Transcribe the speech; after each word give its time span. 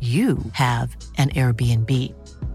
you 0.00 0.38
have 0.52 0.96
an 1.18 1.28
Airbnb. 1.30 1.90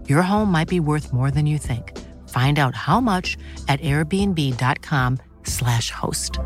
Your 0.08 0.22
home 0.22 0.50
might 0.50 0.68
be 0.68 0.80
worth 0.80 1.12
more 1.12 1.30
than 1.30 1.46
you 1.46 1.58
think. 1.58 1.96
Find 2.28 2.58
out 2.58 2.74
how 2.74 3.00
much 3.00 3.36
at 3.68 3.80
airbnb.com/slash 3.82 5.92
host. 5.92 6.40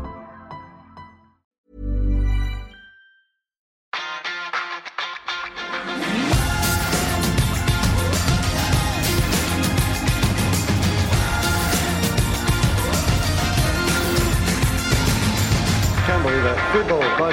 Can't 16.05 16.23
believe 16.23 16.43
the 16.43 16.55
hell. 16.55 17.30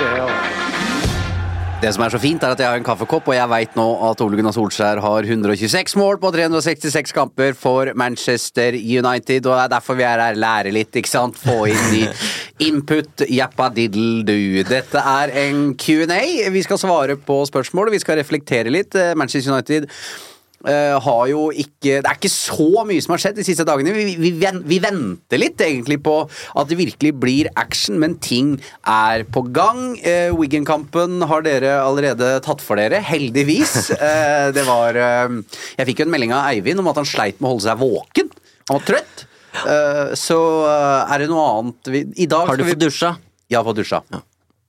Det 1.78 1.92
som 1.94 2.02
er 2.02 2.10
så 2.10 2.18
fint, 2.18 2.42
er 2.42 2.56
at 2.56 2.58
jeg 2.58 2.66
har 2.66 2.80
en 2.80 2.86
kaffekopp, 2.86 3.28
og 3.30 3.36
jeg 3.36 3.50
veit 3.52 3.76
nå 3.78 3.84
at 4.08 4.22
Ole 4.24 4.34
Gunnar 4.40 4.54
Solskjær 4.56 4.98
har 4.98 5.26
126 5.30 5.92
mål 6.00 6.16
på 6.18 6.32
366 6.34 7.14
kamper 7.14 7.52
for 7.54 7.92
Manchester 7.94 8.74
United, 8.74 9.46
og 9.46 9.52
det 9.54 9.60
er 9.62 9.70
derfor 9.76 9.94
vi 10.00 10.02
er 10.08 10.18
her, 10.24 10.40
lære 10.42 10.72
litt, 10.74 10.90
ikke 10.98 11.12
sant? 11.12 11.38
Få 11.38 11.68
inn 11.70 11.84
ny 11.92 12.00
input, 12.68 13.22
jappa 13.30 13.68
diddle 13.76 14.24
do. 14.26 14.36
Dette 14.66 15.04
er 15.06 15.30
en 15.44 15.68
Q&A. 15.78 16.18
Vi 16.50 16.64
skal 16.66 16.82
svare 16.82 17.14
på 17.14 17.38
spørsmål, 17.46 17.92
vi 17.94 18.02
skal 18.02 18.18
reflektere 18.18 18.74
litt. 18.74 18.98
Eh, 18.98 19.14
Manchester 19.14 19.54
United 19.54 19.86
eh, 20.66 20.96
har 21.04 21.24
jo 21.30 21.48
ikke 21.52 22.00
Det 22.02 22.08
er 22.08 22.16
ikke 22.18 22.32
så 22.32 22.84
mye 22.88 23.02
som 23.04 23.14
har 23.14 23.22
skjedd 23.22 23.38
de 23.38 23.46
siste 23.46 23.66
dagene. 23.68 23.92
Vi, 23.94 24.16
vi, 24.18 24.32
vi 24.72 24.78
venter 24.82 25.40
litt 25.40 25.60
egentlig 25.62 26.00
på 26.04 26.16
at 26.28 26.70
det 26.70 26.78
virkelig 26.80 27.12
blir 27.20 27.50
action, 27.58 27.98
men 28.02 28.16
ting 28.22 28.56
er 28.82 29.24
på 29.30 29.44
gang. 29.54 29.94
Uh, 30.02 30.34
Wiggen-kampen 30.38 31.22
har 31.30 31.44
dere 31.46 31.78
allerede 31.82 32.34
tatt 32.44 32.62
for 32.64 32.80
dere, 32.80 33.00
heldigvis. 33.04 33.92
Uh, 33.94 34.50
det 34.56 34.64
var 34.68 34.98
Jeg 34.98 35.88
fikk 35.90 36.02
jo 36.02 36.08
en 36.08 36.14
melding 36.14 36.34
av 36.36 36.50
Eivind 36.52 36.82
om 36.82 36.90
at 36.90 37.00
han 37.00 37.08
sleit 37.08 37.38
med 37.38 37.48
å 37.48 37.54
holde 37.54 37.66
seg 37.68 37.82
våken. 37.82 38.32
Han 38.68 38.80
var 38.80 38.88
trøtt. 38.88 39.24
Så 40.20 40.38
er 40.68 41.22
det 41.22 41.26
noe 41.30 41.46
annet 41.56 41.88
vi, 41.91 42.02
I 42.22 42.26
dag 42.30 42.47
Har 42.47 42.60
du 42.60 42.66
fått 42.68 42.82
dusja? 42.82 43.14
Ja, 43.50 43.64
fått 43.66 43.80
dusja. 43.80 44.02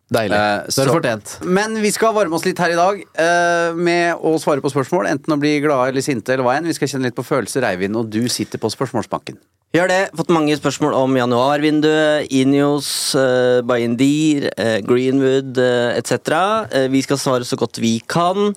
Deilig. 0.09 0.35
Eh, 0.35 0.71
så 0.73 0.81
er 0.81 0.89
det 0.89 0.95
fortjent. 0.95 1.35
Men 1.45 1.77
vi 1.83 1.91
skal 1.93 2.15
varme 2.15 2.37
oss 2.37 2.47
litt 2.47 2.59
her 2.61 2.73
i 2.73 2.79
dag 2.79 3.03
uh, 3.05 3.77
med 3.77 4.17
å 4.25 4.33
svare 4.41 4.63
på 4.63 4.71
spørsmål. 4.73 5.11
Enten 5.11 5.35
å 5.35 5.39
bli 5.41 5.59
glade 5.61 5.93
eller 5.93 6.05
sinte 6.05 6.33
eller 6.33 6.47
hva 6.47 6.57
enn. 6.57 6.69
Vi 6.69 6.75
skal 6.77 6.91
kjenne 6.93 7.09
litt 7.09 7.17
på 7.17 7.27
følelser, 7.27 7.67
Eivind, 7.69 7.99
og 7.99 8.09
du 8.09 8.23
sitter 8.31 8.61
på 8.61 8.71
spørsmålsbanken. 8.73 9.37
Gjør 9.77 9.91
det. 9.91 10.01
Fått 10.17 10.33
mange 10.33 10.57
spørsmål 10.57 10.95
om 10.97 11.17
januarvinduet, 11.19 12.29
Inios, 12.33 12.89
uh, 13.13 13.61
Bayendir, 13.69 14.49
uh, 14.57 14.77
Greenwood 14.81 15.61
uh, 15.61 15.93
etc. 15.93 16.33
Eh, 16.73 16.87
vi 16.89 17.05
skal 17.05 17.21
svare 17.21 17.45
så 17.45 17.59
godt 17.59 17.77
vi 17.83 17.99
kan. 18.09 18.55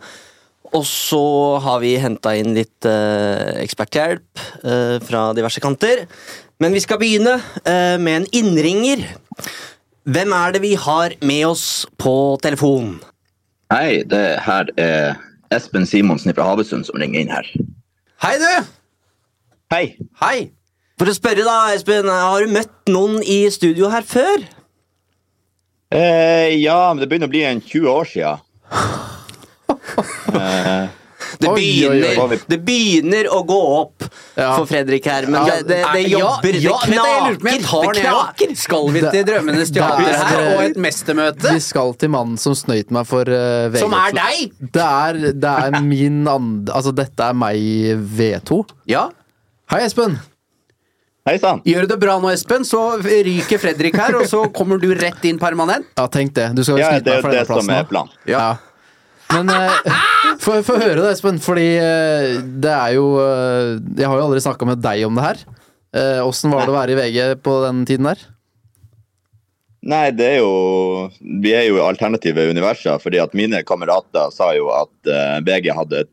Og 0.73 0.85
så 0.89 1.25
har 1.61 1.83
vi 1.83 1.97
henta 2.01 2.33
inn 2.39 2.55
litt 2.57 2.87
eh, 2.89 3.61
eksperthjelp 3.61 4.45
eh, 4.65 4.97
fra 5.05 5.27
diverse 5.37 5.61
kanter. 5.61 6.07
Men 6.63 6.73
vi 6.73 6.81
skal 6.81 7.01
begynne 7.01 7.35
eh, 7.61 7.99
med 8.01 8.23
en 8.23 8.29
innringer. 8.41 9.05
Hvem 10.03 10.33
er 10.35 10.51
det 10.51 10.63
vi 10.65 10.73
har 10.75 11.13
med 11.23 11.45
oss 11.47 11.87
på 11.95 12.37
telefon? 12.43 12.97
Hei, 13.71 14.03
det 14.03 14.41
her 14.43 14.67
er 14.75 15.21
Espen 15.55 15.87
Simonsen 15.87 16.35
fra 16.35 16.49
Havøysund 16.49 16.89
som 16.89 16.99
ringer 16.99 17.23
inn 17.23 17.31
her. 17.31 17.47
Hei, 18.25 18.33
du! 18.43 18.73
Hei. 19.71 19.85
Hei! 20.19 20.51
For 20.99 21.07
å 21.07 21.15
spørre, 21.15 21.45
da, 21.47 21.71
Espen, 21.77 22.11
har 22.11 22.43
du 22.43 22.51
møtt 22.51 22.91
noen 22.91 23.23
i 23.23 23.45
studio 23.55 23.93
her 23.95 24.03
før? 24.03 24.43
Eh, 25.95 26.51
ja, 26.59 26.81
men 26.91 27.05
det 27.05 27.07
begynner 27.07 27.31
å 27.31 27.35
bli 27.37 27.45
en 27.47 27.63
20 27.63 27.95
år 27.95 28.11
siden. 28.17 28.49
Eh, 30.33 30.89
Det 31.43 31.51
Oi, 31.51 31.59
oi, 31.59 31.99
oi. 31.99 32.01
begynner, 32.15 32.43
det 32.53 32.59
begynner 32.67 33.29
å 33.35 33.41
gå 33.49 33.59
opp 33.81 34.05
Ja. 34.39 34.53
for 34.57 34.67
Fredrik 34.71 35.05
her, 35.11 35.27
men 35.27 35.45
det, 35.49 35.57
det, 35.69 35.81
det 35.93 36.03
jobber. 36.13 36.59
ja, 36.63 36.77
det 36.87 36.95
knaker. 36.95 37.39
Det 37.43 38.03
knaker. 38.07 38.55
Skal 38.63 38.91
vi 38.95 39.03
til 39.05 39.25
Drømmenes 39.29 39.73
Det 39.75 39.83
teater 39.83 40.09
er- 40.13 40.25
her, 40.31 40.43
og 40.57 40.63
et 40.71 40.77
mestermøte? 40.81 41.53
Vi 41.57 41.61
skal 41.67 41.95
til 42.01 42.13
mannen 42.15 42.39
som 42.41 42.55
snøyt 42.57 42.91
meg 42.95 43.07
for 43.11 43.27
uh, 43.27 43.69
VG. 43.75 43.81
Som 43.83 43.93
er 43.99 44.15
deg! 44.17 44.53
Det 44.79 44.87
er, 44.89 45.21
det 45.35 45.55
er 45.67 45.81
min 45.93 46.23
and... 46.31 46.71
Altså, 46.71 46.95
dette 46.95 47.29
er 47.33 47.35
meg 47.35 47.59
V2. 48.17 48.63
Ja. 48.89 49.09
Hei, 49.73 49.83
Espen. 49.89 50.19
Hei 51.29 51.37
sann. 51.39 51.61
Gjør 51.63 51.85
du 51.87 51.93
det 51.93 52.01
bra 52.03 52.17
nå, 52.19 52.33
Espen, 52.35 52.65
så 52.67 52.81
ryker 52.99 53.61
Fredrik 53.63 53.95
her, 53.95 54.17
og 54.19 54.25
så 54.27 54.41
kommer 54.55 54.81
du 54.83 54.89
rett 54.99 55.23
inn 55.29 55.39
permanent. 55.39 55.87
Ja, 55.99 56.09
tenk 56.11 56.33
det. 56.35 56.49
Du 56.57 56.65
skal 56.67 56.81
jo 56.81 56.83
Ja, 56.83 56.89
snyte 56.97 57.05
det 57.05 57.13
meg 57.13 57.19
er 57.19 57.23
for 57.23 57.31
det 57.31 57.45
denne 57.47 57.61
som 57.63 57.71
er 57.77 57.87
planen. 57.91 58.17
Ja. 58.27 58.47
Men 59.33 59.49
uh, 59.49 59.71
få 60.43 60.77
høre 60.81 60.99
det, 61.01 61.13
Espen, 61.15 61.39
fordi 61.43 61.69
eh, 61.79 62.41
det 62.43 62.73
er 62.73 62.97
jo 62.97 63.07
eh, 63.23 63.79
Jeg 63.99 64.09
har 64.09 64.19
jo 64.19 64.27
aldri 64.27 64.43
snakka 64.43 64.69
med 64.69 64.83
deg 64.83 65.07
om 65.07 65.19
det 65.19 65.29
her. 65.31 65.45
Åssen 66.25 66.49
var 66.49 66.65
det 66.65 66.73
å 66.73 66.77
være 66.79 66.95
i 66.95 66.97
VG 66.97 67.43
på 67.45 67.59
den 67.67 67.83
tiden 67.85 68.07
der? 68.09 68.21
Nei, 69.83 70.07
det 70.15 70.27
er 70.37 70.41
jo 70.41 71.11
Vi 71.43 71.53
er 71.57 71.67
jo 71.67 71.83
alternative 71.83 72.47
universer, 72.51 73.01
fordi 73.03 73.21
at 73.23 73.35
mine 73.37 73.63
kamerater 73.67 74.31
sa 74.35 74.53
jo 74.57 74.71
at 74.75 75.11
eh, 75.11 75.39
VG 75.47 75.73
hadde 75.75 76.05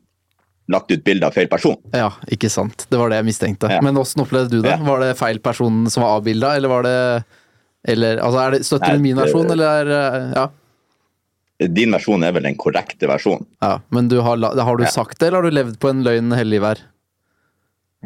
lagt 0.70 0.90
ut 0.92 1.02
bilde 1.02 1.26
av 1.26 1.34
feil 1.34 1.48
person. 1.50 1.74
Ja, 1.94 2.12
ikke 2.30 2.50
sant. 2.50 2.84
Det 2.90 2.98
var 2.98 3.10
det 3.10 3.18
jeg 3.18 3.26
mistenkte. 3.26 3.70
Ja. 3.72 3.80
Men 3.82 3.98
åssen 3.98 4.22
opplevde 4.22 4.58
du 4.58 4.60
det? 4.62 4.76
Ja. 4.76 4.82
Var 4.86 5.02
det 5.02 5.16
feil 5.18 5.40
person 5.42 5.82
som 5.90 6.04
var 6.04 6.20
avbilda, 6.20 6.52
eller 6.58 6.70
var 6.70 6.86
det 6.86 6.98
eller, 7.90 8.20
altså 8.20 8.42
er 8.42 8.54
det, 8.54 8.60
Støtter 8.68 8.98
du 8.98 9.02
min 9.02 9.18
versjon, 9.18 9.48
eller 9.50 9.80
er, 9.80 9.92
eh, 9.96 10.32
ja. 10.36 10.46
Din 11.68 11.92
versjon 11.92 12.22
er 12.24 12.32
vel 12.32 12.46
den 12.48 12.56
korrekte 12.56 13.08
versjonen. 13.10 13.44
ja. 13.60 13.80
Men 13.92 14.08
du 14.08 14.18
har, 14.24 14.36
har 14.40 14.76
du 14.80 14.86
sagt 14.86 15.18
det, 15.20 15.26
eller 15.28 15.42
har 15.42 15.50
du 15.50 15.56
levd 15.58 15.78
på 15.82 15.90
en 15.90 16.02
løgn 16.06 16.32
hele 16.32 16.50
livet 16.56 16.68
her? 16.68 16.86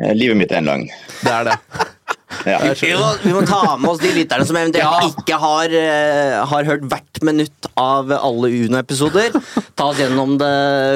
Eh, 0.02 0.14
Livet 0.14 0.36
mitt 0.40 0.50
er 0.52 0.58
en 0.58 0.70
løgn. 0.72 0.88
Det 1.22 1.30
er 1.30 1.44
det. 1.52 1.58
Ja. 2.44 2.60
Vi 2.76 2.92
må, 2.92 3.10
vi 3.22 3.32
må 3.32 3.42
ta 3.48 3.76
med 3.80 3.88
oss 3.90 4.02
de 4.02 4.10
lytterne 4.14 4.44
som 4.46 4.58
eventuelt 4.60 5.14
ikke 5.14 5.38
har, 5.40 5.72
eh, 5.72 6.36
har 6.50 6.68
hørt 6.68 6.84
hvert 6.90 7.22
minutt 7.24 7.68
av 7.80 8.12
alle 8.12 8.50
Uno-episoder. 8.64 9.36
Ta 9.74 9.88
oss 9.90 10.00
gjennom 10.02 10.36
det, 10.40 10.52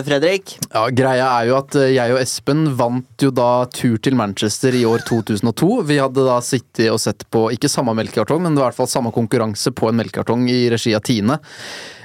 Fredrik. 0.08 0.56
Ja, 0.72 0.87
Greia 0.92 1.31
er 1.38 1.49
jo 1.50 1.58
at 1.61 1.76
eh, 1.78 1.94
jeg 1.96 2.14
og 2.14 2.20
Espen 2.20 2.67
vant 2.78 3.25
jo 3.25 3.32
da 3.34 3.67
tur 3.72 3.96
til 4.02 4.19
Manchester 4.19 4.76
i 4.76 4.84
år 4.88 5.05
2002. 5.08 5.70
Vi 5.88 6.00
hadde 6.02 6.26
da 6.26 6.38
sittet 6.44 6.90
og 6.93 7.00
sett 7.02 7.25
på 7.32 7.49
ikke 7.55 7.70
samme 7.72 7.96
melkekartong, 7.99 8.43
men 8.44 8.56
det 8.56 8.62
var 8.62 8.69
i 8.69 8.75
hvert 8.75 8.82
fall 8.82 8.93
samme 8.99 9.14
konkurranse 9.14 9.72
på 9.72 9.90
en 9.90 10.02
melkekartong 10.02 10.49
i 10.52 10.67
regi 10.72 10.94
av 10.96 11.06
Tine. 11.08 11.40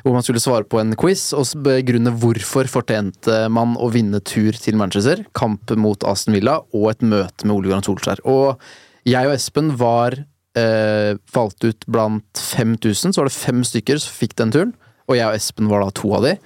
Hvor 0.04 0.18
man 0.18 0.24
skulle 0.26 0.42
svare 0.44 0.68
på 0.68 0.82
en 0.82 0.98
quiz 1.00 1.30
og 1.36 1.48
begrunne 1.64 2.12
hvorfor 2.20 2.68
fortjente 2.68 3.46
man 3.54 3.78
å 3.80 3.88
vinne 3.92 4.20
tur 4.20 4.52
til 4.60 4.76
Manchester, 4.80 5.22
kamp 5.36 5.72
mot 5.80 6.04
Aston 6.04 6.36
Villa 6.36 6.58
og 6.76 6.90
et 6.92 7.06
møte 7.08 7.48
med 7.48 7.56
Ole 7.56 7.72
Gunnar 7.72 7.86
Solskjær. 7.88 8.24
Og 8.28 8.60
jeg 9.08 9.30
og 9.30 9.36
Espen 9.36 9.72
var 9.80 10.16
eh, 10.60 11.14
valgt 11.34 11.66
ut 11.66 11.88
blant 11.92 12.44
5000, 12.54 13.14
så 13.14 13.22
var 13.22 13.30
det 13.30 13.36
fem 13.36 13.64
stykker 13.68 14.02
som 14.02 14.20
fikk 14.20 14.38
den 14.40 14.54
turen. 14.54 14.76
Og 15.10 15.18
jeg 15.18 15.28
og 15.28 15.40
Espen 15.40 15.72
var 15.72 15.84
da 15.84 15.90
to 15.96 16.14
av 16.18 16.28
de. 16.28 16.38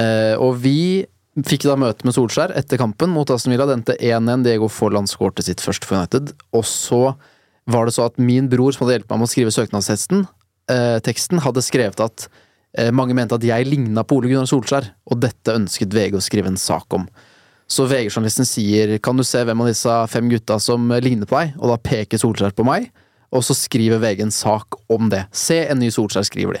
Eh, 0.00 0.34
og 0.40 0.56
vi 0.62 1.04
fikk 1.44 1.66
da 1.66 1.76
møte 1.80 2.06
med 2.06 2.14
Solskjær 2.16 2.54
etter 2.56 2.80
kampen 2.80 3.12
mot 3.12 3.28
Aston 3.34 3.52
Villa. 3.52 3.66
Det 3.68 3.78
endte 3.80 3.98
1-1. 3.98 4.46
Diego 4.46 4.70
Forland 4.72 5.10
skårte 5.10 5.44
sitt 5.44 5.62
første 5.64 5.88
for 5.88 5.98
United. 5.98 6.32
Og 6.54 6.64
så 6.68 7.02
var 7.70 7.88
det 7.88 7.96
så 7.96 8.08
at 8.08 8.20
min 8.20 8.48
bror, 8.52 8.72
som 8.72 8.84
hadde 8.84 9.00
hjulpet 9.00 9.12
meg 9.12 9.22
med 9.22 9.28
å 9.28 9.34
skrive 9.34 9.54
søknadsteksten, 9.56 10.26
eh, 10.72 10.98
teksten, 11.04 11.42
hadde 11.44 11.64
skrevet 11.64 12.02
at 12.04 12.28
Eh, 12.74 12.90
mange 12.90 13.14
mente 13.14 13.36
at 13.36 13.46
jeg 13.46 13.68
ligna 13.68 14.02
på 14.02 14.18
Ole 14.18 14.32
Gunnar 14.32 14.50
Solskjær, 14.50 14.88
og 15.06 15.20
dette 15.22 15.54
ønsket 15.54 15.94
VG 15.94 16.18
å 16.18 16.24
skrive 16.24 16.50
en 16.50 16.58
sak 16.58 16.96
om. 16.96 17.06
Så 17.70 17.86
VG-journalisten 17.88 18.46
sier 18.46 18.98
'kan 18.98 19.16
du 19.16 19.24
se 19.24 19.40
hvem 19.44 19.60
av 19.60 19.66
disse 19.66 20.08
fem 20.08 20.28
gutta 20.28 20.60
som 20.60 20.88
ligner 20.88 21.26
på 21.26 21.38
deg', 21.40 21.54
og 21.58 21.70
da 21.70 21.76
peker 21.76 22.18
Solskjær 22.18 22.52
på 22.52 22.64
meg, 22.64 22.90
og 23.32 23.42
så 23.42 23.54
skriver 23.56 23.98
VG 23.98 24.22
en 24.22 24.30
sak 24.30 24.76
om 24.88 25.08
det. 25.08 25.26
Se 25.32 25.66
en 25.66 25.78
ny 25.78 25.88
Solskjær, 25.90 26.24
skriver 26.24 26.54
de. 26.54 26.60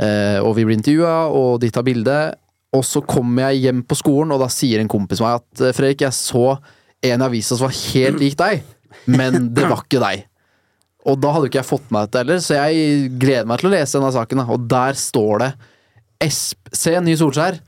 Eh, 0.00 0.38
og 0.40 0.56
vi 0.56 0.64
blir 0.64 0.78
intervjua, 0.78 1.28
og 1.30 1.60
de 1.60 1.70
tar 1.70 1.82
bilde. 1.82 2.34
Og 2.74 2.82
så 2.82 3.02
kommer 3.06 3.50
jeg 3.50 3.66
hjem 3.68 3.82
på 3.86 3.98
skolen, 3.98 4.32
og 4.32 4.40
da 4.40 4.48
sier 4.50 4.80
en 4.80 4.88
kompis 4.90 5.20
meg 5.20 5.40
at 5.42 5.60
eh, 5.60 5.74
Fredrik, 5.76 6.00
jeg 6.00 6.16
så 6.16 6.58
en 7.04 7.20
i 7.20 7.26
avisa 7.26 7.58
som 7.58 7.68
var 7.68 7.76
helt 7.92 8.22
lik 8.22 8.38
deg, 8.40 8.64
men 9.06 9.50
det 9.54 9.68
var 9.68 9.84
ikke 9.84 10.02
deg. 10.02 10.24
Og 11.04 11.20
da 11.20 11.34
hadde 11.34 11.46
jo 11.46 11.52
ikke 11.52 11.60
jeg 11.60 11.68
fått 11.68 11.90
med 11.92 12.06
dette 12.06 12.22
heller, 12.22 12.40
så 12.40 12.58
jeg 12.62 13.10
gleder 13.20 13.48
meg 13.48 13.60
til 13.60 13.68
å 13.68 13.74
lese 13.74 13.98
denne 13.98 14.12
saken. 14.14 14.44
Og 14.48 14.68
der 14.70 14.96
står 14.96 15.42
det 15.42 15.50
Esp 16.24 16.70
Se 16.72 16.94
en 16.96 17.04
ny 17.04 17.12
Solskjær. 17.20 17.58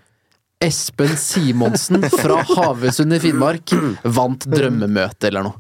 Espen 0.65 1.13
Simonsen 1.21 2.01
fra 2.09 2.41
Havøysund 2.49 3.13
i 3.13 3.21
Finnmark 3.21 3.75
vant 4.17 4.47
drømmemøte 4.49 5.29
eller 5.29 5.51
noe. 5.51 5.59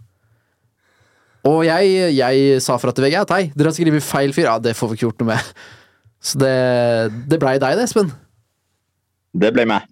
Og 1.47 1.61
jeg, 1.69 2.15
jeg 2.17 2.63
sa 2.65 2.79
fra 2.81 2.95
til 2.97 3.05
VG 3.07 3.19
at 3.21 3.35
hei, 3.37 3.43
dere 3.55 3.71
har 3.71 3.77
skrevet 3.77 4.03
feil 4.03 4.33
fyr. 4.35 4.49
Ja, 4.49 4.57
det 4.59 4.73
får 4.75 4.91
vi 4.91 4.97
ikke 4.97 5.07
gjort 5.07 5.21
noe 5.23 5.35
med. 5.35 5.51
Så 6.27 6.41
det, 6.41 6.55
det 7.31 7.39
blei 7.43 7.59
deg, 7.63 7.77
det, 7.79 7.85
Espen. 7.87 8.09
Det 9.37 9.53
ble 9.55 9.67
meg. 9.69 9.85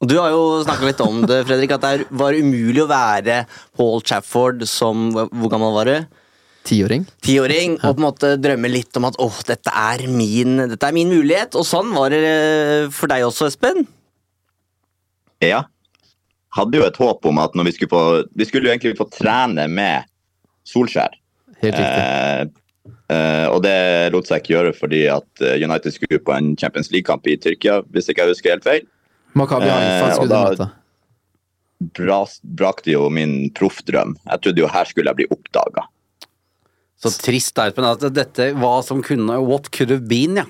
Og 0.00 0.08
Du 0.10 0.16
har 0.18 0.32
jo 0.32 0.62
snakka 0.64 0.88
litt 0.88 1.02
om 1.04 1.20
det, 1.28 1.42
Fredrik, 1.46 1.74
at 1.76 1.84
det 1.84 2.08
var 2.16 2.34
umulig 2.38 2.82
å 2.84 2.88
være 2.90 3.42
Paul 3.76 4.02
Chafford 4.06 4.62
som 4.70 5.10
Hvor 5.12 5.50
gammel 5.50 5.74
var 5.74 5.90
du? 5.90 6.24
Tiåring. 6.68 7.04
Tiåring, 7.24 7.76
og 7.80 7.94
på 7.94 8.02
en 8.02 8.06
måte 8.06 8.32
drømme 8.40 8.70
litt 8.70 8.96
om 8.98 9.06
at 9.08 9.16
åh, 9.22 9.38
dette 9.48 9.72
er 9.72 10.04
min, 10.10 10.58
dette 10.72 10.90
er 10.90 10.96
min 10.96 11.08
mulighet. 11.12 11.54
Og 11.56 11.64
sånn 11.64 11.94
var 11.94 12.12
det 12.12 12.18
eh, 12.24 12.90
for 12.92 13.10
deg 13.10 13.24
også, 13.28 13.48
Espen. 13.52 13.86
Ja. 15.44 15.64
Hadde 16.56 16.80
jo 16.80 16.86
et 16.88 16.96
håp 16.98 17.26
om 17.28 17.38
at 17.42 17.54
når 17.54 17.68
vi 17.68 17.72
skulle 17.76 17.92
få 17.92 18.04
Vi 18.34 18.46
skulle 18.48 18.68
jo 18.68 18.72
egentlig 18.72 18.96
få 18.98 19.06
trene 19.12 19.68
med 19.70 20.08
Solskjær. 20.68 21.14
Helt 21.62 21.76
riktig. 21.78 22.02
Eh, 22.04 22.42
eh, 23.14 23.46
og 23.52 23.62
det 23.64 23.76
lot 24.14 24.28
seg 24.28 24.42
ikke 24.42 24.54
gjøre 24.56 24.72
fordi 24.76 25.02
at 25.12 25.42
eh, 25.44 25.56
United 25.64 25.94
skulle 25.94 26.20
på 26.24 26.34
en 26.34 26.52
Champions 26.60 26.90
League-kamp 26.92 27.26
i 27.30 27.36
Tyrkia, 27.40 27.80
hvis 27.94 28.10
ikke 28.10 28.24
jeg 28.26 28.34
husker 28.34 28.54
helt 28.56 28.66
feil. 28.66 28.84
Makabi 29.38 29.68
Haifa 29.70 29.94
eh, 29.94 30.10
og 30.10 30.18
skulle 30.18 30.34
da- 30.34 30.42
du 30.44 30.62
møte. 30.62 30.68
Bras, 31.94 32.40
brakte 32.42 32.90
jo 32.90 33.04
min 33.14 33.52
proffdrøm. 33.54 34.16
Jeg 34.26 34.40
trodde 34.42 34.62
jo 34.64 34.70
her 34.74 34.88
skulle 34.90 35.12
jeg 35.12 35.18
bli 35.20 35.26
oppdaga. 35.30 35.84
Så 36.98 37.12
trist, 37.22 37.58
Erpen. 37.62 37.86
At 37.86 38.02
dette 38.10 38.48
hva 38.58 38.72
som 38.82 38.98
kunne 39.06 39.36
What 39.46 39.70
could 39.70 39.92
have 39.94 40.08
been, 40.10 40.40
ja. 40.40 40.46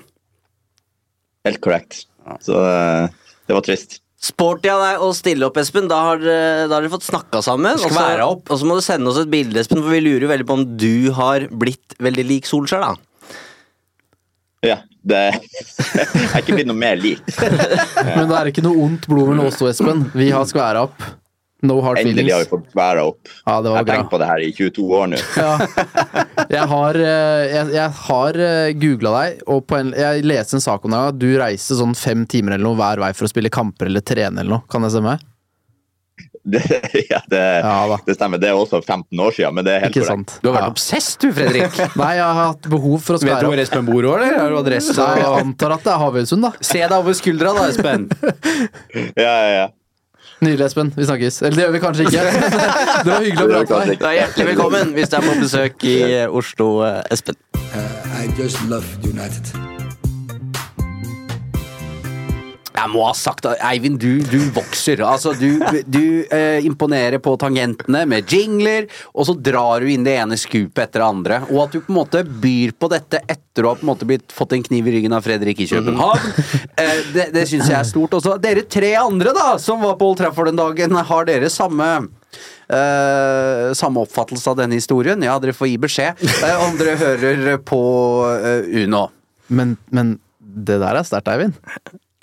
Helt 1.45 1.61
korrekt. 1.61 2.07
Så 2.41 2.57
eh, 2.65 3.13
det 3.45 3.55
var 3.55 3.61
trist. 3.65 3.99
Sporty 4.19 4.67
av 4.67 4.81
deg 4.83 5.03
å 5.05 5.09
stille 5.15 5.47
opp, 5.47 5.55
Espen. 5.61 5.87
Da 5.87 5.99
har 6.03 6.17
dere, 6.19 6.67
da 6.67 6.75
har 6.75 6.83
dere 6.83 6.91
fått 6.91 7.05
snakka 7.07 7.39
sammen. 7.43 7.73
og 7.77 7.79
så- 7.85 7.89
Skværa 7.95 8.25
opp. 8.27 8.49
Og 8.51 8.59
så 8.59 8.65
må 8.67 8.75
du 8.75 8.81
sende 8.83 9.07
oss 9.07 9.17
et 9.17 9.29
bilde, 9.31 9.55
Espen, 9.59 9.81
for 9.81 9.89
vi 9.89 10.01
lurer 10.01 10.21
jo 10.21 10.27
veldig 10.27 10.45
på 10.49 10.57
om 10.57 10.65
du 10.77 11.11
har 11.15 11.47
blitt 11.47 11.95
veldig 11.99 12.25
lik 12.27 12.43
Solskjær, 12.45 12.81
da. 12.81 12.95
Ja, 14.61 14.75
det 15.07 15.39
Jeg 15.95 16.33
er 16.35 16.41
ikke 16.41 16.55
blitt 16.57 16.67
noe 16.67 16.75
mer 16.75 16.97
lik. 16.99 17.21
Men 17.39 18.27
det 18.27 18.35
er 18.41 18.51
ikke 18.51 18.63
noe 18.65 18.75
ondt 18.89 19.07
blod 19.07 19.29
mellom 19.31 19.47
oss 19.47 19.55
to, 19.61 19.69
Espen. 19.71 20.11
Vi 20.13 20.29
har 20.35 20.43
skværa 20.43 20.83
opp. 20.89 20.99
No 21.61 21.81
hard 21.83 21.99
Endelig 21.99 22.31
har 22.31 22.43
vi 22.45 22.49
fått 22.53 22.69
bæra 22.77 23.01
opp. 23.09 23.27
Ja, 23.45 23.57
det 23.61 23.71
Jeg 23.73 23.77
har 23.81 23.87
tenkt 23.89 24.11
på 24.13 24.19
det 24.21 24.27
her 24.29 24.43
i 24.45 24.51
22 24.55 24.85
år 24.95 25.09
nå. 25.11 25.17
Ja. 25.43 25.55
Jeg 26.49 26.67
har, 26.71 26.95
eh, 26.95 27.41
jeg, 27.51 27.65
jeg 27.75 27.89
har 28.05 28.39
googla 28.83 29.11
deg, 29.17 29.41
og 29.51 29.65
på 29.67 29.75
en, 29.81 29.91
jeg 29.97 30.23
leste 30.25 30.55
en 30.57 30.63
sak 30.63 30.85
om 30.87 30.95
deg. 30.95 31.09
at 31.11 31.19
Du 31.19 31.27
reiste 31.41 31.75
sånn 31.77 31.95
fem 31.99 32.23
timer 32.31 32.55
eller 32.55 32.63
noe 32.69 32.79
hver 32.79 33.03
vei 33.03 33.11
for 33.17 33.27
å 33.27 33.31
spille 33.33 33.51
kamper 33.51 33.91
eller 33.91 34.01
trene 34.07 34.39
eller 34.39 34.55
noe. 34.59 34.63
Kan 34.71 34.87
det 34.87 34.93
stemme? 34.95 35.17
Det, 36.49 36.61
ja, 37.11 37.19
det, 37.29 37.39
Ja 37.61 37.97
det 38.07 38.13
stemmer. 38.15 38.39
Det 38.41 38.47
er 38.49 38.57
også 38.57 38.79
15 38.81 39.19
år 39.21 39.35
siden, 39.35 39.53
men 39.53 39.65
det 39.67 39.73
er 39.75 39.83
helt 39.83 39.93
korrekt. 39.93 40.07
sant? 40.09 40.31
Du 40.41 40.47
har 40.49 40.55
vært 40.55 40.65
Ja. 40.69 40.71
obsess, 40.71 41.09
du, 41.21 41.27
Fredrik. 41.35 41.75
Nei, 41.99 42.13
jeg 42.17 42.23
har 42.25 42.39
hatt 42.39 42.69
behov 42.71 42.95
for 43.05 43.17
å 43.17 43.19
Vet 43.19 43.27
du 43.27 43.29
skvære 43.29 43.49
hvor. 43.51 43.61
Espen 43.61 43.85
bor 43.85 44.07
òg, 44.07 44.15
eller? 44.23 44.37
Har 44.39 44.49
du 44.55 44.57
adresse? 44.57 44.95
Nei, 44.97 45.19
jeg 45.19 45.43
antar 45.43 45.75
at 45.75 45.83
det 45.85 45.91
er 45.93 46.01
Havøysund, 46.01 46.47
da. 46.47 46.51
Se 46.71 46.79
deg 46.81 46.95
over 46.95 47.17
skuldra, 47.19 47.53
da, 47.59 47.67
Espen. 47.69 48.07
Ja, 49.19 49.27
ja, 49.27 49.51
ja. 49.59 49.67
Nydelig, 50.39 50.65
Espen. 50.65 50.93
Vi 50.95 51.05
snakkes. 51.05 51.41
Eller 51.41 51.55
det 51.55 51.65
gjør 51.65 51.73
vi 51.75 51.81
kanskje 51.83 52.05
ikke. 52.07 52.27
Det 53.03 53.11
var 53.11 53.25
hyggelig 53.25 53.43
å 53.43 53.49
Det 53.49 53.63
prate 53.67 53.79
med 53.79 53.95
deg. 53.95 54.05
Er 54.09 54.17
hjertelig 54.21 54.47
velkommen 54.53 54.93
hvis 54.95 55.11
du 55.11 55.17
er 55.19 55.25
på 55.27 55.39
besøk 55.41 55.87
i 55.87 55.97
eh, 56.11 56.37
Oslo, 56.41 56.69
Espen. 57.11 57.35
Espen. 57.35 57.41
I 58.19 58.27
just 58.39 58.63
love 58.71 58.87
United. 59.03 59.68
Jeg 62.79 62.91
må 62.93 63.03
ha 63.03 63.13
sagt 63.17 63.43
det, 63.43 63.57
Eivind, 63.65 63.99
du, 63.99 64.21
du 64.23 64.39
vokser. 64.55 65.01
Altså, 65.03 65.33
du, 65.35 65.59
du 65.83 66.23
eh, 66.31 66.63
imponerer 66.65 67.19
på 67.23 67.33
tangentene 67.41 68.05
med 68.07 68.31
jingler, 68.31 68.87
og 69.11 69.27
så 69.27 69.35
drar 69.35 69.83
du 69.83 69.91
inn 69.91 70.05
det 70.07 70.15
ene 70.21 70.37
skupet 70.39 70.85
etter 70.85 71.03
det 71.03 71.07
andre. 71.07 71.41
Og 71.49 71.65
at 71.65 71.75
du 71.75 71.81
på 71.81 71.91
en 71.91 71.97
måte 71.99 72.23
byr 72.23 72.71
på 72.79 72.91
dette 72.91 73.19
etter 73.25 73.65
å 73.65 73.73
ha 73.73 73.79
på 73.79 73.83
en 73.83 73.91
måte 73.91 74.07
blitt, 74.07 74.31
fått 74.35 74.55
en 74.55 74.63
kniv 74.63 74.87
i 74.87 74.95
ryggen 74.95 75.15
av 75.17 75.25
Fredrik 75.27 75.59
i 75.65 75.67
København. 75.67 76.31
eh, 76.79 77.01
det 77.15 77.27
det 77.35 77.45
syns 77.49 77.67
jeg 77.67 77.79
er 77.81 77.89
stort. 77.89 78.15
Også 78.15 78.37
dere 78.41 78.63
tre 78.63 78.93
andre 79.01 79.35
da, 79.35 79.49
som 79.59 79.83
var 79.83 79.99
på 79.99 80.13
Old 80.13 80.21
Trafford 80.21 80.51
den 80.51 80.61
dagen, 80.61 80.95
har 81.11 81.29
dere 81.29 81.51
samme 81.51 81.91
Uh, 82.69 83.71
samme 83.73 84.03
oppfattelse 84.05 84.51
av 84.51 84.59
denne 84.59 84.77
historien? 84.77 85.23
Ja, 85.25 85.39
dere 85.41 85.55
får 85.57 85.71
gi 85.71 85.79
beskjed 85.81 86.19
uh, 86.21 86.59
om 86.67 86.75
dere 86.77 86.93
hører 86.99 87.57
på 87.65 87.79
uh, 88.29 88.67
Uno. 88.83 89.07
Men, 89.49 89.73
men 89.89 90.11
det 90.37 90.77
der 90.77 90.99
er 90.99 91.07
sterkt, 91.07 91.31
Eivind. 91.33 91.57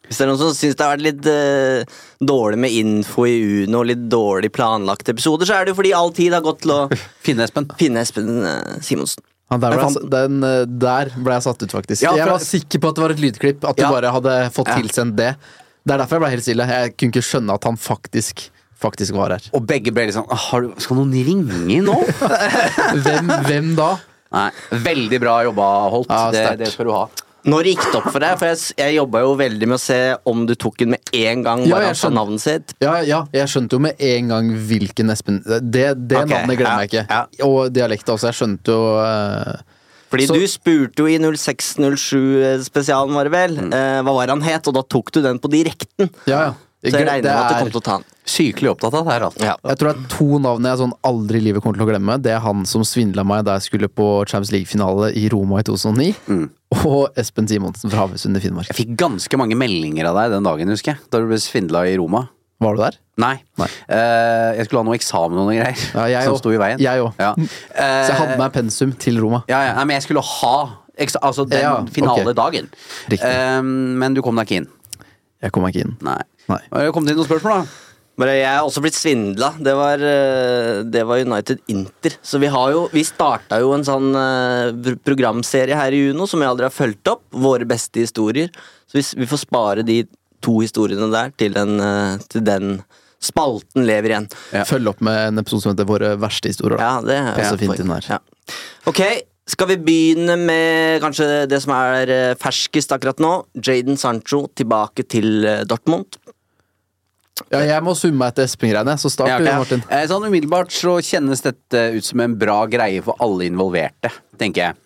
Hvis 0.07 0.19
det 0.21 0.25
er 0.25 0.29
noen 0.31 0.39
som 0.39 0.53
syns 0.55 0.77
det 0.79 0.85
har 0.87 0.93
vært 0.97 1.03
litt 1.07 1.27
eh, 1.27 1.97
dårlig 2.23 2.59
med 2.63 2.71
info 2.79 3.25
i 3.27 3.65
Uno 3.67 3.81
og 3.83 3.89
litt 3.91 4.05
dårlig 4.13 4.53
planlagte 4.55 5.11
episoder, 5.17 5.49
så 5.49 5.57
er 5.59 5.65
det 5.67 5.75
jo 5.75 5.79
fordi 5.81 5.93
all 5.99 6.13
tid 6.15 6.33
har 6.37 6.45
gått 6.47 6.61
til 6.63 6.75
å 6.77 6.81
Finne 7.27 7.43
Espen. 7.49 7.67
finne 7.81 8.05
Espen 8.07 8.31
eh, 8.47 8.77
Simonsen. 8.87 9.25
Ja, 9.51 9.59
der, 9.63 9.75
ble 9.77 9.83
Jeg 9.83 9.95
sa- 9.95 10.09
den, 10.15 10.39
eh, 10.47 10.65
der 10.67 11.11
ble 11.23 11.35
jeg 11.37 11.43
satt 11.47 11.63
ut, 11.67 11.75
faktisk. 11.75 12.03
Ja, 12.03 12.11
for- 12.15 12.19
Jeg 12.23 12.31
var 12.33 12.45
sikker 12.47 12.83
på 12.83 12.89
at 12.91 12.99
det 12.99 13.05
var 13.07 13.15
et 13.17 13.23
lydklipp, 13.27 13.65
at 13.71 13.77
du 13.79 13.83
Ja. 13.85 13.91
bare 13.95 14.11
hadde 14.15 14.37
fått 14.55 14.71
Ja. 14.73 14.79
tilsendt 14.81 15.17
det. 15.19 15.33
Det 15.87 15.95
er 15.95 15.99
derfor 16.03 16.17
jeg 16.19 16.23
ble 16.25 16.31
helt 16.35 16.43
stille. 16.47 16.67
Jeg 16.67 16.97
kunne 16.99 17.13
ikke 17.15 17.27
skjønne 17.27 17.55
at 17.55 17.65
han 17.69 17.77
faktisk, 17.79 18.49
faktisk 18.83 19.15
var 19.15 19.31
her. 19.37 19.45
Og 19.55 19.63
begge 19.67 19.93
ble 19.95 20.07
liksom 20.09 20.27
«Ah, 20.31 20.35
har 20.51 20.63
du, 20.67 20.73
Skal 20.83 20.97
noen 20.99 21.15
ringe 21.15 21.79
nå? 21.87 21.95
Hvem, 23.07 23.31
hvem 23.47 23.71
da? 23.79 23.93
Nei, 24.35 24.49
Veldig 24.71 25.21
bra 25.23 25.37
jobba, 25.47 25.69
Holt. 25.95 26.11
Ja, 26.11 26.31
det, 26.35 26.43
sterkt. 26.43 26.59
det 26.65 26.73
skal 26.75 26.89
du 26.91 26.93
ha. 26.97 27.05
Når 27.47 27.69
gikk 27.71 27.85
det 27.87 27.95
opp 28.01 28.09
for 28.11 28.19
deg? 28.25 28.39
For 28.41 28.51
jeg, 28.51 28.59
jeg 28.81 28.97
jobba 28.97 29.21
jo 29.23 29.35
veldig 29.39 29.69
med 29.71 29.77
å 29.77 29.83
se 29.83 29.99
om 30.27 30.41
du 30.49 30.55
tok 30.59 30.81
den 30.83 30.91
med 30.97 31.13
en 31.15 31.45
gang. 31.47 31.63
Ja, 31.69 31.77
Bare 31.77 31.93
sa 31.95 32.09
skjønner. 32.09 32.17
navnet 32.19 32.43
sitt. 32.43 32.75
Ja, 32.83 32.97
ja, 33.07 33.21
jeg 33.33 33.47
skjønte 33.53 33.79
jo 33.79 33.83
med 33.87 34.03
en 34.03 34.29
gang 34.35 34.51
hvilken 34.67 35.13
Espen 35.15 35.39
Det, 35.47 35.87
det 36.09 36.19
okay, 36.19 36.27
navnet 36.35 36.59
glemmer 36.59 36.83
jeg 36.85 36.91
ikke. 36.91 37.07
ja, 37.09 37.23
Og 37.47 37.71
dialekta 37.73 38.17
også. 38.17 38.33
Jeg 38.33 38.39
skjønte 38.41 38.75
jo 38.75 38.83
uh, 38.99 39.57
Fordi 40.11 40.27
Så- 40.27 40.35
du 40.39 40.47
spurte 40.51 41.03
jo 41.03 41.07
i 41.11 41.19
0607-spesialen, 41.23 43.15
var 43.15 43.25
det 43.27 43.33
vel, 43.35 43.57
eh, 43.75 44.03
hva 44.07 44.13
var 44.15 44.29
han 44.31 44.43
het, 44.47 44.67
og 44.71 44.75
da 44.75 44.83
tok 44.83 45.11
du 45.13 45.21
den 45.23 45.39
på 45.43 45.51
direkten. 45.51 46.11
Ja, 46.31 46.41
ja. 46.49 46.53
Så 46.85 46.93
jeg 46.93 46.93
Det 46.93 47.07
regner 47.09 47.23
med 47.23 47.33
at 47.33 47.49
du 47.49 47.55
er- 47.67 47.71
til 47.71 47.81
å 47.81 47.83
ta 47.83 47.91
han. 47.97 48.05
Sykelig 48.27 48.69
opptatt 48.75 48.95
av 48.95 49.05
det 49.07 49.13
her, 49.13 49.21
altså. 49.27 49.41
Ja. 49.43 49.55
Jeg 49.65 49.79
tror 49.79 49.93
det 49.93 49.97
er 49.97 50.09
to 50.19 50.39
navn 50.39 50.63
jeg 50.63 50.79
sånn 50.79 50.93
aldri 51.03 51.37
i 51.37 51.41
livet 51.41 51.63
kommer 51.63 51.79
til 51.79 51.87
å 51.87 51.91
glemme. 51.91 52.21
Det 52.23 52.33
er 52.33 52.41
han 52.41 52.65
som 52.67 52.83
svindla 52.83 53.25
meg 53.25 53.45
da 53.47 53.55
jeg 53.57 53.63
skulle 53.71 53.89
på 53.89 54.27
Champions 54.29 54.53
League-finale 54.53 55.13
i 55.17 55.29
Roma 55.33 55.59
i 55.59 55.63
2009. 55.63 56.15
Og 56.87 57.09
Espen 57.17 57.47
Simonsen 57.49 57.91
fra 57.91 58.07
Havøysund 58.07 58.37
i 58.37 58.41
Finnmark. 58.41 58.69
Jeg 58.69 58.77
fikk 58.87 58.97
ganske 58.97 59.39
mange 59.39 59.57
meldinger 59.57 60.07
av 60.11 60.15
deg 60.21 60.33
den 60.37 60.43
dagen, 60.45 60.69
husker 60.69 60.95
jeg. 60.95 60.99
Da 61.11 61.19
du 61.23 61.27
ble 61.31 61.39
svindla 61.39 61.87
i 61.89 61.97
Roma. 61.97 62.29
Var 62.61 62.75
du 62.77 62.81
der? 62.83 62.95
Nei. 63.19 63.35
Nei. 63.61 63.67
Uh, 63.89 64.57
jeg 64.57 64.67
skulle 64.67 64.81
ha 64.81 64.87
noe 64.89 64.97
eksamen 64.97 65.37
og 65.37 65.45
noen 65.49 65.59
greier 65.61 65.77
Ja, 65.95 66.07
jeg 66.09 66.25
som 66.25 66.37
sto 66.41 66.51
i 66.51 66.57
veien. 66.61 66.79
Jeg 66.81 67.01
òg. 67.05 67.13
Ja. 67.21 67.35
Så 67.37 68.09
jeg 68.13 68.17
hadde 68.21 68.39
med 68.39 68.53
pensum 68.53 68.93
til 68.97 69.21
Roma. 69.21 69.43
ja, 69.49 69.61
ja, 69.69 69.75
nei, 69.77 69.85
men 69.85 69.97
jeg 70.01 70.07
skulle 70.09 70.23
ha 70.25 70.55
eksa 70.99 71.21
altså 71.23 71.45
den 71.49 71.61
Ja, 71.61 71.75
finaledagen. 71.93 72.69
Okay. 73.07 73.19
Eh, 73.21 73.61
men 73.63 74.15
du 74.15 74.23
kom 74.23 74.37
deg 74.37 74.47
ikke 74.49 74.57
inn. 74.63 74.69
Jeg 75.43 75.53
kom 75.53 75.63
meg 75.67 75.75
ikke 75.75 75.85
inn. 75.85 75.97
Nei. 76.01 76.23
Nei. 76.51 76.63
Har 76.71 76.87
det 76.87 76.95
kommet 76.95 77.13
inn 77.13 77.21
noen 77.21 77.29
spørsmål, 77.29 77.65
da? 77.65 77.87
Bare 78.17 78.33
jeg 78.39 78.49
er 78.49 78.65
også 78.65 78.81
blitt 78.81 78.97
svindla. 78.97 79.51
Det, 79.61 79.73
var, 79.77 80.01
eh, 80.01 80.81
det 80.89 81.03
var 81.05 81.21
United 81.21 81.61
Inter. 81.73 82.17
Så 82.25 82.41
vi 82.41 82.49
har 82.53 82.73
jo 82.73 82.87
Vi 82.95 83.05
starta 83.05 83.59
jo 83.61 83.75
en 83.77 83.85
sånn 83.85 84.09
eh, 84.17 84.95
programserie 85.05 85.77
her 85.77 85.93
i 85.93 86.07
Uno 86.11 86.29
som 86.29 86.41
jeg 86.41 86.49
aldri 86.49 86.69
har 86.69 86.73
fulgt 86.75 87.13
opp. 87.13 87.27
Våre 87.37 87.69
beste 87.69 88.01
historier. 88.01 88.49
Så 88.89 88.99
vi, 88.99 89.05
vi 89.21 89.29
får 89.29 89.43
spare 89.45 89.85
de 89.85 90.01
to 90.45 90.57
historiene 90.63 91.11
der 91.13 91.35
til 91.37 91.53
den, 91.57 91.77
eh, 91.83 92.25
til 92.33 92.47
den 92.47 92.79
spalten 93.21 93.85
lever 93.85 94.15
igjen. 94.15 94.31
Ja. 94.55 94.65
Følg 94.69 94.95
opp 94.95 95.05
med 95.05 95.21
en 95.27 95.45
episode 95.45 95.67
som 95.67 95.75
heter 95.75 95.89
Våre 95.89 96.17
verste 96.21 96.53
historier. 96.53 96.81
Ja, 96.81 96.97
det 97.05 97.21
er 97.21 97.33
Passer 97.37 97.59
også 97.59 97.67
fint 97.67 97.85
inn 97.85 97.93
her. 97.93 98.13
Ja. 98.17 98.21
Ok, 98.89 99.03
skal 99.51 99.75
vi 99.75 99.81
begynne 99.83 100.39
med 100.41 101.03
kanskje 101.05 101.45
det 101.51 101.61
som 101.65 101.75
er 101.77 102.37
ferskest 102.41 102.97
akkurat 102.97 103.21
nå? 103.21 103.35
Jaden 103.61 104.01
Sancho 104.01 104.47
tilbake 104.57 105.05
til 105.05 105.45
Dortmund. 105.69 106.17
Ja, 107.53 107.61
jeg 107.61 107.85
må 107.85 107.93
summe 107.99 108.17
meg 108.23 108.33
etter 108.33 108.47
Espen-greiene, 108.49 108.95
så 108.99 109.11
start 109.13 109.29
Ja, 109.29 109.39
du. 109.39 109.45
Martin. 109.51 109.83
Eh, 109.93 110.07
Sånn 110.09 110.25
umiddelbart 110.25 110.73
så 110.73 110.97
kjennes 111.05 111.45
dette 111.45 111.83
ut 111.99 112.05
som 112.07 112.23
en 112.25 112.37
bra 112.41 112.63
greie 112.71 113.03
for 113.05 113.19
alle 113.21 113.45
involverte, 113.51 114.11
tenker 114.41 114.63
jeg. 114.71 114.79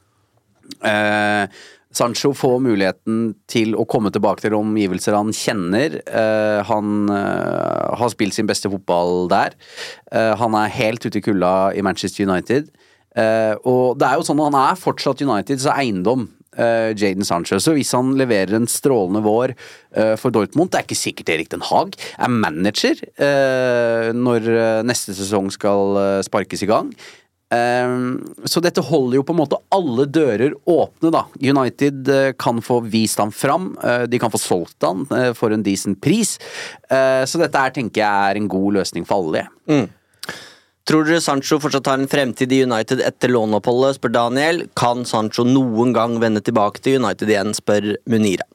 Eh, 0.82 1.46
Sancho 1.94 2.30
får 2.38 2.60
muligheten 2.62 3.22
til 3.50 3.74
å 3.78 3.86
komme 3.90 4.12
tilbake 4.14 4.44
til 4.44 4.54
omgivelser 4.58 5.16
han 5.16 5.32
kjenner. 5.34 5.96
Eh, 6.06 6.60
han 6.68 7.08
eh, 7.10 7.96
har 7.98 8.12
spilt 8.12 8.34
sin 8.36 8.46
beste 8.50 8.70
fotball 8.70 9.26
der. 9.32 9.56
Eh, 10.12 10.34
han 10.38 10.54
er 10.58 10.74
helt 10.74 11.06
ute 11.06 11.18
i 11.18 11.24
kulda 11.24 11.54
i 11.74 11.82
Manchester 11.86 12.28
United. 12.28 12.70
Eh, 13.18 13.54
og 13.66 13.98
det 13.98 14.06
er 14.06 14.20
jo 14.20 14.26
sånn 14.28 14.38
at 14.42 14.52
han 14.52 14.60
er 14.68 14.78
fortsatt 14.78 15.22
Uniteds 15.26 15.66
eiendom. 15.70 16.28
Uh, 16.60 16.90
Jaden 16.92 17.24
Sancho. 17.24 17.56
Så 17.62 17.72
hvis 17.76 17.94
han 17.96 18.12
leverer 18.20 18.52
en 18.58 18.68
strålende 18.68 19.22
vår 19.24 19.54
uh, 19.96 20.16
for 20.20 20.34
Dortmund 20.34 20.68
Det 20.70 20.80
er 20.82 20.84
ikke 20.84 20.98
sikkert 20.98 21.32
Erik 21.32 21.48
Den 21.54 21.64
Haag 21.64 21.96
er 22.20 22.34
manager 22.34 23.00
uh, 23.16 24.10
når 24.16 24.50
eh, 24.50 24.82
neste 24.86 25.14
sesong 25.16 25.48
skal 25.54 25.96
eh, 26.00 26.20
sparkes 26.26 26.62
i 26.64 26.68
gang. 26.68 26.90
Eh, 27.50 27.94
så 28.46 28.62
dette 28.62 28.82
holder 28.86 29.18
jo 29.18 29.24
på 29.26 29.34
en 29.34 29.40
måte 29.40 29.58
alle 29.74 30.06
dører 30.10 30.54
åpne, 30.70 31.10
da. 31.14 31.24
United 31.40 32.10
eh, 32.14 32.32
kan 32.38 32.60
få 32.62 32.80
vist 32.92 33.18
ham 33.22 33.32
fram. 33.34 33.72
eh, 33.82 34.04
de 34.10 34.20
kan 34.22 34.30
få 34.30 34.38
solgt 34.42 34.86
eh, 34.86 35.32
for 35.38 35.54
en 35.54 35.64
decent 35.66 36.00
pris. 36.02 36.36
Eh, 36.90 37.24
så 37.26 37.40
dette 37.42 37.64
her 37.64 37.74
tenker 37.74 38.04
jeg 38.04 38.30
er 38.30 38.40
en 38.42 38.50
god 38.50 38.80
løsning 38.80 39.08
for 39.08 39.24
alle. 39.24 39.46
Tror 40.88 41.04
dere 41.06 41.20
Sancho 41.22 41.58
fortsatt 41.60 41.86
har 41.90 42.00
en 42.00 42.08
fremtid 42.10 42.52
i 42.52 42.62
United 42.64 43.02
etter 43.04 43.30
låneoppholdet, 43.30 43.98
spør 43.98 44.14
Daniel. 44.14 44.62
Kan 44.78 45.04
Sancho 45.06 45.44
noen 45.46 45.92
gang 45.96 46.16
vende 46.22 46.42
tilbake 46.44 46.82
til 46.82 46.98
United 47.02 47.30
igjen, 47.30 47.52
spør 47.56 47.92
Munira. 48.10 48.46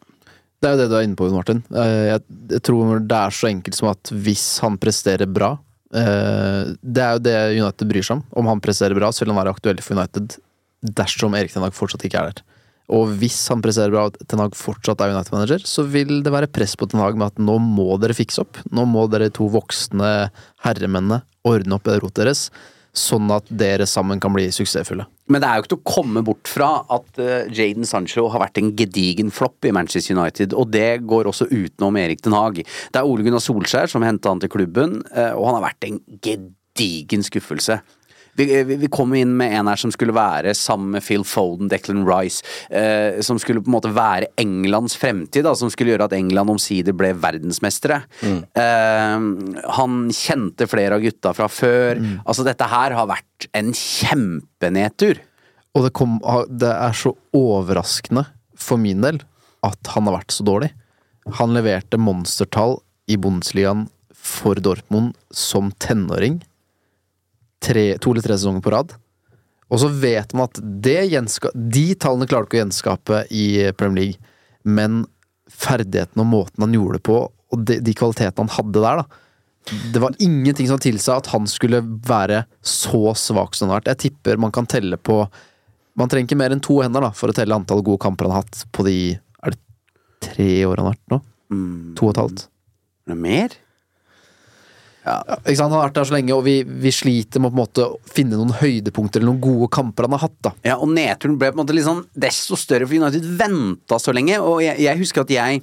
Det 0.59 0.71
er 0.71 0.75
jo 0.75 0.81
det 0.81 0.89
du 0.89 0.95
er 0.97 1.05
inne 1.05 1.19
på, 1.19 1.27
Martin. 1.29 1.61
Eh, 1.75 2.15
Jeg, 2.15 2.61
tror 2.65 2.99
det 2.99 3.19
er 3.19 3.37
så 3.37 3.51
enkelt 3.51 3.77
som 3.77 3.91
at 3.91 4.09
hvis 4.09 4.45
han 4.63 4.79
presterer 4.81 5.29
bra 5.29 5.51
eh, 5.93 6.73
Det 6.81 7.03
er 7.03 7.17
jo 7.17 7.23
det 7.27 7.35
United 7.59 7.91
bryr 7.91 8.07
seg 8.07 8.17
om. 8.17 8.25
Om 8.41 8.49
han 8.53 8.63
presterer 8.63 8.97
bra, 8.97 9.11
så 9.13 9.23
vil 9.23 9.33
han 9.35 9.41
være 9.43 9.53
aktuell 9.53 9.83
for 9.85 9.99
United 9.99 10.39
dersom 10.85 11.35
Erik 11.37 11.53
Ten 11.53 11.65
Hag 11.65 11.77
fortsatt 11.77 12.05
ikke 12.07 12.21
er 12.21 12.31
der. 12.31 12.54
Og 12.93 13.15
hvis 13.19 13.37
han 13.49 13.63
presterer 13.65 13.93
bra 13.93 14.05
og 14.09 14.19
Ten 14.29 14.41
Hag 14.43 14.55
fortsatt 14.57 15.01
er 15.01 15.15
United-manager, 15.15 15.65
så 15.65 15.85
vil 15.89 16.19
det 16.25 16.33
være 16.33 16.51
press 16.53 16.75
på 16.77 16.87
Ten 16.89 17.01
Hag 17.01 17.17
med 17.17 17.33
at 17.33 17.41
nå 17.41 17.57
må 17.61 17.95
dere 18.01 18.17
fikse 18.17 18.43
opp. 18.43 18.61
Nå 18.69 18.85
må 18.89 19.07
dere 19.11 19.31
to 19.33 19.47
voksne 19.53 20.29
herremennene 20.65 21.23
ordne 21.45 21.77
opp 21.77 21.89
rotet 21.89 22.23
deres, 22.23 22.47
sånn 22.95 23.27
at 23.33 23.49
dere 23.51 23.87
sammen 23.89 24.21
kan 24.23 24.33
bli 24.33 24.47
suksessfulle. 24.55 25.05
Men 25.29 25.41
det 25.41 25.49
er 25.49 25.57
jo 25.57 25.63
ikke 25.63 25.71
til 25.73 25.81
å 25.81 25.89
komme 25.95 26.23
bort 26.25 26.49
fra 26.49 26.69
at 26.93 27.19
uh, 27.19 27.49
Jaden 27.51 27.87
Sancho 27.89 28.27
har 28.31 28.43
vært 28.45 28.61
en 28.61 28.71
gedigen 28.77 29.33
flopp 29.33 29.65
i 29.67 29.73
Manchester 29.75 30.15
United, 30.15 30.55
og 30.55 30.71
det 30.73 31.03
går 31.09 31.29
også 31.29 31.49
utenom 31.51 31.97
Erik 31.99 32.23
Den 32.25 32.37
Haag. 32.37 32.61
Det 32.63 33.01
er 33.01 33.09
Ole 33.09 33.25
Gunnar 33.25 33.43
Solskjær 33.43 33.91
som 33.91 34.05
henta 34.05 34.31
han 34.31 34.41
til 34.43 34.53
klubben, 34.53 35.01
uh, 35.11 35.33
og 35.35 35.49
han 35.49 35.59
har 35.59 35.67
vært 35.67 35.89
en 35.89 35.99
gedigen 36.21 37.25
skuffelse. 37.25 37.81
Vi, 38.35 38.45
vi, 38.67 38.75
vi 38.81 38.89
kom 38.91 39.13
inn 39.15 39.31
med 39.39 39.53
en 39.55 39.69
her 39.71 39.79
som 39.79 39.93
skulle 39.93 40.15
være 40.15 40.53
sammen 40.57 40.95
med 40.97 41.05
Phil 41.05 41.23
Foden, 41.27 41.69
Declan 41.71 42.03
Rice, 42.07 42.43
eh, 42.69 43.21
som 43.23 43.39
skulle 43.41 43.63
på 43.63 43.71
en 43.71 43.77
måte 43.77 43.93
være 43.95 44.31
Englands 44.41 44.97
fremtid, 44.99 45.45
da, 45.47 45.53
som 45.55 45.71
skulle 45.71 45.93
gjøre 45.93 46.09
at 46.09 46.17
England 46.17 46.51
omsider 46.55 46.95
ble 46.97 47.13
verdensmestere. 47.15 48.01
Eh, 48.25 49.27
han 49.79 50.01
kjente 50.11 50.67
flere 50.71 50.99
av 50.99 51.05
gutta 51.05 51.31
fra 51.37 51.47
før. 51.51 52.01
Altså, 52.25 52.43
dette 52.47 52.67
her 52.71 52.97
har 52.97 53.07
vært 53.11 53.47
en 53.55 53.71
kjempenedtur. 53.75 55.23
Og 55.75 55.87
det, 55.87 55.91
kom, 55.95 56.19
det 56.47 56.71
er 56.71 56.95
så 56.95 57.11
overraskende 57.35 58.25
for 58.55 58.79
min 58.79 59.03
del 59.03 59.19
at 59.65 59.91
han 59.95 60.07
har 60.07 60.19
vært 60.19 60.35
så 60.35 60.45
dårlig. 60.47 60.71
Han 61.39 61.55
leverte 61.55 61.99
monstertall 61.99 62.77
i 63.11 63.17
Bundesligaen 63.21 63.87
for 64.15 64.57
Dortmund 64.61 65.15
som 65.33 65.71
tenåring. 65.81 66.39
Tre, 67.65 67.85
to 68.01 68.13
eller 68.13 68.25
tre 68.25 68.37
sesonger 68.37 68.63
på 68.65 68.73
rad. 68.75 68.95
Og 69.73 69.81
så 69.81 69.89
vet 69.89 70.33
man 70.37 70.49
at 70.49 70.61
de 70.61 71.85
tallene 71.97 72.27
klarte 72.29 72.51
ikke 72.51 72.59
å 72.59 72.63
gjenskape 72.63 73.21
i 73.33 73.45
Premier 73.77 74.03
League, 74.03 74.33
men 74.65 75.03
ferdigheten 75.49 76.21
og 76.21 76.29
måten 76.29 76.65
han 76.65 76.73
gjorde 76.75 76.99
det 76.99 77.05
på, 77.07 77.19
og 77.29 77.63
de, 77.65 77.79
de 77.81 77.93
kvalitetene 77.97 78.45
han 78.45 78.57
hadde 78.59 78.83
der, 78.83 79.01
da 79.01 79.23
det 79.93 79.99
var 79.99 80.13
ingenting 80.19 80.67
som 80.67 80.79
tilsa 80.79 81.17
at 81.17 81.31
han 81.33 81.47
skulle 81.49 81.81
være 82.05 82.43
så 82.61 83.15
svak 83.17 83.55
som 83.55 83.67
han 83.67 83.73
har 83.73 83.81
vært. 83.81 83.93
Jeg 83.95 84.01
tipper 84.09 84.37
man 84.41 84.53
kan 84.53 84.69
telle 84.69 84.97
på 84.97 85.25
Man 85.95 86.09
trenger 86.11 86.27
ikke 86.27 86.37
mer 86.37 86.51
enn 86.51 86.59
to 86.59 86.81
hender 86.83 87.05
da 87.05 87.09
for 87.15 87.31
å 87.31 87.35
telle 87.35 87.55
antall 87.55 87.79
gode 87.79 88.01
kamper 88.03 88.27
han 88.27 88.35
har 88.35 88.43
hatt 88.43 88.65
på 88.75 88.83
de 88.83 88.95
Er 89.15 89.53
det 89.53 89.61
tre 90.27 90.49
år 90.67 90.81
han 90.81 90.89
har 90.89 90.97
vært 90.97 91.13
nå? 91.13 91.19
To 91.95 92.09
og 92.09 92.11
et 92.11 92.19
halvt. 92.19 92.41
Er 93.05 93.13
det 93.13 93.17
mer? 93.23 93.55
Ja, 95.05 95.19
ikke 95.37 95.59
sant? 95.59 95.69
Han 95.69 95.77
har 95.77 95.85
vært 95.85 95.99
der 95.99 96.07
så 96.09 96.15
lenge, 96.15 96.33
og 96.33 96.45
vi, 96.47 96.55
vi 96.65 96.91
sliter 96.93 97.41
med 97.41 97.51
å 97.51 97.53
på 97.53 97.59
en 97.59 97.61
måte 97.61 98.13
finne 98.15 98.39
noen 98.39 98.55
høydepunkter 98.57 99.21
eller 99.21 99.35
noen 99.35 99.43
gode 99.43 99.69
kamper 99.75 100.07
han 100.07 100.17
har 100.17 100.23
hatt. 100.25 100.39
da 100.47 100.53
Ja, 100.65 100.79
og 100.79 100.89
nedturen 100.95 101.37
ble 101.37 101.51
på 101.51 101.59
en 101.59 101.61
måte 101.61 101.77
litt 101.77 101.85
sånn 101.85 102.03
desto 102.17 102.57
større, 102.57 102.89
for 102.89 102.97
United 102.97 103.27
venta 103.37 104.01
så 104.01 104.15
lenge. 104.15 104.39
Og 104.41 104.63
jeg, 104.65 104.81
jeg 104.81 105.01
husker 105.03 105.25
at 105.25 105.33
jeg 105.35 105.61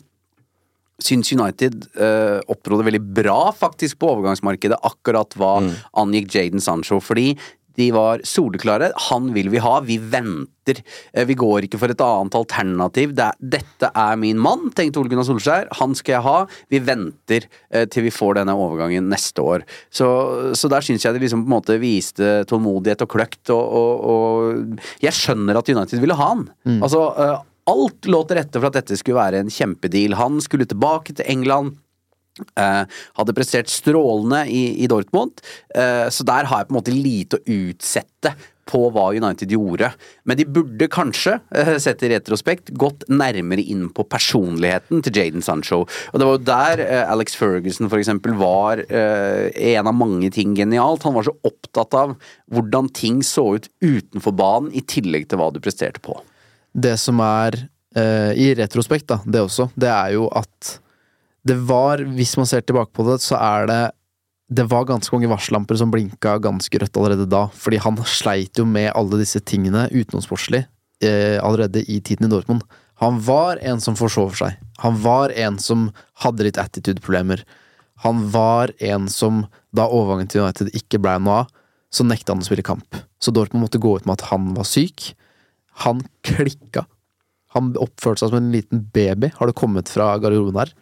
syns 1.02 1.32
United 1.34 1.88
øh, 1.98 2.38
opptrådte 2.52 2.86
veldig 2.86 3.02
bra 3.16 3.38
faktisk 3.56 3.98
på 3.98 4.12
overgangsmarkedet 4.12 4.78
akkurat 4.86 5.34
hva 5.40 5.56
angikk 5.98 6.30
Jaden 6.36 6.62
Sancho. 6.62 7.00
Fordi 7.02 7.32
de 7.78 7.90
var 7.94 8.20
soleklare. 8.26 8.90
Han 9.08 9.30
vil 9.34 9.48
vi 9.52 9.60
ha. 9.64 9.78
Vi 9.86 9.96
venter. 9.98 10.82
Eh, 11.12 11.24
Vi 11.26 11.34
går 11.38 11.66
ikke 11.66 11.78
for 11.80 11.90
et 11.92 12.00
annet 12.04 12.34
alternativ. 12.38 13.14
Det 13.18 13.24
er, 13.24 13.38
dette 13.58 13.90
er 13.94 14.16
min 14.20 14.38
mann, 14.38 14.68
tenkte 14.76 15.00
Ole 15.00 15.08
Gunnar 15.12 15.26
Solskjær. 15.28 15.68
Han 15.80 15.94
skal 15.98 16.18
jeg 16.18 16.22
ha. 16.26 16.36
Vi 16.70 16.78
venter 16.84 17.46
eh, 17.70 17.86
til 17.90 18.04
vi 18.06 18.12
får 18.14 18.38
denne 18.40 18.54
overgangen 18.54 19.08
neste 19.12 19.42
år. 19.42 19.64
Så, 19.90 20.08
så 20.58 20.68
der 20.72 20.84
syns 20.84 21.04
jeg 21.06 21.14
det 21.16 21.22
liksom 21.24 21.44
på 21.46 21.50
en 21.50 21.56
måte 21.56 21.78
viste 21.82 22.42
tålmodighet 22.50 23.02
og 23.06 23.12
kløkt. 23.16 23.44
Og, 23.54 23.78
og, 23.82 24.04
og 24.12 25.00
jeg 25.02 25.16
skjønner 25.16 25.58
at 25.62 25.72
United 25.72 26.02
ville 26.02 26.18
ha 26.18 26.28
han. 26.34 26.46
Altså, 26.80 27.06
eh, 27.16 27.38
alt 27.72 28.08
lå 28.10 28.24
til 28.26 28.40
rette 28.40 28.58
for 28.58 28.68
at 28.72 28.74
dette 28.80 28.96
skulle 28.98 29.20
være 29.20 29.40
en 29.44 29.50
kjempedeal. 29.54 30.16
Han 30.18 30.40
skulle 30.42 30.66
tilbake 30.66 31.14
til 31.14 31.28
England. 31.30 31.76
Eh, 32.40 32.84
hadde 33.18 33.34
prestert 33.36 33.68
strålende 33.68 34.46
i, 34.48 34.62
i 34.80 34.88
Dortmund, 34.88 35.42
eh, 35.76 36.08
så 36.08 36.24
der 36.24 36.46
har 36.48 36.62
jeg 36.62 36.70
på 36.70 36.72
en 36.72 36.78
måte 36.78 36.94
lite 36.96 37.36
å 37.36 37.44
utsette 37.44 38.32
på 38.72 38.86
hva 38.94 39.10
United 39.12 39.50
gjorde. 39.52 39.90
Men 40.24 40.38
de 40.38 40.46
burde 40.48 40.88
kanskje, 40.88 41.34
eh, 41.52 41.74
sett 41.82 42.00
i 42.06 42.08
retrospekt, 42.14 42.70
gått 42.80 43.04
nærmere 43.12 43.60
inn 43.60 43.90
på 43.92 44.06
personligheten 44.08 45.04
til 45.04 45.18
Jaden 45.18 45.44
Sancho. 45.44 45.82
Og 45.84 46.16
det 46.16 46.28
var 46.28 46.38
jo 46.38 46.46
der 46.46 46.82
Alex 47.02 47.36
Ferguson 47.36 47.90
eksempel 47.92 48.32
var 48.40 48.80
en 48.88 49.90
av 49.90 49.92
mange 49.92 50.30
ting 50.32 50.54
genialt. 50.56 51.04
Han 51.04 51.18
var 51.18 51.28
så 51.28 51.36
opptatt 51.44 51.92
av 51.98 52.14
hvordan 52.48 52.88
ting 52.96 53.20
så 53.20 53.58
ut 53.58 53.68
utenfor 53.84 54.32
banen, 54.32 54.72
i 54.72 54.80
tillegg 54.80 55.28
til 55.28 55.42
hva 55.42 55.50
du 55.52 55.60
presterte 55.60 56.00
på. 56.00 56.16
det 56.72 56.96
som 56.96 57.20
er 57.20 57.68
I 57.92 58.54
retrospekt, 58.56 59.10
da, 59.10 59.18
det 59.26 59.42
også, 59.44 59.68
det 59.76 59.90
er 59.92 60.14
jo 60.14 60.30
at 60.32 60.78
det 61.48 61.56
var, 61.68 62.02
hvis 62.16 62.36
man 62.38 62.46
ser 62.46 62.62
tilbake 62.62 62.94
på 62.94 63.04
det, 63.08 63.18
så 63.22 63.38
er 63.40 63.66
det 63.70 63.82
Det 64.52 64.66
var 64.68 64.84
ganske 64.84 65.14
mange 65.14 65.30
varsellamper 65.30 65.78
som 65.80 65.90
blinka 65.90 66.36
ganske 66.44 66.78
rødt 66.78 66.96
allerede 67.00 67.24
da, 67.24 67.46
fordi 67.56 67.78
han 67.80 67.96
sleit 68.04 68.58
jo 68.58 68.66
med 68.68 68.90
alle 68.92 69.22
disse 69.22 69.40
tingene 69.40 69.86
utenomsportslig 69.88 70.66
eh, 71.00 71.38
allerede 71.40 71.80
i 71.88 72.00
tiden 72.04 72.26
i 72.26 72.28
Dortmund. 72.28 72.60
Han 73.00 73.16
var 73.24 73.56
en 73.62 73.80
som 73.80 73.96
forsov 73.96 74.34
seg. 74.36 74.58
Han 74.84 74.98
var 75.00 75.32
en 75.32 75.56
som 75.58 75.88
hadde 76.20 76.44
litt 76.44 76.60
attitude-problemer. 76.60 77.46
Han 78.04 78.28
var 78.34 78.74
en 78.78 79.08
som, 79.08 79.46
da 79.72 79.88
overgangen 79.88 80.28
til 80.28 80.44
United 80.44 80.68
ikke 80.76 81.00
blei 81.00 81.16
noe 81.22 81.46
av, 81.46 81.50
så 81.88 82.04
nekta 82.04 82.34
han 82.34 82.44
å 82.44 82.50
spille 82.50 82.66
kamp. 82.66 83.00
Så 83.24 83.32
Dortmund 83.32 83.64
måtte 83.64 83.80
gå 83.80 83.96
ut 83.96 84.04
med 84.04 84.18
at 84.20 84.28
han 84.34 84.52
var 84.58 84.68
syk. 84.68 85.14
Han 85.86 86.04
klikka. 86.28 86.84
Han 87.56 87.72
oppførte 87.80 88.20
seg 88.20 88.32
som 88.32 88.42
en 88.42 88.52
liten 88.52 88.84
baby, 88.92 89.32
har 89.38 89.48
det 89.48 89.56
kommet 89.56 89.88
fra 89.88 90.12
garderoben 90.20 90.60
her. 90.60 90.76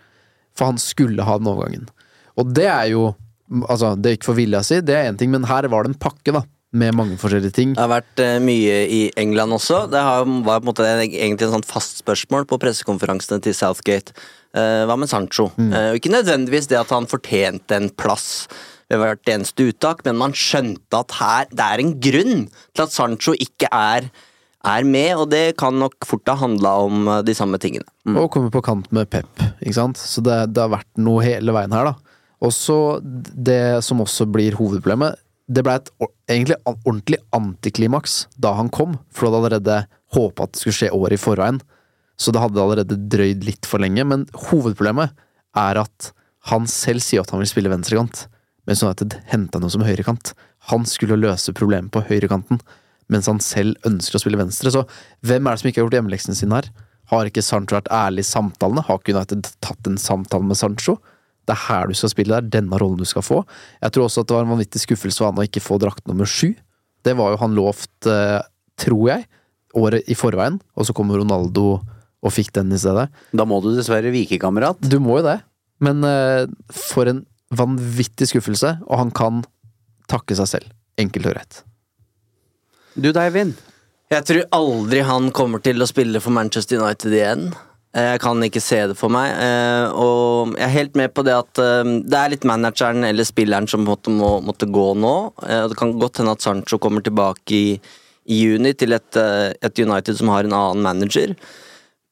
For 0.58 0.72
han 0.72 0.80
skulle 0.82 1.26
ha 1.26 1.38
den 1.40 1.50
overgangen. 1.50 1.90
Og 2.38 2.54
det 2.56 2.68
er 2.70 2.92
jo 2.94 3.10
Altså, 3.50 3.96
det 3.98 4.06
er 4.06 4.14
ikke 4.14 4.28
for 4.28 4.38
vilja 4.38 4.60
si, 4.62 4.76
det 4.78 4.94
er 4.94 5.08
én 5.10 5.16
ting, 5.18 5.32
men 5.32 5.42
her 5.50 5.66
var 5.72 5.82
det 5.82 5.90
en 5.90 5.98
pakke, 5.98 6.30
da. 6.30 6.44
Med 6.70 6.94
mange 6.94 7.16
forskjellige 7.18 7.56
ting. 7.56 7.72
Det 7.74 7.82
har 7.82 7.90
vært 7.90 8.20
uh, 8.22 8.36
mye 8.38 8.76
i 8.86 9.00
England 9.18 9.56
også. 9.56 9.80
Det 9.90 9.98
har, 9.98 10.22
var 10.46 10.60
på 10.60 10.68
en 10.68 10.68
måte 10.68 10.86
egentlig 10.86 11.48
en 11.48 11.56
sånn 11.56 11.66
fast 11.66 11.98
spørsmål 12.04 12.46
på 12.46 12.60
pressekonferansene 12.62 13.42
til 13.42 13.56
Southgate. 13.58 14.14
Uh, 14.54 14.86
hva 14.86 14.94
med 14.94 15.10
Sancho? 15.10 15.48
Mm. 15.58 15.72
Uh, 15.74 15.88
ikke 15.98 16.14
nødvendigvis 16.14 16.70
det 16.70 16.78
at 16.78 16.94
han 16.94 17.10
fortjente 17.10 17.74
en 17.74 17.90
plass 17.90 18.46
ved 18.86 19.02
hvert 19.02 19.34
eneste 19.34 19.66
uttak, 19.70 20.04
men 20.06 20.18
man 20.22 20.34
skjønte 20.36 21.02
at 21.02 21.18
her, 21.18 21.50
det 21.50 21.66
er 21.66 21.82
en 21.82 21.92
grunn 22.06 22.46
til 22.46 22.86
at 22.86 22.94
Sancho 22.94 23.34
ikke 23.34 23.70
er, 23.74 24.06
er 24.66 24.84
med, 24.84 25.14
og 25.16 25.30
det 25.32 25.56
kan 25.60 25.76
nok 25.80 26.04
fort 26.08 26.28
ha 26.28 26.36
handla 26.42 26.74
om 26.84 27.08
eh, 27.08 27.22
de 27.26 27.34
samme 27.36 27.60
tingene. 27.62 27.86
Og 28.12 28.30
komme 28.32 28.52
på 28.52 28.62
kant 28.64 28.90
med 28.94 29.08
Pep, 29.12 29.30
ikke 29.60 29.78
sant. 29.78 30.00
Så 30.00 30.22
det, 30.24 30.36
det 30.54 30.64
har 30.64 30.74
vært 30.74 30.90
noe 31.00 31.24
hele 31.24 31.54
veien 31.56 31.74
her, 31.74 31.92
da. 31.92 32.16
Og 32.40 32.52
så 32.56 32.76
det 33.04 33.82
som 33.84 34.00
også 34.00 34.26
blir 34.32 34.56
hovedproblemet, 34.56 35.18
det 35.50 35.64
ble 35.66 35.74
et 35.80 35.88
egentlig 36.30 36.56
ordentlig 36.68 37.18
antiklimaks 37.34 38.22
da 38.40 38.54
han 38.56 38.70
kom, 38.72 38.94
for 39.10 39.26
du 39.26 39.28
hadde 39.30 39.40
allerede 39.40 39.78
håpa 40.14 40.46
at 40.46 40.54
det 40.54 40.62
skulle 40.62 40.78
skje 40.78 40.92
året 40.94 41.18
i 41.18 41.20
forveien. 41.20 41.58
Så 42.20 42.32
det 42.32 42.42
hadde 42.42 42.62
allerede 42.62 42.98
drøyd 43.10 43.44
litt 43.48 43.66
for 43.68 43.82
lenge, 43.82 44.04
men 44.06 44.26
hovedproblemet 44.48 45.16
er 45.58 45.80
at 45.82 46.12
han 46.48 46.68
selv 46.70 47.02
sier 47.04 47.24
at 47.24 47.32
han 47.34 47.42
vil 47.42 47.50
spille 47.50 47.72
venstrekant, 47.72 48.26
mens 48.68 48.84
United 48.84 49.16
henta 49.32 49.60
noe 49.60 49.72
som 49.72 49.84
høyrekant. 49.84 50.32
Han 50.70 50.86
skulle 50.88 51.18
løse 51.18 51.52
problemet 51.56 51.92
på 51.92 52.04
høyrekanten, 52.06 52.60
mens 53.10 53.28
han 53.30 53.40
selv 53.42 53.78
ønsker 53.88 54.18
å 54.18 54.22
spille 54.22 54.40
venstre. 54.40 54.72
Så 54.72 54.84
hvem 55.26 55.46
er 55.46 55.56
det 55.56 55.62
som 55.62 55.70
ikke 55.70 55.82
har 55.82 55.88
gjort 55.88 55.98
hjemmeleksene 55.98 56.38
sine 56.38 56.60
her? 56.60 56.70
Har 57.10 57.26
ikke 57.26 57.42
Sancho 57.42 57.76
vært 57.76 57.90
ærlig 57.94 58.22
i 58.22 58.30
samtalene? 58.30 58.84
Har 58.86 59.00
ikke 59.00 59.16
United 59.16 59.48
tatt 59.64 59.90
en 59.90 59.98
samtale 59.98 60.46
med 60.46 60.58
Sancho? 60.58 61.00
Det 61.48 61.56
er 61.56 61.64
her 61.66 61.90
du 61.90 61.96
skal 61.98 62.12
spille, 62.12 62.36
det 62.38 62.46
er 62.46 62.60
denne 62.60 62.78
rollen 62.78 63.00
du 63.00 63.08
skal 63.08 63.24
få. 63.26 63.40
Jeg 63.82 63.94
tror 63.94 64.06
også 64.06 64.22
at 64.22 64.30
det 64.30 64.36
var 64.36 64.46
en 64.46 64.52
vanvittig 64.54 64.82
skuffelse 64.84 65.18
for 65.18 65.30
han 65.30 65.40
å 65.40 65.46
ikke 65.48 65.62
få 65.64 65.80
drakt 65.82 66.06
nummer 66.06 66.28
sju. 66.28 66.52
Det 67.06 67.16
var 67.18 67.32
jo 67.32 67.40
han 67.40 67.56
lovt, 67.56 68.06
eh, 68.06 68.38
tror 68.78 69.08
jeg, 69.08 69.26
året 69.80 70.06
i 70.10 70.16
forveien, 70.18 70.60
og 70.76 70.86
så 70.86 70.94
kom 70.94 71.10
Ronaldo 71.10 71.80
og 72.20 72.34
fikk 72.34 72.52
den 72.58 72.74
i 72.74 72.78
stedet. 72.78 73.08
Da 73.32 73.46
må 73.48 73.58
du 73.64 73.72
dessverre 73.74 74.12
vike, 74.14 74.38
kamerat. 74.42 74.78
Du 74.82 74.98
må 75.02 75.18
jo 75.18 75.26
det, 75.26 75.38
men 75.82 76.04
eh, 76.06 76.44
for 76.70 77.10
en 77.10 77.24
vanvittig 77.50 78.28
skuffelse, 78.30 78.76
og 78.86 79.00
han 79.00 79.10
kan 79.10 79.42
takke 80.10 80.36
seg 80.38 80.50
selv. 80.52 80.70
Enkelt 81.00 81.30
og 81.30 81.34
greit. 81.34 81.62
Du 82.94 83.12
da? 83.14 83.26
Jeg 83.30 84.24
tror 84.26 84.46
aldri 84.56 85.02
han 85.06 85.30
kommer 85.30 85.62
til 85.62 85.80
å 85.82 85.86
spille 85.88 86.20
for 86.22 86.34
Manchester 86.34 86.80
United 86.82 87.14
igjen. 87.14 87.44
Eh, 87.94 88.12
Jeg 88.14 88.20
kan 88.20 88.42
ikke 88.42 88.62
se 88.62 88.86
det 88.90 88.96
for 88.98 89.08
meg. 89.10 89.30
eh, 89.30 89.86
Og 89.94 90.56
jeg 90.56 90.66
er 90.66 90.74
helt 90.74 90.96
med 90.96 91.14
på 91.14 91.22
det 91.24 91.34
at 91.34 91.58
eh, 91.58 91.84
det 92.02 92.18
er 92.18 92.30
litt 92.30 92.44
manageren 92.44 93.04
eller 93.04 93.24
spilleren 93.24 93.68
som 93.68 93.84
måtte, 93.84 94.10
må, 94.10 94.40
måtte 94.42 94.66
gå 94.66 94.94
nå. 94.98 95.32
Det 95.40 95.78
kan 95.78 95.98
godt 95.98 96.18
hende 96.18 96.32
at 96.32 96.42
Sancho 96.42 96.78
kommer 96.78 97.02
tilbake 97.02 97.50
i, 97.54 97.80
i 98.26 98.42
juni 98.44 98.74
til 98.74 98.92
et, 98.92 99.16
et 99.16 99.78
United 99.78 100.16
som 100.18 100.28
har 100.28 100.44
en 100.44 100.52
annen 100.52 100.82
manager. 100.82 101.34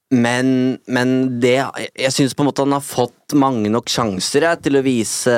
Men, 0.09 0.79
men 0.89 1.11
det 1.43 1.59
Jeg 1.61 2.13
syns 2.15 2.33
på 2.33 2.41
en 2.41 2.49
måte 2.49 2.65
han 2.65 2.73
har 2.73 2.85
fått 2.85 3.35
mange 3.37 3.69
nok 3.69 3.91
sjanser 3.93 4.47
jeg, 4.47 4.63
til 4.65 4.79
å 4.79 4.85
vise 4.87 5.35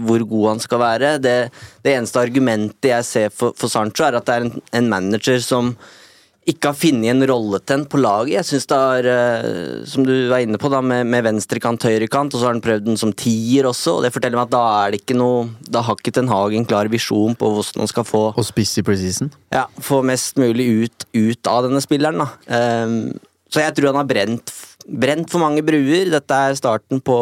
hvor 0.00 0.24
god 0.24 0.46
han 0.54 0.62
skal 0.64 0.80
være. 0.80 1.14
Det, 1.20 1.36
det 1.84 1.92
eneste 1.98 2.22
argumentet 2.22 2.88
jeg 2.94 3.04
ser 3.04 3.34
for, 3.34 3.52
for 3.58 3.68
Sancho, 3.68 4.06
er 4.06 4.16
at 4.16 4.28
det 4.28 4.36
er 4.38 4.46
en, 4.46 4.54
en 4.80 4.88
manager 4.88 5.42
som 5.44 5.74
ikke 6.48 6.70
har 6.70 6.78
funnet 6.80 7.10
en 7.12 7.26
rolle 7.28 7.58
til 7.60 7.76
en 7.76 7.84
på 7.92 7.98
laget. 8.00 8.38
Jeg 8.38 8.48
synes 8.48 8.66
det 8.70 8.76
har, 8.80 9.08
eh, 9.12 9.84
som 9.84 10.06
du 10.06 10.14
var 10.30 10.40
inne 10.40 10.56
på, 10.56 10.70
da, 10.72 10.80
med, 10.80 11.04
med 11.12 11.26
venstrekant, 11.26 11.84
høyrekant, 11.84 12.32
og 12.32 12.40
så 12.40 12.48
har 12.48 12.54
han 12.56 12.64
prøvd 12.64 12.86
den 12.88 12.96
som 13.00 13.12
tier 13.12 13.68
også, 13.68 13.98
og 13.98 14.06
det 14.06 14.14
forteller 14.14 14.40
meg 14.40 14.48
at 14.48 14.54
da 14.56 14.62
er 14.78 14.94
det 14.94 15.02
ikke 15.02 15.18
noe 15.18 15.50
Da 15.68 15.82
har 15.84 16.00
ikke 16.00 16.14
Ten 16.16 16.30
Hag 16.32 16.56
en 16.56 16.64
klar 16.68 16.88
visjon 16.88 17.36
på 17.36 17.52
hvordan 17.52 17.84
han 17.84 17.92
skal 17.92 18.08
få 18.08 18.22
Og 18.32 18.48
spiss 18.48 18.78
i 18.80 18.86
preseason. 18.86 19.28
ja, 19.52 19.66
få 19.76 20.00
mest 20.00 20.40
mulig 20.40 20.70
ut, 20.86 21.08
ut 21.12 21.52
av 21.52 21.68
denne 21.68 21.84
spilleren. 21.84 22.24
Da. 22.24 22.30
Ehm, 22.56 23.02
så 23.48 23.62
jeg 23.64 23.76
tror 23.76 23.90
han 23.92 24.02
har 24.02 24.08
brent, 24.08 24.52
brent 24.86 25.30
for 25.32 25.42
mange 25.42 25.64
bruer. 25.66 26.10
Dette 26.12 26.42
er 26.48 26.58
starten 26.58 27.00
på, 27.04 27.18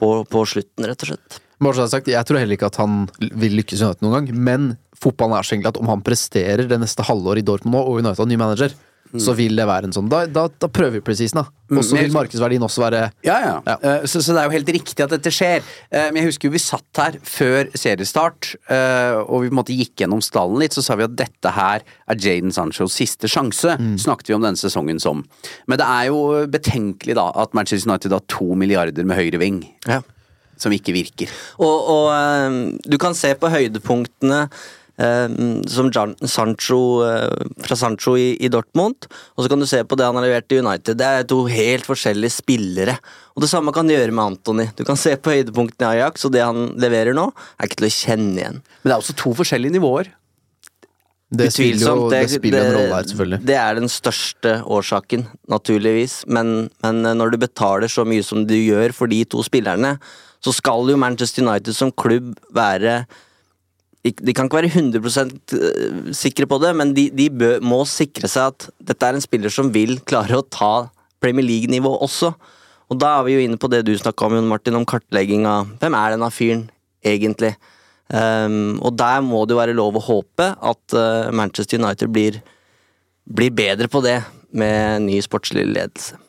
på, 0.00 0.10
på 0.30 0.46
slutten, 0.48 0.88
rett 0.88 1.04
og 1.04 1.12
slett. 1.12 1.42
Sagt, 1.88 2.08
Jeg 2.12 2.28
tror 2.28 2.40
heller 2.40 2.58
ikke 2.58 2.68
at 2.68 2.80
han 2.82 3.06
vil 3.40 3.56
lykkes 3.56 3.80
i 3.80 3.86
United 3.86 4.04
noen 4.04 4.18
gang, 4.18 4.34
men 4.36 4.66
fotballen 4.96 5.38
er 5.38 5.46
så 5.46 5.56
at 5.72 5.78
om 5.80 5.88
han 5.88 6.04
presterer 6.04 6.68
det 6.68 6.78
neste 6.80 7.04
halvåret 7.04 7.40
i 7.40 7.46
Dortmund 7.46 7.76
nå, 7.76 7.80
og 7.80 8.02
United 8.02 8.20
har 8.24 8.28
ny 8.28 8.36
manager, 8.40 8.74
så 9.22 9.32
vil 9.38 9.54
det 9.56 9.64
være 9.68 9.88
en 9.88 9.92
sånn 9.94 10.08
Da, 10.10 10.24
da, 10.26 10.46
da 10.60 10.68
prøver 10.68 10.98
vi 10.98 11.00
presisen, 11.06 11.38
da. 11.40 11.46
Og 11.70 11.82
så 11.82 11.96
Mm, 11.96 12.00
vil 12.04 12.12
markedsverdien 12.14 12.62
også 12.62 12.82
være 12.84 13.00
Ja, 13.26 13.36
ja. 13.42 13.54
Ja. 13.66 13.76
Uh, 13.82 14.06
Så, 14.06 14.20
så 14.22 14.34
det 14.34 14.42
er 14.42 14.46
jo 14.50 14.54
helt 14.56 14.68
riktig 14.76 15.02
at 15.04 15.10
dette 15.14 15.30
skjer. 15.34 15.62
Uh, 15.90 16.08
Men 16.12 16.20
jeg 16.20 16.28
husker 16.32 16.48
jo 16.48 16.52
vi 16.54 16.62
satt 16.62 17.00
her 17.02 17.18
før 17.26 17.70
seriestart, 17.74 18.52
uh, 18.70 19.22
og 19.26 19.42
vi 19.42 19.48
på 19.50 19.54
en 19.54 19.60
måte 19.60 19.76
gikk 19.76 19.96
gjennom 20.02 20.22
stallen 20.22 20.58
litt, 20.62 20.74
så 20.76 20.82
sa 20.84 20.94
vi 20.98 21.06
at 21.06 21.16
dette 21.18 21.52
her 21.56 21.82
er 21.86 22.20
Jaden 22.22 22.52
Sanchos 22.54 22.94
siste 22.96 23.26
sjanse. 23.30 23.76
Snakket 23.98 24.28
vi 24.30 24.36
om 24.38 24.42
denne 24.46 24.58
sesongen 24.60 25.00
som. 25.02 25.24
Men 25.66 25.78
det 25.80 25.86
er 25.86 26.08
jo 26.10 26.20
betenkelig 26.50 27.16
da 27.18 27.30
at 27.34 27.54
Manchester 27.54 27.90
United 27.90 28.12
har 28.14 28.24
to 28.28 28.54
milliarder 28.54 29.04
med 29.06 29.16
høyre 29.18 29.38
ving. 29.42 29.62
Som 30.56 30.72
ikke 30.72 30.94
virker. 30.96 31.28
Og, 31.60 31.90
og 31.92 32.80
du 32.88 32.96
kan 33.02 33.12
se 33.18 33.34
på 33.36 33.50
høydepunktene 33.52 34.46
som 34.96 35.90
Jan, 35.92 36.14
Sancho, 36.24 37.04
eh, 37.04 37.46
fra 37.66 37.76
Sancho 37.76 38.16
i, 38.16 38.30
i 38.40 38.48
Dortmund, 38.48 39.08
og 39.36 39.44
så 39.44 39.50
kan 39.52 39.60
du 39.60 39.66
se 39.68 39.82
på 39.84 39.98
det 39.98 40.06
han 40.08 40.16
har 40.16 40.24
levert 40.24 40.52
i 40.52 40.60
United. 40.62 40.96
Det 40.96 41.06
er 41.06 41.26
to 41.28 41.42
helt 41.50 41.84
forskjellige 41.84 42.38
spillere. 42.38 42.96
Og 43.36 43.44
det 43.44 43.50
samme 43.52 43.74
kan 43.76 43.86
du 43.86 43.92
gjøre 43.92 44.14
med 44.14 44.32
Anthony. 44.32 44.70
Du 44.76 44.84
kan 44.88 44.96
se 44.96 45.12
på 45.20 45.34
høydepunktene 45.34 45.90
i 45.90 45.98
Ajax, 46.00 46.24
og 46.24 46.32
det 46.32 46.44
han 46.44 46.70
leverer 46.80 47.16
nå, 47.16 47.28
er 47.58 47.68
ikke 47.68 47.82
til 47.82 47.90
å 47.90 47.96
kjenne 47.96 48.38
igjen. 48.40 48.62
Men 48.80 48.88
det 48.88 48.94
er 48.94 49.02
også 49.02 49.18
to 49.20 49.34
forskjellige 49.36 49.76
nivåer. 49.76 50.14
Det 51.36 51.48
spiller 51.50 51.90
jo 51.90 52.08
det, 52.08 52.20
spiller 52.30 52.62
en 52.62 52.76
rolle 52.76 52.94
her, 52.94 53.06
selvfølgelig. 53.10 53.40
Det 53.50 53.56
er 53.58 53.78
den 53.80 53.90
største 53.90 54.52
årsaken, 54.62 55.26
naturligvis. 55.50 56.20
Men, 56.30 56.70
men 56.86 57.02
når 57.18 57.34
du 57.34 57.40
betaler 57.42 57.90
så 57.90 58.06
mye 58.06 58.24
som 58.24 58.46
du 58.46 58.54
gjør 58.54 58.94
for 58.94 59.10
de 59.10 59.24
to 59.26 59.42
spillerne, 59.44 59.96
så 60.40 60.54
skal 60.54 60.86
jo 60.88 60.98
Manchester 61.00 61.42
United 61.42 61.74
som 61.74 61.90
klubb 61.90 62.36
være 62.54 63.00
De 64.06 64.34
kan 64.36 64.46
ikke 64.46 64.60
være 64.60 64.70
100% 64.70 66.12
sikre 66.14 66.46
på 66.46 66.58
det, 66.62 66.72
men 66.78 66.92
de, 66.94 67.08
de 67.10 67.30
bø, 67.32 67.56
må 67.64 67.80
sikre 67.88 68.28
seg 68.30 68.52
at 68.52 68.68
dette 68.92 69.08
er 69.08 69.18
en 69.18 69.24
spiller 69.24 69.52
som 69.52 69.72
vil 69.74 69.96
klare 70.06 70.38
å 70.38 70.44
ta 70.46 70.88
Premier 71.22 71.46
League-nivå 71.46 71.90
også. 72.04 72.32
Og 72.92 73.00
da 73.02 73.16
er 73.16 73.26
vi 73.26 73.34
jo 73.34 73.46
inne 73.46 73.58
på 73.58 73.70
det 73.72 73.82
du 73.86 73.94
snakka 73.98 74.28
om, 74.28 74.36
Jon 74.38 74.50
Martin, 74.50 74.76
om 74.78 74.86
kartlegging 74.86 75.46
av 75.50 75.72
hvem 75.80 75.96
er 75.98 76.14
denne 76.14 76.30
fyren 76.34 76.66
egentlig? 77.06 77.54
Um, 78.06 78.76
og 78.86 78.94
der 78.98 79.22
må 79.26 79.42
det 79.42 79.56
jo 79.56 79.58
være 79.58 79.74
lov 79.74 79.98
å 79.98 80.04
håpe 80.06 80.52
at 80.54 80.94
uh, 80.94 81.32
Manchester 81.34 81.80
United 81.80 82.12
blir, 82.14 82.38
blir 83.26 83.50
bedre 83.50 83.90
på 83.90 84.02
det 84.04 84.20
med 84.54 85.02
ny 85.08 85.18
sportslig 85.24 85.66
ledelse. 85.66 86.20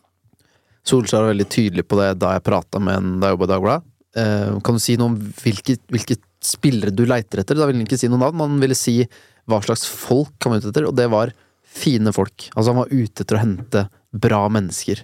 Solskjær 0.88 1.26
var 1.26 1.34
veldig 1.36 1.50
tydelig 1.52 1.86
på 1.86 2.00
det 2.00 2.16
da 2.24 2.34
jeg 2.38 2.48
prata 2.48 2.82
med 2.82 2.98
en 2.98 3.14
da 3.22 3.30
jeg 3.30 3.38
jobba 3.38 3.48
i 3.48 3.52
Dagbladet. 3.54 3.94
Uh, 4.18 4.58
kan 4.66 4.80
du 4.80 4.82
si 4.82 4.98
noe 4.98 5.12
om 5.12 5.20
hvilke, 5.44 5.78
hvilke 5.94 6.18
spillere 6.48 6.94
du 6.96 7.06
leiter 7.10 7.44
etter? 7.44 7.58
Da 7.58 7.68
ville 7.68 7.82
han 7.82 7.88
ikke 7.88 8.00
si 8.00 8.10
noe 8.12 8.22
navn, 8.22 8.44
han 8.44 8.62
ville 8.64 8.78
si 8.78 9.02
hva 9.48 9.62
slags 9.64 9.86
folk 9.88 10.44
han 10.44 10.54
var 10.56 10.64
ute 10.64 10.72
etter, 10.74 10.88
og 10.90 10.96
det 10.98 11.08
var 11.12 11.32
fine 11.78 12.14
folk. 12.16 12.50
Altså 12.56 12.74
Han 12.74 12.82
var 12.82 12.92
ute 12.92 13.24
etter 13.24 13.38
å 13.38 13.44
hente 13.44 13.86
bra 14.16 14.42
mennesker. 14.52 15.04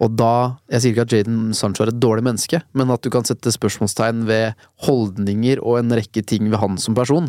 Og 0.00 0.14
da 0.16 0.56
Jeg 0.72 0.82
sier 0.82 0.94
ikke 0.94 1.06
at 1.06 1.14
Jaden 1.14 1.40
Sancho 1.56 1.84
er 1.84 1.92
et 1.92 2.00
dårlig 2.00 2.24
menneske, 2.24 2.62
men 2.72 2.92
at 2.92 3.04
du 3.04 3.10
kan 3.12 3.26
sette 3.28 3.52
spørsmålstegn 3.52 4.24
ved 4.28 4.60
holdninger 4.86 5.60
og 5.60 5.80
en 5.80 5.96
rekke 5.98 6.24
ting 6.24 6.48
ved 6.48 6.60
han 6.62 6.78
som 6.80 6.96
person, 6.96 7.28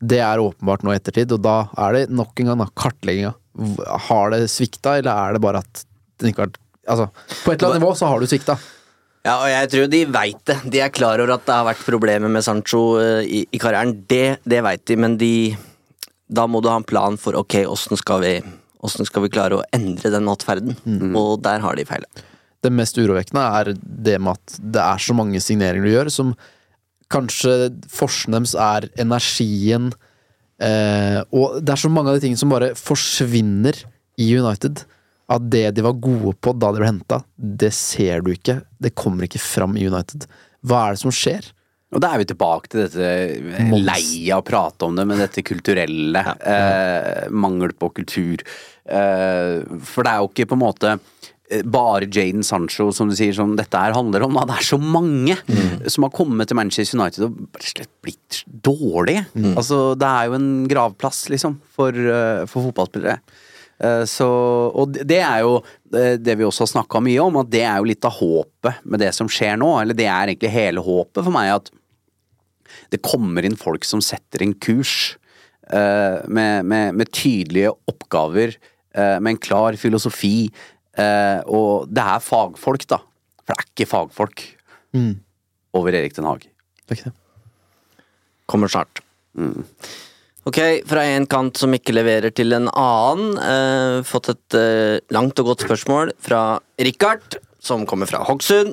det 0.00 0.22
er 0.24 0.40
åpenbart 0.40 0.82
nå 0.82 0.94
i 0.94 0.96
ettertid, 0.96 1.32
og 1.36 1.42
da 1.44 1.68
er 1.76 1.98
det 1.98 2.16
nok 2.16 2.40
en 2.40 2.50
gang 2.50 2.64
kartlegginga. 2.72 3.34
Har 4.08 4.32
det 4.32 4.46
svikta, 4.48 4.96
eller 4.98 5.12
er 5.12 5.36
det 5.36 5.42
bare 5.44 5.60
at 5.60 5.84
den 6.20 6.32
ikke 6.32 6.46
har 6.48 6.58
Altså, 6.90 7.04
på 7.44 7.52
et 7.52 7.60
eller 7.60 7.74
annet 7.74 7.82
nivå 7.84 7.90
så 7.94 8.08
har 8.08 8.18
du 8.18 8.26
svikta. 8.26 8.54
Ja, 9.26 9.34
og 9.36 9.50
jeg 9.50 9.68
tror 9.72 9.90
de 9.92 10.00
veit 10.08 10.40
det. 10.48 10.56
De 10.72 10.80
er 10.80 10.92
klar 10.94 11.20
over 11.20 11.34
at 11.34 11.44
det 11.44 11.56
har 11.56 11.66
vært 11.68 11.84
problemer 11.84 12.32
med 12.32 12.44
Sancho 12.46 12.80
uh, 12.96 13.20
i, 13.20 13.42
i 13.52 13.60
karrieren. 13.60 13.98
Det, 14.08 14.40
det 14.48 14.62
veit 14.64 14.86
de, 14.88 14.96
men 14.96 15.18
de 15.20 15.34
Da 16.30 16.46
må 16.46 16.62
du 16.62 16.70
ha 16.70 16.78
en 16.78 16.86
plan 16.86 17.18
for 17.20 17.36
ok, 17.36 17.64
åssen 17.68 17.98
skal 18.00 18.24
vi 18.24 18.34
skal 18.88 19.26
vi 19.26 19.28
klare 19.28 19.58
å 19.58 19.64
endre 19.76 20.08
den 20.14 20.28
atferden? 20.32 20.76
Og 21.18 21.42
der 21.44 21.60
har 21.60 21.76
de 21.76 21.84
feil. 21.84 22.06
Det 22.64 22.70
mest 22.72 22.96
urovekkende 22.96 23.42
er 23.60 23.72
det 23.76 24.16
med 24.20 24.38
at 24.38 24.56
det 24.60 24.80
er 24.80 25.02
så 25.04 25.16
mange 25.16 25.40
signeringer 25.40 25.84
du 25.84 25.92
gjør, 25.92 26.10
som 26.12 26.32
kanskje 27.12 27.70
forsnems 27.90 28.54
er 28.54 28.86
energien 29.00 29.90
eh, 30.62 31.20
Og 31.34 31.58
det 31.60 31.74
er 31.74 31.82
så 31.82 31.90
mange 31.92 32.12
av 32.12 32.16
de 32.16 32.24
tingene 32.24 32.40
som 32.40 32.52
bare 32.52 32.72
forsvinner 32.78 33.76
i 34.20 34.28
United. 34.36 34.84
At 35.30 35.46
det 35.52 35.68
de 35.76 35.84
var 35.86 35.94
gode 36.02 36.34
på 36.42 36.54
da 36.58 36.72
de 36.74 36.82
ble 36.82 36.90
henta, 36.90 37.20
det 37.36 37.70
ser 37.76 38.24
du 38.26 38.32
ikke. 38.34 38.60
Det 38.82 38.94
kommer 38.98 39.28
ikke 39.28 39.42
fram 39.42 39.76
i 39.78 39.86
United. 39.86 40.26
Hva 40.66 40.88
er 40.88 40.96
det 40.96 41.02
som 41.04 41.14
skjer? 41.14 41.52
Og 41.90 42.02
da 42.02 42.12
er 42.12 42.20
vi 42.22 42.28
tilbake 42.30 42.70
til 42.70 42.84
dette 42.84 42.98
leia 43.02 43.64
Moms. 43.66 43.86
lei 43.88 44.30
av 44.30 44.44
å 44.44 44.46
prate 44.46 44.86
om 44.86 44.98
det, 44.98 45.06
men 45.10 45.18
dette 45.18 45.42
kulturelle. 45.46 46.22
Eh, 46.38 47.24
mangel 47.34 47.74
på 47.74 47.90
kultur. 47.96 48.44
Eh, 48.86 49.56
for 49.86 50.06
det 50.06 50.12
er 50.12 50.22
jo 50.22 50.30
ikke 50.30 50.46
på 50.52 50.58
en 50.58 50.62
måte 50.62 50.92
eh, 51.50 51.64
bare 51.66 52.06
Jaden 52.06 52.46
Sancho 52.46 52.90
som 52.94 53.10
du 53.10 53.16
sier 53.18 53.34
som 53.34 53.56
dette 53.58 53.82
her 53.82 53.96
handler 53.96 54.22
om. 54.26 54.38
Da. 54.38 54.46
Det 54.52 54.60
er 54.60 54.68
så 54.70 54.78
mange 54.78 55.34
som 55.90 56.06
har 56.06 56.14
kommet 56.14 56.50
til 56.50 56.60
Manchester 56.60 57.00
United 57.00 57.26
og 57.26 57.42
bare 57.50 57.74
slett 57.74 57.92
blitt 58.06 58.42
dårlige. 58.46 59.26
Altså, 59.56 59.82
det 59.98 60.14
er 60.14 60.30
jo 60.30 60.38
en 60.38 60.50
gravplass, 60.70 61.24
liksom, 61.34 61.58
for, 61.74 61.90
eh, 61.90 62.46
for 62.50 62.70
fotballspillere. 62.70 63.18
Eh, 63.80 64.04
Så, 64.04 64.26
og 64.74 64.92
det- 64.92 65.22
er 65.24 65.40
jo 65.40 65.56
eh, 65.94 66.16
det 66.20 66.36
vi 66.38 66.44
også 66.44 66.66
har 66.66 66.72
snakka 66.84 67.00
mye 67.02 67.18
om, 67.24 67.36
at 67.40 67.50
det 67.50 67.62
er 67.64 67.78
jo 67.78 67.84
litt 67.88 68.04
av 68.04 68.12
håpet 68.18 68.84
med 68.84 69.00
det 69.00 69.14
som 69.14 69.26
skjer 69.28 69.56
nå. 69.58 69.80
Eller 69.80 69.94
det 69.94 70.06
er 70.06 70.26
egentlig 70.28 70.50
hele 70.52 70.80
håpet 70.84 71.24
for 71.24 71.30
meg, 71.32 71.54
at 71.54 71.70
det 72.90 73.00
kommer 73.02 73.44
inn 73.44 73.56
folk 73.56 73.84
som 73.84 74.00
setter 74.00 74.42
en 74.42 74.54
kurs. 74.54 75.16
eh, 75.72 76.20
med, 76.26 76.64
med, 76.66 76.94
med 76.98 77.10
tydelige 77.12 77.70
oppgaver, 77.88 78.56
med 78.94 79.26
en 79.30 79.38
klar 79.38 79.76
filosofi. 79.78 80.50
og 80.98 81.86
det 81.88 82.02
er 82.02 82.18
fagfolk, 82.18 82.86
da. 82.90 82.98
For 83.46 83.54
det 83.54 83.56
er 83.56 83.68
ikke 83.70 83.86
fagfolk 83.88 84.42
over 85.72 85.94
Erik 85.94 86.12
Den 86.16 86.24
Haag. 86.26 86.40
Det 86.88 86.90
er 86.90 86.96
ikke 86.96 87.04
det. 87.04 87.14
Kommer 88.50 88.66
snart. 88.68 88.98
Ok, 90.48 90.58
fra 90.88 91.02
en 91.04 91.26
kant 91.28 91.58
som 91.60 91.74
ikke 91.76 91.92
leverer 91.92 92.32
til 92.32 92.54
en 92.56 92.70
annen. 92.72 93.34
Eh, 93.44 93.96
fått 94.08 94.30
et 94.32 94.56
eh, 94.56 95.00
langt 95.12 95.38
og 95.42 95.50
godt 95.52 95.66
spørsmål 95.66 96.14
fra 96.24 96.58
Richard, 96.80 97.36
som 97.60 97.84
kommer 97.88 98.08
fra 98.08 98.22
Hokksund. 98.24 98.72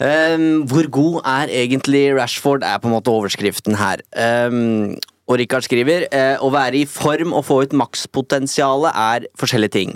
Eh, 0.00 0.36
hvor 0.68 0.90
god 0.92 1.22
er 1.24 1.54
egentlig 1.62 2.10
Rashford, 2.16 2.62
er 2.64 2.76
på 2.80 2.90
en 2.90 2.96
måte 2.98 3.12
overskriften 3.12 3.80
her. 3.80 4.04
Eh, 4.12 4.98
Og 5.30 5.38
Rikard 5.38 5.62
skriver 5.62 6.08
eh, 6.10 6.36
å 6.42 6.50
være 6.50 6.80
i 6.80 6.86
form 6.90 7.30
og 7.38 7.44
få 7.46 7.60
ut 7.62 7.74
makspotensialet 7.78 8.96
er 8.98 9.28
forskjellige 9.38 9.76
ting. 9.76 9.92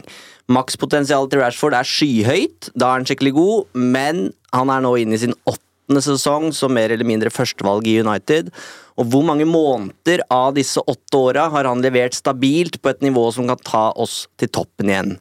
Makspotensialet 0.47 1.33
til 1.33 1.43
Rashford 1.43 1.75
er 1.75 1.89
skyhøyt, 1.89 2.71
da 2.79 2.93
er 2.93 3.01
han 3.01 3.09
skikkelig 3.09 3.33
god, 3.35 3.65
men 3.75 4.29
han 4.55 4.71
er 4.71 4.85
nå 4.85 4.95
inne 5.03 5.19
i 5.19 5.23
sin 5.25 5.35
åttende 5.43 5.61
sesong 5.89 6.53
som 6.57 6.73
mer 6.73 6.91
eller 6.95 7.05
mindre 7.05 7.31
førstevalg 7.31 7.87
i 7.91 7.99
United. 8.01 8.49
Og 8.97 9.09
hvor 9.11 9.25
mange 9.27 9.45
måneder 9.45 10.23
av 10.33 10.55
disse 10.57 10.81
åtte 10.81 11.19
åra 11.19 11.49
har 11.53 11.65
han 11.69 11.83
levert 11.85 12.15
stabilt 12.15 12.81
på 12.81 12.89
et 12.93 13.03
nivå 13.03 13.27
som 13.35 13.47
kan 13.51 13.61
ta 13.67 13.91
oss 14.01 14.27
til 14.39 14.49
toppen 14.49 14.89
igjen? 14.89 15.17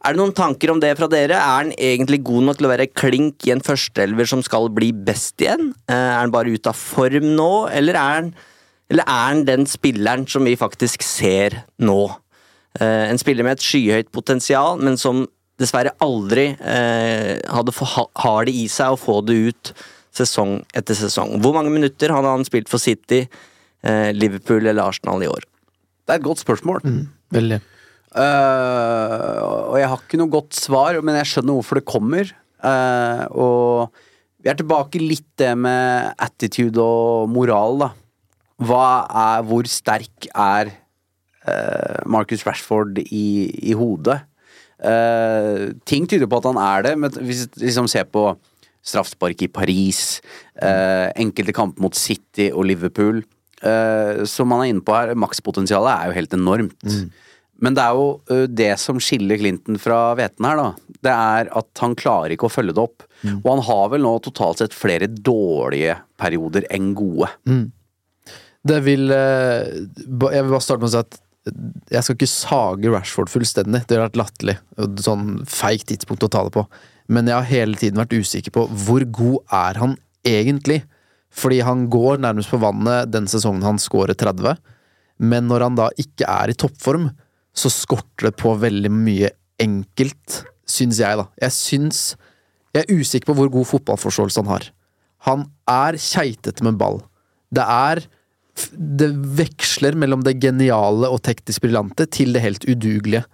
Er 0.00 0.14
det 0.14 0.20
noen 0.22 0.32
tanker 0.32 0.70
om 0.72 0.80
det 0.80 0.94
fra 0.96 1.06
dere? 1.12 1.36
Er 1.36 1.58
han 1.60 1.72
egentlig 1.76 2.22
god 2.24 2.42
nok 2.46 2.56
til 2.56 2.66
å 2.66 2.72
være 2.72 2.86
klink 2.96 3.44
i 3.46 3.52
en 3.52 3.60
førsteelver 3.60 4.26
som 4.26 4.40
skal 4.42 4.70
bli 4.72 4.92
best 4.96 5.36
igjen? 5.44 5.74
Eh, 5.88 5.94
Er 5.94 6.18
han 6.22 6.32
bare 6.32 6.48
ute 6.54 6.72
av 6.72 6.74
form 6.80 7.34
nå, 7.36 7.68
eller 7.68 7.94
er 8.00 8.14
han, 8.22 8.30
eller 8.90 9.04
er 9.04 9.26
han 9.28 9.44
den 9.44 9.66
spilleren 9.68 10.24
som 10.26 10.44
vi 10.48 10.56
faktisk 10.56 11.02
ser 11.04 11.60
nå? 11.78 12.08
Eh, 12.80 13.10
En 13.12 13.18
spiller 13.20 13.44
med 13.44 13.58
et 13.58 13.66
skyhøyt 13.66 14.10
potensial, 14.10 14.78
men 14.80 14.96
som 14.96 15.26
dessverre 15.60 15.92
aldri 16.00 16.56
eh, 16.56 17.36
hadde 17.52 17.72
for, 17.76 17.84
ha- 17.84 18.08
har 18.24 18.46
det 18.48 18.54
i 18.56 18.64
seg 18.72 18.94
å 18.94 18.96
få 18.96 19.20
det 19.28 19.36
ut 19.52 19.72
sesong 20.16 20.60
etter 20.76 20.96
sesong. 20.98 21.36
Hvor 21.42 21.54
mange 21.56 21.72
minutter 21.72 22.12
hadde 22.14 22.34
han 22.34 22.46
spilt 22.46 22.70
for 22.70 22.82
City, 22.82 23.24
eh, 23.84 24.10
Liverpool 24.16 24.66
eller 24.66 24.90
Arsenal 24.90 25.22
i 25.24 25.30
år? 25.30 25.46
Det 26.04 26.14
er 26.14 26.20
et 26.20 26.26
godt 26.26 26.42
spørsmål. 26.42 26.82
Veldig. 27.30 27.60
Uh, 28.10 29.70
og 29.70 29.76
jeg 29.78 29.86
har 29.86 30.00
ikke 30.02 30.18
noe 30.18 30.32
godt 30.32 30.56
svar, 30.58 30.96
men 30.98 31.14
jeg 31.20 31.28
skjønner 31.30 31.60
hvorfor 31.60 31.78
det 31.78 31.86
kommer. 31.86 32.32
Uh, 32.58 33.22
og 33.30 34.00
vi 34.42 34.50
er 34.50 34.58
tilbake 34.58 34.98
litt 34.98 35.28
det 35.38 35.52
med 35.54 36.10
attitude 36.18 36.82
og 36.82 37.30
moral, 37.30 37.84
da. 37.84 37.90
Hva 38.60 38.86
er 39.16 39.44
Hvor 39.48 39.68
sterk 39.70 40.26
er 40.34 40.72
uh, 41.46 42.02
Marcus 42.10 42.42
Rashford 42.44 42.98
i, 43.06 43.46
i 43.70 43.78
hodet? 43.78 44.18
Eh, 44.80 45.70
ting 45.84 46.06
tyder 46.08 46.28
på 46.28 46.38
at 46.40 46.46
han 46.48 46.60
er 46.60 46.86
det, 46.86 46.94
men 46.96 47.12
hvis 47.20 47.44
vi 47.52 47.66
liksom 47.66 47.88
ser 47.90 48.06
på 48.08 48.30
straffespark 48.86 49.42
i 49.44 49.48
Paris, 49.52 50.20
eh, 50.62 51.08
enkelte 51.20 51.52
kamper 51.56 51.84
mot 51.84 51.94
City 51.94 52.50
og 52.52 52.64
Liverpool 52.70 53.22
eh, 53.62 54.24
Som 54.24 54.48
man 54.48 54.62
er 54.64 54.70
inne 54.72 54.84
på 54.84 54.94
her, 54.96 55.14
makspotensialet 55.14 55.92
er 55.92 56.06
jo 56.10 56.16
helt 56.16 56.36
enormt. 56.38 56.86
Men 57.60 57.74
det 57.76 57.82
er 57.84 57.92
jo 57.92 58.46
det 58.48 58.70
som 58.80 58.96
skiller 59.04 59.36
Clinton 59.36 59.76
fra 59.76 60.14
hveten 60.16 60.46
her, 60.48 60.56
da. 60.56 60.70
Det 61.04 61.12
er 61.12 61.50
at 61.60 61.82
han 61.82 61.92
klarer 61.94 62.32
ikke 62.32 62.48
å 62.48 62.52
følge 62.54 62.72
det 62.72 62.80
opp. 62.80 63.04
Og 63.42 63.50
han 63.52 63.60
har 63.66 63.90
vel 63.92 64.00
nå 64.06 64.14
totalt 64.24 64.62
sett 64.62 64.72
flere 64.72 65.06
dårlige 65.12 65.98
perioder 66.16 66.64
enn 66.72 66.94
gode. 66.96 67.28
Det 68.64 68.78
vil 68.84 69.12
eh, 69.12 69.76
Jeg 69.76 70.44
vil 70.44 70.54
bare 70.54 70.64
starte 70.64 70.80
med 70.80 70.88
å 70.88 70.94
si 70.94 71.02
at 71.04 71.20
jeg 71.90 72.04
skal 72.04 72.16
ikke 72.18 72.28
sage 72.28 72.90
Rashford 72.92 73.30
fullstendig. 73.32 73.80
Det 73.88 73.96
ville 73.96 74.08
vært 74.08 74.18
latterlig. 74.20 74.56
Sånn 75.00 75.38
feigt 75.48 75.88
tidspunkt 75.88 76.24
å 76.24 76.28
ta 76.32 76.42
det 76.46 76.52
på. 76.56 76.64
Men 77.10 77.26
jeg 77.26 77.36
har 77.36 77.48
hele 77.50 77.78
tiden 77.78 77.98
vært 77.98 78.14
usikker 78.14 78.54
på 78.54 78.66
hvor 78.84 79.04
god 79.10 79.54
er 79.56 79.80
han 79.82 79.96
egentlig? 80.26 80.84
Fordi 81.30 81.60
han 81.66 81.86
går 81.90 82.22
nærmest 82.22 82.50
på 82.50 82.60
vannet 82.62 83.10
den 83.10 83.26
sesongen 83.30 83.66
han 83.66 83.80
scorer 83.82 84.16
30, 84.18 84.56
men 85.20 85.46
når 85.50 85.66
han 85.66 85.78
da 85.78 85.90
ikke 86.00 86.26
er 86.26 86.50
i 86.50 86.56
toppform, 86.58 87.10
så 87.54 87.70
skorter 87.72 88.30
det 88.30 88.36
på 88.40 88.54
veldig 88.58 88.90
mye 88.94 89.30
enkelt, 89.60 90.42
syns 90.70 91.00
jeg, 91.02 91.18
da. 91.18 91.26
Jeg 91.42 91.56
syns 91.56 92.02
Jeg 92.70 92.86
er 92.86 93.00
usikker 93.00 93.32
på 93.32 93.34
hvor 93.34 93.48
god 93.50 93.66
fotballforståelse 93.66 94.44
han 94.44 94.50
har. 94.52 94.68
Han 95.26 95.40
er 95.66 95.96
keitete 95.98 96.62
med 96.62 96.76
ball. 96.78 97.00
Det 97.50 97.64
er 97.66 98.04
det 98.70 99.08
veksler 99.40 99.96
mellom 99.98 100.22
det 100.22 100.36
geniale 100.42 101.10
og 101.10 101.18
teknisk 101.26 101.64
briljante 101.64 102.06
til 102.14 102.30
det 102.34 102.44
helt 102.44 102.66
udugelige. 102.68 103.24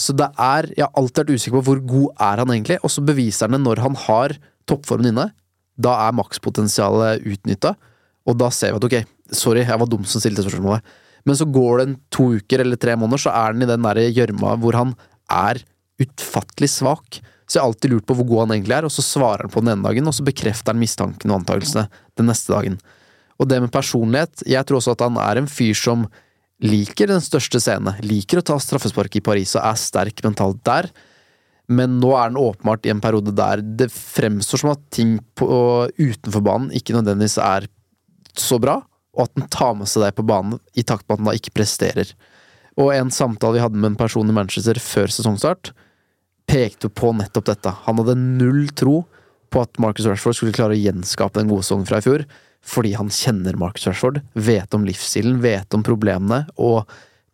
Så 0.00 0.14
det 0.16 0.26
er 0.40 0.70
Jeg 0.74 0.86
har 0.86 0.94
alltid 0.98 1.22
vært 1.22 1.38
usikker 1.38 1.58
på 1.60 1.64
hvor 1.68 1.80
god 1.86 2.22
er 2.26 2.42
han 2.42 2.50
egentlig, 2.50 2.78
og 2.82 2.90
så 2.90 3.04
beviser 3.04 3.46
han 3.46 3.58
det 3.58 3.64
når 3.64 3.82
han 3.84 3.98
har 4.06 4.36
toppformen 4.66 5.12
inne. 5.12 5.28
Da 5.76 5.94
er 6.06 6.16
makspotensialet 6.16 7.26
utnytta, 7.26 7.74
og 8.24 8.38
da 8.40 8.50
ser 8.54 8.72
vi 8.72 8.80
at 8.80 8.88
ok, 8.88 8.96
sorry, 9.34 9.64
jeg 9.64 9.80
var 9.80 9.90
dum 9.90 10.04
som 10.08 10.22
stilte 10.22 10.44
spørsmålet. 10.46 10.82
Men 11.24 11.38
så 11.38 11.46
går 11.48 11.78
det 11.78 11.86
en 11.86 11.98
to 12.12 12.26
uker 12.38 12.62
eller 12.64 12.80
tre 12.80 12.96
måneder, 13.00 13.22
så 13.26 13.32
er 13.32 13.54
han 13.54 13.64
i 13.64 13.68
den 13.68 13.86
der 13.86 14.02
gjørma 14.12 14.56
hvor 14.60 14.76
han 14.76 14.92
er 15.32 15.62
utfattelig 16.02 16.70
svak. 16.74 17.20
Så 17.46 17.58
jeg 17.58 17.62
har 17.62 17.70
alltid 17.70 17.92
lurt 17.92 18.06
på 18.08 18.16
hvor 18.18 18.28
god 18.28 18.44
han 18.44 18.56
egentlig 18.56 18.76
er, 18.76 18.88
og 18.88 18.92
så 18.92 19.04
svarer 19.04 19.46
han 19.46 19.52
på 19.52 19.62
den 19.64 19.74
ene 19.74 19.86
dagen, 19.86 20.08
og 20.08 20.16
så 20.16 20.24
bekrefter 20.26 20.72
han 20.72 20.80
mistankene 20.80 21.32
og 21.32 21.42
antakelsene 21.42 21.86
den 22.18 22.28
neste 22.30 22.54
dagen. 22.54 22.78
Og 23.40 23.48
det 23.50 23.60
med 23.60 23.72
personlighet, 23.74 24.44
jeg 24.48 24.64
tror 24.66 24.80
også 24.80 24.94
at 24.94 25.04
han 25.04 25.18
er 25.20 25.40
en 25.40 25.50
fyr 25.50 25.74
som 25.76 26.06
liker 26.62 27.10
den 27.10 27.22
største 27.24 27.58
scene, 27.62 27.96
liker 28.04 28.40
å 28.40 28.46
ta 28.46 28.58
straffespark 28.62 29.18
i 29.18 29.24
Paris 29.24 29.56
og 29.56 29.64
er 29.66 29.80
sterk 29.80 30.22
mentalt 30.26 30.60
der, 30.66 30.90
men 31.66 31.98
nå 32.00 32.12
er 32.18 32.30
den 32.30 32.40
åpenbart 32.40 32.84
i 32.86 32.92
en 32.92 33.00
periode 33.02 33.32
der 33.36 33.62
det 33.64 33.88
fremstår 33.92 34.60
som 34.60 34.74
at 34.74 34.82
ting 34.92 35.16
på, 35.38 35.48
utenfor 35.96 36.44
banen 36.44 36.74
ikke 36.76 36.96
nødvendigvis 36.96 37.38
er 37.40 37.68
så 38.36 38.58
bra, 38.60 38.82
og 39.14 39.26
at 39.26 39.34
den 39.38 39.48
tar 39.52 39.74
med 39.78 39.88
seg 39.88 40.04
deg 40.04 40.16
på 40.18 40.26
banen 40.28 40.58
i 40.76 40.84
takt 40.84 41.06
med 41.06 41.16
at 41.16 41.22
den 41.22 41.30
da 41.30 41.36
ikke 41.38 41.54
presterer. 41.56 42.10
Og 42.80 42.90
en 42.92 43.12
samtale 43.14 43.56
vi 43.56 43.62
hadde 43.62 43.78
med 43.78 43.92
en 43.92 43.98
person 43.98 44.28
i 44.28 44.34
Manchester 44.34 44.78
før 44.82 45.12
sesongstart, 45.14 45.70
pekte 46.50 46.90
på 46.92 47.12
nettopp 47.16 47.46
dette. 47.48 47.72
Han 47.86 48.02
hadde 48.02 48.18
null 48.20 48.66
tro 48.76 49.04
på 49.54 49.62
at 49.62 49.78
Marcus 49.80 50.08
Rashford 50.10 50.36
skulle 50.36 50.56
klare 50.56 50.74
å 50.74 50.82
gjenskape 50.82 51.38
den 51.38 51.48
gode 51.52 51.64
sesongen 51.64 51.86
fra 51.88 52.02
i 52.02 52.04
fjor, 52.04 52.26
fordi 52.64 52.94
han 52.96 53.10
kjenner 53.12 53.58
Marcus 53.60 53.86
Rashford, 53.88 54.22
vet 54.32 54.74
om 54.76 54.86
livsstilen, 54.86 55.40
vet 55.44 55.74
om 55.76 55.84
problemene 55.84 56.44
og 56.56 56.88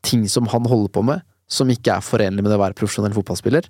ting 0.06 0.26
som 0.28 0.48
han 0.50 0.66
holder 0.68 0.92
på 0.94 1.04
med, 1.06 1.22
som 1.50 1.70
ikke 1.70 1.96
er 1.96 2.04
forenlig 2.04 2.42
med 2.42 2.52
det 2.52 2.58
å 2.58 2.64
være 2.64 2.78
profesjonell 2.78 3.14
fotballspiller. 3.14 3.68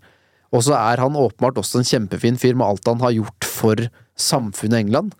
Og 0.50 0.64
så 0.66 0.74
er 0.76 1.02
han 1.02 1.18
åpenbart 1.18 1.60
også 1.60 1.80
en 1.80 1.88
kjempefin 1.88 2.38
fyr 2.40 2.56
med 2.58 2.66
alt 2.66 2.88
han 2.88 3.02
har 3.04 3.14
gjort 3.14 3.46
for 3.48 3.84
samfunnet 4.20 4.78
i 4.78 4.86
England, 4.86 5.14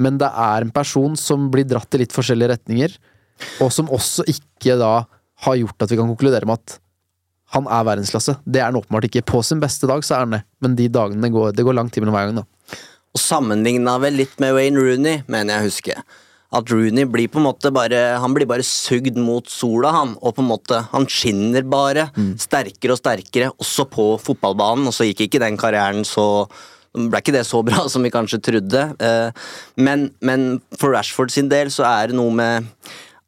men 0.00 0.16
det 0.18 0.30
er 0.30 0.64
en 0.64 0.72
person 0.74 1.14
som 1.18 1.50
blir 1.54 1.66
dratt 1.70 1.94
i 1.94 2.00
litt 2.02 2.14
forskjellige 2.14 2.54
retninger, 2.56 2.96
og 3.62 3.70
som 3.74 3.90
også 3.92 4.26
ikke 4.30 4.78
da 4.80 4.94
har 5.44 5.60
gjort 5.60 5.84
at 5.84 5.92
vi 5.92 5.98
kan 5.98 6.10
konkludere 6.10 6.48
med 6.48 6.58
at 6.58 6.78
han 7.54 7.68
er 7.70 7.86
verdensklasse. 7.86 8.38
Det 8.42 8.60
er 8.60 8.70
han 8.70 8.78
åpenbart 8.80 9.06
ikke. 9.06 9.22
På 9.26 9.42
sin 9.46 9.60
beste 9.62 9.86
dag 9.90 10.02
så 10.06 10.16
er 10.16 10.24
han 10.24 10.34
det, 10.34 10.42
men 10.64 10.74
de 10.78 10.88
dagene 10.90 11.30
går, 11.30 11.52
det 11.54 11.66
går 11.66 11.76
lang 11.76 11.90
tid 11.92 12.02
mellom 12.02 12.16
hver 12.16 12.30
gang, 12.30 12.40
da. 12.40 12.46
Og 13.14 13.22
sammenligna 13.22 13.96
vel 14.02 14.16
litt 14.18 14.38
med 14.42 14.54
Wayne 14.56 14.80
Rooney, 14.80 15.22
mener 15.30 15.54
jeg 15.54 15.62
å 15.62 15.68
huske. 15.68 15.96
At 16.54 16.70
Rooney 16.70 17.06
blir 17.10 17.26
på 17.30 17.40
en 17.40 17.46
måte 17.48 17.70
bare 17.74 18.18
Han 18.22 18.34
blir 18.34 18.46
bare 18.46 18.62
sugd 18.62 19.16
mot 19.18 19.48
sola, 19.50 19.90
han. 19.94 20.12
Og 20.22 20.36
på 20.36 20.42
en 20.42 20.50
måte 20.52 20.80
Han 20.92 21.06
skinner 21.10 21.62
bare. 21.66 22.08
Sterkere 22.38 22.94
og 22.94 23.00
sterkere, 23.00 23.50
også 23.58 23.86
på 23.90 24.06
fotballbanen. 24.22 24.86
Og 24.90 24.94
så 24.94 25.06
gikk 25.08 25.26
ikke 25.26 25.42
den 25.42 25.58
karrieren 25.58 26.04
så 26.06 26.46
ble 26.94 27.18
ikke 27.18 27.34
det 27.34 27.42
så 27.46 27.58
bra 27.66 27.88
som 27.90 28.04
vi 28.06 28.12
kanskje 28.14 28.38
trodde. 28.50 28.84
Eh, 29.02 29.30
Men, 29.76 30.12
men 30.22 30.60
for 30.78 30.94
Rashford 30.94 31.30
sin 31.34 31.48
del 31.50 31.72
så 31.74 31.82
er 31.88 32.12
det 32.12 32.18
noe 32.18 32.30
med 32.30 32.68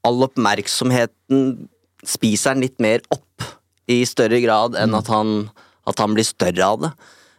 all 0.06 0.22
oppmerksomheten 0.22 1.68
spiser 2.06 2.52
han 2.54 2.62
litt 2.62 2.78
mer 2.78 3.02
opp 3.10 3.42
i 3.90 4.04
større 4.06 4.38
grad 4.42 4.76
enn 4.78 4.94
at 4.94 5.08
han, 5.10 5.48
at 5.86 5.98
han 5.98 6.14
blir 6.14 6.26
større 6.26 6.62
av 6.62 6.82
det. 6.84 6.90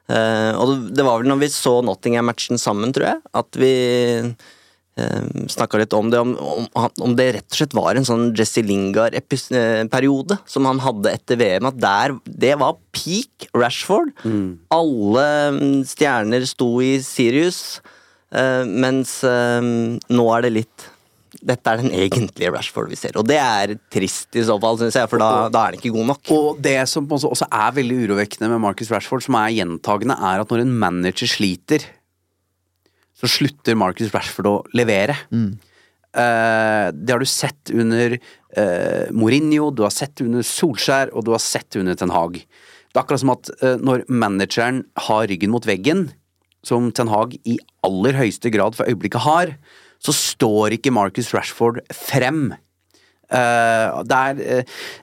Eh, 0.08 0.52
og 0.56 0.88
det- 0.96 1.04
var 1.06 1.20
vel 1.20 1.28
når 1.28 1.40
vi 1.42 1.50
så 1.52 1.82
Nottingham-matchen 1.84 2.58
sammen, 2.62 2.94
tror 2.96 3.06
jeg, 3.12 3.22
at 3.36 3.60
vi 3.60 3.72
uh, 4.98 5.46
snakka 5.52 5.78
litt 5.78 5.94
om 5.94 6.10
det, 6.10 6.18
om, 6.20 6.32
om, 6.42 6.68
om 7.06 7.16
det 7.16 7.28
rett 7.36 7.52
og 7.52 7.58
slett 7.60 7.76
var 7.78 7.96
en 8.00 8.08
sånn 8.08 8.32
Jesse 8.34 8.64
Lingard-periode 8.66 10.40
som 10.50 10.66
han 10.66 10.80
hadde 10.82 11.12
etter 11.14 11.38
VM. 11.38 11.68
At 11.70 11.78
der, 11.84 12.16
det 12.26 12.56
var 12.60 12.80
peak 12.96 13.50
Rashford. 13.54 14.10
Alle 14.74 15.28
mm, 15.54 15.84
stjerner 15.86 16.48
sto 16.50 16.72
i 16.82 16.96
Sirius, 17.06 17.80
eh, 18.34 18.64
mens 18.66 19.20
eh, 19.28 19.62
nå 20.10 20.30
er 20.38 20.48
det 20.48 20.56
litt 20.64 20.88
dette 21.42 21.72
er 21.72 21.82
den 21.82 21.94
egentlige 21.96 22.52
Rashford 22.54 22.92
vi 22.92 22.98
ser, 23.00 23.18
og 23.20 23.28
det 23.30 23.38
er 23.42 23.76
trist 23.94 24.38
i 24.38 24.46
så 24.48 24.58
fall, 24.62 24.80
syns 24.82 24.98
jeg, 25.00 25.10
for 25.12 25.22
da, 25.22 25.30
da 25.54 25.62
er 25.62 25.76
han 25.76 25.80
ikke 25.80 25.94
god 25.96 26.10
nok. 26.14 26.34
Og 26.36 26.60
det 26.64 26.80
som 26.92 27.08
også 27.08 27.48
er 27.48 27.78
veldig 27.78 28.02
urovekkende 28.06 28.52
med 28.54 28.64
Marcus 28.64 28.92
Rashford, 28.94 29.26
som 29.28 29.38
er 29.40 29.56
gjentagende, 29.60 30.18
er 30.18 30.44
at 30.44 30.54
når 30.54 30.66
en 30.66 30.76
manager 30.84 31.30
sliter, 31.32 31.86
så 33.18 33.30
slutter 33.32 33.78
Marcus 33.80 34.14
Rashford 34.14 34.50
å 34.52 34.58
levere. 34.78 35.16
Eh, 36.18 36.86
det 36.94 37.14
har 37.14 37.22
du 37.22 37.30
sett 37.30 37.74
under 37.74 38.16
uh, 38.18 39.06
Mourinho, 39.14 39.70
du 39.76 39.84
har 39.86 39.94
sett 39.94 40.24
under 40.24 40.46
Solskjær, 40.46 41.12
og 41.14 41.26
du 41.28 41.34
har 41.36 41.44
sett 41.44 41.78
under 41.78 41.98
Ten 41.98 42.14
Hag. 42.14 42.40
Det 42.40 42.96
er 42.96 43.04
akkurat 43.04 43.22
som 43.22 43.34
at 43.36 43.52
uh, 43.62 43.76
når 43.78 44.06
manageren 44.10 44.86
har 45.08 45.28
ryggen 45.30 45.54
mot 45.54 45.68
veggen, 45.68 46.08
som 46.66 46.90
Ten 46.96 47.12
Hag 47.12 47.36
i 47.46 47.60
aller 47.86 48.18
høyeste 48.18 48.52
grad 48.54 48.78
for 48.78 48.90
øyeblikket 48.90 49.26
har, 49.28 49.54
så 50.04 50.16
står 50.16 50.78
ikke 50.78 50.94
Marcus 50.96 51.34
Rashford 51.36 51.82
frem. 51.96 52.52
Uh, 53.28 54.04
der, 54.08 54.38
er, 54.40 54.62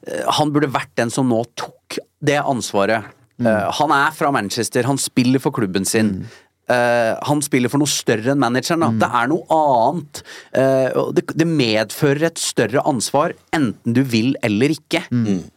eh, 0.08 0.22
han 0.38 0.52
burde 0.54 0.70
vært 0.72 0.94
den 0.96 1.10
som 1.12 1.28
nå 1.28 1.42
tok 1.60 1.98
det 2.24 2.38
ansvaret. 2.40 3.10
Eh, 3.42 3.70
han 3.78 3.92
er 3.94 4.14
fra 4.14 4.30
Manchester, 4.34 4.86
han 4.86 5.00
spiller 5.00 5.42
for 5.42 5.54
klubben 5.54 5.86
sin. 5.88 6.24
Eh, 6.70 7.12
han 7.28 7.42
spiller 7.44 7.72
for 7.72 7.82
noe 7.82 7.90
større 7.90 8.32
enn 8.32 8.40
manageren. 8.40 8.84
Da. 8.84 8.90
Det 9.04 9.08
er 9.20 9.30
noe 9.32 9.58
annet. 9.58 10.22
Uh, 10.54 11.10
det, 11.16 11.26
det 11.34 11.48
medfører 11.48 12.28
et 12.30 12.40
større 12.40 12.84
ansvar, 12.88 13.34
enten 13.54 13.96
du 13.96 14.02
vil 14.06 14.34
eller 14.44 14.74
ikke. 14.74 15.04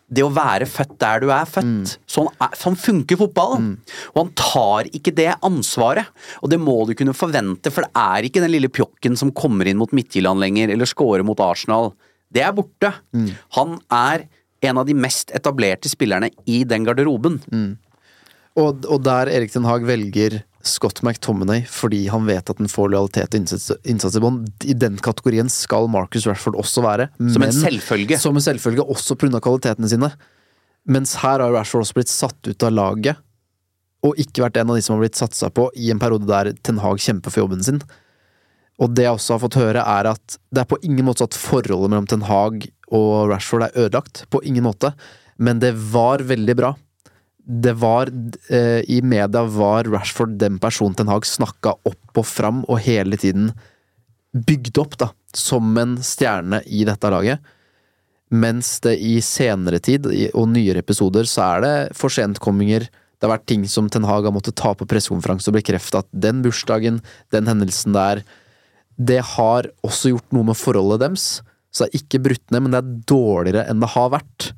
Det 0.07 0.23
å 0.23 0.31
være 0.31 0.67
født 0.71 0.95
der 1.03 1.23
du 1.23 1.31
er 1.35 1.47
født. 1.49 1.97
Sånn, 2.07 2.29
er, 2.43 2.53
sånn 2.59 2.77
funker 2.79 3.19
fotballen. 3.19 3.73
Og 4.13 4.21
han 4.21 4.33
tar 4.39 4.91
ikke 4.95 5.13
det 5.15 5.33
ansvaret. 5.45 6.11
Og 6.41 6.51
det 6.53 6.61
må 6.63 6.79
du 6.87 6.95
kunne 6.97 7.15
forvente, 7.17 7.73
for 7.73 7.85
det 7.85 8.03
er 8.03 8.27
ikke 8.27 8.43
den 8.43 8.55
lille 8.55 8.71
pjokken 8.71 9.19
som 9.19 9.35
kommer 9.35 9.67
inn 9.67 9.79
mot 9.79 9.93
Midtjylland 9.95 10.43
lenger, 10.43 10.71
eller 10.73 10.89
scorer 10.89 11.27
mot 11.27 11.39
Arsenal. 11.43 11.91
Det 12.31 12.43
er 12.43 12.55
borte. 12.55 12.91
Han 13.59 13.77
er 13.93 14.27
en 14.65 14.79
av 14.81 14.87
de 14.87 14.95
mest 14.97 15.31
etablerte 15.35 15.89
spillerne 15.91 16.31
i 16.49 16.63
den 16.67 16.87
garderoben. 16.87 17.41
Og, 18.57 18.87
og 18.89 19.01
der 19.05 19.29
Erik 19.29 19.53
Haag 19.53 19.67
Hag 19.69 19.85
velger 19.85 20.39
Scott 20.69 21.01
McTominay 21.03 21.63
fordi 21.71 22.03
han 22.11 22.27
vet 22.27 22.49
at 22.51 22.59
han 22.61 22.71
får 22.71 22.91
lojalitet 22.93 23.33
og 23.33 23.39
innsats, 23.41 23.71
innsats 23.87 24.17
i 24.17 24.23
bånd. 24.23 24.47
I 24.67 24.75
den 24.77 24.97
kategorien 25.03 25.49
skal 25.51 25.89
Marcus 25.91 26.27
Rashford 26.29 26.57
også 26.59 26.83
være. 26.85 27.09
Som 27.17 27.45
en 27.45 27.55
selvfølge. 27.55 28.19
Som 28.21 28.39
en 28.39 28.45
selvfølge, 28.45 28.85
også 28.85 29.17
pga. 29.19 29.41
kvalitetene 29.43 29.89
sine. 29.91 30.11
Mens 30.87 31.17
her 31.23 31.43
har 31.43 31.53
Rashford 31.55 31.85
også 31.85 31.97
blitt 31.97 32.11
satt 32.11 32.47
ut 32.47 32.63
av 32.63 32.75
laget, 32.75 33.23
og 34.05 34.19
ikke 34.21 34.45
vært 34.45 34.59
en 34.61 34.71
av 34.71 34.77
de 34.77 34.83
som 34.85 34.95
har 34.95 35.03
blitt 35.03 35.19
satsa 35.19 35.49
på 35.51 35.67
i 35.75 35.89
en 35.91 35.99
periode 35.99 36.29
der 36.29 36.53
Ten 36.63 36.79
Hag 36.83 37.01
kjemper 37.03 37.33
for 37.33 37.43
jobben 37.43 37.63
sin. 37.65 37.81
Og 38.77 38.93
det 38.93 39.07
jeg 39.07 39.17
også 39.17 39.35
har 39.35 39.41
fått 39.41 39.57
høre, 39.57 39.83
er 39.83 40.11
at 40.13 40.37
det 40.53 40.61
er 40.61 40.69
på 40.69 40.77
ingen 40.85 41.07
måte 41.07 41.25
at 41.25 41.37
forholdet 41.37 41.89
mellom 41.89 42.07
Ten 42.09 42.27
Hag 42.29 42.67
og 42.93 43.31
Rashford 43.31 43.67
er 43.67 43.79
ødelagt. 43.87 44.27
På 44.29 44.41
ingen 44.45 44.67
måte. 44.67 44.93
Men 45.37 45.59
det 45.61 45.73
var 45.91 46.23
veldig 46.25 46.55
bra. 46.57 46.75
Det 47.47 47.73
var 47.79 48.11
eh, 48.51 48.81
I 48.91 48.99
media 49.01 49.43
var 49.47 49.87
Rashford 49.87 50.35
den 50.41 50.57
personen 50.59 50.97
Ten 50.99 51.07
Hag 51.07 51.25
snakka 51.25 51.77
opp 51.87 52.19
og 52.19 52.25
fram, 52.27 52.65
og 52.67 52.81
hele 52.83 53.19
tiden 53.19 53.53
bygd 54.35 54.81
opp, 54.83 54.97
da. 54.99 55.11
Som 55.37 55.71
en 55.79 55.95
stjerne 56.03 56.59
i 56.65 56.83
dette 56.87 57.11
laget. 57.13 57.53
Mens 58.27 58.73
det 58.83 58.97
i 58.99 59.17
senere 59.23 59.79
tid, 59.79 60.09
og 60.35 60.49
nyere 60.51 60.83
episoder, 60.83 61.27
så 61.29 61.45
er 61.53 61.63
det 61.63 61.75
for 61.95 62.11
sentkomminger. 62.11 62.89
Det 62.89 63.25
har 63.25 63.37
vært 63.37 63.47
ting 63.49 63.63
som 63.71 63.87
Ten 63.89 64.05
Hag 64.05 64.27
har 64.27 64.35
måttet 64.35 64.57
ta 64.59 64.73
på 64.75 64.87
pressekonferanse 64.89 65.47
og 65.49 65.57
bekrefte 65.57 66.03
at 66.03 66.09
den 66.11 66.43
bursdagen, 66.43 66.99
den 67.33 67.47
hendelsen 67.47 67.95
der, 67.95 68.25
det 68.97 69.21
har 69.37 69.69
også 69.85 70.11
gjort 70.11 70.35
noe 70.35 70.49
med 70.49 70.59
forholdet 70.59 71.05
deres. 71.05 71.27
Så 71.71 71.85
det 71.85 71.89
er 71.89 72.01
ikke 72.01 72.23
brutt 72.27 72.51
ned, 72.51 72.65
men 72.65 72.73
det 72.73 72.81
er 72.81 72.95
dårligere 73.09 73.67
enn 73.69 73.81
det 73.81 73.93
har 73.93 74.11
vært. 74.13 74.51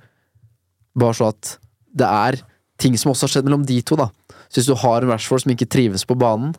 Bare 0.97 1.17
så 1.19 1.29
at 1.29 1.57
det 1.99 2.07
er 2.07 2.39
ting 2.79 2.97
som 2.97 3.11
også 3.11 3.27
har 3.27 3.35
skjedd 3.35 3.49
mellom 3.49 3.65
de 3.67 3.79
to, 3.85 3.97
da. 3.99 4.09
Så 4.49 4.61
hvis 4.61 4.69
du 4.69 4.75
har 4.81 5.03
en 5.03 5.11
Rashford 5.11 5.43
som 5.43 5.53
ikke 5.53 5.69
trives 5.69 6.05
på 6.07 6.17
banen, 6.19 6.53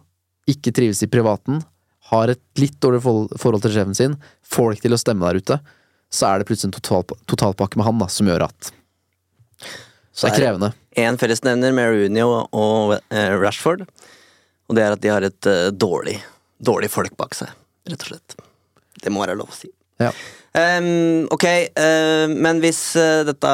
ikke 0.50 0.72
trives 0.74 1.02
i 1.04 1.10
privaten, 1.10 1.62
har 2.10 2.32
et 2.32 2.42
litt 2.58 2.76
dårlig 2.82 3.02
forhold 3.02 3.64
til 3.64 3.74
sjefen 3.74 3.96
sin, 3.96 4.16
får 4.46 4.70
det 4.70 4.78
ikke 4.78 4.88
til 4.88 4.96
å 4.96 5.00
stemme 5.00 5.28
der 5.28 5.40
ute, 5.40 5.58
så 6.10 6.26
er 6.26 6.40
det 6.40 6.48
plutselig 6.48 6.70
en 6.70 6.76
total, 6.78 7.18
totalpakke 7.30 7.78
med 7.78 7.86
han 7.86 8.02
da, 8.02 8.08
som 8.10 8.30
gjør 8.30 8.48
at 8.48 8.70
Så 10.10 10.26
det 10.26 10.32
er 10.32 10.38
krevende. 10.40 10.72
En 10.98 11.18
fellesnevner 11.20 11.74
med 11.74 11.92
Rooney 11.94 12.26
og, 12.26 12.50
og 12.50 12.96
eh, 12.98 13.34
Rashford, 13.38 13.86
og 14.66 14.78
det 14.78 14.86
er 14.86 14.96
at 14.96 15.02
de 15.02 15.12
har 15.12 15.26
et 15.26 15.50
eh, 15.50 15.70
dårlig, 15.70 16.18
dårlig 16.58 16.90
folk 16.90 17.14
bak 17.18 17.36
seg, 17.38 17.52
rett 17.90 18.06
og 18.06 18.12
slett. 18.12 18.40
Det 19.00 19.12
må 19.14 19.22
være 19.22 19.38
lov 19.38 19.52
å 19.52 19.60
si. 19.60 19.70
Ja. 20.00 20.12
Um, 20.50 21.28
ok, 21.30 21.44
uh, 21.78 22.26
men 22.26 22.58
hvis 22.64 22.80
uh, 22.98 23.22
dette 23.28 23.50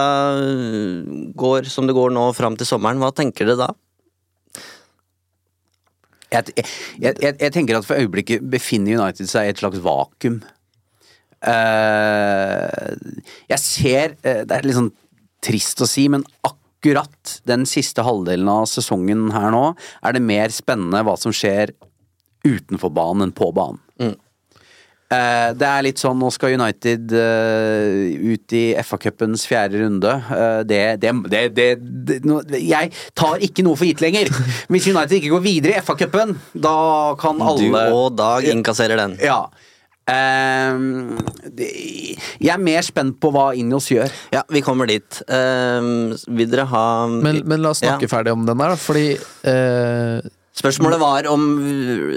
går 1.37 1.69
som 1.69 1.85
det 1.89 1.97
går 1.97 2.15
nå 2.17 2.31
fram 2.37 2.57
til 2.57 2.69
sommeren, 2.69 3.03
hva 3.03 3.11
tenker 3.13 3.51
dere 3.51 3.67
da? 3.67 3.73
Jeg, 6.33 6.55
jeg, 6.57 7.13
jeg, 7.21 7.35
jeg 7.37 7.53
tenker 7.55 7.79
at 7.79 7.87
for 7.87 8.01
øyeblikket 8.01 8.45
befinner 8.51 8.97
United 8.97 9.29
seg 9.31 9.47
i 9.47 9.53
et 9.53 9.61
slags 9.61 9.83
vakuum. 9.85 10.41
Uh, 11.47 12.97
jeg 13.47 13.61
ser 13.61 14.15
eh, 14.25 14.41
Det 14.49 14.57
er 14.57 14.65
litt 14.65 14.79
sånn 14.79 14.95
trist 15.45 15.83
å 15.85 15.87
si, 15.87 16.09
men 16.11 16.25
akkurat 16.49 17.37
den 17.47 17.69
siste 17.69 18.03
halvdelen 18.07 18.49
av 18.51 18.65
sesongen 18.73 19.29
her 19.35 19.53
nå, 19.55 19.67
er 20.01 20.17
det 20.17 20.25
mer 20.25 20.51
spennende 20.55 21.05
hva 21.07 21.15
som 21.21 21.35
skjer 21.37 21.77
utenfor 22.47 22.91
banen 22.97 23.29
enn 23.29 23.37
på 23.37 23.53
banen. 23.55 23.83
Eh, 25.07 25.53
det 25.55 25.66
er 25.71 25.85
litt 25.87 26.01
sånn, 26.03 26.19
nå 26.19 26.33
skal 26.35 26.57
United 26.57 27.12
eh, 27.14 28.16
ut 28.35 28.55
i 28.59 28.62
FA-cupens 28.83 29.45
fjerde 29.47 29.79
runde. 29.85 30.11
Eh, 30.35 30.62
det, 30.66 30.81
det, 31.05 31.12
det, 31.31 31.69
det, 32.09 32.16
nå- 32.27 32.40
Jeg 32.59 32.90
tar 33.14 33.38
ikke 33.47 33.62
noe 33.62 33.79
for 33.79 33.87
gitt 33.87 34.03
lenger. 34.03 34.33
Hvis 34.73 34.88
United 34.90 35.14
ikke 35.21 35.31
går 35.37 35.45
videre 35.47 35.77
i 35.79 35.85
FA-cupen, 35.87 36.35
da 36.59 36.75
kan 37.23 37.38
alle 37.38 37.71
Du 37.71 37.95
og 38.01 38.16
Dag 38.19 38.49
innkasserer 38.51 38.99
den. 39.05 39.14
Ja. 39.23 39.45
Ehm, 40.11 41.16
jeg 41.59 42.53
er 42.55 42.61
mer 42.62 42.83
spent 42.87 43.16
på 43.23 43.31
hva 43.35 43.49
Injos 43.59 43.88
gjør. 43.90 44.11
Ja, 44.35 44.42
vi 44.55 44.62
kommer 44.62 44.87
dit. 44.90 45.23
Ehm, 45.31 46.12
vil 46.35 46.51
dere 46.53 46.66
ha 46.71 46.85
Men, 47.11 47.40
men 47.47 47.62
la 47.62 47.73
oss 47.75 47.83
snakke 47.83 48.07
Ja. 48.07 48.12
ferdig 48.16 48.35
om 48.35 48.45
den 48.47 48.59
der, 48.59 48.75
da, 48.75 48.77
fordi 48.79 49.07
eh, 49.51 50.29
Spørsmålet 50.57 51.01
var 51.03 51.27
om 51.29 51.42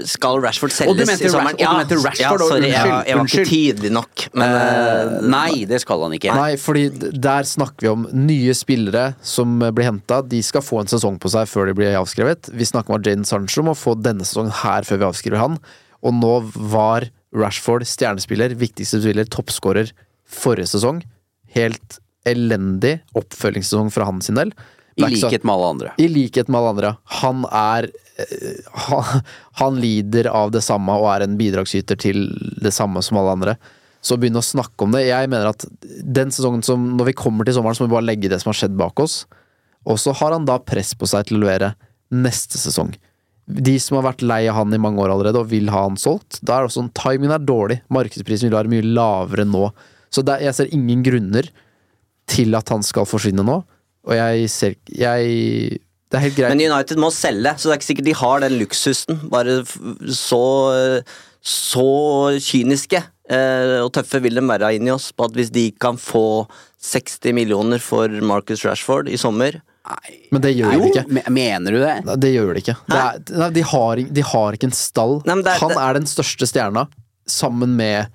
skal 0.08 0.38
Rashford 0.40 0.72
selges 0.72 1.10
i 1.20 1.28
sommeren? 1.28 1.58
Rash- 1.58 1.66
og 1.66 1.74
du 1.74 1.80
mente 1.82 1.98
Rashford, 2.00 2.40
ja, 2.40 2.46
sorry, 2.48 2.70
jeg, 2.70 2.72
unnskyld, 2.72 2.72
jeg, 2.72 2.80
jeg 2.80 2.94
var 2.96 3.04
ikke 3.04 3.20
unnskyld. 3.20 3.50
tydelig 3.50 3.90
nok. 3.92 4.24
Men 4.40 4.54
uh, 4.56 5.16
nei, 5.34 5.50
det 5.68 5.80
skal 5.82 6.06
han 6.06 6.16
ikke. 6.16 6.36
Nei, 6.38 6.54
fordi 6.60 7.10
der 7.28 7.48
snakker 7.50 7.84
vi 7.84 7.92
om 7.92 8.08
nye 8.16 8.56
spillere 8.56 9.04
som 9.20 9.58
blir 9.60 9.90
henta. 9.90 10.22
De 10.24 10.40
skal 10.46 10.64
få 10.64 10.80
en 10.80 10.92
sesong 10.94 11.20
på 11.20 11.32
seg 11.34 11.50
før 11.52 11.68
de 11.68 11.76
blir 11.76 11.98
avskrevet. 12.00 12.48
Vi 12.56 12.68
snakker 12.68 12.94
om 12.94 13.00
at 13.02 13.12
Jaden 13.12 13.28
Sancho 13.28 13.66
må 13.66 13.76
få 13.76 13.94
denne 14.00 14.24
sesongen 14.24 14.56
her 14.62 14.88
før 14.88 15.02
vi 15.04 15.10
avskriver 15.10 15.42
han. 15.42 15.60
Og 16.00 16.16
nå 16.16 16.34
var 16.72 17.10
Rashford 17.36 17.84
stjernespiller, 17.86 18.56
viktigste 18.58 19.02
spiller, 19.04 19.28
toppskårer 19.28 19.92
forrige 20.30 20.72
sesong. 20.72 21.04
Helt 21.52 22.00
elendig 22.28 22.98
oppfølgingssesong 23.16 23.92
fra 23.92 24.08
hans 24.08 24.28
sin 24.28 24.38
del. 24.40 24.56
I 24.96 25.04
likhet 25.06 25.44
med 25.46 25.54
alle 25.54 25.68
andre. 25.74 25.90
I 25.98 26.08
likhet 26.10 26.48
med 26.50 26.58
alle 26.60 26.70
andre. 26.74 26.90
Han 27.22 27.44
er 27.50 27.86
eh, 28.18 28.56
han, 28.88 29.20
han 29.60 29.76
lider 29.80 30.26
av 30.32 30.50
det 30.54 30.62
samme 30.66 30.96
og 30.98 31.06
er 31.14 31.24
en 31.26 31.36
bidragsyter 31.38 31.96
til 32.00 32.24
det 32.62 32.72
samme 32.74 33.02
som 33.06 33.20
alle 33.20 33.36
andre. 33.38 33.54
Så 34.02 34.16
begynne 34.16 34.40
å 34.40 34.46
snakke 34.46 34.80
om 34.86 34.94
det 34.96 35.02
Jeg 35.10 35.28
mener 35.28 35.50
at 35.50 35.66
den 35.84 36.30
sesongen 36.32 36.62
som 36.64 36.86
Når 36.96 37.10
vi 37.10 37.12
kommer 37.20 37.44
til 37.44 37.52
sommeren, 37.58 37.76
så 37.76 37.84
må 37.84 37.90
vi 37.90 37.96
bare 37.98 38.08
legge 38.08 38.30
det 38.32 38.38
som 38.40 38.48
har 38.48 38.56
skjedd 38.62 38.76
bak 38.80 38.98
oss. 39.04 39.26
Og 39.84 39.98
så 40.00 40.14
har 40.16 40.32
han 40.32 40.46
da 40.48 40.56
press 40.58 40.94
på 40.96 41.04
seg 41.08 41.28
til 41.28 41.36
å 41.38 41.42
levere 41.44 41.74
neste 42.10 42.56
sesong. 42.60 42.94
De 43.50 43.74
som 43.82 43.98
har 43.98 44.06
vært 44.12 44.22
lei 44.24 44.42
av 44.48 44.56
han 44.60 44.72
i 44.74 44.80
mange 44.80 45.00
år 45.02 45.12
allerede 45.12 45.40
og 45.42 45.48
vil 45.50 45.68
ha 45.72 45.82
han 45.86 45.96
solgt, 46.00 46.38
da 46.46 46.58
er 46.60 46.66
også 46.68 46.80
sånn 46.82 46.92
timingen 46.96 47.32
er 47.34 47.42
dårlig. 47.44 47.80
Markedsprisen 47.92 48.48
vil 48.50 48.56
være 48.58 48.70
mye 48.72 48.84
lavere 48.88 49.46
nå. 49.48 49.68
Så 50.12 50.22
det, 50.26 50.36
er- 50.36 50.44
jeg 50.48 50.54
ser 50.58 50.72
ingen 50.76 51.02
grunner 51.06 51.48
til 52.30 52.54
at 52.58 52.68
han 52.72 52.82
skal 52.86 53.08
forsvinne 53.10 53.44
nå. 53.46 53.60
Og 54.08 54.14
jeg 54.16 54.48
ser 54.50 54.74
jeg 54.96 55.78
Det 56.10 56.16
er 56.18 56.24
helt 56.24 56.36
greit. 56.38 56.54
Men 56.54 56.62
United 56.72 56.98
må 56.98 57.10
selge, 57.14 57.52
så 57.58 57.68
det 57.68 57.74
er 57.74 57.78
ikke 57.80 57.90
sikkert 57.90 58.08
de 58.08 58.14
har 58.18 58.40
den 58.46 58.56
luksusen. 58.58 59.18
Bare 59.30 59.58
så, 60.10 60.40
så 61.44 61.84
kyniske 62.42 62.98
eh, 63.30 63.76
og 63.84 63.90
tøffe 63.94 64.20
vil 64.24 64.34
de 64.40 64.44
være 64.48 64.72
inni 64.76 64.90
oss 64.94 65.10
på 65.14 65.28
at 65.28 65.36
hvis 65.38 65.52
de 65.54 65.68
kan 65.80 65.98
få 66.00 66.24
60 66.82 67.32
millioner 67.36 67.78
for 67.82 68.08
Marcus 68.24 68.64
Rashford 68.66 69.10
i 69.12 69.18
sommer 69.20 69.60
Men 70.32 70.42
det 70.44 70.54
gjør 70.56 70.74
de 70.76 70.88
ikke. 70.90 71.04
mener 71.32 71.72
du 71.76 71.78
det? 71.82 71.94
Nei, 72.06 72.16
Det 72.20 72.30
gjør 72.34 72.50
de 72.54 72.60
ikke. 72.64 72.76
Det 72.88 72.98
er, 73.00 73.20
nei, 73.42 73.50
de, 73.56 73.62
har, 73.72 74.02
de 74.20 74.24
har 74.32 74.56
ikke 74.58 74.68
en 74.70 74.76
stall. 74.76 75.16
Nei, 75.26 75.38
er- 75.44 75.60
Han 75.62 75.72
er 75.76 75.98
den 76.00 76.06
største 76.10 76.46
stjerna, 76.48 76.86
sammen 77.26 77.76
med 77.78 78.10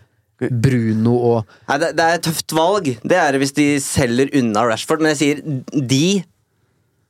Bruno 0.52 1.16
og 1.32 1.52
Nei, 1.70 1.78
det, 1.82 1.90
det 1.98 2.06
er 2.06 2.18
et 2.20 2.26
tøft 2.28 2.56
valg. 2.58 2.88
Det 3.04 3.18
er 3.20 3.32
det 3.36 3.42
hvis 3.44 3.56
de 3.58 3.66
selger 3.84 4.32
unna 4.40 4.64
Rashford. 4.70 5.02
Men 5.04 5.14
jeg 5.14 5.20
sier 5.22 5.42
de, 5.92 6.24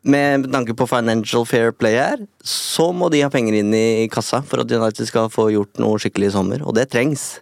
med 0.05 0.45
tanke 0.53 0.75
på 0.77 0.87
financial 0.89 1.45
fair 1.49 1.71
play 1.73 1.95
her, 1.97 2.21
så 2.45 2.91
må 2.93 3.09
de 3.13 3.23
ha 3.25 3.29
penger 3.33 3.57
inn 3.61 3.73
i 3.73 4.05
kassa 4.13 4.43
for 4.45 4.61
at 4.63 4.71
United 4.71 5.09
skal 5.09 5.31
få 5.33 5.47
gjort 5.55 5.81
noe 5.81 5.97
skikkelig 6.01 6.29
i 6.29 6.35
sommer. 6.37 6.61
Og 6.65 6.75
det 6.77 6.87
trengs. 6.93 7.39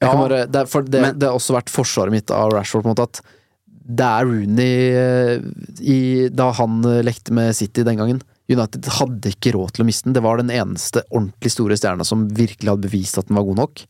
jeg 0.00 0.08
kan 0.08 0.16
Ja, 0.18 0.22
bare, 0.26 0.42
det, 0.48 0.60
er, 0.64 0.66
for 0.70 0.82
det, 0.84 1.00
men- 1.04 1.18
det 1.18 1.28
har 1.28 1.36
også 1.38 1.56
vært 1.58 1.72
forsvaret 1.72 2.12
mitt 2.14 2.30
av 2.34 2.52
Rashford, 2.56 2.84
på 2.84 2.90
en 2.90 2.94
måte, 2.96 3.08
at 3.10 3.20
det 3.84 4.04
er 4.08 4.24
Rooney 4.24 4.76
eh, 4.96 5.42
i, 5.84 5.96
Da 6.32 6.46
han 6.56 6.78
eh, 6.88 7.02
lekte 7.04 7.34
med 7.36 7.50
City 7.52 7.82
den 7.84 7.98
gangen 8.00 8.22
United 8.48 8.84
hadde 8.96 9.28
ikke 9.34 9.52
råd 9.56 9.74
til 9.76 9.84
å 9.84 9.86
miste 9.88 10.04
den. 10.08 10.14
Det 10.16 10.22
var 10.24 10.36
den 10.40 10.50
eneste 10.52 11.02
ordentlig 11.10 11.52
store 11.52 11.76
stjerna 11.80 12.04
som 12.04 12.26
virkelig 12.36 12.68
hadde 12.74 12.84
bevist 12.88 13.16
at 13.20 13.28
den 13.28 13.36
var 13.38 13.44
god 13.48 13.60
nok. 13.62 13.82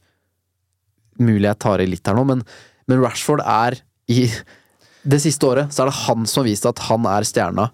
Mulig 1.22 1.48
jeg 1.48 1.60
tar 1.62 1.82
i 1.82 1.88
litt 1.88 2.06
her 2.08 2.16
nå, 2.18 2.24
men, 2.28 2.42
men 2.90 3.02
Rashford 3.02 3.42
er 3.44 3.78
i 4.10 4.26
Det 5.04 5.20
siste 5.20 5.46
året 5.46 5.72
så 5.72 5.84
er 5.84 5.90
det 5.90 6.00
han 6.06 6.24
som 6.28 6.42
har 6.42 6.48
vist 6.48 6.66
at 6.68 6.80
han 6.88 7.06
er 7.08 7.26
stjerna 7.28 7.68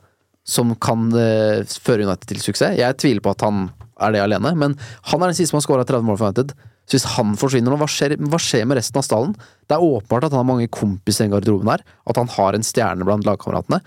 som 0.51 0.73
kan 0.83 1.11
uh, 1.15 1.63
føre 1.63 2.07
United 2.07 2.27
til 2.27 2.41
suksess. 2.43 2.79
Jeg 2.79 2.97
tviler 2.99 3.23
på 3.23 3.35
at 3.35 3.45
han 3.47 3.69
er 4.01 4.15
det 4.15 4.23
alene, 4.25 4.51
men 4.59 4.75
han 5.13 5.23
er 5.23 5.31
den 5.31 5.37
siste 5.39 5.53
som 5.53 5.61
har 5.61 5.67
skåra 5.67 5.87
30 5.87 6.07
mål 6.09 6.19
for 6.19 6.33
United. 6.33 6.55
Så 6.89 6.97
hvis 6.97 7.07
han 7.13 7.37
forsvinner 7.39 7.71
nå, 7.71 7.79
hva 7.79 7.87
skjer, 7.91 8.17
hva 8.33 8.41
skjer 8.41 8.65
med 8.67 8.81
resten 8.81 8.99
av 8.99 9.07
stallen? 9.07 9.37
Det 9.69 9.77
er 9.77 9.85
åpenbart 9.85 10.27
at 10.27 10.35
han 10.35 10.43
har 10.43 10.49
mange 10.49 10.71
kompiser 10.75 11.29
i 11.29 11.31
garderoben 11.31 11.71
her, 11.71 11.85
at 11.87 12.19
han 12.19 12.33
har 12.35 12.57
en 12.57 12.67
stjerne 12.67 13.07
blant 13.07 13.29
lagkameratene. 13.29 13.79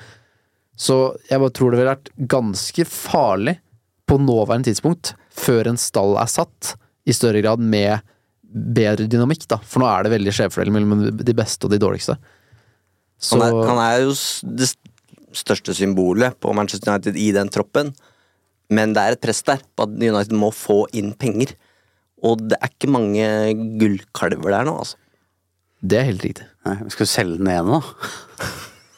Så 0.80 0.98
jeg 1.28 1.42
bare 1.42 1.54
tror 1.58 1.74
det 1.74 1.82
ville 1.82 1.96
vært 1.98 2.14
ganske 2.32 2.86
farlig 2.88 3.58
på 4.08 4.18
nåværende 4.22 4.70
tidspunkt, 4.70 5.14
før 5.34 5.74
en 5.74 5.82
stall 5.82 6.16
er 6.22 6.32
satt, 6.32 6.78
i 7.04 7.12
større 7.12 7.42
grad 7.44 7.60
med 7.60 8.00
bedre 8.54 9.08
dynamikk, 9.10 9.48
da. 9.50 9.60
For 9.66 9.82
nå 9.82 9.90
er 9.90 10.06
det 10.06 10.14
veldig 10.14 10.34
skjevfordeling 10.38 10.76
mellom 10.78 11.20
de 11.20 11.36
beste 11.38 11.68
og 11.68 11.74
de 11.74 11.82
dårligste. 11.82 12.18
Så 13.24 13.40
Han, 13.40 13.46
er, 13.48 13.68
han 13.70 13.82
er 13.82 14.02
jo 14.04 14.16
det 14.60 14.70
største 15.34 15.76
symbolet 15.78 16.38
på 16.44 16.54
Manchester 16.56 16.94
United 16.94 17.18
i 17.20 17.32
den 17.36 17.50
troppen. 17.54 17.94
Men 18.74 18.94
det 18.96 19.04
er 19.04 19.16
et 19.16 19.24
press 19.24 19.42
der 19.46 19.62
på 19.76 19.88
at 19.88 19.96
United 19.96 20.36
må 20.38 20.52
få 20.56 20.84
inn 20.96 21.14
penger. 21.18 21.56
Og 22.24 22.44
det 22.50 22.60
er 22.60 22.72
ikke 22.72 22.92
mange 22.92 23.26
gullkalver 23.82 24.54
der 24.56 24.68
nå, 24.70 24.78
altså. 24.80 25.00
det 25.84 25.98
er 26.00 26.06
helt 26.08 26.24
riktig. 26.24 26.46
Nei, 26.64 26.78
vi 26.86 26.94
skal 26.96 27.10
selge 27.12 27.42
den 27.42 27.50
ene, 27.52 27.80
da. 27.82 28.52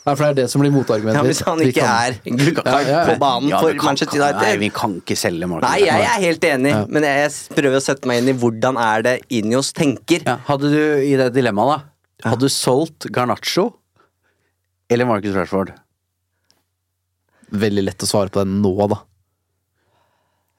Nei, 0.06 0.14
for 0.14 0.22
det 0.22 0.28
er 0.30 0.36
det 0.44 0.50
som 0.52 0.62
blir 0.62 0.70
motargumentet. 0.70 1.18
Ja, 1.18 1.24
hvis 1.26 1.40
han 1.48 1.58
ikke 1.66 1.82
kan- 1.82 2.14
er 2.14 2.36
gullkalv 2.38 2.68
Ja, 2.68 2.80
ja, 2.82 2.90
ja. 3.00 3.06
på 3.10 3.20
banen 3.20 3.50
Ja, 3.50 3.60
for 3.60 3.74
kan- 3.74 3.86
Manchester 3.90 4.20
United 4.22 4.42
Nei, 4.42 4.58
vi 4.62 4.70
kan 4.70 4.94
ikke 5.02 5.18
selge 5.18 5.48
Mark 5.50 5.64
Nei, 5.64 5.80
jeg 5.80 6.04
er 6.06 6.20
helt 6.22 6.42
enig, 6.46 6.74
men 6.90 7.04
jeg 7.04 7.32
prøver 7.58 7.78
å 7.80 7.82
sette 7.82 8.06
meg 8.06 8.22
inn 8.22 8.30
i 8.30 8.34
hvordan 8.38 8.78
er 8.78 9.02
det 9.02 9.16
Injos 9.32 9.72
tenker. 9.74 10.22
Ja, 10.26 10.38
hadde 10.46 10.70
du 10.70 10.78
i 11.02 11.16
det 11.18 11.32
dilemmaet, 11.34 11.82
da 12.22 12.30
Hadde 12.30 12.40
du 12.46 12.50
solgt 12.50 13.10
Garnaccio 13.12 13.74
eller 14.90 15.06
Marcus 15.10 15.34
Rashford? 15.36 15.74
Veldig 17.52 17.84
lett 17.86 18.04
å 18.06 18.08
svare 18.10 18.30
på 18.34 18.42
den 18.44 18.62
nå, 18.62 18.72
da. 18.90 19.02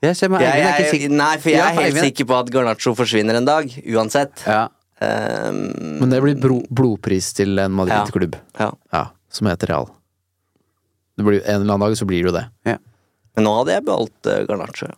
Jeg 0.02 0.16
ser 0.18 0.28
meg 0.32 0.42
Jeg, 0.44 0.52
Eivind 0.52 0.66
er 0.66 0.72
ikke 0.76 0.84
jeg, 0.84 0.90
sikker. 1.00 1.10
nei, 1.16 1.36
for 1.42 1.50
jeg 1.50 1.60
er 1.60 1.80
helt 1.82 2.02
sikker 2.04 2.26
på 2.30 2.38
at 2.38 2.50
Garnaccio 2.54 2.94
forsvinner 2.98 3.36
en 3.40 3.44
dag, 3.48 3.70
uansett. 3.94 4.42
Ja. 4.46 4.68
Um, 5.00 5.98
Men 6.00 6.08
det 6.10 6.22
blir 6.22 6.38
bro 6.40 6.62
blodpris 6.72 7.32
til 7.36 7.58
en 7.58 7.72
Madrid-klubb. 7.76 8.34
ja. 8.58 8.70
Ja, 8.92 9.02
som 9.36 9.50
heter 9.52 9.72
Real. 9.72 9.90
Det 11.16 11.24
blir, 11.24 11.40
en 11.44 11.62
eller 11.62 11.74
annen 11.76 11.86
dag 11.88 11.96
så 11.96 12.08
blir 12.08 12.24
det 12.24 12.30
jo 12.32 12.36
det. 12.36 12.46
Men 13.36 13.44
nå 13.44 13.58
hadde 13.60 13.74
jeg 13.78 13.84
beholdt 13.88 14.28
uh, 14.32 14.42
Garnaccio. 14.48 14.88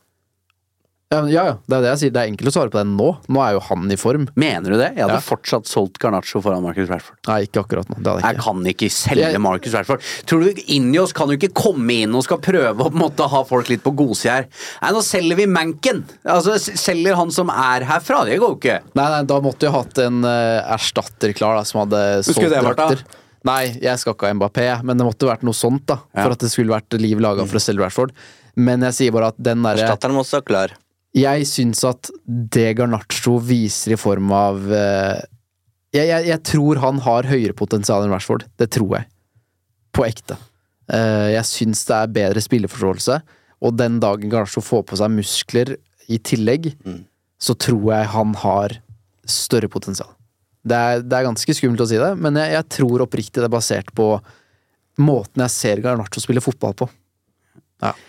Ja, 1.09 1.23
ja, 1.25 1.43
ja, 1.49 1.53
det 1.65 1.73
er 1.79 1.85
det 1.87 1.89
jeg 1.95 1.99
sier. 2.03 2.11
Det 2.13 2.21
er 2.21 2.29
enkelt 2.29 2.51
å 2.51 2.53
svare 2.53 2.69
på 2.69 2.77
det 2.83 2.89
nå. 2.91 3.07
Nå 3.33 3.41
er 3.41 3.55
jo 3.57 3.61
han 3.65 3.87
i 3.89 3.97
form. 3.97 4.27
Mener 4.37 4.75
du 4.75 4.77
det? 4.77 4.91
Jeg 4.93 5.07
hadde 5.07 5.15
Ja. 5.17 5.23
fortsatt 5.25 5.65
solgt 5.71 5.97
Garnaccio 6.03 6.43
foran 6.45 6.61
Marcus 6.67 6.91
Rashford. 6.91 7.17
Nei, 7.31 7.39
ikke 7.47 7.63
akkurat 7.63 7.89
nå. 7.89 7.97
Det 7.97 8.11
hadde 8.11 8.21
jeg 8.21 8.27
Jeg 8.29 8.37
ikke. 8.37 8.45
kan 8.45 8.69
ikke 8.75 8.91
selge 8.93 9.31
Jeg- 9.33 9.41
Marcus 9.41 9.73
Rashford. 9.79 10.05
Tror 10.29 10.45
du 10.45 10.61
Injos 10.77 11.15
kan 11.17 11.33
jo 11.33 11.39
ikke 11.39 11.49
komme 11.57 11.97
inn 12.05 12.15
og 12.15 12.25
skal 12.29 12.43
prøve 12.45 12.77
å 12.77 12.91
på 12.91 12.93
en 12.93 13.01
måte 13.07 13.27
ha 13.33 13.41
folk 13.49 13.71
litt 13.73 13.83
på 13.83 13.95
godsida 13.97 14.35
her? 14.37 14.49
Nei, 14.83 14.91
nå 14.93 15.01
selger 15.03 15.37
vi 15.41 15.47
Manken! 15.47 16.05
Altså, 16.27 16.59
selger 16.77 17.17
han 17.17 17.31
som 17.33 17.49
er 17.49 17.89
herfra. 17.89 18.27
Det 18.29 18.37
går 18.39 18.53
jo 18.53 18.59
ikke. 18.61 18.77
Nei, 19.01 19.09
nei, 19.09 19.23
da 19.33 19.41
måtte 19.41 19.65
jeg 19.65 19.73
hatt 19.79 19.99
en 20.05 20.21
uh, 20.29 20.75
erstatter 20.77 21.33
klar, 21.33 21.57
da, 21.57 21.65
som 21.65 21.87
hadde 21.89 22.05
solgt 22.21 22.37
skulle 22.37 22.53
det 22.53 22.61
vært, 22.69 22.77
drakter. 22.85 23.05
Nei, 23.47 23.63
jeg 23.79 24.01
skal 24.01 24.17
ikke 24.17 24.27
ha 24.27 24.35
Mbappé, 24.35 24.67
men 24.87 24.99
det 24.99 25.07
måtte 25.07 25.29
vært 25.29 25.45
noe 25.47 25.57
sånt, 25.57 25.85
da. 25.91 26.01
Ja. 26.11 26.25
For 26.25 26.35
at 26.35 26.43
det 26.43 26.51
skulle 26.53 26.75
vært 26.75 26.99
liv 26.99 27.23
laga 27.23 27.47
for 27.47 27.61
å 27.61 27.63
selge 27.63 27.85
Rashford. 27.85 28.15
Men 28.59 28.83
jeg 28.89 28.97
sier 28.97 29.15
bare 29.15 29.31
at 29.31 29.39
den 29.39 29.63
derre 29.63 29.85
Erstatteren 29.87 30.17
må 30.17 30.25
være 30.27 30.47
klar. 30.49 30.75
Jeg 31.17 31.47
syns 31.49 31.81
at 31.89 32.11
det 32.27 32.73
Garnaccio 32.79 33.39
viser 33.43 33.95
i 33.95 33.99
form 34.01 34.33
av 34.35 34.67
eh, 34.75 35.23
jeg, 35.95 36.11
jeg, 36.11 36.27
jeg 36.29 36.43
tror 36.51 36.83
han 36.83 36.99
har 37.07 37.29
høyere 37.31 37.57
potensial 37.57 38.05
enn 38.05 38.13
Rashford. 38.13 38.45
Det 38.61 38.69
tror 38.75 38.99
jeg. 38.99 39.09
På 39.95 40.05
ekte. 40.05 40.37
Eh, 40.93 41.31
jeg 41.37 41.47
syns 41.49 41.85
det 41.89 41.97
er 41.97 42.15
bedre 42.19 42.43
spilleforståelse, 42.45 43.21
og 43.65 43.79
den 43.79 43.99
dagen 44.03 44.33
Garnaccio 44.33 44.63
får 44.65 44.85
på 44.91 44.99
seg 45.01 45.15
muskler 45.15 45.77
i 46.09 46.19
tillegg, 46.25 46.73
så 47.39 47.55
tror 47.55 47.91
jeg 47.93 48.13
han 48.15 48.35
har 48.43 48.79
større 49.29 49.69
potensial. 49.71 50.11
Det 50.67 50.77
er, 50.77 51.03
det 51.05 51.17
er 51.19 51.29
ganske 51.29 51.55
skummelt 51.55 51.85
å 51.85 51.89
si 51.89 52.01
det, 52.01 52.13
men 52.19 52.37
jeg, 52.41 52.55
jeg 52.57 52.69
tror 52.79 53.05
oppriktig 53.05 53.41
det 53.41 53.47
er 53.47 53.55
basert 53.55 53.93
på 53.97 54.17
måten 54.99 55.45
jeg 55.45 55.55
ser 55.55 55.83
Garnaccio 55.85 56.23
spille 56.23 56.43
fotball 56.43 56.75
på. 56.79 56.89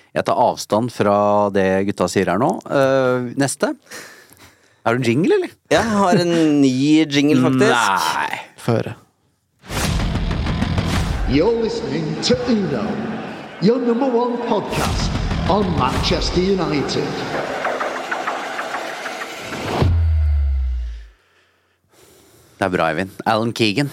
Jeg 0.09 0.25
tar 0.25 0.39
avstand 0.41 0.89
fra 0.89 1.17
det 1.53 1.67
gutta 1.91 2.07
sier 2.09 2.31
her 2.31 2.39
nå. 2.41 2.49
Uh, 2.65 3.29
neste. 3.37 3.75
Er 4.87 4.97
du 4.97 5.05
jingle, 5.05 5.37
eller? 5.37 5.53
Jeg 5.69 5.85
har 5.85 6.21
en 6.23 6.33
ny 6.63 7.05
jingle, 7.05 7.37
faktisk. 7.45 8.17
Nei. 8.17 8.41
Få 8.57 8.79
høre. 8.79 8.95
You're 11.29 11.61
listening 11.61 12.15
to 12.23 12.35
Uno, 12.49 12.87
your 13.61 13.77
number 13.77 14.09
one 14.09 14.37
podcast 14.49 15.11
on 15.47 15.69
Manchester 15.77 16.41
United. 16.41 17.58
Det 22.59 22.67
er 22.67 22.73
bra, 22.73 22.89
Eivind. 22.91 23.13
Alan 23.23 23.53
Keegan. 23.55 23.87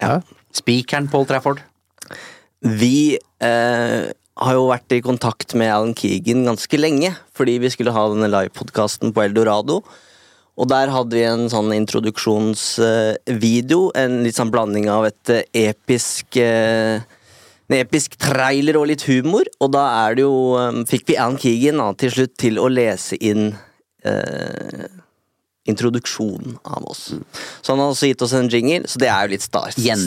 Ja. 0.00 0.22
Speakeren 0.56 1.10
Paul 1.12 1.26
Trafford. 1.28 1.58
Vi 2.64 3.20
eh, 3.20 4.04
har 4.40 4.54
jo 4.56 4.70
vært 4.70 4.88
i 4.96 5.04
kontakt 5.04 5.52
med 5.52 5.68
Alan 5.68 5.92
Keegan 5.98 6.48
ganske 6.48 6.80
lenge, 6.80 7.12
fordi 7.36 7.58
vi 7.60 7.68
skulle 7.74 7.92
ha 7.92 8.06
denne 8.08 8.30
livepodkasten 8.32 9.12
på 9.12 9.26
Eldorado. 9.26 9.82
Og 10.56 10.70
der 10.70 10.88
hadde 10.94 11.18
vi 11.18 11.26
en 11.28 11.50
sånn 11.52 11.68
introduksjonsvideo, 11.76 13.92
en 13.92 14.22
litt 14.24 14.40
sånn 14.40 14.54
blanding 14.54 14.88
av 14.88 15.04
et 15.10 15.34
eh, 15.34 15.44
episk 15.68 16.40
eh, 16.40 17.04
En 17.64 17.78
episk 17.78 18.18
trailer 18.20 18.76
og 18.76 18.90
litt 18.90 19.06
humor, 19.08 19.44
og 19.64 19.70
da 19.72 19.86
er 20.04 20.10
det 20.16 20.22
jo 20.24 20.36
eh, 20.60 20.84
Fikk 20.88 21.04
vi 21.12 21.20
Alan 21.20 21.40
Keegan 21.40 21.80
da, 21.82 21.92
til 21.98 22.10
slutt 22.16 22.34
til 22.40 22.54
å 22.60 22.68
lese 22.72 23.16
inn 23.20 23.44
eh, 24.04 24.84
introduksjonen 25.70 26.58
av 26.62 26.84
oss. 26.90 27.06
Så 27.62 27.72
han 27.72 27.80
har 27.80 27.92
også 27.92 28.10
gitt 28.10 28.22
oss 28.24 28.34
en 28.36 28.50
jingle, 28.52 28.84
så 28.90 29.00
det 29.00 29.10
er 29.10 29.26
jo 29.26 29.34
litt 29.34 29.46
stas. 29.46 29.78
Gjen. 29.80 30.06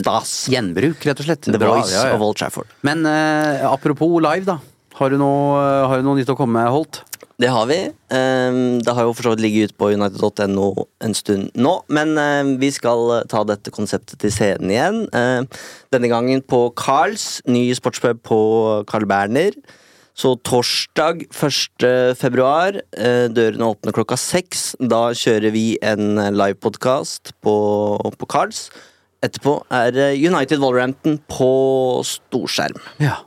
Gjenbruk, 0.54 1.02
rett 1.08 1.22
og 1.22 1.28
slett. 1.28 1.46
The 1.48 1.58
Bra, 1.58 1.76
Voice 1.76 1.94
ja, 1.94 2.08
ja. 2.10 2.16
of 2.16 2.24
Old 2.24 2.38
Trafford. 2.38 2.70
Men 2.86 3.06
eh, 3.08 3.66
apropos 3.66 4.18
live, 4.22 4.46
da. 4.48 4.60
Har 4.98 5.14
du, 5.14 5.18
noe, 5.20 5.58
har 5.86 6.00
du 6.00 6.06
noe 6.06 6.18
nytt 6.18 6.30
å 6.32 6.38
komme 6.38 6.58
med, 6.58 6.72
Holt? 6.74 7.02
Det 7.38 7.50
har 7.54 7.68
vi. 7.70 7.76
Um, 8.10 8.80
Det 8.82 8.94
har 8.94 9.06
jo 9.06 9.12
for 9.14 9.28
så 9.28 9.32
vidt 9.34 9.44
ligget 9.44 9.70
ute 9.70 9.78
på 9.78 9.92
united.no 9.94 10.88
en 11.06 11.14
stund 11.14 11.52
nå, 11.54 11.74
men 11.86 12.16
ehm, 12.18 12.56
vi 12.58 12.72
skal 12.74 13.12
eh, 13.14 13.26
ta 13.30 13.44
dette 13.46 13.70
konseptet 13.70 14.18
til 14.18 14.32
scenen 14.34 14.72
igjen. 14.74 15.04
Uh, 15.14 15.46
Denne 15.94 16.10
gangen 16.10 16.42
på 16.42 16.64
Carls, 16.74 17.38
ny 17.46 17.68
sportspub 17.78 18.24
på 18.26 18.40
Carl 18.90 19.06
Berner. 19.06 19.54
Så 20.18 20.32
torsdag 20.42 21.28
1. 21.30 22.16
februar, 22.18 22.74
eh, 22.98 23.28
dørene 23.30 23.68
åpner 23.70 23.94
klokka 23.94 24.16
seks. 24.18 24.72
Da 24.82 25.12
kjører 25.14 25.54
vi 25.54 25.66
en 25.78 26.18
livepodkast 26.34 27.36
på, 27.44 27.54
på 28.18 28.26
Cards. 28.26 28.64
Etterpå 29.22 29.60
er 29.74 29.94
eh, 29.94 30.18
United 30.18 30.58
Wolverhampton 30.62 31.20
på 31.30 31.50
storskjerm. 32.06 32.80
Ja. 33.02 33.20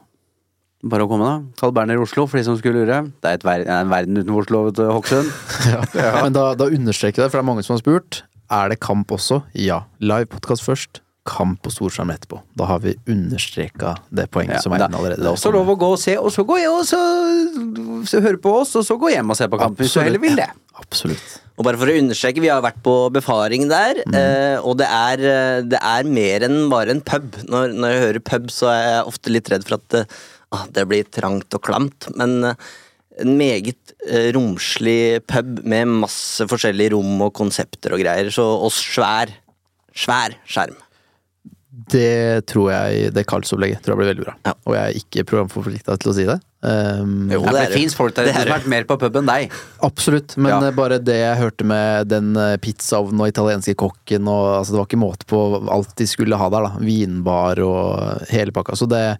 Bare 0.83 1.05
å 1.05 1.09
komme, 1.11 1.27
da. 1.27 1.55
Carl 1.61 1.73
Berner 1.77 1.99
i 1.99 2.01
Oslo, 2.01 2.25
for 2.27 2.39
de 2.39 2.43
som 2.47 2.57
skulle 2.59 2.81
lure. 2.81 3.03
Det 3.21 3.29
er, 3.29 3.39
et 3.39 3.45
ver 3.45 3.63
en 3.69 3.91
verden 3.91 4.17
utenfor 4.17 4.43
Oslo, 4.47 4.63
vet 4.67 4.79
du, 4.79 4.83
Hokksund. 4.89 5.31
Men 6.25 6.35
da, 6.35 6.49
da 6.59 6.67
understreker 6.71 7.21
jeg 7.21 7.27
det, 7.27 7.31
for 7.31 7.39
det 7.39 7.45
er 7.45 7.49
mange 7.53 7.63
som 7.67 7.77
har 7.77 7.83
spurt. 7.83 8.23
Er 8.51 8.71
det 8.73 8.81
kamp 8.83 9.13
også? 9.15 9.43
Ja. 9.55 9.83
Live 10.03 10.31
podkast 10.33 10.67
først. 10.67 11.03
Kamp 11.27 11.59
på 11.61 11.69
storskjerm 11.69 12.09
etterpå. 12.15 12.39
Da 12.57 12.65
har 12.65 12.79
vi 12.81 12.95
understreka 13.13 13.93
det 14.09 14.25
poenget 14.33 14.57
Ja, 14.57 14.63
som 14.63 14.73
er 14.73 14.87
inne 14.87 14.97
allerede 14.97 15.21
det 15.21 15.29
er 15.29 15.35
også 15.35 15.51
lov 15.53 15.69
å 15.69 15.77
gå 15.77 15.91
og 15.93 16.01
se, 16.01 16.15
og 16.17 16.33
så 16.33 16.45
gå 16.47 16.57
og 16.65 16.81
så, 16.89 17.01
så 18.09 18.23
høre 18.25 18.41
på 18.41 18.55
oss, 18.63 18.73
og 18.79 18.87
så 18.87 18.97
gå 18.97 19.11
hjem 19.13 19.29
og 19.29 19.37
se 19.37 19.45
på 19.51 19.59
kamp, 19.61 19.77
hvis 19.77 19.93
du 19.93 20.01
heller 20.01 20.23
vil 20.23 20.39
det. 20.39 20.49
Absolutt. 20.81 21.37
Og 21.59 21.67
bare 21.67 21.77
for 21.77 21.91
å 21.91 21.97
understreke, 22.01 22.41
vi 22.41 22.49
har 22.49 22.63
vært 22.65 22.81
på 22.81 22.95
befaring 23.13 23.67
der, 23.69 24.01
eh, 24.01 24.57
og 24.65 24.79
det 24.81 24.89
er, 24.89 25.25
eh, 25.29 25.61
det 25.69 25.77
er 25.77 26.09
mer 26.09 26.47
enn 26.47 26.61
bare 26.73 26.95
en 26.95 27.05
pub. 27.05 27.37
Når, 27.45 27.75
når 27.77 27.93
jeg 27.93 28.05
hører 28.07 28.23
pub, 28.31 28.49
så 28.49 28.71
er 28.73 28.81
jeg 28.87 29.09
ofte 29.13 29.35
litt 29.35 29.51
redd 29.53 29.67
for 29.67 29.77
at 29.77 29.99
eh, 30.01 30.21
ah, 30.57 30.65
det 30.73 30.87
blir 30.89 31.05
trangt 31.05 31.53
og 31.53 31.61
klamt, 31.69 32.09
men 32.17 32.39
eh, 32.49 32.71
en 33.21 33.35
meget 33.37 33.93
eh, 34.07 34.31
romslig 34.33 35.21
pub 35.29 35.59
med 35.67 35.99
masse 36.01 36.49
forskjellige 36.49 36.95
rom 36.95 37.27
og 37.27 37.35
konsepter 37.37 37.93
og 37.93 38.01
greier, 38.01 38.31
så, 38.33 38.47
og 38.57 38.73
svær, 38.73 39.35
svær 39.93 40.39
skjerm. 40.49 40.79
Det 41.71 42.43
tror 42.51 42.65
jeg 42.67 43.13
Det 43.15 43.23
kallsopplegget 43.29 43.79
tror 43.83 43.93
jeg 43.93 43.99
blir 44.01 44.09
veldig 44.11 44.23
bra. 44.25 44.33
Ja. 44.43 44.51
Og 44.67 44.73
jeg 44.75 44.83
er 44.89 44.97
ikke 44.99 45.23
programforplikta 45.29 45.95
til 46.03 46.11
å 46.11 46.15
si 46.17 46.25
det. 46.27 46.35
Um, 46.61 47.29
Jo, 47.31 47.39
det 47.45 47.53
det 47.55 47.61
er 47.63 47.71
fins 47.73 47.95
folk 47.97 48.13
der 48.17 48.27
ute 48.27 48.33
er 48.33 48.35
som 48.35 48.51
har 48.51 48.59
vært 48.59 48.67
mer 48.73 48.83
på 48.89 48.97
pub 48.99 49.15
enn 49.21 49.29
deg. 49.29 49.55
Absolutt, 49.87 50.35
men 50.37 50.51
Ja. 50.51 50.71
bare 50.75 50.99
det 50.99 51.15
jeg 51.15 51.39
hørte 51.39 51.65
med 51.65 52.11
den 52.11 52.35
eh, 52.37 52.57
pizzaovnen 52.61 53.23
og 53.23 53.31
italienske 53.31 53.73
kokken 53.79 54.27
og 54.27 54.59
altså, 54.59 54.75
Det 54.75 54.81
var 54.81 54.89
ikke 54.91 55.01
måte 55.01 55.25
på 55.31 55.41
alt 55.71 55.95
de 55.95 56.05
skulle 56.11 56.37
ha 56.37 56.49
der. 56.53 56.67
da 56.67 56.83
Vinbar 56.83 57.63
og 57.63 58.27
hele 58.29 58.51
pakka. 58.51 58.75
Så 58.75 58.85
det 58.91 59.17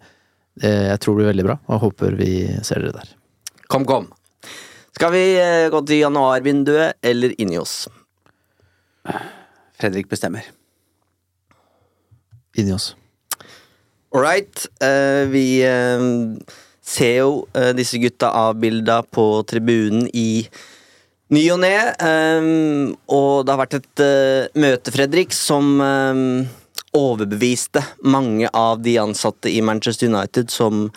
eh, 0.62 0.92
Jeg 0.92 1.00
tror 1.00 1.16
det 1.16 1.24
blir 1.24 1.32
veldig 1.34 1.48
bra, 1.48 1.60
og 1.72 1.82
håper 1.88 2.20
vi 2.20 2.34
ser 2.68 2.84
dere 2.84 3.00
der. 3.00 3.16
Kom, 3.72 3.86
kom. 3.88 4.12
Skal 4.94 5.12
vi 5.16 5.24
eh, 5.40 5.70
gå 5.72 5.80
til 5.88 6.04
januarvinduet 6.04 7.00
eller 7.02 7.32
inni 7.40 7.58
oss? 7.58 7.88
Fredrik 9.80 10.10
bestemmer. 10.12 10.44
Inni 12.58 12.74
oss. 12.76 12.96
All 14.12 14.22
right. 14.22 14.68
Uh, 14.84 15.30
vi 15.32 15.64
uh, 15.64 16.36
ser 16.84 17.16
jo 17.22 17.32
uh, 17.56 17.72
disse 17.76 18.00
gutta 18.02 18.32
avbilda 18.36 19.02
på 19.08 19.26
tribunen 19.48 20.10
i 20.14 20.44
ny 21.32 21.46
og 21.54 21.62
ne. 21.64 21.76
Um, 22.04 22.92
og 23.08 23.46
det 23.48 23.54
har 23.54 23.62
vært 23.62 23.78
et 23.80 24.04
møte, 24.60 24.92
Fredrik, 24.92 25.32
som 25.36 25.80
um, 25.80 26.44
overbeviste 26.98 27.86
mange 28.04 28.52
av 28.52 28.84
de 28.84 28.98
ansatte 29.00 29.48
i 29.48 29.64
Manchester 29.64 30.12
United 30.12 30.52
som 30.52 30.90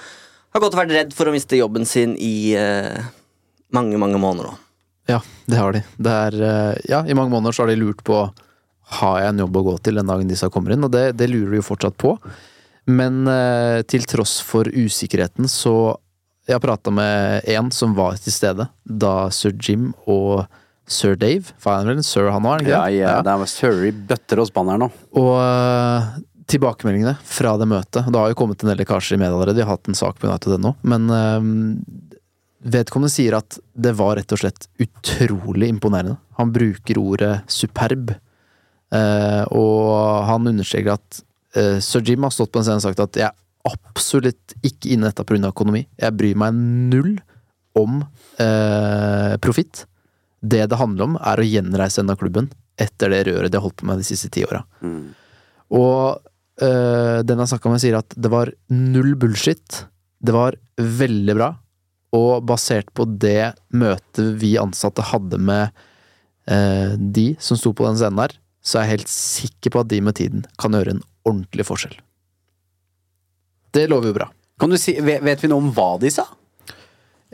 har 0.54 0.62
gått 0.62 0.74
og 0.74 0.82
vært 0.82 0.96
redd 0.96 1.14
for 1.14 1.30
å 1.30 1.34
miste 1.34 1.58
jobben 1.58 1.86
sin 1.86 2.16
i 2.18 2.54
mange, 3.74 3.98
mange 3.98 4.18
måneder 4.22 4.50
nå. 4.50 4.58
Ja, 5.10 5.20
det 5.50 5.58
har 5.58 5.74
de. 5.74 5.82
Det 6.02 6.14
er, 6.26 6.36
ja, 6.90 7.00
I 7.06 7.14
mange 7.14 7.34
måneder 7.34 7.54
så 7.54 7.62
har 7.62 7.70
de 7.70 7.78
lurt 7.78 8.02
på 8.06 8.20
har 9.00 9.20
jeg 9.20 9.32
en 9.32 9.38
jobb 9.44 9.56
å 9.56 9.64
gå 9.70 9.74
til 9.86 9.96
den 10.00 10.06
dagen 10.10 10.28
disse 10.28 10.48
kommer 10.52 10.74
inn, 10.74 10.84
og 10.84 10.92
det, 10.92 11.14
det 11.18 11.28
lurer 11.30 11.54
du 11.54 11.60
jo 11.60 11.66
fortsatt 11.66 11.96
på. 12.00 12.16
Men 12.86 13.24
eh, 13.30 13.80
til 13.88 14.04
tross 14.04 14.38
for 14.44 14.68
usikkerheten, 14.68 15.48
så 15.48 15.96
Jeg 16.44 16.60
prata 16.60 16.90
med 16.92 17.40
en 17.48 17.70
som 17.72 17.94
var 17.96 18.18
til 18.20 18.32
stede 18.34 18.66
da 18.84 19.30
sir 19.32 19.54
Jim 19.56 19.94
og 20.04 20.42
sir 20.84 21.14
Dave 21.16 21.54
For 21.56 21.72
han 21.72 21.86
er 21.86 21.94
vel 21.94 22.02
en 22.02 22.04
sir, 22.04 22.28
han 22.28 22.44
òg, 22.44 22.66
Ja, 22.68 22.82
Ja, 22.84 22.84
det? 22.84 22.98
ja, 23.00 23.22
det 23.24 23.64
er 23.64 23.86
i 23.88 23.92
bøtter 24.10 24.42
og 24.42 24.50
spann 24.50 24.68
her 24.68 24.82
nå. 24.82 24.90
Og 25.16 25.30
eh, 25.40 26.10
tilbakemeldingene 26.52 27.16
fra 27.24 27.54
det 27.56 27.64
møtet 27.70 28.10
Det 28.12 28.20
har 28.20 28.28
jo 28.28 28.36
kommet 28.36 28.60
en 28.60 28.68
del 28.68 28.82
lekkasjer 28.82 29.16
i 29.16 29.22
media 29.22 29.32
allerede, 29.32 29.56
vi 29.56 29.64
har 29.64 29.72
hatt 29.78 29.88
en 29.88 29.96
sak 29.96 30.20
på 30.20 30.28
United.no, 30.28 30.74
men 30.84 31.08
eh, 31.08 31.48
vedkommende 32.76 33.12
sier 33.12 33.38
at 33.40 33.58
det 33.72 33.94
var 33.96 34.16
rett 34.20 34.32
og 34.36 34.40
slett 34.40 34.68
utrolig 34.80 35.68
imponerende. 35.72 36.16
Han 36.36 36.52
bruker 36.52 37.00
ordet 37.00 37.32
superb, 37.48 38.12
og 38.94 40.24
han 40.28 40.50
understreker 40.50 40.94
at 40.94 41.22
eh, 41.58 41.78
sir 41.82 42.04
Jim 42.06 42.26
har 42.26 42.34
stått 42.34 42.52
på 42.54 42.60
en 42.60 42.66
scene 42.66 42.82
og 42.82 42.86
sagt 42.86 43.02
at 43.02 43.20
jeg 43.20 43.28
er 43.30 43.40
absolutt 43.64 44.54
ikke 44.62 44.92
inne 44.92 45.08
i 45.08 45.10
dette 45.10 45.24
pga. 45.26 45.48
økonomi. 45.48 45.86
Jeg 45.98 46.16
bryr 46.18 46.36
meg 46.38 46.58
null 46.92 47.14
om 47.78 48.02
eh, 48.38 49.34
profitt. 49.42 49.86
Det 50.44 50.66
det 50.68 50.78
handler 50.78 51.08
om, 51.08 51.16
er 51.16 51.40
å 51.40 51.48
gjenreise 51.48 52.02
denne 52.02 52.18
klubben 52.20 52.50
etter 52.80 53.12
det 53.12 53.24
røret 53.28 53.52
de 53.52 53.58
har 53.58 53.64
holdt 53.64 53.80
på 53.80 53.88
med 53.88 54.02
de 54.02 54.06
siste 54.06 54.30
ti 54.34 54.44
åra. 54.44 54.64
Og 55.74 56.20
øh, 56.62 57.18
den 57.24 57.40
jeg 57.40 57.52
snakka 57.54 57.72
med, 57.72 57.82
sier 57.82 57.98
at 58.00 58.14
det 58.18 58.30
var 58.32 58.52
null 58.74 59.14
bullshit. 59.18 59.84
Det 60.20 60.34
var 60.34 60.58
veldig 60.78 61.36
bra. 61.38 61.50
Og 62.14 62.44
basert 62.46 62.90
på 62.94 63.06
det 63.08 63.54
møtet 63.74 64.34
vi 64.42 64.54
ansatte 64.60 65.06
hadde 65.06 65.40
med 65.40 65.70
øh, 66.50 66.94
de 66.98 67.32
som 67.42 67.58
sto 67.58 67.72
på 67.74 67.86
den 67.88 67.98
scenen 67.98 68.20
der, 68.22 68.36
så 68.64 68.78
er 68.80 68.86
jeg 68.86 68.94
helt 68.98 69.12
sikker 69.12 69.74
på 69.74 69.82
at 69.84 69.90
de 69.92 70.00
med 70.04 70.16
tiden 70.16 70.46
kan 70.60 70.72
gjøre 70.76 70.94
en 70.96 71.02
ordentlig 71.28 71.66
forskjell. 71.68 71.98
Det 73.74 73.88
lover 73.90 74.10
jo 74.12 74.16
bra. 74.16 74.28
Kan 74.60 74.70
du 74.72 74.78
si, 74.80 74.94
vet, 75.02 75.42
vi 75.42 75.50
noe 75.50 75.60
om 75.64 75.72
hva 75.74 75.94
de 76.00 76.10
sa? 76.14 76.24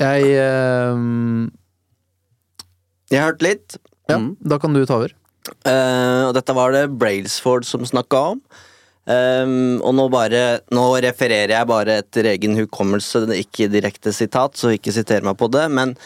Jeg 0.00 0.24
øh, 0.40 1.50
Jeg 3.10 3.20
har 3.20 3.32
hørt 3.32 3.42
litt, 3.46 3.78
Ja, 4.10 4.16
Mm. 4.18 4.36
da 4.42 4.58
kan 4.58 4.72
du 4.74 4.84
ta 4.86 4.96
over. 4.96 5.12
eh, 5.66 6.22
og 6.26 6.34
dette 6.34 6.54
var 6.54 6.72
det 6.72 6.98
Brailsford 6.98 7.64
som 7.64 7.84
snakka 7.86 8.32
om. 8.32 8.40
Um, 9.10 9.80
og 9.82 9.94
nå 9.96 10.04
bare 10.12 10.60
Nå 10.70 10.82
refererer 11.02 11.48
jeg 11.54 11.66
bare 11.66 11.94
etter 12.02 12.26
egen 12.34 12.54
hukommelse, 12.58 13.22
ikke 13.34 13.70
direkte 13.72 14.12
sitat, 14.14 14.54
så 14.54 14.70
ikke 14.76 14.92
siter 14.92 15.22
meg 15.24 15.36
på 15.40 15.48
det, 15.50 15.64
men 15.70 15.96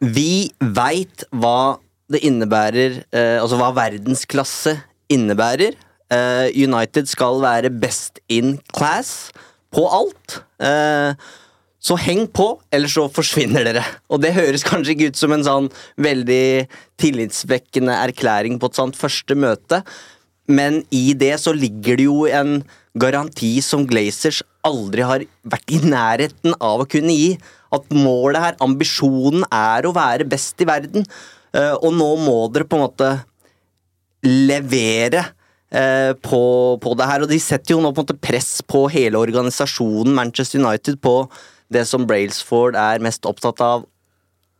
vi 0.00 0.50
veit 0.60 1.24
hva 1.34 1.78
det 2.12 2.22
innebærer 2.26 3.02
eh, 3.10 3.38
Altså 3.42 3.58
hva 3.60 3.72
verdensklasse 3.76 4.76
innebærer. 5.12 5.76
Eh, 6.12 6.48
United 6.56 7.08
skal 7.10 7.40
være 7.42 7.72
best 7.72 8.20
in 8.32 8.56
class 8.74 9.30
på 9.72 9.86
alt. 9.88 10.42
Eh, 10.62 11.14
så 11.82 11.96
heng 11.98 12.28
på, 12.30 12.46
ellers 12.70 12.94
så 12.94 13.08
forsvinner 13.10 13.66
dere. 13.66 13.82
Og 14.12 14.22
det 14.22 14.36
høres 14.36 14.62
kanskje 14.66 14.94
ikke 14.94 15.10
ut 15.10 15.18
som 15.18 15.34
en 15.34 15.46
sånn 15.46 15.68
veldig 16.00 16.68
tillitsvekkende 17.02 17.96
erklæring 18.04 18.60
på 18.62 18.70
et 18.70 18.78
sånt 18.78 18.98
første 18.98 19.34
møte, 19.34 19.82
men 20.50 20.80
i 20.94 21.12
det 21.18 21.34
så 21.42 21.54
ligger 21.54 21.98
det 21.98 22.06
jo 22.06 22.22
en 22.30 22.60
garanti 22.98 23.56
som 23.64 23.86
Glazers 23.88 24.42
aldri 24.66 25.04
har 25.06 25.24
vært 25.48 25.74
i 25.74 25.80
nærheten 25.82 26.56
av 26.58 26.82
å 26.82 26.88
kunne 26.90 27.14
gi. 27.14 27.36
At 27.72 27.86
målet 27.94 28.42
her, 28.42 28.58
ambisjonen, 28.62 29.46
er 29.48 29.86
å 29.88 29.94
være 29.96 30.26
best 30.28 30.60
i 30.60 30.68
verden. 30.68 31.06
Eh, 31.52 31.74
og 31.76 31.92
nå 31.94 32.08
må 32.22 32.36
dere 32.52 32.66
på 32.68 32.78
en 32.78 32.86
måte 32.86 33.12
levere 34.24 35.24
eh, 35.72 36.12
på, 36.16 36.42
på 36.82 36.94
det 36.98 37.08
her. 37.08 37.24
Og 37.24 37.32
de 37.32 37.40
setter 37.42 37.76
jo 37.76 37.82
nå 37.82 37.92
på 37.92 38.02
en 38.02 38.08
måte 38.08 38.22
press 38.22 38.60
på 38.64 38.86
hele 38.92 39.20
organisasjonen 39.20 40.14
Manchester 40.16 40.62
United 40.62 41.00
på 41.04 41.16
det 41.72 41.84
som 41.88 42.06
Brailsford 42.08 42.76
er 42.78 43.02
mest 43.04 43.28
opptatt 43.28 43.62
av 43.64 43.88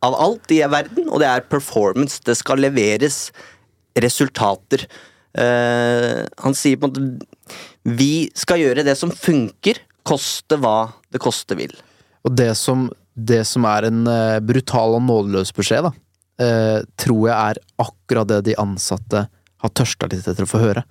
av 0.03 0.17
alt 0.19 0.51
i 0.51 0.57
verden, 0.67 1.05
og 1.07 1.21
det 1.21 1.29
er 1.31 1.45
performance. 1.47 2.17
Det 2.27 2.33
skal 2.35 2.59
leveres 2.59 3.29
resultater. 4.03 4.81
Eh, 5.31 6.25
han 6.43 6.57
sier 6.59 6.75
på 6.75 6.89
en 6.89 6.91
måte 6.91 7.53
Vi 7.87 8.27
skal 8.35 8.59
gjøre 8.59 8.83
det 8.83 8.97
som 8.99 9.13
funker, 9.15 9.79
koste 10.03 10.59
hva 10.59 10.91
det 11.07 11.23
koste 11.23 11.55
vil. 11.55 11.71
Og 12.27 12.35
det 12.35 12.49
som, 12.59 12.89
det 13.15 13.45
som 13.47 13.63
er 13.63 13.87
en 13.87 14.03
brutal 14.43 14.97
og 14.99 15.05
nådeløs 15.07 15.55
beskjed, 15.55 15.87
da, 15.87 15.93
eh, 16.41 16.81
tror 16.99 17.23
jeg 17.29 17.37
er 17.37 17.61
akkurat 17.83 18.29
det 18.29 18.43
de 18.49 18.59
ansatte 18.61 19.27
har 19.63 19.73
tørsta 19.77 20.09
litt 20.11 20.27
etter 20.27 20.45
å 20.45 20.49
få 20.49 20.61
høre. 20.61 20.83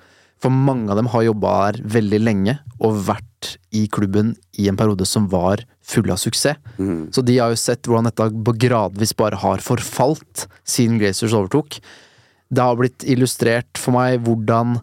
For 0.42 0.50
mange 0.50 0.90
av 0.90 0.98
dem 0.98 1.10
har 1.12 1.22
jobba 1.22 1.50
her 1.60 1.76
veldig 1.86 2.18
lenge, 2.18 2.56
og 2.82 2.98
vært 3.06 3.52
i 3.74 3.84
klubben 3.90 4.32
i 4.58 4.66
en 4.70 4.78
periode 4.78 5.06
som 5.06 5.28
var 5.30 5.62
full 5.86 6.10
av 6.10 6.18
suksess. 6.18 6.58
Så 7.14 7.22
de 7.22 7.36
har 7.38 7.52
jo 7.52 7.60
sett 7.60 7.86
hvordan 7.86 8.08
dette 8.10 8.56
gradvis 8.64 9.14
bare 9.18 9.38
har 9.38 9.62
forfalt 9.62 10.48
siden 10.66 10.98
Glazers 10.98 11.34
overtok. 11.38 11.78
Det 12.50 12.62
har 12.62 12.78
blitt 12.78 13.06
illustrert 13.06 13.78
for 13.78 13.94
meg 13.94 14.22
hvordan 14.26 14.80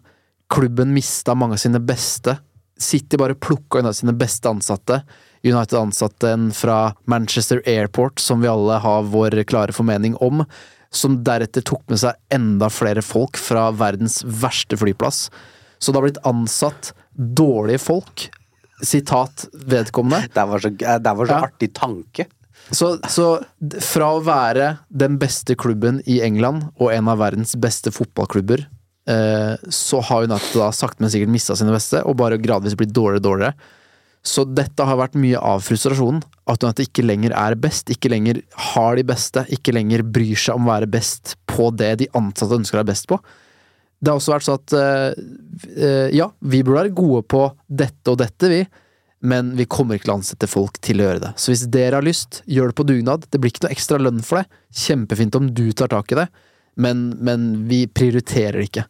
klubben 0.50 0.94
mista 0.96 1.36
mange 1.36 1.58
av 1.58 1.62
sine 1.62 1.80
beste. 1.80 2.38
City 2.80 3.20
bare 3.20 3.36
plukka 3.36 3.82
unna 3.82 3.92
sine 3.92 4.16
beste 4.16 4.48
ansatte. 4.48 5.02
United 5.44 5.78
ansatte 5.78 6.30
en 6.34 6.50
fra 6.52 6.94
Manchester 7.08 7.62
Airport, 7.66 8.18
som 8.20 8.42
vi 8.42 8.48
alle 8.50 8.76
har 8.82 9.02
vår 9.08 9.38
klare 9.48 9.72
formening 9.72 10.16
om, 10.20 10.44
som 10.92 11.20
deretter 11.24 11.62
tok 11.64 11.84
med 11.88 12.00
seg 12.02 12.18
enda 12.34 12.68
flere 12.72 13.02
folk 13.04 13.38
fra 13.40 13.68
verdens 13.72 14.20
verste 14.24 14.76
flyplass. 14.80 15.28
Så 15.78 15.92
det 15.92 16.00
har 16.00 16.08
blitt 16.08 16.26
ansatt 16.28 16.92
dårlige 17.14 17.80
folk. 17.80 18.26
Sitat 18.82 19.46
vedkommende. 19.52 20.26
Det 20.34 20.44
var 20.48 20.58
så, 20.64 20.70
det 20.76 21.14
var 21.16 21.26
så 21.26 21.32
Ja. 21.32 21.40
artig 21.48 21.72
tanke. 21.76 22.26
Så, 22.70 22.98
så 23.08 23.40
fra 23.82 24.12
å 24.14 24.20
være 24.22 24.78
den 24.92 25.16
beste 25.18 25.56
klubben 25.58 26.02
i 26.06 26.20
England 26.22 26.68
og 26.78 26.92
en 26.92 27.08
av 27.08 27.18
verdens 27.18 27.56
beste 27.58 27.90
fotballklubber, 27.90 28.66
eh, 29.08 29.56
så 29.72 30.00
har 30.06 30.22
United 30.28 30.54
da 30.60 30.68
sakte, 30.72 31.00
men 31.00 31.10
sikkert 31.10 31.32
mista 31.32 31.56
sine 31.56 31.72
beste, 31.74 32.04
og 32.04 32.16
bare 32.20 32.38
gradvis 32.38 32.76
blitt 32.78 32.92
dårligere 32.94 33.22
og 33.22 33.26
dårligere. 33.30 33.54
Så 34.20 34.44
dette 34.44 34.84
har 34.84 34.98
vært 35.00 35.16
mye 35.16 35.38
av 35.40 35.62
frustrasjonen. 35.64 36.20
At 36.50 36.64
United 36.64 36.90
ikke 36.90 37.04
lenger 37.06 37.32
er 37.36 37.56
best, 37.60 37.88
ikke 37.92 38.10
lenger 38.12 38.42
har 38.72 38.98
de 38.98 39.04
beste, 39.08 39.46
ikke 39.48 39.72
lenger 39.72 40.04
bryr 40.04 40.36
seg 40.36 40.58
om 40.58 40.68
å 40.68 40.74
være 40.74 40.90
best 40.92 41.38
på 41.48 41.70
det 41.72 41.94
de 42.02 42.10
ansatte 42.18 42.58
ønsker 42.58 42.76
å 42.76 42.82
være 42.82 42.92
best 42.92 43.08
på. 43.10 43.20
Det 44.00 44.12
har 44.12 44.20
også 44.20 44.32
vært 44.32 44.46
sånn 44.46 44.60
at 44.60 44.74
eh, 44.76 45.24
eh, 45.76 46.12
ja, 46.16 46.30
vi 46.40 46.62
burde 46.64 46.82
være 46.82 46.94
gode 46.96 47.24
på 47.28 47.42
dette 47.68 48.12
og 48.12 48.20
dette, 48.20 48.52
vi. 48.52 48.62
Men 49.20 49.52
vi 49.56 49.66
kommer 49.68 49.96
ikke 49.96 50.06
til 50.06 50.14
å 50.14 50.18
ansette 50.20 50.48
folk 50.48 50.78
til 50.84 51.00
å 51.00 51.08
gjøre 51.08 51.24
det. 51.26 51.32
Så 51.40 51.52
hvis 51.52 51.66
dere 51.72 51.98
har 51.98 52.04
lyst, 52.04 52.40
gjør 52.48 52.70
det 52.70 52.76
på 52.78 52.86
dugnad. 52.88 53.26
Det 53.28 53.40
blir 53.40 53.52
ikke 53.52 53.66
noe 53.66 53.74
ekstra 53.74 54.00
lønn 54.00 54.22
for 54.24 54.40
det. 54.40 54.60
Kjempefint 54.86 55.36
om 55.36 55.50
du 55.52 55.66
tar 55.76 55.92
tak 55.92 56.14
i 56.14 56.20
det, 56.22 56.26
men, 56.80 57.10
men 57.20 57.50
vi 57.68 57.82
prioriterer 57.92 58.60
det 58.60 58.70
ikke. 58.70 58.86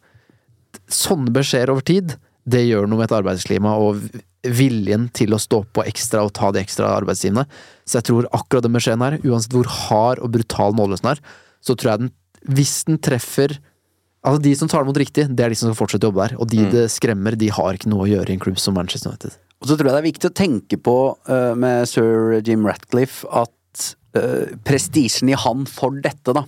Sånne 0.91 1.33
beskjeder 1.35 1.73
over 1.73 1.83
tid, 1.87 2.15
det 2.47 2.63
gjør 2.63 2.87
noe 2.87 3.01
med 3.01 3.09
et 3.09 3.17
arbeidsklima 3.19 3.75
og 3.83 3.99
viljen 4.47 5.07
til 5.13 5.35
å 5.35 5.41
stå 5.41 5.61
på 5.75 5.85
ekstra 5.89 6.23
og 6.25 6.33
ta 6.37 6.49
de 6.53 6.61
ekstra 6.63 6.89
arbeidstimene. 6.97 7.45
Så 7.85 7.99
jeg 7.99 8.09
tror 8.09 8.29
akkurat 8.33 8.65
den 8.65 8.77
beskjeden 8.77 9.05
her, 9.05 9.19
uansett 9.25 9.53
hvor 9.53 9.69
hard 9.69 10.21
og 10.23 10.33
brutal 10.33 10.73
målløsen 10.77 11.11
er, 11.13 11.21
så 11.61 11.75
tror 11.77 11.93
jeg 11.93 12.03
den, 12.05 12.15
hvis 12.57 12.79
den 12.87 13.01
treffer 13.03 13.59
Altså, 14.21 14.37
de 14.45 14.51
som 14.53 14.69
tar 14.69 14.83
det 14.83 14.85
imot 14.85 14.97
riktig, 15.01 15.23
det 15.33 15.41
er 15.41 15.49
de 15.49 15.55
som 15.57 15.71
skal 15.71 15.79
fortsette 15.79 16.05
å 16.05 16.11
jobbe 16.11 16.25
der. 16.27 16.35
Og 16.37 16.49
de 16.51 16.65
det 16.69 16.83
skremmer, 16.93 17.33
de 17.33 17.47
har 17.49 17.73
ikke 17.73 17.89
noe 17.89 18.05
å 18.05 18.11
gjøre 18.11 18.29
i 18.29 18.35
en 18.37 18.43
klubb 18.43 18.59
som 18.61 18.75
Manchester 18.77 19.09
United. 19.09 19.33
Og 19.61 19.69
så 19.69 19.77
tror 19.77 19.89
jeg 19.89 19.95
det 19.95 20.01
er 20.01 20.05
viktig 20.05 20.29
å 20.29 20.35
tenke 20.37 20.77
på 20.77 20.95
uh, 21.29 21.53
med 21.57 21.89
sir 21.89 22.37
Jim 22.45 22.67
Ratcliffe 22.69 23.25
at 23.33 23.85
uh, 24.17 24.53
prestisjen 24.67 25.31
i 25.33 25.37
han 25.37 25.65
for 25.69 25.97
dette, 26.05 26.35
da. 26.37 26.45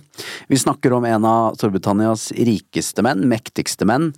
Vi 0.50 0.60
snakker 0.62 0.94
om 0.94 1.06
en 1.08 1.26
av 1.26 1.58
Storbritannias 1.58 2.28
rikeste 2.38 3.02
menn, 3.06 3.26
mektigste 3.30 3.90
menn. 3.90 4.12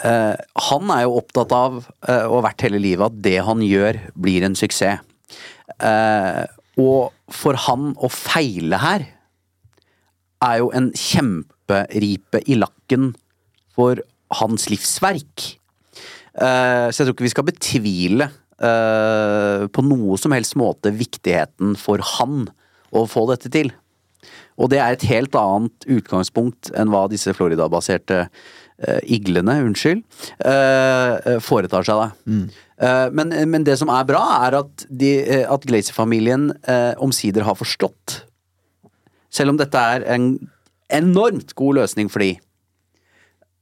Eh, 0.00 0.36
han 0.68 0.92
er 0.94 1.04
jo 1.04 1.18
opptatt 1.20 1.52
av, 1.52 1.82
uh, 2.08 2.24
og 2.30 2.38
har 2.38 2.46
vært 2.48 2.64
hele 2.64 2.80
livet, 2.80 3.04
at 3.10 3.18
det 3.24 3.36
han 3.44 3.60
gjør, 3.64 3.98
blir 4.16 4.46
en 4.46 4.56
suksess. 4.56 5.02
Uh, 5.76 6.48
og 6.80 7.12
for 7.32 7.58
han 7.66 7.92
å 8.00 8.08
feile 8.12 8.80
her 8.80 9.04
er 10.42 10.62
jo 10.62 10.70
en 10.74 10.88
kjemperipe 10.96 12.40
i 12.48 12.56
lakken 12.56 13.12
for 13.76 14.00
hans 14.40 14.66
livsverk. 14.72 15.52
Så 16.32 16.96
jeg 16.96 17.04
tror 17.04 17.12
ikke 17.12 17.26
vi 17.26 17.30
skal 17.34 17.44
betvile 17.44 18.26
på 18.56 19.84
noe 19.84 20.16
som 20.18 20.32
helst 20.32 20.56
måte 20.56 20.90
viktigheten 20.96 21.76
for 21.78 22.00
han 22.16 22.46
å 22.96 23.04
få 23.08 23.26
dette 23.28 23.52
til. 23.52 23.68
Og 24.60 24.70
det 24.72 24.80
er 24.82 24.94
et 24.94 25.06
helt 25.10 25.34
annet 25.38 25.86
utgangspunkt 25.90 26.70
enn 26.78 26.92
hva 26.92 27.06
disse 27.10 27.32
Florida-baserte 27.36 28.18
eh, 28.26 28.50
iglene, 29.04 29.58
unnskyld, 29.68 30.02
eh, 30.44 31.38
foretar 31.44 31.86
seg 31.86 32.00
da. 32.00 32.08
Eh, 32.82 33.08
men, 33.14 33.34
men 33.50 33.66
det 33.66 33.76
som 33.80 33.90
er 33.94 34.06
bra, 34.08 34.22
er 34.48 34.58
at, 34.62 34.86
de, 34.90 35.12
eh, 35.22 35.44
at 35.46 35.66
Glazer-familien 35.68 36.50
eh, 36.66 36.92
omsider 37.02 37.46
har 37.46 37.58
forstått. 37.58 38.22
Selv 39.32 39.54
om 39.54 39.60
dette 39.60 39.78
er 39.78 40.06
en 40.12 40.34
enormt 40.92 41.54
god 41.56 41.78
løsning 41.82 42.10
for 42.12 42.24
de, 42.24 42.32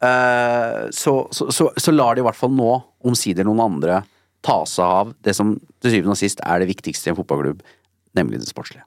eh, 0.02 0.80
så, 0.96 1.16
så, 1.36 1.50
så, 1.54 1.70
så 1.76 1.94
lar 1.94 2.16
de 2.16 2.24
i 2.24 2.26
hvert 2.26 2.38
fall 2.38 2.54
nå 2.56 2.72
omsider 3.06 3.46
noen 3.46 3.62
andre 3.68 4.02
ta 4.44 4.62
seg 4.68 4.84
av 5.00 5.12
det 5.24 5.36
som 5.36 5.58
til 5.82 5.92
syvende 5.92 6.16
og 6.16 6.20
sist 6.20 6.40
er 6.46 6.62
det 6.62 6.70
viktigste 6.70 7.10
i 7.10 7.12
en 7.12 7.18
fotballklubb, 7.18 7.60
nemlig 8.16 8.40
det 8.40 8.48
sportslige. 8.48 8.86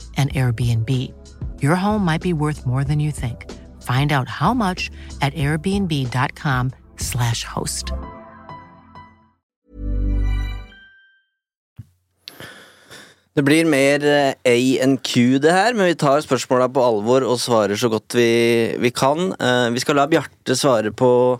an 0.21 0.29
Airbnb. 0.29 1.11
Your 1.61 1.75
home 1.75 2.05
might 2.05 2.21
be 2.21 2.33
worth 2.33 2.65
more 2.65 2.83
than 2.83 2.99
you 2.99 3.11
think. 3.11 3.45
Find 3.81 4.11
out 4.11 4.27
how 4.27 4.53
much 4.53 4.91
at 5.21 5.33
airbnb.com/slash 5.33 7.43
host. 7.43 7.91
Det 13.31 13.45
blir 13.47 13.63
mer 13.63 14.03
eh, 14.03 14.35
A 14.43 14.83
enn 14.83 14.97
Q 14.99 15.39
det 15.39 15.55
her, 15.55 15.71
men 15.73 15.87
vi 15.87 15.95
tar 15.95 16.19
spørsmåla 16.19 16.67
på 16.75 16.83
alvor 16.83 17.23
og 17.23 17.39
svarer 17.39 17.79
så 17.79 17.87
godt 17.91 18.15
vi, 18.19 18.75
vi 18.83 18.91
kan. 18.91 19.31
Eh, 19.39 19.71
vi 19.71 19.79
skal 19.79 19.95
la 19.95 20.03
Bjarte 20.11 20.55
svare 20.59 20.91
på, 20.91 21.39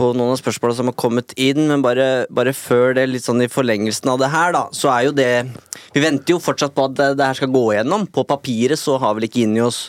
på 0.00 0.10
noen 0.16 0.32
av 0.32 0.38
spørsmåla 0.40 0.76
som 0.78 0.88
har 0.88 0.96
kommet 0.98 1.34
inn, 1.40 1.66
men 1.68 1.82
bare, 1.84 2.24
bare 2.32 2.54
før 2.56 2.94
det, 2.96 3.04
litt 3.10 3.26
sånn 3.26 3.42
i 3.44 3.50
forlengelsen 3.52 4.08
av 4.12 4.22
det 4.22 4.30
her, 4.32 4.54
da, 4.56 4.62
så 4.72 4.88
er 4.94 5.10
jo 5.10 5.16
det 5.16 5.32
Vi 5.92 6.02
venter 6.02 6.36
jo 6.36 6.40
fortsatt 6.40 6.74
på 6.76 6.86
at 6.88 6.96
det, 6.96 7.08
det 7.18 7.26
her 7.26 7.36
skal 7.36 7.50
gå 7.52 7.64
igjennom. 7.74 8.06
På 8.14 8.24
papiret 8.28 8.78
så 8.80 8.96
har 9.02 9.16
vel 9.16 9.26
ikke 9.26 9.42
inni 9.42 9.62
oss 9.64 9.88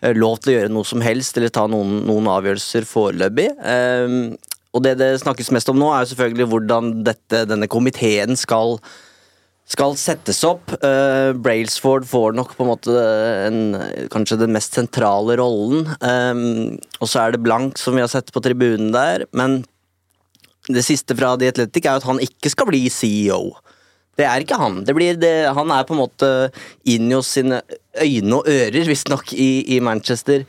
eh, 0.00 0.14
lov 0.16 0.40
til 0.40 0.54
å 0.54 0.56
gjøre 0.56 0.72
noe 0.72 0.88
som 0.88 1.04
helst 1.04 1.36
eller 1.38 1.52
ta 1.52 1.66
noen, 1.70 2.00
noen 2.08 2.30
avgjørelser 2.32 2.88
foreløpig. 2.88 3.50
Um, 3.60 4.16
og 4.74 4.82
det 4.86 4.96
det 4.98 5.10
snakkes 5.22 5.52
mest 5.54 5.68
om 5.70 5.78
nå, 5.78 5.90
er 5.92 6.02
jo 6.02 6.14
selvfølgelig 6.14 6.48
hvordan 6.50 6.94
dette, 7.06 7.44
denne 7.50 7.68
komiteen 7.70 8.40
skal 8.40 8.78
skal 9.70 9.96
settes 9.98 10.42
opp. 10.46 10.72
Uh, 10.84 11.32
Brailsford 11.36 12.06
får 12.08 12.34
nok 12.36 12.54
på 12.56 12.64
en 12.64 12.70
måte 12.70 13.04
en, 13.48 13.60
kanskje 14.12 14.42
den 14.42 14.52
mest 14.54 14.76
sentrale 14.76 15.38
rollen. 15.40 15.88
Um, 16.04 16.76
og 17.00 17.08
så 17.08 17.24
er 17.24 17.34
det 17.34 17.44
Blank, 17.44 17.80
som 17.80 17.96
vi 17.96 18.04
har 18.04 18.12
sett 18.12 18.32
på 18.34 18.42
tribunen 18.44 18.92
der. 18.94 19.24
Men 19.32 19.62
det 20.68 20.84
siste 20.84 21.16
fra 21.16 21.34
The 21.40 21.50
Athletic 21.52 21.86
er 21.86 22.00
at 22.00 22.08
han 22.08 22.20
ikke 22.24 22.52
skal 22.52 22.68
bli 22.68 22.84
CEO. 22.92 23.54
Det 24.14 24.26
er 24.28 24.44
ikke 24.44 24.60
han. 24.60 24.84
Det 24.86 24.94
blir 24.94 25.16
det, 25.18 25.32
han 25.56 25.72
er 25.74 25.88
på 25.88 25.96
en 25.96 26.04
måte 26.04 26.28
inni 26.86 27.16
hos 27.16 27.32
sine 27.34 27.64
øyne 27.98 28.38
og 28.38 28.46
ører, 28.46 28.86
visstnok, 28.86 29.32
i, 29.32 29.64
i 29.74 29.80
Manchester. 29.82 30.44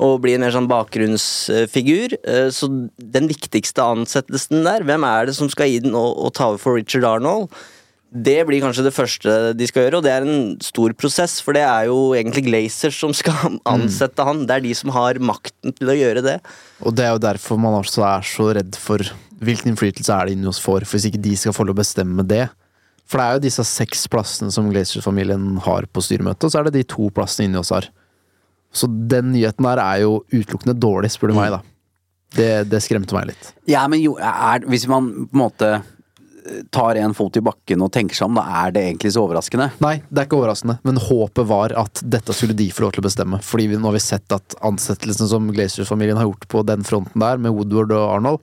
Og 0.00 0.22
blir 0.22 0.38
en 0.38 0.46
mer 0.46 0.54
sånn 0.54 0.70
bakgrunnsfigur. 0.70 2.14
Uh, 2.22 2.46
så 2.54 2.70
den 2.96 3.28
viktigste 3.34 3.82
ansettelsen 3.82 4.62
der, 4.62 4.86
hvem 4.86 5.10
er 5.10 5.26
det 5.28 5.36
som 5.42 5.50
skal 5.52 5.74
inn 5.74 5.90
og, 5.90 6.14
og 6.14 6.32
ta 6.38 6.52
over 6.54 6.62
for 6.62 6.78
Richard 6.78 7.10
Arnold? 7.10 7.50
Det 8.10 8.40
blir 8.48 8.62
kanskje 8.62 8.82
det 8.82 8.94
første 8.94 9.34
de 9.54 9.66
skal 9.70 9.84
gjøre, 9.86 10.00
og 10.00 10.06
det 10.06 10.12
er 10.12 10.26
en 10.26 10.54
stor 10.64 10.94
prosess. 10.98 11.38
For 11.44 11.54
det 11.54 11.62
er 11.62 11.86
jo 11.86 12.10
egentlig 12.18 12.48
Glazers 12.48 12.98
som 12.98 13.14
skal 13.14 13.58
ansette 13.74 14.26
han. 14.26 14.44
Det 14.48 14.56
er 14.56 14.64
de 14.64 14.72
som 14.74 14.90
har 14.96 15.20
makten 15.22 15.76
til 15.78 15.92
å 15.92 15.98
gjøre 15.98 16.24
det. 16.26 16.38
Og 16.82 16.96
det 16.96 17.06
er 17.06 17.14
jo 17.14 17.22
derfor 17.22 17.60
man 17.62 17.78
også 17.78 18.02
er 18.08 18.26
så 18.26 18.50
redd 18.58 18.78
for 18.80 19.04
hvilken 19.40 19.72
innflytelse 19.72 20.12
er 20.12 20.28
det 20.28 20.34
inni 20.36 20.50
oss 20.50 20.60
får, 20.60 20.84
for 20.84 20.98
hvis 20.98 21.08
ikke 21.08 21.22
de 21.22 21.36
skal 21.38 21.54
få 21.56 21.64
lov 21.64 21.78
å 21.78 21.80
bestemme 21.80 22.26
det. 22.28 22.48
For 23.10 23.18
det 23.18 23.26
er 23.26 23.38
jo 23.38 23.44
disse 23.46 23.64
seks 23.66 24.04
plassene 24.10 24.52
som 24.54 24.68
Glazers-familien 24.70 25.56
har 25.64 25.86
på 25.90 26.02
styremøtet, 26.04 26.46
og 26.46 26.52
så 26.52 26.60
er 26.60 26.68
det 26.68 26.76
de 26.76 26.86
to 26.92 27.08
plassene 27.14 27.48
inni 27.48 27.58
oss 27.58 27.72
har. 27.74 27.88
Så 28.70 28.86
den 28.86 29.32
nyheten 29.34 29.66
der 29.66 29.82
er 29.82 30.02
jo 30.04 30.20
utelukkende 30.30 30.76
dårlig, 30.78 31.10
spør 31.14 31.32
du 31.32 31.38
meg, 31.40 31.56
da. 31.56 31.62
Det, 32.36 32.50
det 32.70 32.78
skremte 32.84 33.16
meg 33.16 33.32
litt. 33.32 33.48
Ja, 33.66 33.82
men 33.90 33.98
jo, 34.04 34.12
er, 34.22 34.62
hvis 34.70 34.86
man 34.90 35.08
på 35.24 35.34
en 35.34 35.42
måte 35.42 35.72
tar 36.72 36.98
en 37.00 37.14
fot 37.16 37.36
i 37.36 37.42
bakken 37.44 37.82
og 37.84 37.92
tenker 37.94 38.16
seg 38.16 38.28
om, 38.28 38.38
da 38.38 38.44
er 38.62 38.74
det 38.74 38.82
egentlig 38.86 39.12
så 39.14 39.24
overraskende? 39.24 39.70
Nei, 39.82 39.96
det 40.08 40.22
er 40.22 40.28
ikke 40.28 40.38
overraskende, 40.40 40.78
men 40.86 41.00
håpet 41.02 41.48
var 41.50 41.74
at 41.78 42.02
dette 42.02 42.34
skulle 42.36 42.56
de 42.58 42.68
få 42.74 42.86
lov 42.86 42.94
til 42.94 43.02
å 43.02 43.06
bestemme. 43.06 43.40
Fordi 43.44 43.68
vi, 43.70 43.78
nå 43.80 43.90
har 43.90 43.96
vi 43.96 44.02
sett 44.04 44.36
at 44.36 44.56
ansettelsen 44.66 45.30
som 45.30 45.50
Glazers-familien 45.52 46.20
har 46.20 46.28
gjort 46.28 46.48
på 46.52 46.64
den 46.68 46.86
fronten 46.86 47.22
der, 47.22 47.40
med 47.40 47.54
Woodward 47.56 47.94
og 47.96 48.06
Arnold 48.16 48.40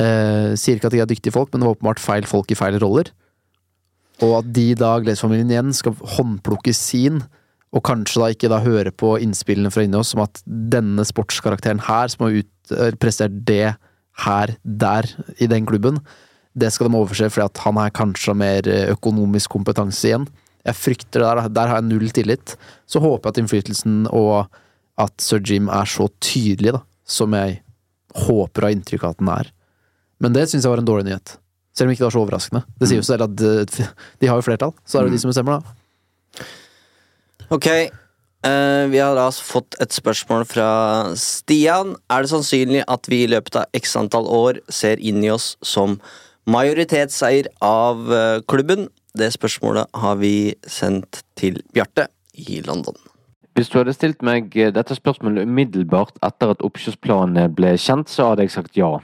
eh, 0.00 0.54
Sier 0.58 0.78
ikke 0.78 0.90
at 0.90 0.96
de 0.96 1.02
er 1.04 1.10
dyktige 1.10 1.34
folk, 1.34 1.52
men 1.52 1.62
det 1.62 1.68
var 1.68 1.76
åpenbart 1.76 2.02
feil 2.02 2.28
folk 2.28 2.52
i 2.52 2.58
feil 2.58 2.80
roller. 2.82 3.12
Og 4.22 4.38
at 4.40 4.50
de 4.54 4.66
da, 4.78 4.96
Glazers-familien 5.02 5.52
igjen, 5.52 5.76
skal 5.76 5.96
håndplukke 6.16 6.74
sin, 6.76 7.22
og 7.72 7.84
kanskje 7.88 8.20
da 8.20 8.32
ikke 8.34 8.50
da 8.52 8.60
høre 8.64 8.92
på 8.92 9.14
innspillene 9.24 9.72
fra 9.72 9.86
inni 9.86 9.96
oss 9.96 10.12
om 10.16 10.26
at 10.26 10.42
denne 10.44 11.06
sportskarakteren 11.08 11.80
her, 11.86 12.10
som 12.12 12.26
har 12.26 12.42
ut, 12.42 12.74
prestert 13.00 13.38
det 13.48 13.74
her, 14.26 14.52
der, 14.62 15.08
i 15.40 15.48
den 15.48 15.64
klubben, 15.68 16.02
det 16.58 16.70
skal 16.72 16.88
de 16.88 16.98
overse 16.98 17.28
fordi 17.32 17.46
at 17.48 17.62
han 17.64 17.78
er 17.80 17.94
kanskje 17.96 18.34
mer 18.36 18.68
eh, 18.68 18.90
økonomisk 18.92 19.54
kompetanse 19.54 20.10
igjen. 20.10 20.26
Jeg 20.62 20.78
frykter 20.78 21.22
det 21.22 21.28
der. 21.28 21.52
Der 21.56 21.70
har 21.70 21.80
jeg 21.80 21.88
null 21.88 22.10
tillit. 22.14 22.56
Så 22.86 23.02
håper 23.02 23.28
jeg 23.28 23.32
at 23.32 23.42
innflytelsen 23.42 24.02
og 24.12 24.52
at 25.00 25.24
sir 25.24 25.40
Jim 25.42 25.70
er 25.72 25.88
så 25.88 26.06
tydelig, 26.22 26.74
da, 26.76 26.82
som 27.08 27.32
jeg 27.34 27.62
håper 28.26 28.66
av 28.66 28.68
har 28.68 28.76
inntrykk 28.76 29.06
av 29.06 29.14
at 29.14 29.22
den 29.22 29.32
er. 29.32 29.52
Men 30.22 30.36
det 30.36 30.44
syns 30.50 30.66
jeg 30.66 30.74
var 30.74 30.82
en 30.82 30.88
dårlig 30.88 31.08
nyhet. 31.08 31.38
Selv 31.72 31.88
om 31.88 31.94
ikke 31.94 32.04
det 32.04 32.08
var 32.10 32.14
så 32.14 32.22
overraskende. 32.22 32.62
Det 32.78 32.90
sier 32.90 33.00
jo 33.00 33.06
selv 33.08 33.26
at 33.26 33.34
de, 33.40 33.88
de 34.20 34.28
har 34.28 34.38
jo 34.38 34.44
flertall, 34.44 34.74
så 34.84 34.98
er 34.98 35.06
det 35.06 35.12
jo 35.12 35.16
de 35.16 35.22
som 35.24 35.32
bestemmer, 35.32 35.58
da. 35.58 36.46
Ok, 37.52 37.68
Uh, 38.42 38.90
vi 38.90 38.98
har 38.98 39.14
da 39.14 39.28
fått 39.30 39.76
et 39.78 39.94
spørsmål 39.94 40.42
fra 40.50 40.68
Stian. 41.14 41.92
Er 42.10 42.24
det 42.24 42.32
sannsynlig 42.32 42.80
at 42.90 43.06
vi 43.06 43.20
i 43.22 43.28
løpet 43.30 43.60
av 43.60 43.78
x 43.78 43.94
antall 44.00 44.26
år 44.26 44.58
ser 44.66 44.98
inn 44.98 45.22
i 45.22 45.30
oss 45.30 45.52
som 45.62 45.94
majoritetseier 46.46 47.48
av 47.60 48.12
eh, 48.12 48.40
klubben? 48.48 48.88
Det 49.14 49.30
spørsmålet 49.32 49.86
har 49.94 50.16
vi 50.16 50.54
sendt 50.66 51.22
til 51.36 51.60
Bjarte 51.74 52.08
i 52.34 52.60
London. 52.66 52.96
Hvis 53.54 53.68
du 53.68 53.78
hadde 53.78 53.92
stilt 53.92 54.22
meg 54.24 54.56
eh, 54.56 54.72
dette 54.74 54.96
spørsmålet 54.96 55.46
umiddelbart 55.46 56.16
etter 56.24 56.54
at 56.54 56.64
oppkjøpsplanene 56.64 57.48
ble 57.52 57.74
kjent, 57.76 58.10
så 58.10 58.32
hadde 58.32 58.46
jeg 58.46 58.54
sagt 58.56 58.78
ja. 58.80 58.96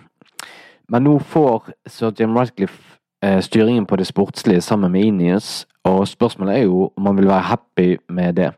Men 0.88 1.04
nå 1.04 1.18
får 1.20 1.68
sir 1.86 2.14
Jim 2.18 2.36
Ratcliffe 2.36 2.96
eh, 3.22 3.40
styringen 3.44 3.86
på 3.86 3.98
det 4.00 4.08
sportslige 4.08 4.64
sammen 4.64 4.92
med 4.92 5.04
Inius, 5.04 5.66
og 5.84 6.08
spørsmålet 6.08 6.56
er 6.56 6.64
jo 6.64 6.88
om 6.96 7.06
han 7.06 7.20
vil 7.20 7.28
være 7.28 7.50
happy 7.50 7.90
med 8.08 8.40
det. 8.40 8.54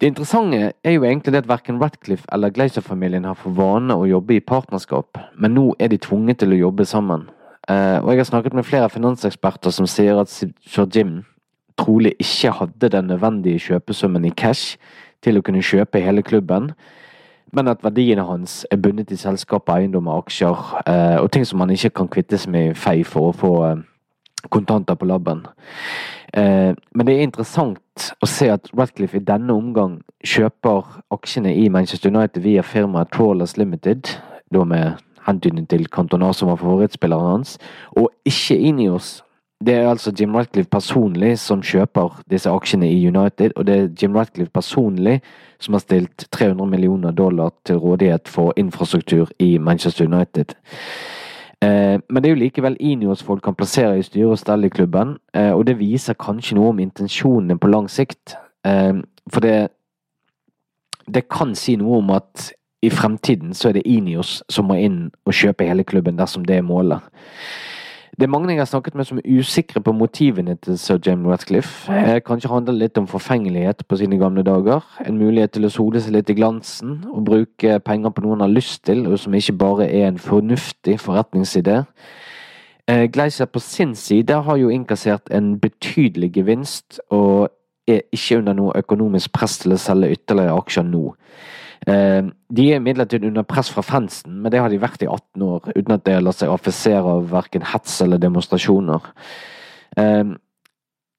Det 0.00 0.08
interessante 0.10 0.72
er 0.82 0.96
jo 0.96 1.04
egentlig 1.04 1.36
det 1.36 1.44
at 1.44 1.52
verken 1.52 1.78
Ratcliffe 1.78 2.26
eller 2.32 2.50
Glazer-familien 2.50 3.28
har 3.28 3.36
for 3.38 3.54
vane 3.54 3.94
å 3.94 4.08
jobbe 4.08 4.34
i 4.34 4.42
partnerskap, 4.42 5.20
men 5.38 5.54
nå 5.54 5.68
er 5.78 5.92
de 5.92 6.00
tvunget 6.02 6.40
til 6.42 6.56
å 6.56 6.58
jobbe 6.64 6.88
sammen. 6.88 7.28
Eh, 7.70 7.98
og 8.02 8.10
jeg 8.10 8.18
har 8.18 8.24
snakket 8.24 8.54
med 8.54 8.66
flere 8.66 8.90
finanseksperter 8.90 9.70
som 9.70 9.86
sier 9.86 10.18
at 10.18 10.30
sir 10.30 10.86
Jim 10.94 11.20
trolig 11.78 12.14
ikke 12.18 12.50
hadde 12.58 12.88
den 12.90 13.06
nødvendige 13.06 13.60
kjøpesummen 13.68 14.24
i 14.24 14.34
cash 14.34 14.76
til 15.22 15.38
å 15.38 15.42
kunne 15.46 15.62
kjøpe 15.62 16.02
hele 16.02 16.24
klubben, 16.26 16.72
men 17.52 17.68
at 17.68 17.84
verdiene 17.84 18.24
hans 18.26 18.64
er 18.70 18.80
bundet 18.82 19.12
i 19.14 19.16
selskapet, 19.16 19.74
eiendom 19.76 20.08
og 20.10 20.24
aksjer, 20.24 20.64
eh, 20.86 21.18
og 21.22 21.30
ting 21.30 21.46
som 21.46 21.62
man 21.62 21.70
ikke 21.70 21.92
kan 22.00 22.10
kvitte 22.10 22.38
seg 22.38 22.50
med 22.50 22.70
i 22.70 22.74
fei 22.74 23.04
for 23.06 23.30
å 23.30 23.36
få 23.36 23.52
eh, 23.68 23.84
kontanter 24.50 24.98
på 24.98 25.06
labben. 25.06 25.46
Men 26.32 27.04
det 27.04 27.12
er 27.12 27.26
interessant 27.26 28.06
å 28.24 28.26
se 28.26 28.46
at 28.48 28.70
Ratcliffe 28.72 29.18
i 29.18 29.24
denne 29.28 29.52
omgang 29.52 29.98
kjøper 30.24 30.86
aksjene 31.12 31.52
i 31.52 31.66
Manchester 31.68 32.08
United 32.08 32.40
via 32.40 32.64
firmaet 32.64 33.12
Trawlers 33.12 33.58
Limited. 33.60 34.08
da 34.48 34.64
med 34.64 34.96
hentydning 35.26 35.68
til 35.68 35.86
Cantona, 35.86 36.32
som 36.32 36.48
var 36.48 36.60
favorittspilleren 36.60 37.36
hans, 37.36 37.58
og 37.96 38.10
ikke 38.26 38.58
Inios. 38.58 39.22
Det 39.62 39.74
er 39.74 39.88
altså 39.88 40.12
Jim 40.20 40.34
Ratcliffe 40.34 40.70
personlig 40.70 41.38
som 41.38 41.62
kjøper 41.62 42.22
disse 42.30 42.50
aksjene 42.50 42.88
i 42.90 43.06
United, 43.06 43.52
og 43.56 43.66
det 43.66 43.76
er 43.76 43.90
Jim 44.02 44.16
Ratcliffe 44.16 44.50
personlig 44.50 45.20
som 45.62 45.76
har 45.76 45.80
stilt 45.84 46.26
300 46.32 46.66
millioner 46.66 47.10
dollar 47.10 47.52
til 47.64 47.78
rådighet 47.78 48.28
for 48.28 48.52
infrastruktur 48.56 49.30
i 49.38 49.58
Manchester 49.58 50.04
United. 50.04 50.54
Eh, 51.62 52.00
men 52.08 52.22
det 52.22 52.30
er 52.30 52.34
jo 52.34 52.40
likevel 52.40 52.76
Inios 52.80 53.22
folk 53.22 53.42
kan 53.44 53.54
plassere 53.54 53.98
i 53.98 54.02
styre 54.02 54.34
og 54.34 54.40
stell 54.40 54.64
i 54.64 54.72
klubben, 54.72 55.16
eh, 55.34 55.52
og 55.52 55.66
det 55.66 55.78
viser 55.78 56.18
kanskje 56.18 56.56
noe 56.58 56.72
om 56.72 56.82
intensjonene 56.82 57.58
på 57.58 57.70
lang 57.70 57.90
sikt. 57.90 58.34
Eh, 58.64 58.98
for 59.30 59.40
det 59.40 59.68
Det 61.12 61.28
kan 61.28 61.54
si 61.54 61.74
noe 61.76 61.98
om 61.98 62.10
at 62.10 62.52
i 62.82 62.90
fremtiden 62.90 63.54
så 63.54 63.68
er 63.68 63.78
det 63.78 63.86
Inios 63.86 64.40
som 64.50 64.66
må 64.70 64.78
inn 64.82 65.04
og 65.26 65.36
kjøpe 65.36 65.66
hele 65.68 65.84
klubben 65.86 66.18
dersom 66.18 66.46
det 66.46 66.58
er 66.58 66.66
målet. 66.66 67.04
Det 68.12 68.26
er 68.26 68.28
mange 68.28 68.50
jeg 68.52 68.60
har 68.60 68.68
snakket 68.68 68.94
med 68.94 69.06
som 69.08 69.18
er 69.18 69.38
usikre 69.38 69.80
på 69.80 69.92
motivene 69.96 70.58
til 70.60 70.76
sir 70.78 70.98
James 71.06 71.30
Ratcliffe. 71.30 71.92
Eh, 71.92 72.18
kanskje 72.20 72.50
handler 72.52 72.76
litt 72.76 72.98
om 73.00 73.06
forfengelighet 73.08 73.86
på 73.88 73.96
sine 73.96 74.18
gamle 74.20 74.44
dager. 74.44 74.84
En 75.06 75.16
mulighet 75.16 75.54
til 75.54 75.64
å 75.64 75.70
sole 75.72 76.02
seg 76.02 76.12
litt 76.18 76.28
i 76.28 76.36
glansen 76.36 77.06
og 77.08 77.24
bruke 77.30 77.78
penger 77.80 78.12
på 78.12 78.24
noe 78.24 78.36
han 78.36 78.44
har 78.44 78.52
lyst 78.52 78.82
til, 78.84 79.06
og 79.08 79.16
som 79.18 79.32
ikke 79.32 79.56
bare 79.56 79.88
er 79.88 80.10
en 80.10 80.20
fornuftig 80.20 80.98
forretningsidé. 81.00 81.86
Eh, 82.86 83.06
Gleiser 83.08 83.48
på 83.48 83.62
sin 83.64 83.94
side 83.94 84.42
har 84.44 84.60
jo 84.60 84.68
innkassert 84.68 85.32
en 85.32 85.54
betydelig 85.62 86.34
gevinst, 86.36 87.00
og 87.08 87.48
er 87.88 88.04
ikke 88.12 88.42
under 88.42 88.52
noe 88.52 88.76
økonomisk 88.76 89.32
press 89.32 89.56
til 89.62 89.72
å 89.72 89.80
selge 89.80 90.12
ytterligere 90.18 90.60
aksjer 90.60 90.84
nå. 90.84 91.14
Eh, 91.86 92.22
De 92.52 92.68
er 92.72 92.76
imidlertid 92.76 93.24
under 93.24 93.42
press 93.42 93.70
fra 93.72 93.82
fansen, 93.82 94.42
men 94.42 94.52
det 94.52 94.60
har 94.60 94.68
de 94.70 94.78
vært 94.78 95.02
i 95.02 95.08
18 95.08 95.42
år, 95.42 95.72
uten 95.76 95.94
at 95.94 96.04
det 96.04 96.22
lar 96.22 96.32
seg 96.36 96.52
affisere 96.52 97.02
av 97.16 97.30
verken 97.32 97.62
hets 97.62 98.00
eller 98.04 98.18
demonstrasjoner. 98.18 99.00
Eh, 99.96 100.24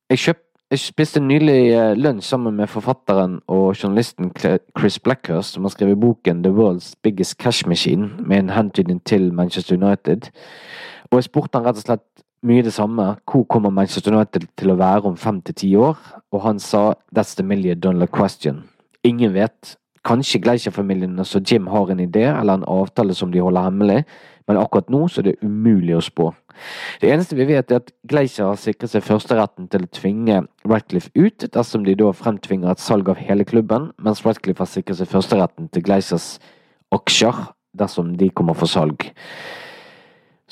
Jeg, 0.10 0.20
kjøp, 0.20 0.40
jeg 0.72 0.80
spiste 0.80 1.20
nylig 1.20 1.74
eh, 1.74 1.96
lunsj 1.98 2.28
sammen 2.28 2.56
med 2.56 2.70
forfatteren 2.70 3.40
og 3.48 3.74
journalisten 3.76 4.32
Chris 4.78 5.00
Blackhurst, 5.00 5.54
som 5.56 5.64
har 5.64 5.74
skrevet 5.74 6.00
boken 6.00 6.44
The 6.44 6.52
World's 6.54 6.94
Biggest 7.04 7.38
Cash 7.38 7.68
Machine, 7.68 8.12
med 8.20 8.38
en 8.38 8.50
hentydning 8.50 9.02
til 9.04 9.34
Manchester 9.34 9.76
United. 9.76 10.30
Og 11.12 11.18
jeg 11.18 11.24
spurte 11.24 11.58
han 11.58 11.66
rett 11.66 11.78
og 11.78 11.84
slett 11.88 12.24
mye 12.44 12.64
det 12.64 12.74
samme. 12.74 13.16
Hvor 13.26 13.44
kommer 13.48 13.70
Manchester 13.70 14.14
United 14.14 14.48
til 14.58 14.72
å 14.72 14.76
være 14.80 15.08
om 15.08 15.18
fem 15.18 15.42
til 15.42 15.56
ti 15.56 15.76
år? 15.76 15.98
Og 16.32 16.42
han 16.42 16.60
sa 16.60 16.94
that's 17.16 17.36
the 17.36 17.44
million 17.44 17.80
dollar 17.80 18.08
question. 18.08 18.64
Ingen 19.04 19.34
vet. 19.34 19.78
Kanskje 20.04 20.42
Gleischer-familien 20.44 21.20
altså 21.20 21.40
Jim 21.40 21.68
har 21.72 21.92
en 21.92 22.00
idé 22.04 22.26
eller 22.28 22.60
en 22.60 22.68
avtale 22.68 23.16
som 23.16 23.32
de 23.32 23.40
holder 23.40 23.70
hemmelig, 23.70 24.04
men 24.48 24.60
akkurat 24.60 24.90
nå 24.92 25.06
så 25.08 25.22
er 25.22 25.30
det 25.30 25.36
umulig 25.44 25.96
å 25.96 26.04
spå. 26.04 26.34
Det 27.02 27.10
eneste 27.10 27.38
vi 27.40 27.48
vet 27.48 27.72
er 27.72 27.80
at 27.80 27.94
Gleischer 28.12 28.50
har 28.50 28.60
sikret 28.60 28.92
seg 28.92 29.06
førsteretten 29.06 29.70
til 29.72 29.86
å 29.86 29.92
tvinge 29.96 30.42
Ratcliffe 30.68 31.12
ut, 31.16 31.48
dersom 31.56 31.88
de 31.88 31.96
da 32.00 32.12
fremtvinger 32.12 32.74
et 32.74 32.84
salg 32.84 33.10
av 33.10 33.22
hele 33.24 33.48
klubben, 33.48 33.92
mens 34.04 34.26
Ratcliffe 34.26 34.66
har 34.66 34.72
sikret 34.72 35.00
seg 35.00 35.12
førsteretten 35.12 35.72
til 35.74 35.86
Gleichers 35.88 36.36
aksjer 36.94 37.46
dersom 37.80 38.14
de 38.20 38.30
kommer 38.36 38.58
for 38.60 38.70
salg. 38.70 39.08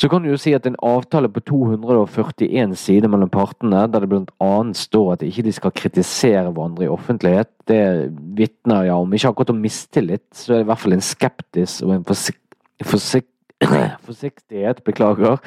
Så 0.01 0.09
kan 0.09 0.23
du 0.23 0.31
jo 0.31 0.37
si 0.41 0.55
at 0.57 0.65
en 0.65 0.79
avtale 0.81 1.29
på 1.29 1.43
241 1.45 2.71
sider 2.79 3.11
mellom 3.11 3.29
partene, 3.29 3.83
der 3.93 4.07
det 4.09 4.21
annet 4.41 4.79
står 4.79 5.11
at 5.13 5.25
ikke 5.27 5.43
de 5.45 5.53
skal 5.53 5.75
kritisere 5.77 6.49
hverandre 6.49 6.87
i 6.87 6.89
offentlighet, 6.89 7.51
det 7.69 8.09
vitner 8.37 8.87
ja 8.87 8.95
om 8.97 9.13
ikke 9.13 9.29
akkurat 9.29 9.53
om 9.53 9.61
mistillit, 9.61 10.25
så 10.33 10.55
er 10.55 10.57
det 10.57 10.65
i 10.65 10.69
hvert 10.71 10.81
fall 10.81 10.97
en 10.97 11.05
skeptis 11.05 11.77
og 11.85 11.93
en 11.99 12.07
forsik 12.07 12.39
forsik 12.81 13.27
forsiktighet, 14.07 14.81
beklager, 14.83 15.37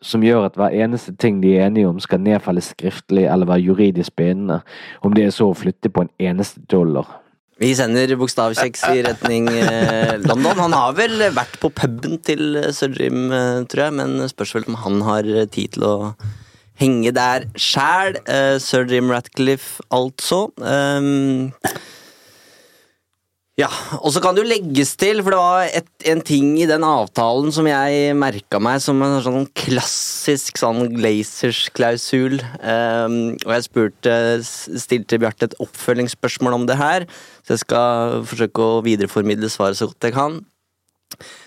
som 0.00 0.22
gjør 0.24 0.46
at 0.48 0.56
hver 0.56 0.72
eneste 0.80 1.12
ting 1.20 1.42
de 1.42 1.58
er 1.58 1.66
enige 1.66 1.88
om 1.88 2.00
skal 2.00 2.22
nedfelles 2.24 2.72
skriftlig 2.72 3.26
eller 3.28 3.46
være 3.46 3.66
juridisk 3.66 4.16
bindende, 4.16 4.62
om 5.04 5.12
det 5.12 5.26
er 5.26 5.34
så 5.36 5.50
å 5.50 5.56
flytte 5.56 5.92
på 5.92 6.06
en 6.06 6.14
eneste 6.30 6.64
dollar. 6.72 7.19
Vi 7.60 7.74
sender 7.76 8.14
bokstavkjeks 8.16 8.86
i 8.88 9.02
retning 9.08 9.48
eh, 9.52 10.16
London. 10.24 10.62
Han 10.64 10.76
har 10.76 10.94
vel 10.96 11.20
vært 11.36 11.58
på 11.60 11.68
puben 11.76 12.16
til 12.24 12.56
eh, 12.56 12.70
Sir 12.72 12.94
Jim, 12.96 13.28
eh, 13.36 13.60
tror 13.68 13.88
jeg, 13.88 13.96
men 13.98 14.28
spørs 14.32 14.54
vel 14.56 14.68
om 14.70 14.78
han 14.80 15.00
har 15.04 15.28
tid 15.52 15.76
til 15.76 15.84
å 15.84 15.94
henge 16.80 17.12
der 17.12 17.44
sjæl. 17.60 18.16
Sir 18.64 18.88
Jim 18.88 19.12
Ratcliffe, 19.12 19.84
altså. 19.92 20.46
Um, 20.56 21.58
ja, 23.60 23.68
og 23.98 24.12
så 24.14 24.20
kan 24.22 24.36
det 24.36 24.44
jo 24.44 24.48
legges 24.48 24.94
til, 25.00 25.20
for 25.20 25.34
det 25.34 25.38
var 25.40 25.64
et, 25.80 25.88
en 26.08 26.20
ting 26.24 26.52
i 26.62 26.68
den 26.68 26.84
avtalen 26.86 27.50
som 27.52 27.66
jeg 27.68 28.14
merka 28.16 28.60
meg 28.62 28.78
som 28.80 29.00
en 29.04 29.18
sånn 29.24 29.48
klassisk 29.58 30.60
sånn 30.60 30.86
Glazers-klausul. 30.94 32.38
Um, 32.62 33.18
og 33.44 33.52
jeg 33.56 33.66
spurte, 33.66 34.14
stilte 34.40 35.18
Bjarte 35.20 35.50
et 35.50 35.58
oppfølgingsspørsmål 35.60 36.56
om 36.60 36.68
det 36.70 36.78
her, 36.80 37.04
så 37.44 37.56
jeg 37.56 37.64
skal 37.66 38.22
forsøke 38.30 38.64
å 38.64 38.80
videreformidle 38.86 39.50
svaret 39.52 39.80
så 39.80 39.90
godt 39.90 40.08
jeg 40.08 40.16
kan. 40.16 40.38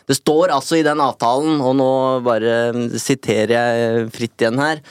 Det 0.05 0.19
står 0.19 0.53
altså 0.53 0.77
i 0.77 0.85
den 0.85 1.01
avtalen, 1.01 1.63
og 1.63 1.77
nå 1.79 1.91
bare 2.27 2.57
siterer 3.01 3.55
jeg 3.55 4.11
fritt 4.13 4.43
igjen 4.43 4.61
her, 4.61 4.83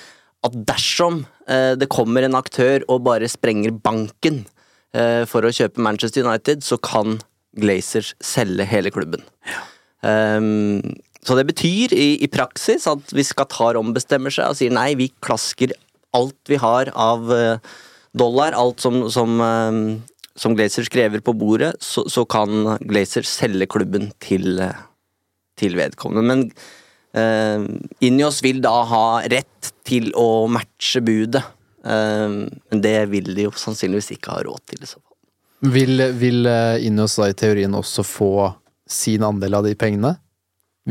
at 0.42 0.56
dersom 0.72 1.22
eh, 1.46 1.76
det 1.78 1.92
kommer 1.92 2.26
en 2.26 2.40
aktør 2.40 2.82
og 2.88 3.04
bare 3.06 3.30
sprenger 3.30 3.76
banken 3.84 4.42
for 4.92 5.46
å 5.46 5.52
kjøpe 5.56 5.80
Manchester 5.80 6.26
United, 6.26 6.60
så 6.60 6.76
kan 6.76 7.14
Glazers 7.56 8.10
selge 8.20 8.66
hele 8.68 8.92
klubben. 8.92 9.24
Um, 10.04 10.82
så 11.22 11.36
det 11.38 11.46
betyr 11.52 11.94
i, 11.94 12.16
i 12.24 12.28
praksis 12.30 12.88
at 12.90 13.12
hvis 13.14 13.32
Qatar 13.38 13.78
ombestemmer 13.78 14.34
seg 14.34 14.50
og 14.50 14.58
sier 14.58 14.74
nei, 14.74 14.90
vi 14.98 15.12
klasker 15.22 15.74
alt 16.16 16.50
vi 16.50 16.58
har 16.60 16.90
av 16.98 17.30
eh, 17.32 17.74
dollar, 18.18 18.56
alt 18.58 18.82
som, 18.82 19.04
som, 19.12 19.38
eh, 19.40 19.78
som 20.34 20.56
Glazers 20.58 20.90
krever 20.92 21.22
på 21.24 21.34
bordet, 21.38 21.76
så, 21.80 22.04
så 22.10 22.26
kan 22.26 22.74
Glazers 22.82 23.30
selge 23.30 23.70
klubben 23.70 24.10
til, 24.22 24.58
eh, 24.60 24.82
til 25.60 25.78
vedkommende. 25.78 26.26
Men 26.26 26.44
uh, 27.14 27.68
Injos 28.02 28.42
vil 28.44 28.62
da 28.64 28.74
ha 28.88 29.06
rett 29.30 29.72
til 29.86 30.10
å 30.18 30.48
matche 30.50 31.04
budet. 31.04 31.44
Eh, 31.84 32.28
men 32.70 32.82
det 32.84 32.96
vil 33.12 33.32
de 33.36 33.48
jo 33.48 33.54
sannsynligvis 33.58 34.12
ikke 34.16 34.34
ha 34.36 34.42
råd 34.46 34.60
til. 34.72 34.82
i 34.82 34.86
så 34.90 34.98
fall. 35.00 35.08
Vil, 35.72 36.02
vil 36.18 36.46
eh, 36.50 36.86
Ineos 36.88 37.16
da 37.20 37.28
i 37.30 37.36
teorien 37.38 37.74
også 37.78 38.02
få 38.06 38.32
sin 38.90 39.22
andel 39.26 39.54
av 39.60 39.64
de 39.68 39.74
pengene? 39.78 40.16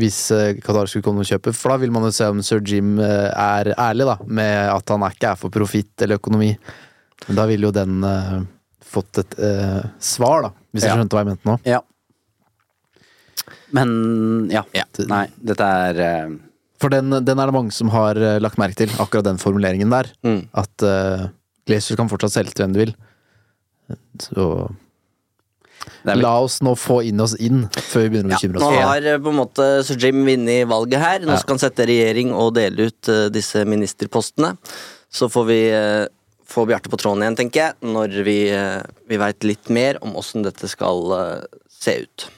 Hvis 0.00 0.30
eh, 0.32 0.54
Qatar 0.64 0.88
skulle 0.88 1.04
komme 1.04 1.20
og 1.20 1.28
kjøpe, 1.28 1.52
for 1.52 1.74
da 1.74 1.82
vil 1.82 1.92
man 1.92 2.06
jo 2.08 2.12
se 2.16 2.24
om 2.32 2.40
sir 2.44 2.62
Jim 2.64 2.94
eh, 3.02 3.28
er 3.28 3.74
ærlig 3.76 4.06
da, 4.08 4.16
med 4.24 4.70
at 4.72 4.88
han 4.94 5.04
ikke 5.10 5.34
er 5.34 5.40
for 5.40 5.52
profitt 5.52 6.00
eller 6.06 6.16
økonomi. 6.20 6.54
Men 7.28 7.36
da 7.38 7.44
ville 7.46 7.68
jo 7.68 7.74
den 7.76 8.00
uh, 8.02 8.40
fått 8.82 9.20
et 9.20 9.34
uh, 9.38 9.84
svar, 10.02 10.42
da, 10.42 10.48
hvis 10.74 10.82
Ja. 10.82 10.88
jeg 10.88 11.02
skjønte 11.02 11.14
hva 11.14 11.20
jeg 11.22 11.28
mente 11.28 11.46
nå. 11.46 11.58
Ja. 11.68 11.78
Men 13.76 13.92
ja. 14.50 14.64
Nei, 15.08 15.26
dette 15.38 15.68
er 15.84 16.00
eh, 16.06 16.32
For 16.82 16.92
den, 16.92 17.14
den 17.22 17.38
er 17.38 17.48
det 17.48 17.54
mange 17.54 17.74
som 17.74 17.92
har 17.94 18.18
eh, 18.18 18.40
lagt 18.42 18.58
merke 18.60 18.82
til, 18.82 18.92
akkurat 19.02 19.28
den 19.28 19.40
formuleringen 19.40 19.92
der. 19.94 20.10
Mm. 20.26 20.40
At 20.58 20.86
uh, 20.86 21.28
Glacier 21.68 21.98
kan 22.00 22.10
fortsatt 22.10 22.34
selge 22.34 22.56
til 22.56 22.66
hvem 22.66 22.74
du 22.74 22.80
vil. 22.82 22.94
Så 24.22 24.46
la 26.06 26.32
oss 26.40 26.60
nå 26.64 26.72
få 26.78 27.00
inn 27.08 27.20
oss 27.22 27.34
inn, 27.42 27.64
før 27.74 28.06
vi 28.06 28.10
begynner 28.14 28.32
å 28.32 28.38
bekymre 28.38 28.60
oss 28.60 28.64
Nå 28.64 28.82
har 28.86 29.06
eh, 29.12 29.20
på 29.22 29.30
en 29.32 29.38
måte 29.38 29.66
Sir 29.86 29.98
Jim 30.02 30.22
vunnet 30.26 30.66
valget 30.70 31.02
her. 31.02 31.22
Nå 31.26 31.34
Ja. 31.34 31.38
skal 31.42 31.56
han 31.56 31.62
sette 31.62 31.86
regjering 31.90 32.32
og 32.34 32.54
dele 32.58 32.90
ut 32.90 33.10
uh, 33.12 33.28
disse 33.34 33.62
ministerpostene. 33.68 34.54
Så 35.12 35.28
får 35.30 35.48
vi 35.48 35.60
uh, 35.74 36.06
få 36.52 36.66
Bjarte 36.68 36.90
på 36.92 36.98
tråden 37.00 37.24
igjen, 37.24 37.38
tenker 37.38 37.66
jeg, 37.66 37.92
når 37.94 38.18
vi, 38.26 38.38
uh, 38.52 38.82
vi 39.08 39.18
veit 39.20 39.46
litt 39.46 39.72
mer 39.72 40.00
om 40.04 40.16
åssen 40.20 40.44
dette 40.46 40.68
skal 40.70 41.14
eh, 41.18 41.60
se 41.72 42.02
ut. 42.04 42.28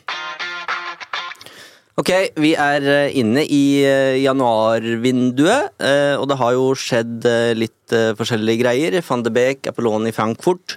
Ok, 1.95 2.11
vi 2.42 2.57
er 2.59 2.82
eh, 2.90 3.16
inne 3.20 3.45
i 3.47 3.78
eh, 3.86 4.16
januarvinduet, 4.24 5.76
eh, 5.78 6.16
og 6.18 6.26
det 6.26 6.40
har 6.40 6.57
jo 6.57 6.72
skjedd 6.74 7.28
litt 7.55 7.95
forskjellige 8.18 8.64
greier. 8.64 8.99
Van 9.07 9.22
de 9.22 9.30
Beek 9.30 9.68
er 9.70 9.76
på 9.76 9.84
lån 9.86 10.11
i 10.11 10.14
Frankfurt. 10.14 10.74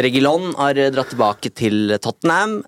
Regilon 0.00 0.50
har 0.58 0.76
dratt 0.92 1.14
tilbake 1.14 1.52
til 1.56 1.94
Tottenham. 2.02 2.60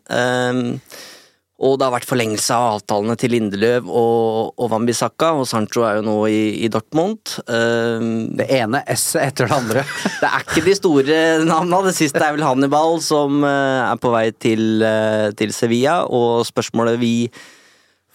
Og 1.62 1.76
det 1.78 1.86
har 1.86 1.92
vært 1.94 2.08
forlengelse 2.08 2.56
av 2.56 2.78
avtalene 2.78 3.14
til 3.20 3.34
Lindeløv 3.36 3.86
og, 3.86 4.56
og 4.56 4.72
Wambisaka, 4.72 5.30
og 5.38 5.46
Sancho 5.46 5.84
er 5.86 6.00
jo 6.00 6.06
nå 6.08 6.16
i, 6.32 6.42
i 6.64 6.70
Dortmund. 6.72 7.36
Um, 7.46 8.32
det 8.38 8.48
ene 8.56 8.82
S-et 8.90 9.28
etter 9.28 9.46
det 9.46 9.58
andre. 9.60 9.84
det 10.22 10.28
er 10.28 10.42
ikke 10.42 10.64
de 10.66 10.76
store 10.78 11.22
navnene. 11.46 11.84
Det 11.86 11.96
siste 12.00 12.18
er 12.18 12.34
vel 12.34 12.44
Hannibal, 12.46 12.98
som 13.04 13.44
uh, 13.46 13.92
er 13.92 14.02
på 14.02 14.10
vei 14.14 14.26
til, 14.34 14.82
uh, 14.82 15.30
til 15.38 15.54
Sevilla. 15.54 16.00
Og 16.10 16.42
spørsmålet 16.50 16.98
vi 17.02 17.14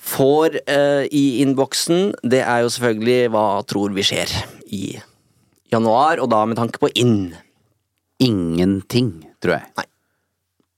får 0.08 0.60
eh, 0.64 1.04
i 1.12 1.26
innboksen, 1.44 2.14
det 2.24 2.42
er 2.44 2.64
jo 2.64 2.72
selvfølgelig 2.74 3.34
hva 3.34 3.46
tror 3.68 3.94
vi 3.96 4.06
skjer 4.08 4.32
i 4.74 4.82
januar, 5.74 6.22
og 6.24 6.32
da 6.32 6.46
med 6.48 6.60
tanke 6.60 6.80
på 6.82 6.92
inn. 6.96 7.36
Ingenting, 8.24 9.12
tror 9.44 9.60
jeg. 9.60 9.70
Nei. 9.78 9.88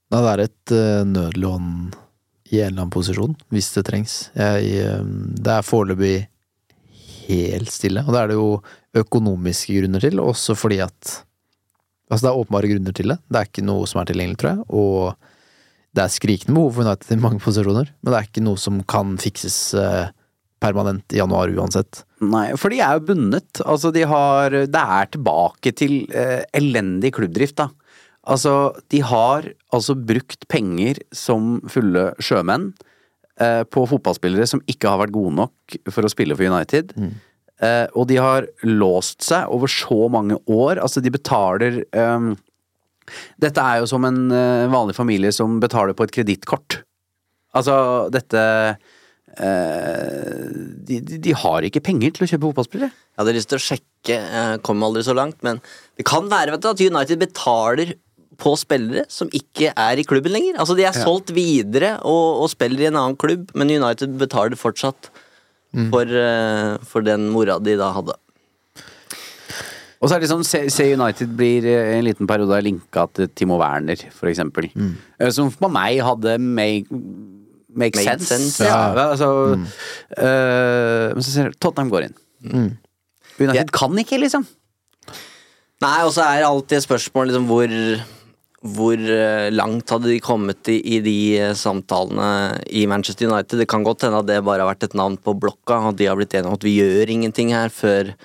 Da 0.09 0.23
det 0.25 0.31
er 0.31 0.43
et 0.47 0.73
eh, 0.73 1.05
nødlån 1.05 1.69
i 2.49 2.57
en 2.57 2.71
eller 2.71 2.81
annen 2.81 2.93
posisjon, 2.93 3.37
hvis 3.53 3.69
det 3.75 3.85
trengs. 3.87 4.17
Jeg, 4.33 4.73
eh, 4.81 5.07
det 5.37 5.55
er 5.55 5.65
foreløpig 5.65 6.17
helt 7.29 7.71
stille, 7.71 8.03
og 8.07 8.15
det 8.15 8.21
er 8.21 8.31
det 8.31 8.39
jo 8.39 8.51
økonomiske 8.99 9.77
grunner 9.77 10.01
til, 10.03 10.21
også 10.23 10.57
fordi 10.57 10.83
at 10.85 11.19
Altså, 12.09 12.23
det 12.25 12.29
er 12.31 12.39
åpenbare 12.41 12.69
grunner 12.71 12.93
til 12.97 13.11
det. 13.11 13.15
Det 13.29 13.37
er 13.37 13.45
ikke 13.45 13.61
noe 13.67 13.85
som 13.85 13.99
er 14.01 14.07
tilgjengelig, 14.09 14.39
tror 14.41 14.49
jeg, 14.49 14.63
og 14.73 15.27
det 15.95 16.03
er 16.03 16.13
skrikende 16.13 16.55
behov 16.55 16.75
for 16.75 16.85
United 16.85 17.15
i 17.15 17.21
mange 17.21 17.41
posisjoner, 17.43 17.89
men 18.01 18.11
det 18.11 18.17
er 18.19 18.27
ikke 18.29 18.45
noe 18.45 18.59
som 18.61 18.81
kan 18.89 19.15
fikses 19.21 19.57
eh, 19.77 20.11
permanent 20.61 21.15
i 21.15 21.19
januar 21.21 21.51
uansett. 21.55 22.03
Nei, 22.21 22.49
for 22.59 22.71
de 22.73 22.81
er 22.83 22.97
jo 22.97 23.05
bundet. 23.09 23.61
Altså, 23.63 23.93
de 23.95 24.03
har 24.07 24.51
Det 24.51 24.83
er 24.99 25.11
tilbake 25.15 25.73
til 25.75 26.01
eh, 26.11 26.43
elendig 26.53 27.13
klubbdrift, 27.17 27.57
da. 27.61 27.69
Altså, 28.29 28.75
de 28.91 28.99
har 29.01 29.47
altså 29.73 29.95
brukt 29.95 30.45
penger 30.51 30.99
som 31.15 31.57
fulle 31.71 32.11
sjømenn 32.21 32.73
eh, 33.41 33.63
på 33.63 33.85
fotballspillere 33.89 34.45
som 34.51 34.61
ikke 34.69 34.91
har 34.91 35.01
vært 35.01 35.15
gode 35.15 35.33
nok 35.39 35.79
for 35.89 36.05
å 36.05 36.11
spille 36.11 36.37
for 36.37 36.51
United. 36.51 36.93
Eh, 37.63 37.87
og 37.95 38.05
de 38.11 38.19
har 38.19 38.47
låst 38.67 39.23
seg 39.25 39.49
over 39.51 39.71
så 39.71 40.05
mange 40.11 40.37
år. 40.45 40.77
Altså, 40.83 41.01
de 41.01 41.11
betaler 41.15 41.81
ehm, 41.95 42.35
Dette 43.41 43.63
er 43.63 43.81
jo 43.81 43.89
som 43.91 44.05
en 44.07 44.29
eh, 44.31 44.69
vanlig 44.71 44.95
familie 44.97 45.33
som 45.35 45.59
betaler 45.63 45.97
på 45.97 46.07
et 46.07 46.15
kredittkort. 46.15 46.81
Altså, 47.57 47.75
dette 48.13 48.41
eh, 49.37 50.49
de, 50.89 50.99
de, 51.01 51.33
har 51.43 51.65
ikke 51.65 51.83
penger 51.85 52.13
til 52.15 52.25
å 52.25 52.29
kjøpe 52.33 52.49
fotballspillere. 52.49 52.91
Jeg 52.93 53.21
hadde 53.21 53.37
lyst 53.37 53.51
til 53.53 53.59
å 53.59 53.65
sjekke, 53.65 54.19
jeg 54.19 54.61
kom 54.65 54.85
aldri 54.85 55.03
så 55.07 55.15
langt, 55.17 55.41
men 55.45 55.61
det 55.97 56.05
kan 56.09 56.29
være 56.31 56.57
du, 56.57 56.69
at 56.69 56.83
United 56.83 57.21
betaler 57.21 57.95
på 58.39 58.53
spillere 58.55 59.03
som 59.11 59.31
ikke 59.35 59.73
er 59.73 59.99
i 59.99 60.05
klubben 60.07 60.31
lenger. 60.31 60.59
Altså 60.61 60.75
De 60.77 60.85
er 60.85 60.93
Ja. 60.95 61.03
solgt 61.03 61.33
videre 61.35 61.97
og, 62.07 62.43
og 62.45 62.49
spiller 62.53 62.85
i 62.85 62.87
en 62.87 62.95
annen 62.99 63.17
klubb, 63.19 63.49
men 63.53 63.73
United 63.73 64.15
betaler 64.21 64.55
fortsatt 64.55 65.11
for, 65.91 66.05
eh, 66.05 66.77
for 66.87 67.05
den 67.05 67.29
mora 67.29 67.59
de 67.61 67.75
da 67.77 67.91
hadde. 67.93 68.15
Og 69.99 70.07
så 70.07 70.15
er 70.15 70.23
det 70.23 70.29
sånn, 70.31 70.45
C 70.47 70.85
United 70.95 71.31
blir 71.35 71.65
eh, 71.67 71.97
en 71.97 72.05
liten 72.07 72.27
periode 72.29 72.61
linka 72.63 73.03
til 73.11 73.27
Timo 73.35 73.57
Werner, 73.59 73.99
for 74.15 74.31
eksempel. 74.31 74.69
Eh, 74.71 75.31
Som 75.35 75.49
for 75.51 75.71
meg 75.75 75.99
hadde 76.07 76.37
make, 76.39 76.87
make 77.75 77.99
sense. 77.99 78.29
sense, 78.31 78.63
Ja, 78.63 78.93
ja. 78.95 79.09
altså, 79.11 79.57
eh, 80.15 81.09
men 81.11 81.25
så 81.25 81.33
ser 81.33 81.51
du, 81.51 81.59
Tottenham 81.59 81.91
går 81.91 82.07
inn. 82.07 82.15
United 83.39 83.59
yeah. 83.59 83.75
kan 83.75 83.99
ikke, 83.99 84.21
liksom. 84.23 84.47
Nei, 85.83 85.99
og 86.05 86.15
så 86.15 86.23
er 86.29 86.41
det 86.41 86.47
alltid 86.47 86.79
et 86.79 86.87
spørsmål 86.87 87.29
liksom, 87.29 87.51
hvor, 87.51 87.75
hvor 88.79 89.03
langt 89.55 89.91
hadde 89.95 90.11
de 90.11 90.23
kommet 90.23 90.71
i, 90.71 90.79
i 90.95 91.03
de 91.03 91.19
samtalene 91.59 92.31
i 92.71 92.87
Manchester 92.87 93.27
United. 93.27 93.59
Det 93.59 93.67
kan 93.71 93.83
godt 93.87 94.07
hende 94.07 94.23
at 94.23 94.31
det 94.31 94.41
bare 94.47 94.63
har 94.63 94.71
vært 94.71 94.87
et 94.87 94.95
navn 94.99 95.19
på 95.19 95.35
blokka, 95.39 95.83
og 95.91 95.99
de 95.99 96.07
har 96.07 96.19
blitt 96.19 96.35
enige 96.35 96.51
om 96.51 96.59
at 96.59 96.67
vi 96.67 96.77
gjør 96.79 97.15
ingenting 97.19 97.51
her 97.55 97.71
før 97.71 98.15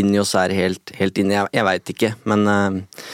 Inios 0.00 0.34
er 0.38 0.54
helt, 0.56 0.92
helt 0.98 1.20
inne. 1.22 1.36
Jeg, 1.38 1.52
jeg 1.54 1.66
veit 1.68 1.94
ikke, 1.94 2.10
men 2.30 2.44
uh, 2.50 3.06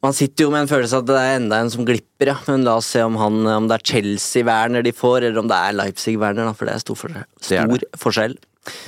man 0.00 0.16
sitter 0.16 0.46
jo 0.46 0.52
med 0.52 0.64
en 0.64 0.70
følelse 0.70 0.96
av 0.96 1.04
at 1.04 1.10
det 1.10 1.20
er 1.20 1.34
enda 1.36 1.58
en 1.60 1.72
som 1.72 1.84
glipper, 1.84 2.32
ja. 2.32 2.36
Men 2.48 2.64
la 2.64 2.78
oss 2.80 2.88
se 2.94 3.02
om, 3.04 3.18
han, 3.20 3.42
om 3.52 3.68
det 3.68 3.76
er 3.76 3.86
Chelsea-Werner 3.92 4.84
de 4.86 4.94
får, 4.96 5.26
eller 5.26 5.42
om 5.42 5.50
det 5.50 5.58
er 5.58 5.76
Leipzig-Werner, 5.76 6.54
for 6.56 6.68
det 6.68 6.76
er 6.76 6.84
stor 6.84 6.98
forskjell. 7.02 7.26
Det 7.44 7.58
er 7.60 7.72
det. 7.74 7.90
forskjell. 8.00 8.36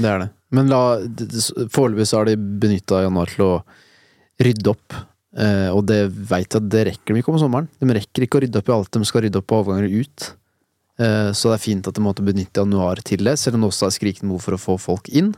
Det 0.00 0.08
er 0.08 0.22
det. 0.24 0.28
Men 0.52 0.72
foreløpig 1.72 2.08
så 2.08 2.20
har 2.20 2.28
de 2.28 2.36
benytta 2.36 3.04
januar 3.04 3.32
til 3.32 3.44
å 3.44 3.54
rydde 4.42 4.72
opp. 4.72 4.96
Eh, 5.32 5.68
og 5.72 5.84
det 5.88 6.00
veit 6.12 6.48
jeg 6.48 6.60
at 6.60 6.72
det 6.72 6.86
rekker 6.90 7.14
de 7.14 7.22
ikke 7.22 7.32
om 7.32 7.40
sommeren. 7.40 7.68
De 7.80 7.96
rekker 7.96 8.26
ikke 8.26 8.40
å 8.40 8.44
rydde 8.44 8.60
opp 8.60 8.68
i 8.68 8.74
alt 8.74 8.96
de 8.96 9.08
skal 9.08 9.26
rydde 9.26 9.40
opp 9.40 9.48
på 9.52 9.60
avganger 9.62 9.92
ut. 9.92 10.28
Eh, 11.00 11.30
så 11.36 11.52
det 11.52 11.56
er 11.56 11.64
fint 11.64 11.88
at 11.88 11.96
de 11.96 12.04
måtte 12.04 12.24
benytte 12.24 12.64
januar 12.64 13.00
til 13.04 13.24
det, 13.28 13.38
selv 13.40 13.56
om 13.56 13.64
det 13.64 13.72
også 13.72 13.88
er 13.88 13.96
skrikende 13.96 14.32
behov 14.32 14.44
for 14.44 14.56
å 14.56 14.64
få 14.64 14.78
folk 14.80 15.12
inn. 15.12 15.32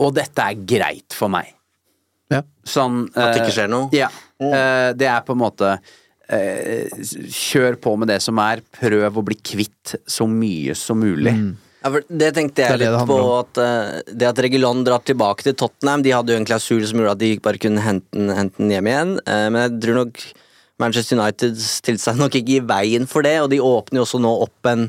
Og 0.00 0.14
dette 0.16 0.44
er 0.44 0.62
greit 0.68 1.16
for 1.16 1.32
meg. 1.32 1.50
Ja. 2.32 2.40
Sånn 2.64 3.04
At 3.10 3.34
det 3.34 3.40
eh, 3.40 3.42
ikke 3.42 3.56
skjer 3.58 3.72
noe? 3.72 3.90
Ja. 3.96 4.08
Eh, 4.40 4.92
det 4.96 5.08
er 5.10 5.20
på 5.26 5.34
en 5.36 5.42
måte 5.42 5.74
eh, 6.32 6.88
Kjør 7.28 7.76
på 7.82 7.92
med 8.00 8.08
det 8.12 8.22
som 8.24 8.40
er. 8.42 8.62
Prøv 8.78 9.20
å 9.20 9.26
bli 9.26 9.36
kvitt 9.36 9.96
så 10.08 10.26
mye 10.30 10.76
som 10.78 11.02
mulig. 11.02 11.34
Ja, 11.82 11.90
for 11.90 12.06
det 12.06 12.30
tenkte 12.36 12.62
jeg 12.62 12.78
Det 12.78 12.86
det 12.86 12.90
litt 12.94 13.10
på, 13.10 13.18
at 13.40 13.58
uh, 13.58 13.96
det 14.06 14.28
at 14.28 14.40
Regulon 14.44 14.84
drar 14.86 15.02
tilbake 15.02 15.42
til 15.42 15.56
Tottenham 15.58 16.04
De 16.06 16.12
hadde 16.14 16.30
jo 16.30 16.38
en 16.38 16.46
klausul 16.46 16.84
som 16.86 17.00
gjorde 17.00 17.16
at 17.16 17.22
de 17.24 17.30
bare 17.42 17.58
kunne 17.58 17.82
hente 17.82 18.06
den, 18.14 18.30
hente 18.36 18.62
den 18.62 18.70
hjem 18.70 18.90
igjen. 18.92 19.16
Uh, 19.26 19.48
men 19.50 19.64
jeg 19.64 19.80
tror 19.82 19.98
nok 19.98 20.22
Manchester 20.82 21.18
United 21.18 21.58
stilte 21.62 22.04
seg 22.04 22.20
nok 22.20 22.38
ikke 22.38 22.60
i 22.60 22.62
veien 22.66 23.08
for 23.10 23.26
det, 23.26 23.34
og 23.42 23.50
de 23.52 23.58
åpner 23.62 24.00
jo 24.00 24.06
også 24.06 24.22
nå 24.22 24.30
opp 24.46 24.70
en 24.70 24.86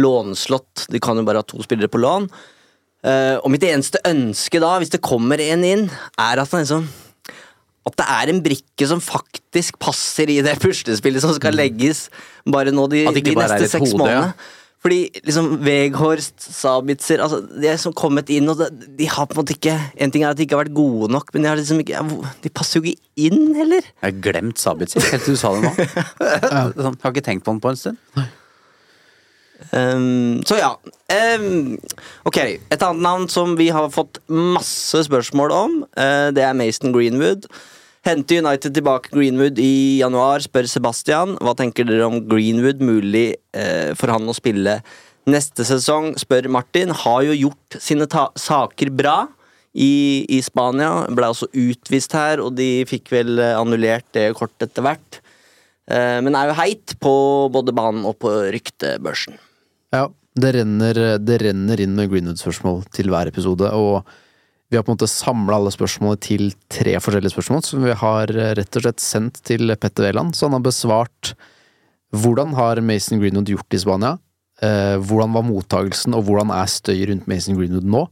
låneslott. 0.00 0.86
De 0.92 1.00
kan 1.02 1.16
jo 1.18 1.24
bare 1.26 1.40
ha 1.40 1.48
to 1.48 1.64
spillere 1.64 1.90
på 1.92 2.00
lån. 2.02 2.28
Eh, 3.04 3.36
og 3.36 3.52
mitt 3.52 3.64
eneste 3.68 4.00
ønske 4.08 4.60
da, 4.62 4.74
hvis 4.80 4.92
det 4.94 5.02
kommer 5.04 5.40
en 5.44 5.64
inn, 5.66 5.88
er 6.16 6.40
at 6.40 6.52
liksom 6.56 6.88
at 7.84 7.96
det 8.00 8.04
er 8.08 8.30
en 8.32 8.40
brikke 8.40 8.86
som 8.88 9.00
faktisk 9.04 9.76
passer 9.82 10.30
i 10.32 10.38
det 10.44 10.54
puslespillet 10.62 11.20
som 11.20 11.34
skal 11.36 11.52
legges 11.52 12.06
bare 12.48 12.72
nå 12.72 12.86
de, 12.88 13.02
Mm. 13.04 13.18
De 13.20 13.34
neste 13.36 13.68
seks 13.68 13.92
hode, 13.92 14.08
ja. 14.08 14.20
månedene. 14.30 14.52
Fordi 14.84 14.98
liksom 15.24 15.46
Veghorst, 15.64 16.34
Sabitzer 16.44 17.22
altså, 17.24 17.38
De 17.40 17.64
er 17.66 17.76
liksom 17.78 17.94
kommet 17.96 18.28
inn, 18.28 18.48
og 18.52 18.60
de 18.68 19.06
har 19.08 19.24
på 19.26 19.32
en 19.32 19.40
måte 19.40 19.54
ikke 19.56 19.72
En 19.96 20.12
ting 20.12 20.24
er 20.24 20.34
at 20.34 20.36
de 20.36 20.44
ikke 20.44 20.58
har 20.58 20.64
vært 20.66 20.76
gode 20.76 21.08
nok, 21.12 21.32
men 21.32 21.44
de 21.44 21.48
har 21.48 21.56
liksom 21.56 21.80
ikke 21.80 22.02
De 22.44 22.52
passer 22.52 22.80
jo 22.80 22.92
ikke 22.92 23.28
inn, 23.28 23.54
heller. 23.56 23.80
Jeg 23.80 24.04
har 24.04 24.16
glemt 24.26 24.60
Sabitzer, 24.60 25.04
helt 25.12 25.24
til 25.24 25.36
du 25.36 25.40
sa 25.40 25.54
det 25.56 25.64
nå. 25.64 25.72
sånn, 26.84 26.98
har 27.00 27.14
ikke 27.14 27.24
tenkt 27.24 27.46
på 27.46 27.54
den 27.54 27.62
på 27.64 27.72
en 27.72 27.80
stund. 27.80 28.00
Ehm, 29.72 30.42
så 30.46 30.58
ja. 30.58 30.74
Um, 31.14 31.76
ok, 32.26 32.38
et 32.72 32.82
annet 32.82 33.04
navn 33.04 33.28
som 33.30 33.54
vi 33.58 33.68
har 33.72 33.90
fått 33.92 34.20
masse 34.28 35.04
spørsmål 35.06 35.54
om, 35.54 35.78
uh, 35.98 36.28
det 36.34 36.44
er 36.44 36.56
Mason 36.58 36.94
Greenwood. 36.94 37.48
Henter 38.04 38.42
United 38.42 38.74
tilbake 38.76 39.12
Greenwood 39.14 39.60
i 39.62 40.00
januar, 40.00 40.42
spør 40.44 40.68
Sebastian. 40.68 41.38
Hva 41.40 41.54
tenker 41.56 41.86
dere 41.88 42.08
om 42.08 42.20
Greenwood? 42.28 42.82
Mulig 42.84 43.30
uh, 43.56 43.94
for 43.98 44.12
han 44.12 44.28
å 44.28 44.36
spille 44.36 44.80
neste 45.30 45.64
sesong, 45.64 46.12
spør 46.20 46.50
Martin. 46.52 46.92
Har 47.04 47.22
jo 47.24 47.36
gjort 47.46 47.78
sine 47.80 48.08
saker 48.08 48.92
bra 48.92 49.22
i, 49.72 50.24
i 50.28 50.42
Spania. 50.44 51.06
Ble 51.14 51.30
også 51.32 51.48
utvist 51.52 52.16
her, 52.16 52.42
og 52.44 52.58
de 52.58 52.84
fikk 52.88 53.08
vel 53.14 53.40
eh, 53.40 53.56
annullert 53.56 54.04
det 54.12 54.28
kortet 54.36 54.68
etter 54.68 54.84
hvert. 54.84 55.20
Men 55.88 56.32
er 56.32 56.48
jo 56.48 56.54
heit 56.56 56.94
på 56.96 57.14
både 57.52 57.72
banen 57.76 58.06
og 58.08 58.14
på 58.22 58.30
ryktebørsen. 58.54 59.36
Ja, 59.94 60.08
det 60.34 60.52
renner, 60.56 60.98
det 61.22 61.38
renner 61.44 61.80
inn 61.80 61.94
med 61.94 62.10
Greenwood-spørsmål 62.10 62.82
til 62.94 63.12
hver 63.12 63.30
episode, 63.30 63.68
og 63.70 64.02
vi 64.72 64.78
har 64.78 64.82
på 64.82 64.90
en 64.90 64.96
måte 64.96 65.10
samla 65.10 65.60
alle 65.60 65.70
spørsmålene 65.70 66.18
til 66.24 66.48
tre 66.72 66.96
forskjellige 66.98 67.34
spørsmål, 67.36 67.60
som 67.62 67.84
vi 67.84 67.94
har 68.00 68.32
rett 68.58 68.78
og 68.80 68.86
slett 68.86 69.04
sendt 69.04 69.38
til 69.46 69.70
Petter 69.78 70.08
Wæland. 70.08 70.34
Så 70.34 70.48
han 70.48 70.56
har 70.56 70.64
besvart 70.64 71.34
hvordan 72.14 72.56
har 72.58 72.80
Mason 72.82 73.20
Greenwood 73.22 73.52
gjort 73.52 73.76
i 73.76 73.80
Spania, 73.82 74.16
eh, 74.62 74.96
hvordan 74.98 75.36
var 75.36 75.46
mottagelsen, 75.46 76.16
og 76.18 76.26
hvordan 76.26 76.50
er 76.54 76.70
støy 76.70 77.04
rundt 77.10 77.30
Mason 77.30 77.58
Greenwood 77.58 77.86
nå, 77.86 78.02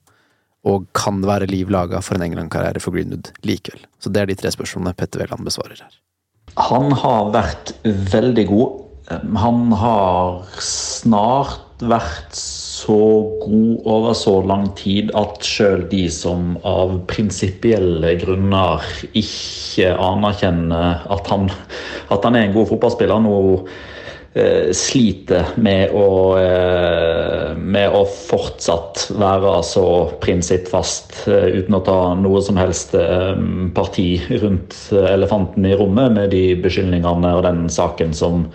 og 0.63 0.87
kan 0.95 1.19
det 1.23 1.31
være 1.33 1.51
liv 1.51 1.71
laga 1.75 1.99
for 2.05 2.15
en 2.15 2.29
England-karriere 2.29 2.83
for 2.83 2.95
Greenwood 2.95 3.33
likevel? 3.43 3.83
Så 3.99 4.13
det 4.13 4.23
er 4.23 4.31
de 4.31 4.39
tre 4.39 4.55
spørsmålene 4.55 4.95
Petter 4.95 5.25
Wæland 5.25 5.43
besvarer 5.49 5.83
her. 5.83 5.99
Han 6.71 6.93
har 7.03 7.33
vært 7.35 7.75
veldig 7.83 8.47
god. 8.51 8.82
Han 9.39 9.73
har 9.77 10.43
snart 10.63 11.83
vært 11.83 12.35
så 12.83 12.99
god 13.43 13.87
over 13.91 14.15
så 14.19 14.35
lang 14.47 14.69
tid 14.79 15.13
at 15.19 15.43
sjøl 15.47 15.85
de 15.91 16.05
som 16.13 16.57
av 16.67 16.97
prinsipielle 17.11 18.15
grunner 18.23 18.83
ikke 19.19 19.93
anerkjenner 19.95 21.07
at 21.15 21.31
han, 21.31 21.49
at 22.11 22.27
han 22.27 22.39
er 22.39 22.49
en 22.49 22.57
god 22.57 22.71
fotballspiller, 22.73 23.23
nå 23.23 23.37
sliter 24.73 25.45
med 25.61 25.91
å, 25.93 26.39
eh, 26.41 27.53
med 27.57 27.93
å 27.93 28.01
fortsatt 28.09 29.11
være 29.21 29.59
så 29.67 29.85
prinsippfast 30.23 31.27
eh, 31.29 31.59
uten 31.59 31.77
å 31.77 31.83
ta 31.85 31.97
noe 32.17 32.41
som 32.45 32.57
helst 32.57 32.95
eh, 32.97 33.35
parti 33.77 34.07
rundt 34.41 34.77
eh, 34.97 35.11
elefanten 35.13 35.67
i 35.69 35.75
rommet 35.77 36.15
med 36.17 36.33
de 36.33 36.55
beskyldningene 36.65 37.33
og 37.37 37.45
den 37.45 37.67
saken 37.73 38.15
som, 38.17 38.47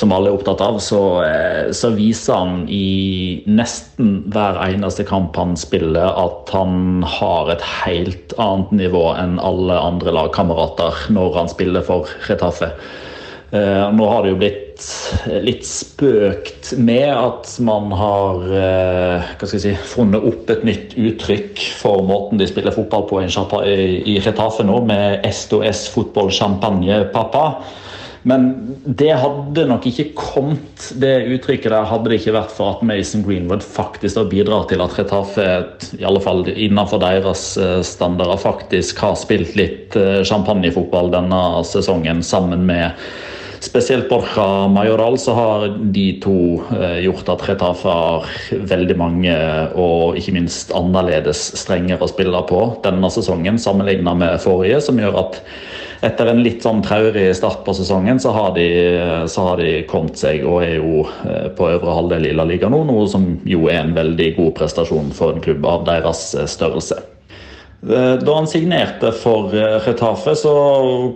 som 0.00 0.14
alle 0.16 0.30
er 0.32 0.38
opptatt 0.38 0.62
av, 0.64 0.78
så, 0.80 1.02
eh, 1.26 1.68
så 1.76 1.92
viser 1.92 2.38
han 2.38 2.62
i 2.72 3.42
nesten 3.44 4.22
hver 4.32 4.56
eneste 4.64 5.04
kamp 5.08 5.36
han 5.36 5.58
spiller 5.60 6.08
at 6.08 6.48
han 6.56 7.04
har 7.04 7.52
et 7.52 7.66
helt 7.82 8.32
annet 8.40 8.72
nivå 8.80 9.04
enn 9.20 9.36
alle 9.44 9.76
andre 9.76 10.16
lagkamerater 10.22 11.04
når 11.12 11.36
han 11.36 11.52
spiller 11.52 11.84
for 11.84 12.08
Retafe. 12.30 12.72
Eh, 13.50 13.84
nå 13.92 14.08
har 14.08 14.24
det 14.24 14.32
jo 14.34 14.40
blitt 14.40 14.64
litt 15.42 15.66
spøkt 15.66 16.72
med 16.78 17.08
at 17.10 17.50
man 17.64 17.90
har 17.96 18.44
eh, 18.54 19.48
si, 19.50 19.72
funnet 19.90 20.24
opp 20.28 20.52
et 20.52 20.64
nytt 20.66 20.94
uttrykk 20.98 21.64
for 21.80 22.04
måten 22.06 22.40
de 22.40 22.46
spiller 22.48 22.74
fotball 22.74 23.08
på 23.08 23.22
i, 23.24 24.18
Retafe 24.24 24.66
nå, 24.66 24.80
med 24.88 25.26
SOS 25.26 25.88
fotball 25.94 26.30
champagne 26.34 27.04
pappa. 27.14 27.50
Men 28.28 28.48
det 28.84 29.12
hadde 29.22 29.64
nok 29.70 29.86
ikke 29.88 30.10
kommet, 30.18 30.88
det 31.00 31.12
uttrykket 31.36 31.70
der, 31.70 31.86
hadde 31.88 32.10
det 32.10 32.18
ikke 32.18 32.34
vært 32.34 32.52
for 32.52 32.74
at 32.74 32.82
Mason 32.86 33.22
Greenwood 33.24 33.62
faktisk 33.64 34.18
har 34.18 34.28
bidratt 34.30 34.68
til 34.72 34.82
at 34.84 34.96
Retafe, 34.98 35.46
i 35.96 36.04
alle 36.06 36.22
fall 36.22 36.42
innenfor 36.50 37.00
deres 37.02 37.50
eh, 37.62 37.78
standarder, 37.86 38.40
faktisk 38.42 39.00
har 39.04 39.16
spilt 39.18 39.54
litt 39.58 39.96
eh, 39.98 40.20
champagnefotball 40.28 41.12
denne 41.14 41.42
sesongen 41.66 42.22
sammen 42.26 42.66
med 42.68 42.98
Spesielt 43.60 44.08
Borja 44.08 44.68
Majoral 44.70 45.18
så 45.18 45.34
har 45.34 45.64
de 45.94 46.06
to 46.22 46.62
eh, 46.76 47.00
gjort 47.06 47.30
at 47.32 47.42
Retafe 47.48 47.90
har 47.90 48.28
veldig 48.70 48.96
mange 48.98 49.34
og 49.74 50.18
ikke 50.18 50.36
minst 50.36 50.70
annerledes 50.76 51.40
strengere 51.58 52.06
spillere 52.10 52.46
på 52.46 52.62
denne 52.84 53.10
sesongen 53.10 53.58
sammenlignet 53.58 54.20
med 54.20 54.38
forrige, 54.44 54.80
som 54.84 55.00
gjør 55.02 55.18
at 55.24 55.42
etter 56.06 56.30
en 56.30 56.42
litt 56.44 56.62
sånn 56.62 56.84
traurig 56.86 57.26
start 57.34 57.64
på 57.66 57.74
sesongen, 57.74 58.20
så 58.22 58.30
har, 58.36 58.52
de, 58.54 58.68
så 59.26 59.48
har 59.48 59.62
de 59.62 59.82
kommet 59.90 60.18
seg 60.20 60.44
og 60.46 60.62
er 60.62 60.76
jo 60.78 61.02
eh, 61.26 61.48
på 61.58 61.70
øvre 61.72 61.98
halvdel 61.98 62.30
i 62.30 62.34
La 62.38 62.46
Liga 62.46 62.70
nå, 62.70 62.84
noe 62.86 63.08
som 63.10 63.32
jo 63.48 63.66
er 63.66 63.82
en 63.82 63.96
veldig 63.98 64.32
god 64.38 64.54
prestasjon 64.60 65.10
for 65.16 65.34
en 65.34 65.42
klubb 65.44 65.66
av 65.66 65.86
deres 65.88 66.30
eh, 66.38 66.46
størrelse. 66.46 67.00
Eh, 67.82 68.14
da 68.18 68.34
han 68.34 68.48
signerte 68.50 69.12
for 69.14 69.52
Retafe, 69.84 70.34
så 70.36 70.52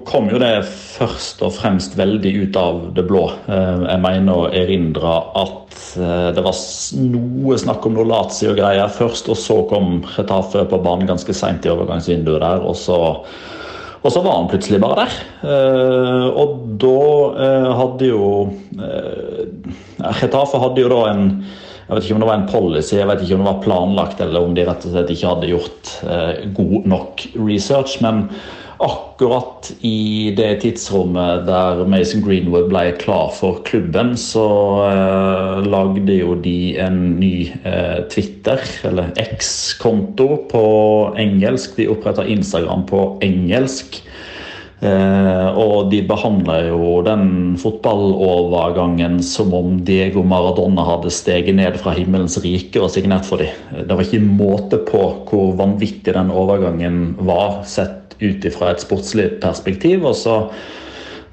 kom 0.06 0.28
jo 0.30 0.38
det 0.38 0.62
først 0.68 1.42
og 1.42 1.56
fremst 1.56 1.96
veldig 1.98 2.32
ut 2.44 2.58
av 2.58 2.84
det 2.94 3.02
blå. 3.08 3.24
Jeg 3.48 4.02
mener 4.04 4.44
å 4.44 4.50
erindre 4.54 5.16
at 5.40 5.58
det 5.96 6.44
var 6.44 6.54
noe 7.02 7.56
snakk 7.58 7.88
om 7.88 7.96
noe 7.96 8.06
Lazio-greier 8.06 8.92
først, 8.94 9.32
og 9.32 9.40
så 9.40 9.58
kom 9.72 10.04
Retafe 10.14 10.62
på 10.70 10.80
banen 10.84 11.10
ganske 11.10 11.34
seint 11.34 11.66
i 11.66 11.72
overgangsvinduet 11.72 12.44
der. 12.44 12.62
og 12.62 12.78
så 12.78 13.00
og 14.02 14.10
så 14.10 14.18
var 14.18 14.34
han 14.34 14.48
plutselig 14.50 14.80
bare 14.82 15.04
der. 15.04 15.12
Og 16.34 16.56
da 16.82 17.74
hadde 17.78 18.08
jo 18.08 18.30
Retafe 20.22 20.58
hadde 20.58 20.82
jo 20.82 20.90
da 20.90 21.02
en 21.12 21.28
jeg 21.92 22.00
vet 22.00 22.08
ikke 22.08 22.16
om 22.16 22.24
det 22.24 22.30
var 22.30 22.40
en 22.40 22.48
policy, 22.48 22.96
jeg 22.96 23.10
vet 23.10 23.22
ikke 23.22 23.36
om 23.36 23.44
det 23.44 23.50
var 23.50 23.62
planlagt 23.66 24.24
eller 24.24 24.48
om 24.48 24.56
de 24.56 24.64
rett 24.64 24.88
og 24.88 24.94
slett 24.94 25.12
ikke 25.12 25.30
hadde 25.34 25.52
gjort 25.52 25.94
god 26.56 26.90
nok 26.96 27.24
research. 27.36 28.00
men 28.00 28.26
akkurat 28.82 29.68
i 29.86 30.32
det 30.36 30.62
tidsrommet 30.64 31.44
der 31.46 31.84
Mason 31.90 32.22
Greenwood 32.24 32.68
ble 32.72 32.88
klar 32.98 33.30
for 33.36 33.60
klubben, 33.66 34.16
så 34.18 34.46
eh, 34.88 35.60
lagde 35.68 36.16
jo 36.18 36.34
de 36.42 36.74
en 36.82 36.98
ny 37.20 37.46
eh, 37.68 38.02
Twitter, 38.10 38.62
eller 38.88 39.12
X-konto, 39.22 40.28
på 40.50 40.64
engelsk. 41.20 41.76
De 41.78 41.90
oppretta 41.92 42.26
Instagram 42.26 42.86
på 42.90 43.04
engelsk. 43.22 44.00
Eh, 44.82 45.58
og 45.62 45.92
de 45.92 46.00
behandla 46.02 46.56
jo 46.66 46.96
den 47.06 47.54
fotballovergangen 47.62 49.20
som 49.22 49.52
om 49.54 49.76
Diego 49.86 50.24
Maradona 50.26 50.82
hadde 50.88 51.12
steget 51.14 51.54
ned 51.54 51.78
fra 51.78 51.94
himmelens 51.94 52.40
rike 52.42 52.82
og 52.82 52.90
signert 52.90 53.28
for 53.28 53.44
dem. 53.44 53.54
Det 53.70 53.94
var 53.94 54.02
ikke 54.02 54.24
måte 54.26 54.80
på 54.88 55.04
hvor 55.28 55.52
vanvittig 55.60 56.16
den 56.16 56.34
overgangen 56.34 57.12
var, 57.22 57.60
sett 57.62 58.16
ut 58.18 58.42
ifra 58.46 58.72
et 58.72 58.82
sportslig 58.82 59.36
perspektiv. 59.42 60.06
og 60.10 60.18
så 60.18 60.38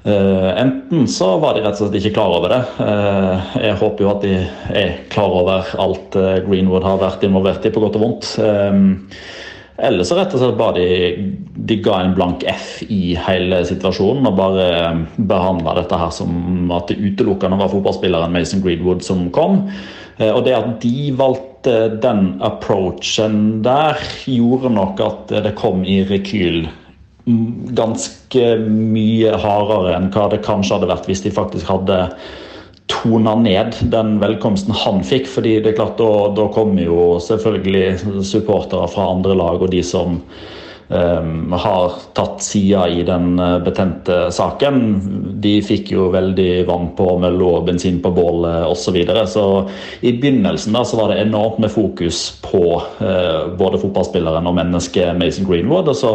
Uh, 0.00 0.56
enten 0.56 1.04
så 1.12 1.34
var 1.42 1.52
de 1.52 1.60
rett 1.60 1.76
og 1.76 1.90
slett 1.90 1.98
ikke 1.98 2.14
klar 2.16 2.32
over 2.32 2.48
det. 2.48 2.60
Uh, 2.80 3.50
jeg 3.60 3.74
håper 3.82 4.00
jo 4.00 4.08
at 4.08 4.22
de 4.24 4.30
er 4.72 4.94
klar 5.12 5.34
over 5.42 5.74
alt 5.76 6.16
uh, 6.16 6.38
Greenwood 6.46 6.86
har 6.88 7.02
vært 7.02 7.26
involvert 7.28 7.66
i, 7.68 7.72
på 7.74 7.82
godt 7.84 7.98
og 7.98 8.06
vondt. 8.06 8.30
Eller 9.82 10.06
så 10.06 10.18
rett 10.18 10.34
og 10.34 10.42
slett 10.42 10.58
bare 10.58 10.76
de, 10.76 11.28
de 11.68 11.78
ga 11.84 12.00
en 12.00 12.14
blank 12.16 12.44
F 12.48 12.80
i 12.88 13.14
hele 13.28 13.62
situasjonen 13.68 14.28
og 14.28 14.36
bare 14.38 14.66
behandla 15.16 15.76
dette 15.80 15.98
her 16.00 16.12
som 16.14 16.72
at 16.76 16.90
det 16.90 17.00
utelukkende 17.00 17.60
var 17.60 17.72
fotballspilleren 17.72 18.34
Mason 18.34 18.64
Greenwood 18.64 19.04
som 19.06 19.28
kom. 19.34 19.64
og 20.20 20.42
det 20.44 20.56
at 20.56 20.74
de 20.82 21.10
valgte 21.16 21.76
den 22.02 22.36
approachen 22.44 23.62
der, 23.64 24.00
gjorde 24.28 24.72
nok 24.74 25.00
at 25.04 25.34
det 25.46 25.56
kom 25.60 25.84
i 25.84 26.02
rekyl 26.08 26.66
ganske 27.76 28.44
mye 28.66 29.32
hardere 29.42 29.96
enn 29.96 30.08
hva 30.14 30.28
det 30.32 30.42
kanskje 30.46 30.76
hadde 30.78 30.90
vært 30.90 31.08
hvis 31.10 31.24
de 31.24 31.32
faktisk 31.34 31.68
hadde 31.68 31.98
tona 32.90 33.34
ned 33.38 33.76
den 33.92 34.18
velkomsten 34.22 34.74
han 34.76 35.04
fikk. 35.06 35.28
fordi 35.30 35.58
det 35.60 35.72
er 35.72 35.80
klart 35.80 35.98
Da, 36.00 36.12
da 36.36 36.48
kommer 36.52 36.82
jo 36.82 37.18
selvfølgelig 37.22 38.24
supportere 38.26 38.88
fra 38.90 39.10
andre 39.14 39.36
lag 39.38 39.62
og 39.62 39.70
de 39.72 39.82
som 39.86 40.20
um, 40.90 41.52
har 41.52 41.96
tatt 42.14 42.42
sida 42.42 42.86
i 42.88 43.02
den 43.06 43.38
eh, 43.38 43.58
betente 43.64 44.16
saken. 44.34 44.80
De 45.40 45.58
fikk 45.64 45.92
jo 45.94 46.10
veldig 46.12 46.66
vann 46.68 46.90
på 46.98 47.06
mølla 47.22 47.50
og 47.58 47.66
bensin 47.68 48.00
på 48.02 48.12
bålet 48.14 48.66
osv. 48.66 48.90
Så, 48.90 48.94
videre. 48.96 49.26
så 49.30 49.44
i 50.02 50.12
begynnelsen 50.18 50.74
da 50.74 50.84
så 50.84 50.98
var 50.98 51.12
det 51.12 51.20
enormt 51.22 51.60
med 51.62 51.70
fokus 51.70 52.24
på 52.42 52.64
uh, 52.80 53.42
både 53.58 53.82
fotballspilleren 53.82 54.48
og 54.50 54.56
mennesket 54.58 55.18
Mason 55.20 55.46
Greenwood. 55.48 55.92
og 55.92 55.96
så 55.96 56.14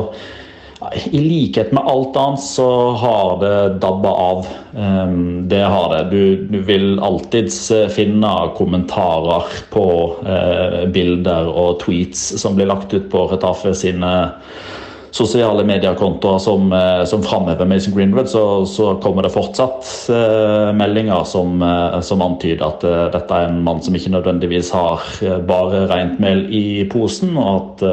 i 1.06 1.20
likhet 1.24 1.72
med 1.72 1.88
alt 1.88 2.18
annet 2.20 2.42
så 2.44 2.68
har 3.00 3.38
det 3.42 3.80
dabba 3.80 4.12
av. 4.12 4.48
Ehm, 4.78 5.48
det 5.50 5.64
har 5.64 5.94
det. 5.94 6.04
Du, 6.12 6.48
du 6.52 6.60
vil 6.68 7.00
alltids 7.00 7.60
finne 7.96 8.34
kommentarer 8.58 9.48
på 9.72 9.88
eh, 10.28 10.82
bilder 10.92 11.48
og 11.52 11.80
tweets 11.86 12.28
som 12.42 12.60
blir 12.60 12.70
lagt 12.70 12.94
ut 12.94 13.08
på 13.12 13.28
Retafe 13.32 13.72
sine 13.78 14.16
sosiale 15.16 15.64
mediekontoer 15.64 16.40
som, 16.44 16.74
eh, 16.74 17.04
som 17.06 17.24
framhever 17.24 17.66
Mason 17.66 17.94
Greenwood, 17.96 18.30
så, 18.30 18.66
så, 18.66 18.96
kommer 18.96 19.24
det 19.24 19.32
fortsatt 19.32 19.88
eh, 20.12 20.74
meldinger 20.76 21.24
som, 21.24 21.64
som, 22.04 22.24
antyder 22.26 22.66
at 22.68 22.84
eh, 22.84 23.06
dette 23.14 23.38
er 23.38 23.48
en 23.48 23.62
mann 23.64 23.80
som 23.84 23.96
ikke 23.96 24.12
nødvendigvis 24.12 24.74
har 24.76 25.06
bare 25.48 25.86
rent 25.92 26.20
mel 26.20 26.44
i 26.52 26.84
posen, 26.92 27.38
og 27.40 27.80
at 27.86 27.88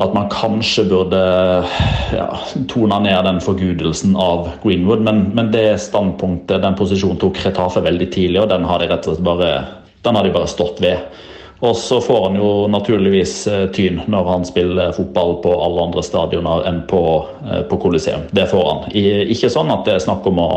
at 0.00 0.14
man 0.16 0.30
kanskje 0.32 0.86
burde 0.88 1.18
ja, 2.16 2.28
tone 2.72 3.00
ned 3.04 3.24
den 3.26 3.40
forgudelsen 3.44 4.14
av 4.16 4.48
Greenwood. 4.62 5.02
Men, 5.04 5.26
men, 5.36 5.50
det 5.52 5.80
standpunktet, 5.84 6.62
den 6.62 6.78
posisjonen 6.78 7.20
tok 7.20 7.40
Retafe 7.44 7.82
veldig 7.84 8.08
tidlig, 8.14 8.40
og 8.40 8.48
den 8.52 8.64
har 8.68 8.80
de 8.80 8.88
rett 8.90 9.08
og 9.08 9.18
slett 9.18 9.26
bare, 9.26 9.50
den 10.06 10.16
har 10.16 10.24
de 10.24 10.32
bare 10.34 10.48
stått 10.50 10.80
ved. 10.80 11.20
Og 11.60 11.76
så 11.76 12.00
får 12.00 12.22
han 12.28 12.38
jo 12.40 12.50
naturligvis 12.72 13.34
eh, 13.50 13.66
tyn 13.76 14.00
når 14.08 14.28
han 14.32 14.46
spiller 14.48 14.94
fotball 14.96 15.36
på 15.44 15.52
alle 15.60 15.82
andre 15.90 16.04
stadioner 16.04 16.64
enn 16.70 16.80
på, 16.88 17.02
eh, 17.44 17.60
på 17.68 17.76
Coliseum. 17.82 18.24
Det 18.32 18.46
får 18.48 18.64
han. 18.70 18.86
Ikke 18.96 19.52
sånn 19.52 19.72
at 19.74 19.84
det 19.84 19.98
er 19.98 20.06
snakk 20.06 20.24
om 20.30 20.40
å 20.40 20.50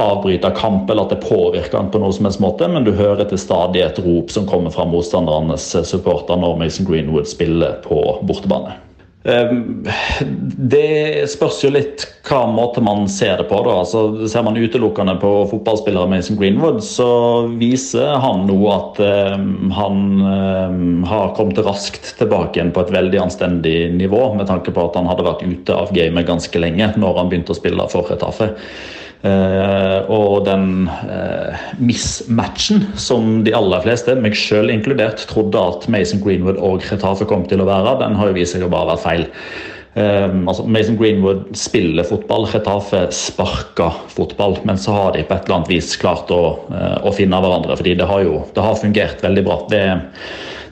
avbryte 0.00 0.48
kamp 0.56 0.88
eller 0.88 1.04
at 1.04 1.12
det 1.12 1.26
påvirker 1.26 1.76
han 1.76 1.90
på 1.92 2.00
noe 2.00 2.14
som 2.16 2.24
helst 2.24 2.40
måte, 2.40 2.68
men 2.68 2.86
du 2.86 2.94
hører 2.96 3.28
til 3.28 3.40
stadig 3.40 3.82
et 3.84 4.00
rop 4.00 4.32
som 4.32 4.48
kommer 4.48 4.72
fra 4.72 4.88
motstandernes 4.88 5.68
supporter 5.84 6.40
når 6.40 6.56
Mason 6.64 6.88
Greenwood 6.88 7.28
spiller 7.28 7.76
på 7.84 8.00
bortebane. 8.24 8.78
Ehm, 9.24 9.86
det 10.72 11.28
spørs 11.30 11.60
jo 11.62 11.70
litt 11.70 12.04
hva 12.26 12.40
måte 12.50 12.82
man 12.82 13.04
ser 13.10 13.38
det 13.38 13.46
på. 13.50 13.60
da, 13.62 13.76
altså 13.82 14.26
Ser 14.30 14.42
man 14.46 14.58
utelukkende 14.58 15.14
på 15.22 15.30
fotballspilleren 15.50 16.10
Mason 16.10 16.38
Greenwood, 16.40 16.80
så 16.84 17.08
viser 17.60 18.16
han 18.22 18.46
nå 18.48 18.58
at 18.72 18.98
um, 19.36 19.70
han 19.74 20.00
um, 20.22 21.04
har 21.06 21.34
kommet 21.38 21.60
raskt 21.62 22.14
tilbake 22.18 22.58
igjen 22.58 22.74
på 22.74 22.82
et 22.82 22.94
veldig 22.94 23.22
anstendig 23.26 23.76
nivå, 23.94 24.24
med 24.38 24.50
tanke 24.50 24.74
på 24.74 24.88
at 24.88 24.98
han 24.98 25.10
hadde 25.10 25.28
vært 25.28 25.46
ute 25.46 25.76
av 25.76 25.94
gamet 25.94 26.26
ganske 26.28 26.62
lenge 26.62 26.92
når 26.98 27.22
han 27.22 27.30
begynte 27.30 27.54
å 27.54 27.60
spille 27.60 27.88
for 27.92 28.10
Retafe. 28.10 28.52
Uh, 29.22 30.02
og 30.10 30.48
den 30.48 30.88
uh, 30.90 31.58
mismatchen 31.78 32.88
som 32.98 33.44
de 33.46 33.52
aller 33.54 33.84
fleste, 33.84 34.16
meg 34.18 34.34
selv 34.34 34.72
inkludert, 34.74 35.22
trodde 35.30 35.60
at 35.62 35.84
Mason 35.92 36.18
Greenwood 36.24 36.58
og 36.58 36.82
Retafe 36.88 37.28
kom 37.30 37.44
til 37.46 37.62
å 37.62 37.68
være, 37.68 38.00
den 38.00 38.16
har 38.18 38.32
jo 38.32 38.34
vist 38.34 38.56
seg 38.56 38.64
å 38.66 38.70
bare 38.72 38.90
være 38.90 39.02
feil. 39.04 39.28
Um, 39.92 40.48
altså 40.50 40.64
Mason 40.66 40.96
Greenwood 40.98 41.44
spiller 41.54 42.06
fotball, 42.08 42.48
Retafe 42.50 43.04
sparker 43.14 44.00
fotball. 44.10 44.56
Men 44.66 44.80
så 44.80 44.96
har 44.96 45.14
de 45.14 45.22
på 45.28 45.36
et 45.36 45.46
eller 45.46 45.60
annet 45.60 45.70
vis 45.70 45.92
klart 46.00 46.32
å, 46.34 46.40
å 47.06 47.12
finne 47.14 47.38
hverandre, 47.44 47.76
fordi 47.78 47.94
det 48.00 48.08
har 48.08 48.24
jo 48.24 48.40
det 48.56 48.64
har 48.64 48.80
fungert 48.80 49.22
veldig 49.22 49.44
bra. 49.46 49.58
Det, 49.70 49.84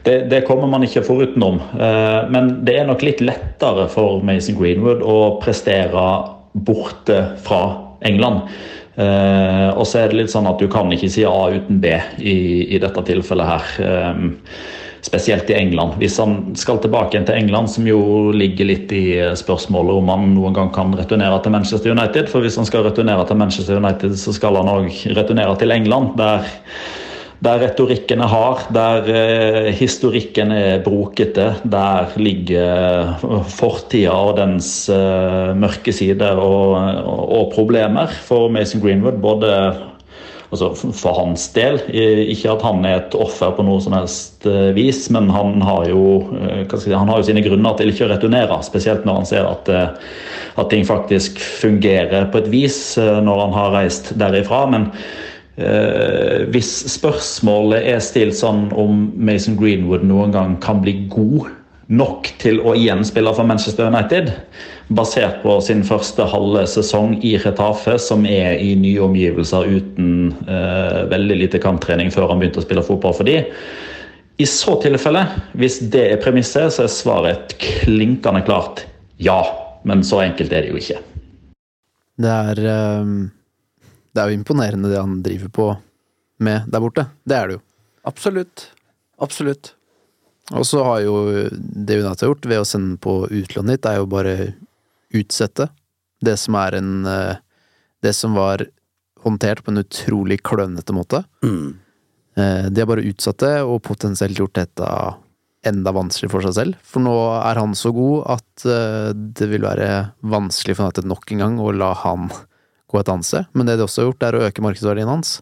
det, 0.09 0.16
det 0.32 0.40
kommer 0.48 0.72
man 0.72 0.88
ikke 0.88 1.05
forutenom. 1.07 1.61
Uh, 1.76 2.26
men 2.34 2.51
det 2.66 2.80
er 2.80 2.90
nok 2.90 3.05
litt 3.07 3.22
lettere 3.22 3.86
for 3.92 4.24
Mason 4.26 4.59
Greenwood 4.59 5.07
å 5.07 5.20
prestere 5.44 6.09
borte 6.66 7.20
fra 7.44 7.61
England. 8.07 8.51
Uh, 9.01 9.70
og 9.78 9.86
så 9.88 10.03
er 10.03 10.11
det 10.11 10.18
litt 10.18 10.32
sånn 10.32 10.48
at 10.51 10.61
du 10.61 10.66
kan 10.68 10.90
ikke 10.92 11.09
si 11.12 11.24
A 11.24 11.38
uten 11.55 11.78
B 11.80 11.94
i, 12.18 12.36
i 12.74 12.80
dette 12.82 13.05
tilfellet 13.07 13.48
her. 13.48 13.72
Um, 14.12 14.34
spesielt 15.01 15.48
i 15.51 15.57
England. 15.57 15.94
Hvis 15.96 16.18
han 16.20 16.53
skal 16.61 16.78
tilbake 16.82 17.22
til 17.24 17.34
England, 17.34 17.70
som 17.72 17.86
jo 17.88 18.30
ligger 18.36 18.68
litt 18.68 18.92
i 18.92 19.05
spørsmålet 19.38 19.96
om 19.96 20.11
han 20.12 20.26
noen 20.34 20.57
gang 20.57 20.68
kan 20.74 20.92
returnere 20.96 21.38
til 21.40 21.55
Manchester 21.55 21.94
United. 21.94 22.28
For 22.28 22.44
hvis 22.44 22.59
han 22.61 22.68
skal 22.68 22.84
returnere 22.84 23.24
til 23.28 23.40
Manchester 23.40 23.80
United, 23.80 24.18
så 24.20 24.34
skal 24.36 24.61
han 24.61 24.68
òg 24.68 24.90
returnere 25.16 25.57
til 25.61 25.72
England, 25.72 26.18
der 26.20 26.44
der 27.41 27.61
retorikken 27.62 28.20
er 28.20 28.28
hard, 28.28 28.66
der 28.76 29.07
eh, 29.09 29.68
historikken 29.72 30.53
er 30.53 30.82
brokete, 30.84 31.55
der 31.64 32.11
ligger 32.20 33.14
fortida 33.49 34.12
og 34.12 34.34
dens 34.36 34.91
eh, 34.93 35.53
mørke 35.57 35.95
sider 35.97 36.36
og, 36.36 36.74
og, 37.07 37.47
problemer 37.55 38.12
for 38.26 38.53
Mason 38.53 38.82
Greenwood. 38.84 39.22
Både 39.24 39.55
altså 40.51 40.68
for 40.93 41.16
hans 41.16 41.47
del. 41.57 41.80
Ikke 41.88 42.53
at 42.53 42.66
han 42.66 42.84
er 42.84 42.99
et 42.99 43.16
offer 43.16 43.55
på 43.57 43.64
noe 43.64 43.80
som 43.80 43.97
helst 43.97 44.45
eh, 44.45 44.74
vis, 44.76 45.07
men 45.09 45.32
han 45.32 45.64
har 45.64 45.88
jo, 45.88 46.05
si, 46.76 46.93
han 46.93 47.09
har 47.09 47.22
jo 47.22 47.28
sine 47.30 47.47
grunner 47.47 47.80
til 47.80 47.95
ikke 47.95 48.05
å 48.05 48.12
returnere. 48.12 48.61
Spesielt 48.68 49.09
når 49.09 49.22
han 49.22 49.32
ser 49.32 49.49
at, 49.49 49.72
at 50.61 50.68
ting 50.68 50.84
faktisk 50.84 51.41
fungerer 51.41 52.28
på 52.28 52.45
et 52.45 52.53
vis 52.53 52.82
når 53.01 53.45
han 53.47 53.57
har 53.57 53.76
reist 53.78 54.12
derifra. 54.20 54.66
men 54.76 54.91
Eh, 55.61 56.46
hvis 56.54 56.70
spørsmålet 56.88 57.84
er 57.92 58.00
stilt 58.00 58.38
sånn 58.38 58.68
om 58.78 59.11
Mason 59.20 59.58
Greenwood 59.61 60.06
noen 60.08 60.32
gang 60.32 60.54
kan 60.62 60.80
bli 60.80 61.02
god 61.12 61.50
nok 61.90 62.30
til 62.40 62.61
å 62.62 62.72
igjen 62.78 63.02
spille 63.04 63.32
for 63.34 63.44
Manchester 63.44 63.90
United, 63.90 64.30
basert 64.94 65.40
på 65.42 65.56
sin 65.64 65.82
første 65.86 66.24
halve 66.32 66.62
sesong 66.70 67.16
i 67.26 67.34
Retafe, 67.42 67.96
som 68.00 68.24
er 68.26 68.62
i 68.62 68.72
nye 68.78 69.02
omgivelser 69.04 69.68
uten 69.68 70.30
eh, 70.46 71.00
veldig 71.11 71.40
lite 71.42 71.61
kamptrening 71.62 72.12
før 72.14 72.30
han 72.30 72.40
begynte 72.40 72.62
å 72.62 72.66
spille 72.66 72.86
fotball 72.86 73.16
for 73.18 73.28
de. 73.28 73.42
I 74.40 74.46
så 74.48 74.78
tilfelle, 74.80 75.26
hvis 75.61 75.80
det 75.92 76.06
er 76.14 76.22
premisset, 76.22 76.72
så 76.72 76.86
er 76.86 76.94
svaret 76.94 77.58
klinkende 77.61 78.40
klart 78.46 78.86
ja. 79.20 79.42
Men 79.84 80.04
så 80.04 80.22
enkelt 80.22 80.52
er 80.52 80.64
det 80.64 80.72
jo 80.72 80.80
ikke. 80.80 80.98
Det 82.20 82.32
er 82.52 82.64
um 83.00 83.30
det 84.14 84.22
er 84.22 84.30
jo 84.30 84.40
imponerende 84.40 84.90
det 84.90 85.00
han 85.00 85.20
driver 85.24 85.52
på 85.54 85.66
med 86.40 86.70
der 86.72 86.82
borte. 86.82 87.06
Det 87.24 87.36
er 87.36 87.50
det 87.50 87.58
jo. 87.58 87.62
Absolutt. 88.08 88.70
Absolutt. 89.20 89.74
Og 90.56 90.66
så 90.66 90.82
har 90.84 91.02
jo 91.04 91.14
det 91.50 92.00
United 92.00 92.24
har 92.24 92.32
gjort 92.32 92.48
ved 92.50 92.62
å 92.62 92.66
sende 92.66 92.96
på 93.02 93.22
utlånet 93.28 93.78
ditt 93.78 93.86
er 93.86 94.00
jo 94.00 94.08
bare 94.11 94.34
utsette 95.14 95.68
det 96.24 96.36
som 96.40 96.56
er 96.61 96.76
en 96.80 97.06
eh, 97.06 97.36
Det 98.00 98.12
som 98.16 98.32
var 98.32 98.64
håndtert 99.20 99.61
på 99.64 99.72
en 99.72 99.82
utrolig 99.82 100.38
klønete 100.40 100.94
måte. 100.96 101.18
Mm. 101.44 101.76
Eh, 102.40 102.68
de 102.72 102.80
har 102.80 102.88
bare 102.88 103.04
utsatt 103.04 103.42
det, 103.42 103.58
og 103.61 103.82
potensielt 103.84 104.38
gjort 104.40 104.56
dette 104.56 104.86
enda 105.68 105.92
vanskeligere 105.92 106.32
for 106.32 106.46
seg 106.46 106.54
selv. 106.56 106.78
For 106.80 107.04
nå 107.04 107.12
er 107.36 107.61
han 107.61 107.76
så 107.76 107.92
god 107.92 108.22
at 108.38 108.64
eh, 108.64 109.11
det 109.12 109.50
vil 109.50 109.66
være 109.68 109.90
vanskelig 110.24 110.78
for 110.78 110.88
United 110.88 111.11
nok 111.12 111.34
en 111.34 111.44
gang 111.44 111.61
å 111.61 111.74
la 111.76 111.90
han 112.06 112.30
et 112.99 113.55
men 113.55 113.66
det 113.66 113.76
de 113.78 113.84
også 113.86 114.03
har 114.03 114.11
gjort, 114.11 114.22
er 114.26 114.34
å 114.34 114.45
øke 114.49 114.62
markedsverdien 114.64 115.09
hans. 115.09 115.38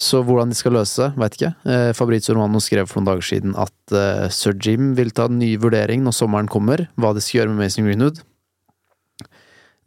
Så 0.00 0.22
hvordan 0.24 0.48
de 0.48 0.56
skal 0.56 0.72
løse, 0.78 1.10
veit 1.20 1.36
ikke. 1.36 1.52
Eh, 1.68 1.90
Fabrizio 1.92 2.32
Romano 2.32 2.60
skrev 2.64 2.88
for 2.88 3.00
noen 3.00 3.10
dager 3.10 3.26
siden 3.26 3.52
at 3.60 3.92
eh, 3.92 4.30
sir 4.32 4.56
Jim 4.56 4.94
vil 4.96 5.12
ta 5.12 5.26
en 5.28 5.36
ny 5.36 5.52
vurdering 5.60 6.00
når 6.06 6.16
sommeren 6.16 6.48
kommer, 6.48 6.86
hva 6.96 7.12
de 7.12 7.20
skal 7.20 7.42
gjøre 7.42 7.52
med 7.52 7.60
Mason 7.60 7.84
Greenwood. 7.84 8.22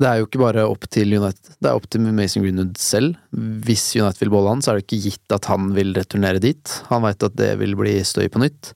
Det 0.02 0.10
er 0.10 0.20
jo 0.20 0.28
ikke 0.28 0.42
bare 0.42 0.68
opp 0.70 0.86
til 0.94 1.16
United, 1.18 1.56
det 1.58 1.70
er 1.70 1.80
opp 1.80 1.88
til 1.90 2.06
Mason 2.06 2.46
Greenwood 2.46 2.78
selv. 2.82 3.18
Hvis 3.66 3.88
United 3.98 4.22
vil 4.22 4.34
beholde 4.36 4.54
han, 4.54 4.62
så 4.62 4.72
er 4.72 4.80
det 4.80 4.86
ikke 4.86 5.02
gitt 5.08 5.36
at 5.38 5.50
han 5.50 5.74
vil 5.74 5.96
returnere 5.98 6.44
dit. 6.44 6.76
Han 6.92 7.06
veit 7.08 7.26
at 7.26 7.40
det 7.40 7.50
vil 7.64 7.74
bli 7.80 7.96
støy 8.06 8.28
på 8.30 8.44
nytt. 8.44 8.76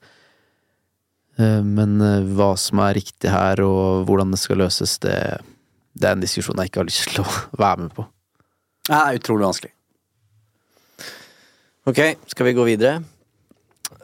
Eh, 1.37 1.61
men 1.61 2.01
hva 2.33 2.55
som 2.57 2.81
er 2.81 2.97
riktig 2.97 3.29
her, 3.29 3.61
og 3.61 4.09
hvordan 4.09 4.33
det 4.33 4.41
skal 4.41 4.63
løses, 4.65 4.97
det 5.05 5.19
det 5.97 6.09
er 6.09 6.15
en 6.17 6.23
diskusjon 6.23 6.59
jeg 6.61 6.71
ikke 6.71 6.83
har 6.83 6.89
lyst 6.89 7.09
til 7.11 7.23
å 7.23 7.27
være 7.63 7.85
med 7.85 7.95
på. 7.97 8.07
Det 8.87 8.95
er 9.01 9.19
utrolig 9.19 9.47
vanskelig. 9.49 9.73
Ok, 11.87 11.99
skal 12.31 12.49
vi 12.49 12.55
gå 12.55 12.65
videre? 12.67 12.99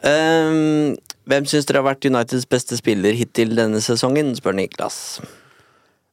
Um, 0.04 0.94
hvem 1.28 1.46
syns 1.48 1.68
dere 1.68 1.82
har 1.82 1.88
vært 1.90 2.06
Uniteds 2.08 2.46
beste 2.48 2.76
spiller 2.80 3.16
hittil 3.16 3.52
denne 3.56 3.80
sesongen, 3.84 4.32
spør 4.36 4.56
Niklas. 4.56 5.20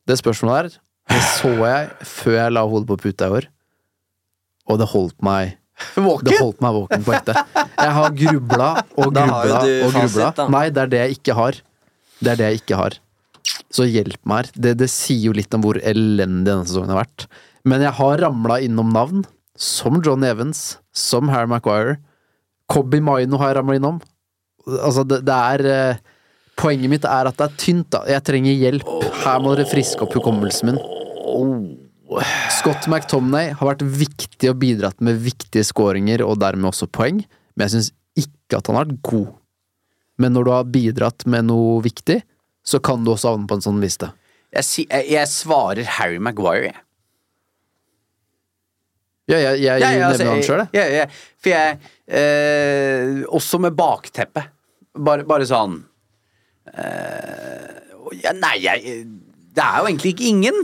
Det 0.07 0.17
spørsmålet 0.19 0.57
her 0.57 0.69
det 1.11 1.23
så 1.35 1.49
jeg 1.57 2.07
før 2.07 2.35
jeg 2.37 2.53
la 2.55 2.61
hodet 2.67 2.87
på 2.91 2.97
puta 3.07 3.27
i 3.27 3.35
år, 3.39 3.47
og 4.69 4.79
det 4.79 4.87
holdt 4.93 5.17
meg 5.25 5.57
Våken? 5.97 6.27
Det 6.27 6.37
holdt 6.37 6.59
meg 6.61 6.75
våken 6.77 7.03
på 7.07 7.13
ekte. 7.17 7.33
Jeg 7.57 7.93
har 7.97 8.11
grubla 8.13 8.67
og 9.01 9.15
grubla 9.15 9.61
og 9.65 9.95
grubla. 9.95 10.27
Nei, 10.53 10.65
det 10.69 10.83
er 10.83 10.91
det 10.91 10.99
jeg 11.01 11.15
ikke 11.17 11.35
har. 11.39 11.57
Det 12.21 12.33
er 12.35 12.37
det 12.37 12.49
jeg 12.51 12.59
ikke 12.61 12.77
har. 12.77 12.97
Så 13.71 13.87
hjelp 13.87 14.19
meg 14.27 14.45
her. 14.45 14.51
Det, 14.55 14.75
det, 14.81 14.89
sier 14.91 15.29
jo 15.29 15.35
litt 15.37 15.53
om 15.55 15.63
hvor 15.65 15.79
elendig 15.79 16.49
denne 16.49 16.67
sesongen 16.67 16.93
har 16.93 17.03
vært. 17.03 17.27
Men 17.67 17.83
jeg 17.85 17.95
har 17.99 18.23
ramla 18.23 18.59
innom 18.63 18.91
navn 18.93 19.25
som 19.55 19.99
John 20.03 20.23
Evans, 20.25 20.79
som 20.95 21.29
Harry 21.31 21.49
Maguire. 21.51 21.99
Cobby 22.71 23.01
Maino 23.03 23.39
har 23.41 23.51
jeg 23.51 23.59
ramla 23.59 23.77
innom. 23.77 24.01
Altså, 24.79 25.05
det, 25.07 25.21
det 25.27 25.37
er 25.37 25.67
eh, 25.69 26.01
Poenget 26.61 26.91
mitt 26.91 27.05
er 27.07 27.25
at 27.25 27.37
det 27.39 27.45
er 27.47 27.53
tynt, 27.57 27.87
da. 27.93 28.01
Jeg 28.09 28.21
trenger 28.27 28.57
hjelp. 28.59 28.89
Her 29.23 29.39
må 29.41 29.55
dere 29.55 29.69
friske 29.69 30.03
opp 30.03 30.13
hukommelsen 30.13 30.69
min. 30.69 30.81
Scott 32.57 32.85
McTomney 32.91 33.53
har 33.55 33.69
vært 33.71 33.85
viktig 33.87 34.51
og 34.51 34.59
bidratt 34.61 34.99
med 35.01 35.21
viktige 35.23 35.63
skåringer 35.65 36.21
og 36.25 36.41
dermed 36.41 36.69
også 36.69 36.89
poeng, 36.91 37.21
men 37.55 37.65
jeg 37.65 37.73
syns 37.77 37.91
ikke 38.19 38.59
at 38.59 38.67
han 38.67 38.77
har 38.77 38.89
vært 38.89 39.05
god. 39.07 39.29
Men 40.21 40.35
når 40.35 40.45
du 40.45 40.51
har 40.53 40.69
bidratt 40.75 41.25
med 41.29 41.47
noe 41.47 41.79
viktig, 41.85 42.19
så 42.63 42.79
kan 42.83 43.03
du 43.05 43.13
også 43.13 43.33
havne 43.33 43.49
på 43.49 43.57
en 43.57 43.65
sånn 43.65 43.81
liste. 43.83 44.11
Jeg, 44.51 44.87
jeg, 44.87 45.05
jeg 45.13 45.29
svarer 45.31 45.87
Harry 45.97 46.19
Maguire, 46.21 46.71
jeg. 46.71 46.79
Ja, 49.29 49.37
jeg, 49.37 49.61
jeg, 49.61 49.79
jeg 49.79 50.01
altså, 50.03 50.25
nevner 50.25 50.33
han 50.33 50.43
sjøl, 50.43 50.61
jeg. 50.75 51.05
For 51.39 51.53
jeg 51.53 51.77
eh, 52.19 53.21
Også 53.31 53.61
med 53.63 53.77
bakteppe. 53.77 54.43
Bare, 54.91 55.23
bare 55.23 55.45
sånn 55.47 55.77
eh, 56.73 57.69
ja, 58.19 58.33
Nei, 58.35 58.57
jeg 58.59 59.05
Det 59.55 59.63
er 59.63 59.77
jo 59.79 59.87
egentlig 59.87 60.11
ikke 60.17 60.27
ingen. 60.33 60.57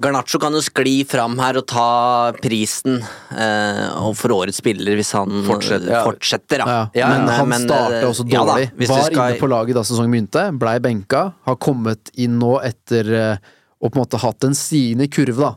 Garnaccio 0.00 0.40
kan 0.40 0.54
jo 0.56 0.62
skli 0.64 1.02
fram 1.08 1.36
her 1.42 1.58
og 1.60 1.66
ta 1.68 2.32
prisen 2.40 3.00
eh, 3.00 3.86
og 4.00 4.14
for 4.16 4.32
årets 4.32 4.60
spiller 4.62 4.96
hvis 4.96 5.12
han 5.16 5.42
fortsetter. 5.46 5.92
Ja. 5.92 6.02
fortsetter 6.06 6.64
ja. 6.64 6.80
Ja, 6.96 7.10
men 7.12 7.28
han 7.28 7.50
men, 7.52 7.66
starta 7.68 8.02
også 8.08 8.24
dårlig. 8.24 8.70
Da, 8.72 8.90
Var 8.94 9.02
skal... 9.10 9.20
inne 9.34 9.40
på 9.42 9.50
laget 9.52 9.76
da 9.76 9.84
sesongen 9.86 10.16
begynte, 10.16 10.46
blei 10.60 10.78
benka, 10.82 11.24
har 11.46 11.58
kommet 11.60 12.12
inn 12.16 12.38
nå 12.40 12.56
etter 12.64 13.12
eh, 13.16 13.50
å 13.80 13.88
på 13.88 13.96
en 13.96 14.04
måte 14.04 14.20
hatt 14.20 14.48
en 14.48 14.56
stigende 14.56 15.08
kurve, 15.12 15.50
da. 15.50 15.52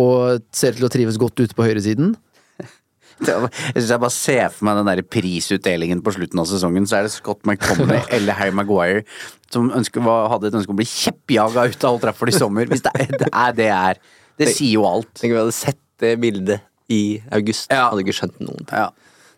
Og 0.00 0.44
ser 0.54 0.76
til 0.76 0.86
å 0.86 0.92
trives 0.92 1.18
godt 1.18 1.40
ute 1.40 1.56
på 1.56 1.66
høyresiden. 1.66 2.14
Jeg 3.26 3.50
synes 3.74 3.90
jeg 3.92 4.02
bare 4.02 4.14
ser 4.14 4.46
for 4.54 4.68
meg 4.68 4.80
den 4.80 4.88
der 4.90 5.02
prisutdelingen 5.16 6.00
på 6.04 6.14
slutten 6.16 6.40
av 6.42 6.48
sesongen, 6.48 6.88
så 6.88 7.00
er 7.00 7.06
det 7.06 7.12
Scott 7.14 7.44
McTominay 7.44 8.02
eller 8.16 8.38
Harry 8.38 8.54
Maguire 8.56 9.04
som 9.50 9.68
ønsker, 9.74 10.04
hadde 10.04 10.50
et 10.50 10.56
ønske 10.60 10.70
om 10.70 10.78
å 10.78 10.80
bli 10.80 10.88
kjeppjaga 10.88 11.66
ut 11.72 11.84
av 11.84 11.96
Old 11.96 12.04
Trafford 12.04 12.30
i 12.30 12.36
sommer. 12.36 12.70
Hvis 12.70 12.84
det 12.86 12.92
er 12.94 13.12
det 13.12 13.28
er. 13.28 13.54
Det, 13.60 13.70
er. 13.74 14.02
det 14.38 14.50
sier 14.54 14.76
jo 14.78 14.86
alt. 14.88 15.10
Tenk 15.18 15.32
om 15.32 15.38
vi 15.38 15.42
hadde 15.42 15.56
sett 15.56 15.80
det 16.00 16.14
bildet 16.22 16.66
i 16.90 17.20
august. 17.34 17.70
Ja. 17.70 17.88
Hadde 17.90 18.04
ikke 18.04 18.16
skjønt 18.16 18.38
noen 18.42 18.62
ting. 18.62 18.76
Ja. 18.76 18.90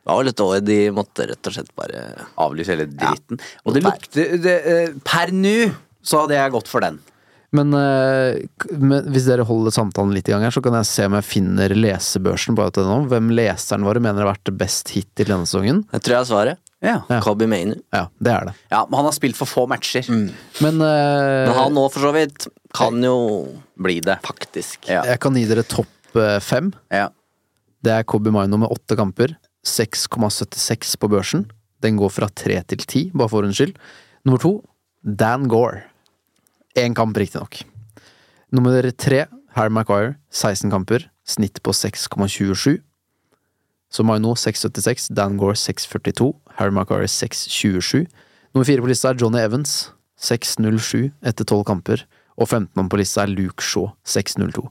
Det 0.03 0.11
var 0.11 0.29
et 0.29 0.43
år 0.43 0.61
de 0.67 0.77
måtte 0.95 1.29
rett 1.31 1.49
og 1.49 1.55
slett 1.55 1.71
bare 1.79 2.03
Avlyse 2.43 2.75
hele 2.75 2.89
dritten. 2.91 3.39
Ja. 3.39 3.63
Og 3.65 3.77
det 3.77 3.85
lukter 3.85 4.49
eh, 4.51 4.97
Per 5.07 5.31
nå 5.37 5.57
så 6.03 6.25
hadde 6.25 6.35
jeg 6.35 6.55
gått 6.57 6.71
for 6.71 6.83
den. 6.83 6.99
Men, 7.53 7.75
uh, 7.77 8.39
men, 8.81 9.09
hvis 9.13 9.27
dere 9.29 9.45
holder 9.45 9.75
samtalen 9.75 10.15
litt 10.17 10.31
i 10.31 10.33
gang 10.33 10.45
her, 10.47 10.55
så 10.55 10.63
kan 10.65 10.77
jeg 10.79 10.89
se 10.89 11.05
om 11.09 11.17
jeg 11.19 11.29
finner 11.29 11.75
lesebørsen 11.77 12.57
på 12.57 12.65
dette. 12.65 12.85
Hvem 13.13 13.33
leseren 13.37 13.85
våre 13.85 14.01
mener 14.01 14.25
har 14.25 14.33
vært 14.33 14.53
best 14.57 14.95
hittil 14.95 15.29
denne 15.29 15.49
sesongen. 15.49 15.83
Jeg 15.93 16.05
tror 16.05 16.17
jeg 16.17 16.23
har 16.23 16.31
svaret. 16.31 16.63
Ja. 16.83 16.97
ja. 17.07 17.21
Cobby 17.23 17.47
Ja, 17.47 18.09
det 18.19 18.33
er 18.33 18.49
det. 18.49 18.55
Ja, 18.73 18.87
Men 18.89 18.97
han 18.97 19.05
har 19.07 19.15
spilt 19.15 19.39
for 19.39 19.47
få 19.47 19.67
matcher. 19.71 20.09
Mm. 20.09 20.33
Men, 20.65 20.81
uh, 20.81 21.45
men 21.47 21.55
han 21.61 21.77
nå, 21.77 21.87
for 21.93 22.09
så 22.09 22.15
vidt, 22.17 22.49
kan 22.75 22.97
jo 23.05 23.17
bli 23.79 24.01
det. 24.01 24.19
Faktisk. 24.25 24.89
Ja. 24.89 25.05
Jeg 25.07 25.21
kan 25.23 25.37
gi 25.37 25.45
dere 25.47 25.63
topp 25.63 26.17
uh, 26.17 26.41
fem. 26.43 26.73
Ja. 26.91 27.11
Det 27.83 27.93
er 27.93 28.09
Kobe 28.09 28.33
Maino 28.35 28.59
med 28.65 28.73
åtte 28.73 28.97
kamper. 28.99 29.37
6,76 29.67 30.97
på 30.99 31.13
børsen. 31.13 31.47
Den 31.83 32.01
går 32.01 32.11
fra 32.15 32.29
tre 32.33 32.59
til 32.67 32.83
ti, 32.87 33.09
bare 33.15 33.29
for 33.29 33.43
ordens 33.43 33.61
skyld. 33.61 33.77
Nummer 34.27 34.43
to, 34.43 34.57
Dan 35.03 35.49
Gore. 35.51 35.85
Én 36.75 36.95
kamp, 36.95 37.17
riktignok. 37.17 37.59
Nummer 38.51 38.91
tre, 38.97 39.27
Harry 39.55 39.71
Maguire. 39.71 40.17
16 40.31 40.71
kamper. 40.71 41.11
Snitt 41.25 41.61
på 41.63 41.73
6,27. 41.73 42.81
Så 43.93 44.03
Maino 44.03 44.33
6,76. 44.35 45.13
Dan 45.13 45.37
Gore 45.37 45.55
6,42. 45.55 46.33
Harry 46.57 46.73
Maguire 46.73 47.07
6,27. 47.07 48.07
Nummer 48.55 48.65
fire 48.65 48.81
på 48.81 48.89
lista 48.89 49.11
er 49.13 49.21
Johnny 49.21 49.43
Evans. 49.43 49.93
6,07 50.17 51.11
etter 51.23 51.45
tolv 51.45 51.67
kamper. 51.69 52.07
Og 52.41 52.49
15 52.49 52.89
på 52.89 52.97
lista 52.97 53.27
er 53.27 53.35
Luke 53.35 53.61
Shaw. 53.61 53.93
6,02. 54.09 54.65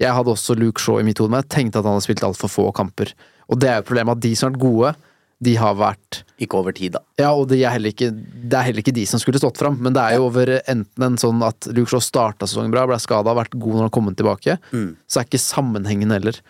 Jeg 0.00 0.14
hadde 0.14 0.30
også 0.30 0.54
Luke 0.54 0.80
Shaw 0.80 1.00
i 1.00 1.04
mitt 1.04 1.18
hode, 1.18 1.32
men 1.34 1.42
jeg 1.42 1.50
tenkte 1.50 1.80
at 1.80 1.84
han 1.84 1.98
hadde 1.98 2.06
spilt 2.06 2.24
altfor 2.24 2.48
få 2.48 2.70
kamper. 2.72 3.10
Og 3.50 3.58
det 3.58 3.68
er 3.68 3.80
jo 3.80 3.88
problemet 3.90 4.16
at 4.16 4.22
de 4.22 4.36
som 4.36 4.48
har 4.48 4.54
vært 4.54 4.62
gode, 4.62 4.94
de 5.40 5.54
har 5.56 5.76
vært 5.80 6.20
Ikke 6.44 6.58
over 6.60 6.74
tid, 6.76 6.94
da. 6.98 7.00
Ja, 7.20 7.30
og 7.32 7.46
det 7.48 7.62
er, 7.62 7.72
heller 7.72 7.94
ikke, 7.94 8.10
det 8.12 8.56
er 8.56 8.66
heller 8.66 8.84
ikke 8.84 8.94
de 8.96 9.06
som 9.08 9.20
skulle 9.22 9.40
stått 9.40 9.60
fram, 9.60 9.78
men 9.80 9.96
det 9.96 10.02
er 10.02 10.18
jo 10.18 10.26
over 10.28 10.52
enten 10.60 11.06
en 11.06 11.18
sånn 11.20 11.40
at 11.46 11.68
Luke 11.76 11.88
Shaw 11.92 12.02
starta 12.04 12.48
sesongen 12.48 12.72
bra, 12.74 12.84
ble 12.88 12.98
skada, 13.00 13.34
vært 13.36 13.56
god 13.56 13.78
når 13.78 13.86
han 13.88 13.94
kom 13.96 14.10
tilbake, 14.12 14.58
mm. 14.72 14.90
så 15.08 15.20
er 15.20 15.28
ikke 15.28 15.40
sammenhengen 15.40 16.12
heller. 16.12 16.40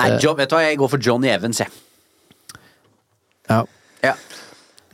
Nei, 0.00 0.14
eh, 0.14 0.18
John, 0.24 0.38
vet 0.40 0.52
du 0.52 0.56
hva, 0.56 0.64
jeg 0.64 0.80
går 0.80 0.92
for 0.94 1.04
Johnny 1.04 1.28
Evans, 1.32 1.60
jeg. 1.60 1.72
Ja. 3.52 3.62
Ja. 4.02 4.16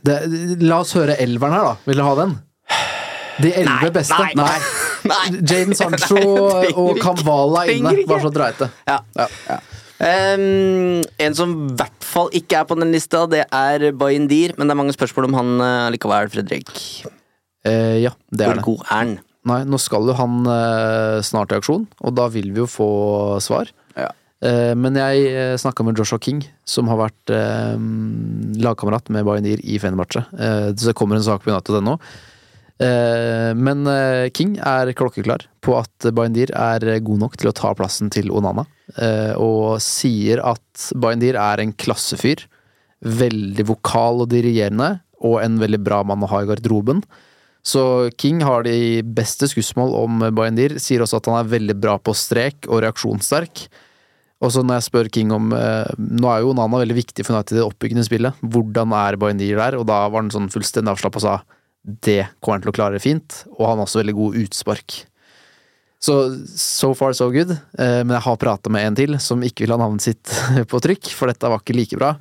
Det, 0.03 0.19
la 0.63 0.83
oss 0.83 0.93
høre 0.97 1.15
elveren 1.19 1.55
her, 1.55 1.71
da. 1.71 1.75
Vil 1.87 1.99
dere 1.99 2.11
ha 2.11 2.19
den? 2.19 2.37
De 3.39 3.53
elleve 3.55 3.91
beste? 3.95 4.19
nei, 4.19 4.33
nei, 4.35 4.59
nei. 5.11 5.25
Jaden 5.39 5.75
Sancho 5.77 6.19
og. 6.81 6.99
Kamvala 6.99 7.65
inne. 7.71 7.95
Bare 8.07 8.25
så 8.25 8.31
dreit 8.35 8.59
det. 8.59 8.67
Ja. 8.89 8.99
Ehm, 9.99 11.01
en 11.19 11.35
som 11.35 11.55
i 11.55 11.73
hvert 11.79 12.05
fall 12.07 12.29
ikke 12.35 12.61
er 12.61 12.67
på 12.67 12.77
den 12.79 12.93
lista, 12.95 13.25
det 13.27 13.43
er 13.45 13.89
Bayindir. 13.91 14.55
men 14.57 14.67
det 14.67 14.73
er 14.73 14.79
mange 14.79 14.95
spørsmål 14.95 15.27
om 15.29 15.39
han 15.39 15.49
uh, 15.59 15.89
likevel, 15.91 16.29
Fredrik. 16.31 16.71
Uh, 17.67 17.99
ja, 17.99 18.13
det 18.31 18.45
er 18.45 18.53
Hvor 18.53 18.61
det. 18.61 18.67
god 18.69 18.85
er 18.85 18.95
han? 18.95 19.17
Nei, 19.49 19.59
nå 19.67 19.79
skal 19.79 20.07
jo 20.07 20.15
han 20.15 20.39
uh, 20.47 21.19
snart 21.25 21.51
i 21.51 21.59
aksjon, 21.59 21.87
og 21.99 22.15
da 22.15 22.29
vil 22.31 22.51
vi 22.53 22.63
jo 22.63 22.69
få 22.69 22.89
svar. 23.43 23.71
Ja. 23.97 24.11
Men 24.39 24.95
jeg 24.95 25.57
snakka 25.59 25.83
med 25.83 25.97
Joshua 25.99 26.15
King, 26.23 26.37
som 26.63 26.87
har 26.87 26.95
vært 26.95 27.31
lagkamerat 28.63 29.09
med 29.11 29.25
Bayindir 29.27 29.59
i 29.67 29.75
Fenerbahçe. 29.83 30.21
Så 30.31 30.87
det 30.87 30.93
kommer 30.95 31.19
en 31.19 31.25
sak 31.25 31.43
på 31.43 31.51
United.no. 31.51 31.97
Eh, 32.79 33.51
men 33.59 33.83
eh, 33.91 34.29
King 34.31 34.55
er 34.63 34.93
klokkeklar 34.95 35.43
på 35.65 35.75
at 35.75 36.05
Bayendir 36.15 36.53
er 36.55 36.85
god 37.03 37.25
nok 37.25 37.35
til 37.39 37.51
å 37.51 37.55
ta 37.55 37.73
plassen 37.75 38.11
til 38.13 38.31
Onana, 38.31 38.63
eh, 38.95 39.33
og 39.35 39.81
sier 39.83 40.39
at 40.47 40.85
Bayendir 40.95 41.35
er 41.39 41.63
en 41.63 41.75
klassefyr. 41.75 42.45
Veldig 43.03 43.67
vokal 43.67 44.23
og 44.23 44.31
dirigerende, 44.31 45.01
og 45.19 45.41
en 45.43 45.59
veldig 45.59 45.81
bra 45.83 46.05
mann 46.07 46.23
å 46.23 46.31
ha 46.31 46.41
i 46.43 46.47
garderoben. 46.47 47.03
Så 47.67 47.83
King 48.15 48.39
har 48.47 48.63
de 48.63 49.03
beste 49.03 49.49
skussmål 49.51 49.91
om 49.99 50.23
Bayendir, 50.31 50.77
sier 50.79 51.03
også 51.03 51.19
at 51.19 51.27
han 51.27 51.41
er 51.41 51.51
veldig 51.51 51.75
bra 51.83 51.97
på 51.99 52.15
strek 52.15 52.69
og 52.71 52.85
reaksjonssterk. 52.85 53.67
Og 54.39 54.53
så 54.55 54.63
når 54.63 54.77
jeg 54.77 54.85
spør 54.85 55.09
King 55.11 55.33
om 55.35 55.49
Nå 55.51 56.29
er 56.31 56.39
jo 56.39 56.53
Onana 56.53 56.79
veldig 56.79 56.95
viktig 56.95 57.25
for 57.27 57.35
United 57.35 57.57
i 57.57 57.59
det 57.59 57.65
oppbyggende 57.65 58.05
spillet. 58.07 58.39
Hvordan 58.39 58.95
er 58.95 59.19
Bayendir 59.19 59.59
der? 59.59 59.75
Og 59.75 59.83
da 59.89 60.05
var 60.07 60.23
han 60.23 60.31
sånn 60.31 60.47
fullstendig 60.53 60.93
avslappa 60.93 61.19
og 61.19 61.25
sa 61.25 61.58
det 61.83 62.25
kommer 62.39 62.59
han 62.59 62.65
til 62.65 62.73
å 62.73 62.75
klare 62.75 63.01
fint, 63.03 63.43
og 63.55 63.63
han 63.67 63.79
har 63.79 63.87
også 63.87 64.01
veldig 64.01 64.17
god 64.17 64.37
utspark. 64.43 64.97
Så 65.99 66.15
so 66.55 66.93
far 66.95 67.15
so 67.17 67.27
good, 67.31 67.51
eh, 67.51 68.01
men 68.05 68.15
jeg 68.15 68.23
har 68.23 68.39
prata 68.39 68.71
med 68.71 68.87
en 68.87 68.97
til 68.99 69.17
som 69.19 69.43
ikke 69.43 69.65
vil 69.65 69.75
ha 69.75 69.79
navnet 69.81 70.05
sitt 70.05 70.31
på 70.71 70.81
trykk, 70.83 71.11
for 71.15 71.31
dette 71.31 71.51
var 71.51 71.63
ikke 71.63 71.75
like 71.75 71.99
bra. 71.99 72.13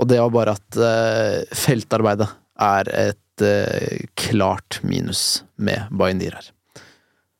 Og 0.00 0.08
det 0.10 0.18
var 0.22 0.32
bare 0.34 0.56
at 0.56 0.80
eh, 0.80 1.56
feltarbeidet 1.56 2.30
er 2.60 2.90
et 2.96 3.44
eh, 3.44 4.06
klart 4.18 4.80
minus 4.82 5.44
med 5.60 5.90
Bayendir 5.94 6.38
her. 6.38 6.50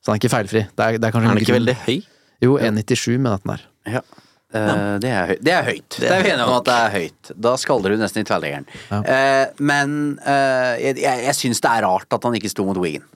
Så 0.00 0.10
han 0.10 0.16
er 0.16 0.22
ikke 0.22 0.32
feilfri. 0.32 0.64
Det 0.68 0.86
er, 0.86 0.98
det 1.00 1.10
er 1.10 1.18
Er 1.18 1.28
han 1.28 1.40
ikke 1.42 1.58
veldig 1.58 1.76
høy? 1.86 1.96
Jo, 2.40 2.56
1,97 2.56 3.18
mener 3.18 3.34
jeg 3.34 3.40
at 3.40 3.46
den 3.46 3.54
er. 3.56 3.64
Ja. 3.98 4.02
Eh, 4.50 4.96
det, 4.98 5.10
er 5.14 5.36
det 5.38 5.52
er 5.54 5.68
høyt. 5.68 5.96
Det 6.00 6.08
er 6.10 6.24
vi 6.24 6.32
enige 6.32 6.46
om 6.48 6.56
at 6.56 6.66
det 6.66 6.74
er 6.76 6.94
høyt. 6.96 7.30
Da 7.46 7.52
skaller 7.60 7.94
du 7.94 8.00
nesten 8.00 8.24
i 8.24 8.26
tverrleggeren. 8.26 8.66
Eh, 8.98 9.44
men 9.62 9.92
uh, 10.24 10.74
jeg, 10.80 10.98
jeg, 11.04 11.36
syns 11.38 11.62
det 11.62 11.70
er 11.70 11.86
rart 11.86 12.16
at 12.16 12.26
han 12.26 12.34
ikke 12.38 12.50
sto 12.50 12.66
mot 12.66 12.80
Wigan. 12.82 13.06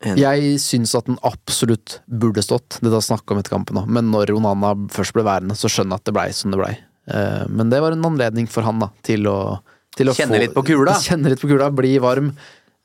Jeg 0.00 0.52
syns 0.64 0.94
at 0.96 1.08
den 1.08 1.18
absolutt 1.28 1.98
burde 2.08 2.44
stått, 2.44 2.78
det 2.80 2.92
da 2.92 3.00
snakka 3.04 3.34
om 3.34 3.40
etter 3.42 3.52
kampen 3.52 3.80
òg. 3.82 3.88
men 3.92 4.08
når 4.12 4.32
Onana 4.32 4.72
først 4.92 5.12
ble 5.16 5.24
værende, 5.26 5.56
så 5.60 5.68
skjønner 5.68 5.98
jeg 5.98 6.04
at 6.04 6.08
det 6.08 6.16
blei 6.16 6.28
som 6.36 6.54
det 6.54 6.60
blei. 6.62 6.72
Eh, 7.10 7.44
Men 7.48 7.72
det 7.72 7.80
var 7.84 7.92
en 7.96 8.04
anledning 8.08 8.48
for 8.48 8.64
han 8.64 8.80
da, 8.80 8.88
til 9.04 9.28
å, 9.28 9.58
til 9.96 10.08
å 10.08 10.16
Kjenne 10.16 10.36
få- 10.36 10.42
litt 10.44 10.56
på 10.56 10.64
kula. 10.70 10.96
Kjenne 11.08 11.32
litt 11.32 11.42
på 11.42 11.50
kula, 11.52 11.68
bli 11.72 11.98
varm. 12.00 12.32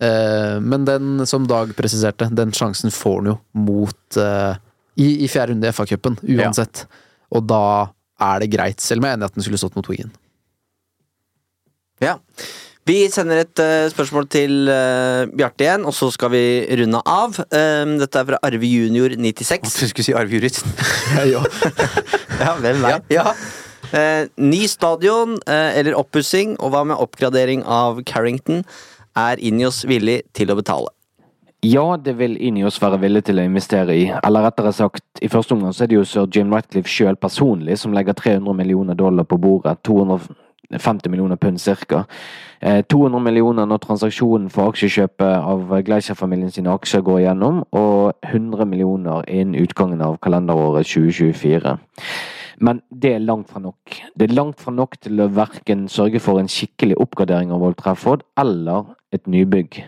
Eh, 0.04 0.60
Men 0.60 0.88
den, 0.88 1.26
som 1.28 1.48
Dag 1.48 1.72
presiserte, 1.78 2.28
den 2.36 2.52
sjansen 2.56 2.92
får 2.92 3.22
han 3.22 3.32
jo 3.34 3.38
mot 3.64 4.20
i, 4.96 5.08
i 5.24 5.28
fjerde 5.28 5.52
runde 5.54 5.68
i 5.68 5.76
FA-cupen, 5.76 6.20
uansett. 6.36 6.86
Og 7.34 7.48
da 7.50 7.64
er 8.22 8.44
det 8.44 8.52
greit, 8.54 8.84
selv 8.84 9.02
om 9.02 9.08
jeg 9.08 9.16
er 9.16 9.20
enig 9.20 9.28
i 9.28 9.32
at 9.32 9.40
den 9.40 9.46
skulle 9.48 9.60
stått 9.62 9.76
mot 9.78 9.90
Wigan. 9.90 10.14
Ja. 12.04 12.16
Vi 12.86 13.00
sender 13.10 13.42
et 13.42 13.60
uh, 13.64 13.88
spørsmål 13.90 14.28
til 14.30 14.70
uh, 14.70 15.26
Bjarte 15.34 15.66
igjen, 15.66 15.88
og 15.90 15.96
så 15.98 16.12
skal 16.14 16.30
vi 16.36 16.46
runde 16.78 17.02
av. 17.02 17.40
Um, 17.50 17.96
dette 17.98 18.22
er 18.22 18.28
fra 18.30 18.40
Arve 18.46 18.70
Junior 18.70 19.16
96. 19.18 19.80
Du 19.82 19.88
skulle 19.90 20.06
si 20.06 20.16
Arve 20.18 20.38
Juritzen. 20.38 20.70
Ja, 22.36 22.52
hvem 22.60 22.84
vet? 22.86 23.08
Ja. 23.16 23.32
Eh, 23.96 24.28
ny 24.36 24.66
stadion 24.68 25.38
eh, 25.48 25.78
eller 25.80 25.96
oppussing, 26.00 26.56
og 26.60 26.74
hva 26.74 26.84
med 26.88 27.00
oppgradering 27.00 27.64
av 27.64 28.02
Carrington? 28.08 28.64
Er 29.16 29.40
Injos 29.40 29.84
villig 29.88 30.24
til 30.36 30.52
å 30.52 30.58
betale? 30.60 30.92
Ja, 31.66 31.98
det 31.98 32.14
vil 32.20 32.36
Ineos 32.46 32.76
være 32.82 33.00
villig 33.02 33.24
til 33.26 33.40
å 33.42 33.44
investere 33.48 33.94
i. 33.98 34.04
Eller 34.28 34.44
rettere 34.46 34.74
sagt, 34.76 35.06
i 35.24 35.30
første 35.32 35.56
omgang 35.56 35.74
så 35.74 35.86
er 35.86 35.90
det 35.90 35.96
jo 35.98 36.04
sir 36.06 36.28
Jim 36.30 36.52
Ratcliffe 36.54 36.92
sjøl 36.92 37.16
personlig 37.18 37.80
som 37.82 37.96
legger 37.96 38.14
300 38.14 38.54
millioner 38.54 38.98
dollar 39.00 39.26
på 39.26 39.40
bordet. 39.42 39.80
250 39.88 41.10
millioner 41.10 41.40
pund. 41.42 41.58
Eh, 42.60 42.82
200 42.92 43.24
millioner 43.24 43.66
når 43.66 43.82
transaksjonen 43.82 44.52
for 44.54 44.70
aksjekjøpet 44.70 45.32
av 45.40 45.74
Gleicher-familien 45.88 46.54
sine 46.54 46.76
aksjer 46.76 47.02
går 47.08 47.24
igjennom, 47.24 47.64
og 47.72 48.14
100 48.22 48.70
millioner 48.70 49.26
innen 49.26 49.58
utgangen 49.64 50.04
av 50.06 50.20
kalenderåret 50.22 50.86
2024. 50.86 51.78
Men 52.60 52.84
det 52.92 53.16
er 53.16 53.26
langt 53.26 53.50
fra 53.50 53.64
nok. 53.64 53.98
Det 54.14 54.30
er 54.30 54.38
langt 54.38 54.62
fra 54.62 54.76
nok 54.76 55.00
til 55.02 55.24
å 55.24 55.32
verken 55.34 55.88
sørge 55.90 56.22
for 56.22 56.40
en 56.40 56.52
skikkelig 56.52 57.00
oppgradering 57.02 57.56
av 57.56 57.66
Old 57.66 57.80
Trafford 57.82 58.28
eller 58.38 58.94
et 59.16 59.26
nybygg. 59.26 59.82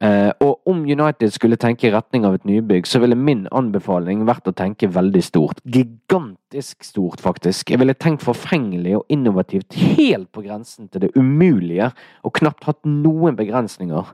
Eh, 0.00 0.30
og 0.44 0.60
om 0.68 0.82
United 0.84 1.32
skulle 1.32 1.56
tenke 1.56 1.88
i 1.88 1.92
retning 1.94 2.26
av 2.28 2.36
et 2.36 2.44
nybygg, 2.44 2.84
så 2.88 3.00
ville 3.00 3.16
min 3.16 3.46
anbefaling 3.56 4.26
vært 4.28 4.50
å 4.50 4.54
tenke 4.56 4.90
veldig 4.92 5.22
stort. 5.24 5.62
Gigantisk 5.64 6.84
stort, 6.84 7.22
faktisk. 7.24 7.72
Jeg 7.72 7.80
ville 7.80 7.96
tenkt 7.96 8.24
forfengelig 8.26 8.98
og 8.98 9.06
innovativt 9.12 9.78
helt 9.96 10.28
på 10.36 10.44
grensen 10.44 10.90
til 10.92 11.06
det 11.06 11.14
umulige, 11.16 11.90
og 12.22 12.36
knapt 12.36 12.68
hatt 12.68 12.82
noen 12.84 13.38
begrensninger. 13.38 14.12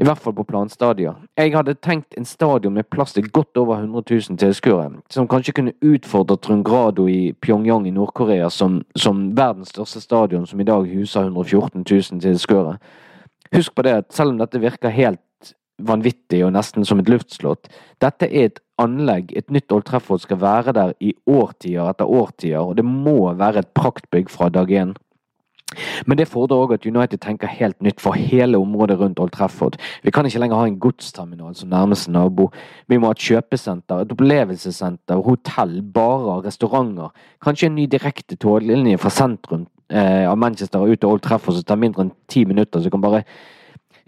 I 0.00 0.04
hvert 0.08 0.18
fall 0.18 0.34
på 0.34 0.44
planstadier. 0.48 1.14
Jeg 1.36 1.52
hadde 1.52 1.76
tenkt 1.84 2.16
en 2.18 2.24
stadion 2.26 2.72
med 2.74 2.88
plass 2.90 3.12
til 3.12 3.28
godt 3.30 3.56
over 3.60 3.76
100 3.76 4.02
000 4.10 4.38
tilskuere, 4.40 4.88
som 5.12 5.28
kanskje 5.28 5.54
kunne 5.56 5.74
utfordre 5.84 6.36
Trungrado 6.40 7.04
i 7.08 7.34
Pyongyang 7.40 7.86
i 7.86 7.92
Nord-Korea 7.94 8.48
som, 8.50 8.80
som 8.96 9.28
verdens 9.36 9.70
største 9.72 10.00
stadion, 10.00 10.46
som 10.48 10.60
i 10.60 10.66
dag 10.68 10.88
huser 10.88 11.28
114 11.28 11.84
000 11.84 12.24
tilskuere. 12.24 12.78
Husk 13.52 13.74
på 13.76 13.84
det 13.84 13.98
at 14.04 14.12
selv 14.16 14.32
om 14.32 14.40
dette 14.40 14.60
virker 14.62 14.94
helt 14.94 15.20
vanvittig 15.82 16.42
og 16.46 16.52
nesten 16.54 16.86
som 16.86 17.00
et 17.02 17.10
luftslott, 17.10 17.68
dette 18.00 18.28
er 18.28 18.50
et 18.50 18.60
anlegg, 18.80 19.32
et 19.36 19.50
nytt 19.52 19.72
Old 19.74 19.86
Trafford 19.88 20.22
skal 20.22 20.40
være 20.42 20.74
der 20.76 20.92
i 21.00 21.12
årtier 21.28 21.90
etter 21.90 22.08
årtier, 22.08 22.60
og 22.60 22.76
det 22.78 22.86
må 22.86 23.32
være 23.38 23.62
et 23.62 23.72
praktbygg 23.76 24.30
fra 24.32 24.50
dag 24.52 24.70
én. 24.70 24.94
Men 26.06 26.18
det 26.20 26.28
fordrer 26.28 26.60
òg 26.60 26.74
at 26.76 26.86
United 26.86 27.22
tenker 27.24 27.48
helt 27.48 27.78
nytt 27.84 28.00
for 28.02 28.16
hele 28.18 28.60
området 28.60 28.98
rundt 29.00 29.20
Old 29.22 29.32
Trafford. 29.32 29.78
Vi 30.04 30.12
kan 30.12 30.26
ikke 30.28 30.42
lenger 30.42 30.60
ha 30.60 30.66
en 30.68 30.78
godsterminal 30.82 31.54
som 31.56 31.70
nærmeste 31.72 32.12
nabo. 32.12 32.50
Vi 32.92 32.98
må 33.00 33.08
ha 33.08 33.16
et 33.16 33.24
kjøpesenter, 33.24 34.02
et 34.02 34.12
opplevelsessenter, 34.12 35.22
hotell, 35.24 35.78
barer, 35.94 36.44
restauranter. 36.44 37.14
Kanskje 37.44 37.70
en 37.70 37.78
ny 37.78 37.86
direkte 37.88 38.36
toglinje 38.36 39.00
fra 39.00 39.12
sentrum 39.12 39.64
eh, 39.92 40.30
av 40.30 40.38
Manchester 40.38 40.80
og 40.80 40.92
ut 40.92 41.00
til 41.00 41.08
Old 41.08 41.22
Trafford 41.24 41.58
som 41.58 41.66
tar 41.66 41.80
mindre 41.80 42.06
enn 42.06 42.14
ti 42.30 42.44
minutter, 42.48 42.80
så 42.82 42.90
kan 42.90 43.02
bare 43.02 43.22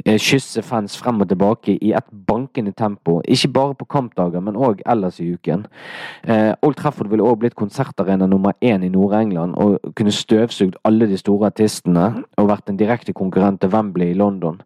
eh, 0.05 0.19
kysse 0.19 0.63
fans 0.67 0.97
frem 0.99 1.21
og 1.23 1.29
tilbake 1.31 1.77
i 1.77 1.93
et 1.97 2.11
bankende 2.29 2.73
tempo. 2.73 3.21
Ikke 3.29 3.53
bare 3.53 3.77
på 3.79 3.89
kampdager, 3.97 4.43
men 4.45 4.57
òg 4.57 4.83
ellers 4.87 5.21
i 5.21 5.31
uken. 5.35 5.67
Eh, 6.25 6.53
Old 6.63 6.79
Trafford 6.81 7.11
ville 7.13 7.27
òg 7.27 7.41
blitt 7.43 7.59
konsertarena 7.59 8.27
nummer 8.27 8.57
én 8.61 8.85
i 8.85 8.93
Nord-England 8.93 9.59
og 9.61 9.95
kunne 9.97 10.13
støvsugd 10.13 10.81
alle 10.85 11.09
de 11.11 11.21
store 11.21 11.53
artistene 11.53 12.25
og 12.37 12.51
vært 12.51 12.71
en 12.71 12.81
direkte 12.81 13.13
konkurrent 13.13 13.61
til 13.61 13.73
Wembley 13.75 14.11
i 14.13 14.19
London. 14.19 14.63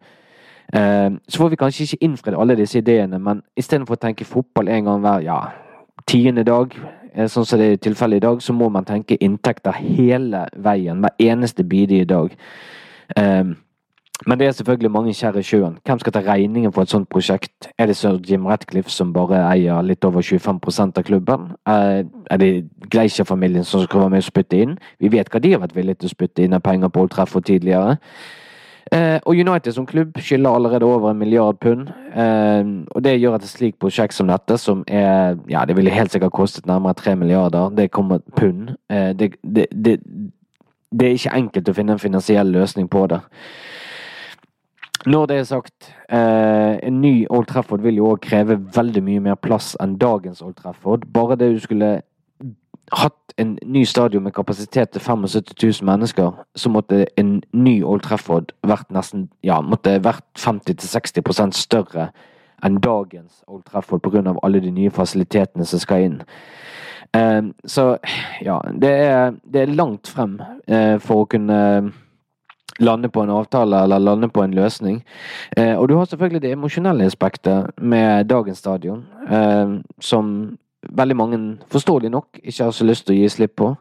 Så 0.69 1.41
får 1.41 1.49
vi 1.49 1.57
kanskje 1.57 1.85
ikke 1.87 2.05
innfridd 2.05 2.35
alle 2.37 2.53
disse 2.59 2.83
ideene, 2.83 3.17
men 3.17 3.39
istedenfor 3.57 3.97
å 3.97 4.01
tenke 4.03 4.27
fotball 4.29 4.69
en 4.69 4.85
gang 4.85 5.01
hver 5.01 5.23
ja, 5.25 5.39
tiende 6.09 6.45
dag, 6.45 6.75
sånn 7.29 7.47
som 7.47 7.61
det 7.61 7.71
er 7.73 7.81
tilfellet 7.83 8.21
i 8.21 8.27
dag, 8.27 8.43
så 8.43 8.53
må 8.57 8.69
man 8.73 8.87
tenke 8.89 9.19
inntekter 9.21 9.77
hele 9.79 10.47
veien, 10.57 11.01
hver 11.05 11.17
eneste 11.31 11.65
bidige 11.65 12.09
dag. 12.09 12.37
Eh, 13.17 13.57
men 14.27 14.39
det 14.39 14.49
er 14.49 14.55
selvfølgelig 14.57 14.91
mange 14.91 15.13
skjær 15.15 15.37
i 15.39 15.45
sjøen. 15.47 15.77
Hvem 15.87 16.01
skal 16.03 16.13
ta 16.13 16.21
regningen 16.27 16.73
for 16.75 16.83
et 16.83 16.91
sånt 16.91 17.07
prosjekt? 17.09 17.69
Er 17.79 17.87
det 17.87 17.95
sir 17.97 18.19
Jim 18.27 18.47
Ratcliffe 18.51 18.91
som 18.91 19.13
bare 19.15 19.45
eier 19.53 19.83
litt 19.87 20.05
over 20.05 20.23
25% 20.27 20.99
av 20.99 21.07
klubben? 21.07 21.53
Eh, 21.69 22.05
Er 22.31 22.37
det 22.37 22.69
Gleischer-familien 22.91 23.65
som 23.65 23.83
skal 23.87 24.01
være 24.01 24.11
med 24.11 24.23
å 24.25 24.27
spytte 24.27 24.59
inn? 24.59 24.79
Vi 24.99 25.09
vet 25.09 25.31
hva 25.31 25.41
de 25.41 25.53
har 25.53 25.61
vært 25.61 25.77
villige 25.77 26.01
til 26.03 26.11
å 26.11 26.17
spytte 26.17 26.43
inn 26.43 26.53
av 26.53 26.63
penger 26.63 26.89
på 26.89 27.01
Old 27.01 27.11
Trafford 27.11 27.45
tidligere. 27.45 27.99
Eh, 28.93 29.19
og 29.27 29.37
United 29.37 29.73
som 29.73 29.87
klubb 29.87 30.17
skylder 30.19 30.51
allerede 30.51 30.85
over 30.85 31.11
en 31.11 31.19
milliard 31.19 31.59
pund. 31.61 31.89
Eh, 32.15 32.65
og 32.91 33.05
det 33.05 33.19
gjør 33.21 33.35
at 33.37 33.45
et 33.45 33.53
slikt 33.53 33.79
prosjekt 33.79 34.15
som 34.17 34.29
dette, 34.29 34.59
som 34.59 34.85
er 34.87 35.37
Ja, 35.49 35.65
det 35.65 35.77
ville 35.77 35.91
helt 35.91 36.13
sikkert 36.13 36.33
kostet 36.33 36.67
nærmere 36.67 36.95
tre 36.95 37.17
milliarder. 37.17 37.69
Det 37.69 37.91
kommer 37.91 38.19
pund. 38.37 38.77
Eh, 38.91 39.13
det, 39.13 39.35
det, 39.43 39.67
det, 39.73 40.01
det 40.93 41.07
er 41.07 41.19
ikke 41.19 41.37
enkelt 41.37 41.69
å 41.69 41.75
finne 41.75 41.93
en 41.93 41.99
finansiell 41.99 42.53
løsning 42.53 42.89
på 42.89 43.07
det. 43.07 43.21
Når 45.07 45.27
det 45.27 45.37
er 45.37 45.45
sagt, 45.45 45.95
en 46.11 47.01
ny 47.01 47.27
Old 47.31 47.47
Trafford 47.47 47.81
vil 47.81 48.01
jo 48.01 48.09
òg 48.11 48.19
kreve 48.21 48.59
veldig 48.75 49.03
mye 49.07 49.21
mer 49.21 49.37
plass 49.41 49.77
enn 49.81 49.95
dagens 49.97 50.43
Old 50.43 50.57
Trafford. 50.59 51.07
Bare 51.15 51.37
det 51.39 51.53
du 51.55 51.61
skulle 51.63 52.01
hatt 52.93 53.35
en 53.37 53.59
ny 53.65 53.85
stadion 53.85 54.23
med 54.23 54.33
kapasitet 54.33 54.91
til 54.91 55.01
75 55.01 55.81
000 55.81 55.87
mennesker, 55.87 56.33
så 56.57 56.69
måtte 56.69 57.07
en 57.17 57.43
ny 57.53 57.83
Old 57.85 58.03
Trafford 58.03 58.53
vært 58.67 58.91
nesten 58.91 59.29
Ja, 59.45 59.61
måtte 59.61 59.99
vært 60.03 60.25
50-60% 60.39 61.55
større 61.55 62.11
enn 62.65 62.81
dagens 62.83 63.45
Old 63.47 63.65
Trafford 63.65 64.03
pga. 64.03 64.35
alle 64.43 64.61
de 64.61 64.71
nye 64.71 64.91
fasilitetene 64.91 65.65
som 65.65 65.79
skal 65.79 66.03
inn. 66.03 66.23
Eh, 67.17 67.43
så 67.65 67.97
ja, 68.43 68.61
det 68.73 68.91
er, 68.91 69.33
det 69.45 69.63
er 69.63 69.75
langt 69.75 70.09
frem 70.09 70.41
eh, 70.67 70.99
for 70.99 71.23
å 71.23 71.31
kunne 71.31 71.93
lande 72.79 73.09
på 73.11 73.23
en 73.23 73.31
avtale 73.35 73.83
eller 73.83 73.99
lande 73.99 74.29
på 74.29 74.43
en 74.43 74.55
løsning. 74.55 75.05
Eh, 75.57 75.75
og 75.75 75.89
du 75.89 75.97
har 75.97 76.07
selvfølgelig 76.07 76.43
det 76.43 76.53
emosjonelle 76.53 77.07
aspektet 77.07 77.71
med 77.81 78.27
dagens 78.27 78.59
stadion, 78.59 79.05
som 80.01 80.59
veldig 80.83 81.17
mange, 81.17 81.41
forståelig 81.73 82.11
nok, 82.11 82.41
ikke 82.43 82.65
har 82.65 82.71
så 82.71 82.87
lyst 82.87 83.07
til 83.07 83.17
å 83.17 83.19
gi 83.19 83.29
slipp 83.33 83.57
på. 83.59 83.73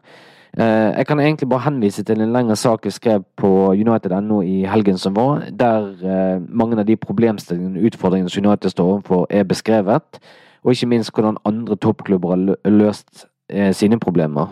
Eh, 0.58 0.64
jeg 0.96 1.06
kan 1.06 1.20
egentlig 1.20 1.48
bare 1.48 1.66
henvise 1.66 2.02
til 2.04 2.20
en 2.20 2.32
lengre 2.32 2.56
sak 2.56 2.84
jeg 2.84 2.92
skrev 2.92 3.24
på 3.36 3.48
United.no 3.76 4.40
i 4.42 4.64
helgen 4.64 4.98
som 4.98 5.16
var, 5.16 5.44
der 5.52 5.88
eh, 6.02 6.42
mange 6.48 6.78
av 6.78 6.86
de 6.88 6.96
problemstillingene 6.96 7.78
og 7.78 7.90
utfordringene 7.90 8.32
som 8.32 8.46
United 8.46 8.70
står 8.70 8.92
overfor, 8.92 9.26
er 9.30 9.44
beskrevet. 9.44 10.20
Og 10.64 10.72
ikke 10.72 10.90
minst 10.90 11.12
hvordan 11.14 11.38
andre 11.44 11.76
toppklubber 11.76 12.34
har 12.34 12.70
løst 12.70 13.26
eh, 13.50 13.74
sine 13.74 14.00
problemer. 14.00 14.48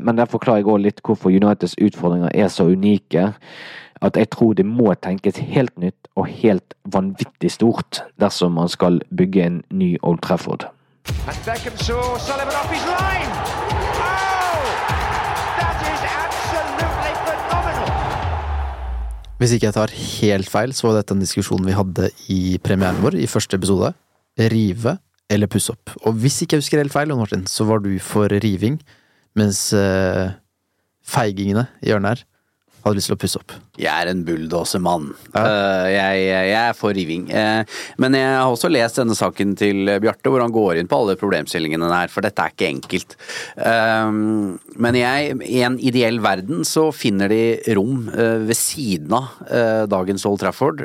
Men 0.00 0.18
der 0.18 0.28
forklarer 0.28 0.60
jeg 0.60 0.68
òg 0.68 0.82
litt 0.82 1.00
hvorfor 1.04 1.30
Uniteds 1.30 1.78
utfordringer 1.80 2.30
er 2.34 2.48
så 2.48 2.68
unike 2.68 3.32
at 4.02 4.16
jeg 4.16 4.30
tror 4.30 4.52
det 4.54 4.66
må 4.66 4.92
tenkes 4.94 5.38
helt 5.38 5.78
nytt 5.78 6.08
og 6.14 6.28
helt 6.30 6.74
vanvittig 6.84 7.50
stort 7.50 8.02
dersom 8.20 8.52
man 8.52 8.68
skal 8.68 9.00
bygge 9.10 9.46
en 9.46 9.62
ny 9.70 9.96
Old 10.02 10.22
Trafford. 10.22 10.68
And 11.28 11.38
Beckham 11.46 11.76
saw 11.76 12.16
Sullivan 12.18 12.54
off 12.54 12.70
his 12.72 12.84
line. 12.88 13.32
Oh! 14.00 14.62
That 15.58 15.78
is 15.92 16.00
absolutely 16.24 17.12
phenomenal. 17.26 17.90
Hvis 19.38 19.52
ikke 19.54 19.68
jeg 19.68 19.76
tar 19.76 19.94
helt 19.94 20.50
feil, 20.50 20.72
så 20.74 20.88
var 20.88 20.98
dette 20.98 21.14
en 21.16 21.22
diskusjon 21.22 21.66
vi 21.66 21.76
hadde 21.76 22.10
i 22.32 22.40
premieren 22.64 23.02
vår 23.04 23.18
i 23.20 23.28
første 23.30 23.58
episode. 23.60 23.92
Rive 24.38 24.96
eller 25.28 25.50
pusse 25.50 25.74
opp. 25.74 25.92
Og 26.08 26.16
hvis 26.22 26.40
ikke 26.42 26.56
jeg 26.56 26.64
husker 26.64 26.82
helt 26.82 26.94
feil, 26.94 27.12
Martin, 27.16 27.46
så 27.46 27.66
var 27.68 27.84
du 27.84 27.90
for 28.02 28.32
riving, 28.44 28.80
mens 29.36 29.68
eh, 29.76 30.32
feigingene 31.04 31.68
i 31.82 31.92
hjørnet 31.92 32.16
her 32.16 32.26
hadde 32.84 32.98
lyst 32.98 33.10
til 33.10 33.16
å 33.16 33.20
pusse 33.20 33.40
opp. 33.40 33.54
Jeg 33.78 33.90
er 33.90 34.10
en 34.10 34.24
bulldosermann. 34.26 35.10
Eh, 35.36 35.86
jeg, 35.92 36.24
jeg 36.28 36.54
er 36.58 36.76
for 36.78 36.96
riving. 36.96 37.28
Eh, 37.30 37.78
men 38.02 38.16
jeg 38.18 38.28
har 38.34 38.50
også 38.50 38.70
lest 38.70 39.00
denne 39.00 39.16
saken 39.18 39.54
til 39.58 39.92
Bjarte, 40.02 40.32
hvor 40.32 40.42
han 40.44 40.54
går 40.54 40.80
inn 40.80 40.90
på 40.90 41.00
alle 41.02 41.18
problemstillingene 41.20 41.90
der, 41.90 42.12
for 42.12 42.26
dette 42.26 42.44
er 42.44 42.54
ikke 42.54 42.70
enkelt. 42.70 43.16
Eh, 43.56 44.12
men 44.86 44.98
jeg, 44.98 45.38
i 45.48 45.62
en 45.66 45.78
ideell 45.78 46.20
verden 46.24 46.64
så 46.68 46.88
finner 46.94 47.32
de 47.32 47.42
rom 47.78 48.06
ved 48.08 48.56
siden 48.56 49.12
av 49.14 49.88
dagens 49.90 50.24
Old 50.28 50.40
Trafford, 50.42 50.84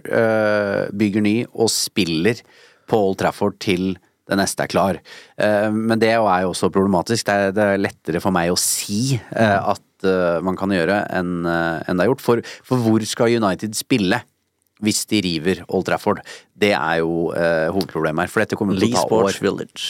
bygger 0.98 1.24
ny 1.24 1.36
og 1.52 1.70
spiller 1.72 2.42
på 2.90 3.00
Old 3.10 3.20
Trafford 3.22 3.58
til 3.64 3.94
det 4.30 4.38
neste 4.40 4.64
er 4.66 4.72
klar. 4.72 5.00
Men 5.38 6.00
det 6.02 6.14
er 6.14 6.22
jo 6.22 6.54
også 6.54 6.72
problematisk. 6.74 7.28
Det 7.28 7.52
er, 7.52 7.74
er 7.76 7.82
lettere 7.82 8.22
for 8.24 8.34
meg 8.36 8.54
å 8.54 8.60
si 8.60 9.18
at 9.36 9.84
man 10.44 10.58
kan 10.60 10.72
gjøre 10.74 11.02
enn 11.16 11.46
eh, 11.48 11.84
enn 11.88 12.00
det 12.00 12.06
er 12.06 12.12
gjort. 12.12 12.24
For, 12.26 12.42
for 12.68 12.82
hvor 12.84 13.04
skal 13.08 13.36
United 13.40 13.76
spille? 13.78 14.22
Hvis 14.84 15.06
de 15.08 15.22
river 15.24 15.62
Old 15.72 15.86
Trafford. 15.88 16.20
Det 16.60 16.74
er 16.76 16.98
jo 17.00 17.30
eh, 17.38 17.70
hovedproblemet 17.72 18.26
her. 18.26 18.32
For 18.34 18.44
dette 18.44 18.58
kommer 18.60 18.76
til 18.76 18.90
å 18.90 18.98
ta 18.98 19.06
Sports 19.06 19.38
år. 19.38 19.46
Village. 19.46 19.86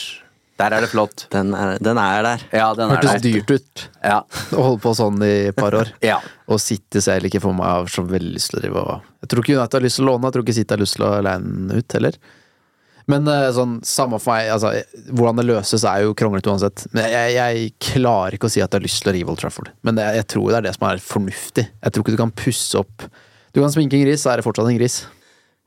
Der 0.60 0.70
er 0.76 0.84
det 0.84 0.90
flott. 0.92 1.24
Den 1.32 1.50
er, 1.58 1.80
den 1.82 1.98
er 1.98 2.20
der. 2.22 2.44
Ja, 2.54 2.68
den 2.78 2.92
er 2.92 3.00
Hørtes 3.00 3.16
der. 3.16 3.24
dyrt 3.24 3.50
ut 3.56 3.82
Ja. 4.04 4.20
å 4.54 4.68
holde 4.68 4.82
på 4.84 4.92
sånn 4.94 5.18
i 5.26 5.32
et 5.48 5.56
par 5.58 5.74
år. 5.74 5.90
Ja. 6.04 6.20
Og 6.46 6.60
City 6.62 7.02
ser 7.02 7.16
heller 7.18 7.32
ikke 7.32 7.42
for 7.42 7.56
meg 7.58 7.66
har 7.66 7.90
så 7.90 8.04
veldig 8.06 8.36
lyst 8.36 8.52
til 8.52 8.60
å 8.60 8.62
drive 8.62 8.84
og 8.84 9.10
Jeg 9.24 9.32
tror 9.32 9.42
ikke 9.42 9.56
United 9.58 9.78
har 9.80 9.86
lyst 9.88 9.98
til 9.98 10.06
å 10.06 10.12
låne, 10.12 10.28
jeg 10.30 10.36
tror 10.36 10.46
ikke 10.46 10.56
City 10.60 10.76
har 10.76 10.82
lyst 10.84 10.98
til 11.00 11.06
å 11.08 11.12
leie 11.26 11.42
den 11.42 11.74
ut 11.74 11.96
heller. 11.98 12.20
Men 13.10 13.28
eh, 13.28 13.50
sånn, 13.52 13.78
samme 13.84 14.20
for 14.22 14.32
meg, 14.32 14.50
altså, 14.54 14.72
hvordan 15.12 15.40
det 15.40 15.48
løses 15.48 15.84
er 15.88 16.06
jo 16.06 16.14
kronglete 16.16 16.52
uansett. 16.52 16.86
Men 16.96 17.10
jeg, 17.12 17.34
jeg 17.36 17.74
klarer 17.90 18.36
ikke 18.36 18.48
å 18.48 18.54
si 18.54 18.62
at 18.64 18.70
jeg 18.70 18.80
har 18.80 18.86
lyst 18.86 19.02
til 19.02 19.12
å 19.12 19.16
rive 19.16 19.34
Old 19.34 19.42
Trafford. 19.42 19.74
Men 19.84 19.98
det, 19.98 20.06
jeg 20.20 20.28
tror 20.36 20.48
det 20.48 20.60
er 20.60 20.68
det 20.68 20.76
som 20.78 20.88
er 20.88 21.04
fornuftig. 21.04 21.66
Jeg 21.68 21.94
tror 21.94 22.04
ikke 22.04 22.16
du 22.16 22.22
kan 22.24 22.34
pusse 22.44 22.80
opp 22.80 23.06
Du 23.54 23.60
kan 23.60 23.70
sminke 23.70 23.98
en 23.98 24.06
gris, 24.06 24.24
så 24.24 24.32
er 24.32 24.40
det 24.40 24.46
fortsatt 24.48 24.66
en 24.66 24.80
gris. 24.80 25.04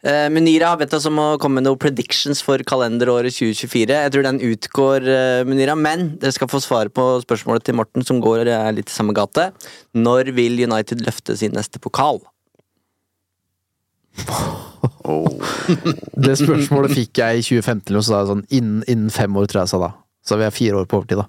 Eh, 0.05 0.27
Munira 0.30 0.69
har 0.69 0.77
bedt 0.77 0.93
oss 0.93 1.07
om 1.09 1.18
å 1.18 1.27
komme 1.41 1.57
med 1.57 1.65
noen 1.65 1.80
predictions 1.81 2.43
for 2.45 2.61
kalenderåret 2.69 3.34
2024. 3.34 3.95
Jeg 4.05 4.14
tror 4.14 4.26
den 4.27 4.41
utgår, 4.45 5.07
eh, 5.09 5.43
Munira, 5.47 5.76
men 5.76 6.18
dere 6.22 6.35
skal 6.35 6.51
få 6.51 6.61
svare 6.61 6.89
på 6.93 7.05
spørsmålet 7.23 7.64
til 7.64 7.76
Morten, 7.80 8.05
som 8.05 8.22
går 8.22 8.45
er 8.45 8.72
litt 8.77 8.89
i 8.89 8.93
samme 8.93 9.15
gate. 9.18 9.51
Når 9.95 10.34
vil 10.38 10.59
United 10.61 11.01
løfte 11.01 11.38
sin 11.38 11.51
neste 11.51 11.81
pokal? 11.81 12.22
Det 16.27 16.34
spørsmålet 16.39 16.91
fikk 16.95 17.19
jeg 17.22 17.39
i 17.39 17.41
2015, 17.45 17.95
og 17.98 18.03
så 18.03 18.07
sa 18.11 18.18
jeg 18.22 18.30
sånn 18.31 18.45
innen, 18.53 18.81
innen 18.91 19.11
fem 19.14 19.34
år, 19.39 19.45
tror 19.49 19.61
jeg 19.64 19.72
sa 19.73 19.77
da. 19.81 19.89
Så 20.27 20.34
vi 20.39 20.45
er 20.48 20.53
fire 20.56 20.76
år 20.81 20.85
på 20.89 20.98
overtid, 20.99 21.18
da. 21.22 21.27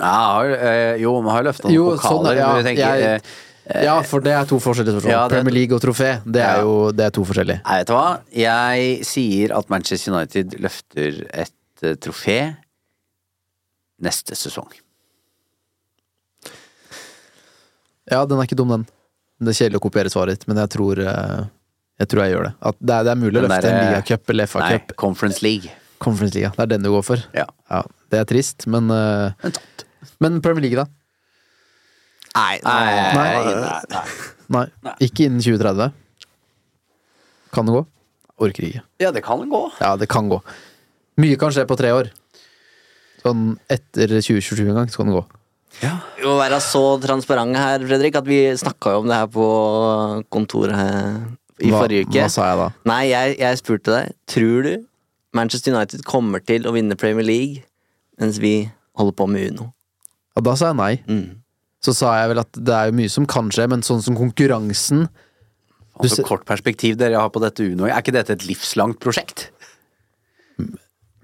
Ja, 0.00 0.42
eh, 0.42 0.94
jo, 1.02 1.10
vi 1.22 1.30
har 1.30 1.44
løfta 1.46 1.68
noen 1.68 1.74
Jo, 1.76 1.84
pokaler. 1.94 2.40
sånn 2.40 2.66
ja, 2.74 2.94
jeg 2.98 3.14
eh, 3.14 3.20
Ja, 3.86 3.94
for 4.04 4.20
det 4.24 4.32
er 4.34 4.44
to 4.50 4.58
forskjellige 4.60 4.94
spørsmål. 4.98 5.12
Ja, 5.14 5.22
det- 5.28 5.36
Premier 5.38 5.54
League 5.54 5.74
og 5.76 5.80
trofé, 5.84 6.10
det 6.26 6.42
er 6.42 6.56
Ja. 6.58 6.62
jo 6.66 6.90
det 6.92 7.04
er 7.06 7.10
to 7.14 7.22
forskjellige. 7.24 7.60
Nei, 7.64 7.78
vet 7.78 7.86
du 7.86 7.92
hva? 7.94 8.18
Jeg 8.34 9.04
sier 9.06 9.54
at 9.56 9.70
Manchester 9.70 10.12
United 10.12 10.46
løfter 10.60 11.26
et 11.32 11.54
eh, 11.82 11.94
trofé 11.94 12.56
neste 14.02 14.34
sesong. 14.36 14.68
Ja, 18.10 18.24
den 18.26 18.38
er 18.38 18.42
ikke 18.44 18.56
dum, 18.58 18.68
den. 18.68 18.84
Det 19.40 19.48
er 19.54 19.58
kjedelig 19.64 19.78
å 19.80 19.86
kopiere 19.88 20.10
svaret 20.12 20.36
ditt, 20.38 20.48
men 20.48 20.56
jeg 20.60 20.68
tror 20.74 20.98
jeg, 22.00 22.08
tror 22.10 22.24
jeg 22.24 22.34
gjør 22.34 22.48
det. 22.48 22.52
At 22.70 22.78
det, 22.80 22.94
er, 22.94 23.06
det 23.06 23.12
er 23.12 23.20
mulig 23.20 23.38
å 23.38 23.44
løfte 23.44 23.60
der, 23.62 23.70
en 23.70 23.88
ligacup 23.92 24.34
eller 24.34 24.50
FA-cup. 24.50 24.90
Nei, 24.90 24.98
Conference 25.04 25.44
League. 25.46 25.72
Conference 26.04 26.36
League, 26.36 26.50
Det 26.56 26.64
er 26.66 26.72
den 26.74 26.84
du 26.84 26.90
går 26.92 27.04
for. 27.06 27.24
Ja. 27.36 27.46
det 28.12 28.20
er 28.20 28.28
trist, 28.28 28.66
men 28.70 28.90
uh, 28.92 29.32
Men 30.22 30.40
Premier 30.44 30.66
League, 30.66 30.78
da? 30.78 30.88
Nei, 32.34 32.58
Nei, 32.66 32.94
Nei. 33.14 33.94
nei, 34.50 34.64
Nei. 34.82 34.94
Ikke 35.06 35.28
innen 35.28 35.40
2030. 35.44 35.94
Kan 37.54 37.68
det 37.70 37.76
gå? 37.76 37.84
Orker 38.42 38.66
ikke. 38.66 38.82
Ja, 38.98 39.12
det 39.14 39.22
kan 39.24 39.46
gå. 39.48 39.62
Ja, 39.78 39.94
det 39.96 40.10
kan 40.10 40.28
gå. 40.28 40.40
Mye 41.22 41.38
kan 41.38 41.54
skje 41.54 41.62
på 41.70 41.78
tre 41.78 41.92
år. 41.94 42.10
Sånn 43.22 43.54
etter 43.70 44.18
2027 44.18 44.66
en 44.66 44.80
gang, 44.80 44.90
så 44.90 45.00
kan 45.00 45.12
det 45.12 45.20
gå. 45.20 45.24
Vi 45.80 46.26
må 46.26 46.34
være 46.38 46.58
så 46.62 46.82
transparente 47.02 47.60
her, 47.60 47.82
Fredrik, 47.86 48.18
at 48.18 48.26
vi 48.28 48.40
snakka 48.58 48.94
jo 48.94 49.02
om 49.02 49.08
det 49.10 49.20
her 49.22 49.30
på 49.30 49.46
kontoret 50.32 50.76
i 51.64 51.70
Hva- 51.72 51.80
forrige 51.84 52.06
uke. 52.08 52.18
hva 52.20 52.30
sa 52.32 52.48
jeg 52.50 52.58
da? 52.60 52.66
Nei, 52.90 53.02
jeg, 53.10 53.38
jeg 53.40 53.60
spurte 53.62 53.94
deg. 53.94 54.12
Tror 54.30 54.66
du 54.68 54.72
Manchester 55.34 55.74
United 55.74 56.04
kommer 56.06 56.42
til 56.44 56.68
å 56.68 56.74
vinne 56.76 56.94
Premier 57.00 57.26
League 57.26 57.64
mens 58.20 58.36
vi 58.38 58.68
holder 58.94 59.16
på 59.18 59.26
med 59.30 59.50
Uno? 59.54 59.70
Ja, 60.36 60.42
da 60.46 60.54
sa 60.58 60.70
jeg 60.70 60.78
nei. 60.78 60.92
Mm. 61.10 61.40
Så 61.84 61.92
sa 61.96 62.12
jeg 62.20 62.30
vel 62.34 62.40
at 62.44 62.52
det 62.54 62.74
er 62.74 62.94
mye 62.96 63.10
som 63.12 63.26
kan 63.28 63.50
skje, 63.52 63.66
men 63.70 63.82
sånn 63.86 64.02
som 64.04 64.16
konkurransen 64.16 65.08
Og 66.00 66.08
så 66.10 66.24
kort 66.26 66.42
perspektiv 66.48 66.96
dere 66.98 67.18
har 67.20 67.28
på 67.30 67.42
dette 67.42 67.62
Uno. 67.66 67.86
Er 67.86 68.00
ikke 68.02 68.14
dette 68.16 68.34
et 68.34 68.46
livslangt 68.48 68.98
prosjekt? 69.02 69.48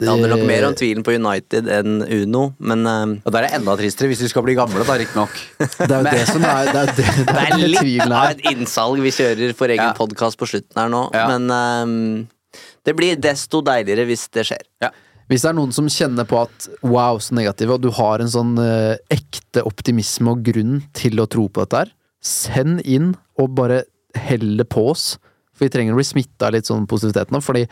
Det 0.01 0.09
handler 0.09 0.33
nok 0.33 0.45
mer 0.49 0.65
om 0.71 0.75
tvilen 0.81 1.05
på 1.05 1.13
United 1.17 1.69
enn 1.69 2.01
Uno, 2.07 2.47
men 2.59 2.87
eh, 2.89 3.13
Og 3.27 3.35
da 3.35 3.43
er 3.43 3.47
det 3.49 3.53
enda 3.61 3.77
tristere 3.79 4.09
hvis 4.11 4.23
vi 4.25 4.31
skal 4.33 4.45
bli 4.47 4.57
gamle, 4.59 4.83
da, 4.89 4.97
riktignok. 5.01 5.35
Det 5.79 5.91
er 5.91 5.99
jo 5.99 6.09
det 6.09 6.25
som 6.31 6.47
er 6.49 6.71
Det 6.73 6.81
er, 6.81 6.95
det, 6.97 7.05
det 7.19 7.27
det 7.29 7.45
er, 7.45 7.55
litt 7.61 7.83
tvilen 7.85 8.17
av 8.17 8.33
et 8.33 8.43
innsalg 8.55 9.05
vi 9.05 9.13
kjører 9.15 9.55
for 9.59 9.73
egen 9.77 9.91
Ja. 9.91 9.95
podcast 9.97 10.41
på 10.41 10.49
slutten 10.49 10.81
her 10.81 10.91
nå, 10.93 11.05
Ja. 11.15 11.29
men 11.35 11.53
eh, 11.53 12.27
det 12.89 12.97
blir 12.97 13.21
desto 13.21 13.61
deiligere 13.63 14.09
hvis 14.09 14.27
det 14.33 14.47
skjer. 14.49 14.65
Hvis 15.31 15.45
det 15.45 15.51
er 15.53 15.55
noen 15.61 15.71
som 15.71 15.87
kjenner 15.87 16.27
på 16.27 16.41
at 16.41 16.65
wow, 16.83 17.21
så 17.23 17.37
negative, 17.39 17.77
og 17.77 17.85
du 17.85 17.91
har 17.95 18.19
en 18.19 18.31
sånn 18.33 18.57
uh, 18.59 18.97
ekte 19.15 19.63
optimisme 19.69 20.33
og 20.33 20.41
grunn 20.49 20.81
til 20.97 21.21
å 21.23 21.29
tro 21.31 21.45
på 21.47 21.63
dette 21.63 21.85
her, 21.85 21.93
send 22.19 22.81
inn 22.83 23.13
og 23.39 23.53
bare 23.55 23.85
hell 24.19 24.57
det 24.59 24.67
på 24.73 24.89
oss. 24.91 25.13
For 25.55 25.69
vi 25.69 25.71
trenger 25.77 25.95
å 25.95 26.01
bli 26.01 26.09
smitta 26.09 26.49
av 26.49 26.57
litt 26.57 26.67
sånn 26.67 26.89
positivitet 26.91 27.31
nå, 27.31 27.39
fordi 27.47 27.63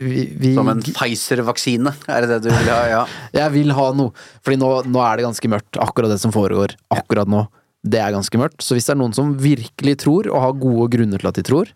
vi, 0.00 0.24
vi 0.38 0.52
Som 0.56 0.68
en 0.72 0.82
Pfizer-vaksine, 0.84 1.92
er 2.08 2.24
det 2.24 2.36
det 2.36 2.40
du 2.46 2.50
vil 2.52 2.70
ha? 2.72 2.80
Ja. 2.90 3.02
Jeg 3.40 3.54
vil 3.54 3.74
ha 3.76 3.86
noe, 3.96 4.12
fordi 4.44 4.58
nå, 4.60 4.70
nå 4.90 5.02
er 5.04 5.20
det 5.20 5.26
ganske 5.28 5.50
mørkt. 5.52 5.80
Akkurat 5.82 6.12
det 6.12 6.20
som 6.22 6.34
foregår 6.34 6.76
akkurat 6.94 7.30
nå. 7.30 7.46
Det 7.86 8.00
er 8.02 8.14
ganske 8.14 8.40
mørkt. 8.40 8.64
Så 8.66 8.74
hvis 8.76 8.88
det 8.88 8.96
er 8.96 9.00
noen 9.00 9.14
som 9.16 9.34
virkelig 9.40 9.98
tror, 10.02 10.28
og 10.32 10.42
har 10.42 10.56
gode 10.58 10.88
grunner 10.96 11.22
til 11.22 11.30
at 11.30 11.38
de 11.38 11.44
tror, 11.46 11.70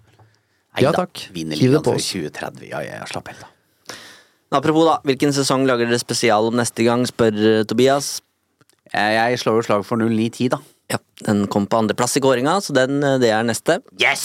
ja 0.79 0.91
Neida, 0.91 1.03
takk. 1.03 1.25
Hiv 1.35 1.73
det 1.75 1.83
på 1.83 1.97
oss. 1.97 2.11
2030. 2.15 2.69
Ja, 2.71 2.83
ja, 2.87 3.01
ja, 3.01 3.07
slapp 3.11 3.31
helt 3.33 3.43
av. 3.43 3.57
Apropos, 4.61 4.87
da, 4.87 4.99
hvilken 5.07 5.35
sesong 5.35 5.65
lager 5.67 5.87
dere 5.87 5.99
spesial 6.03 6.49
om 6.51 6.59
neste 6.59 6.87
gang, 6.87 7.03
spør 7.07 7.39
eh, 7.39 7.63
Tobias. 7.71 8.19
Jeg, 8.91 9.15
jeg 9.15 9.41
slår 9.43 9.61
jo 9.61 9.67
slag 9.69 9.85
for 9.87 10.01
0910, 10.03 10.51
da. 10.55 10.61
Ja, 10.91 10.99
Den 11.27 11.45
kom 11.51 11.69
på 11.71 11.79
andreplass 11.79 12.17
i 12.19 12.23
kåringa, 12.23 12.57
så 12.63 12.75
den, 12.75 12.99
eh, 13.07 13.19
det 13.23 13.31
er 13.35 13.47
neste. 13.47 13.79
Yes! 14.03 14.25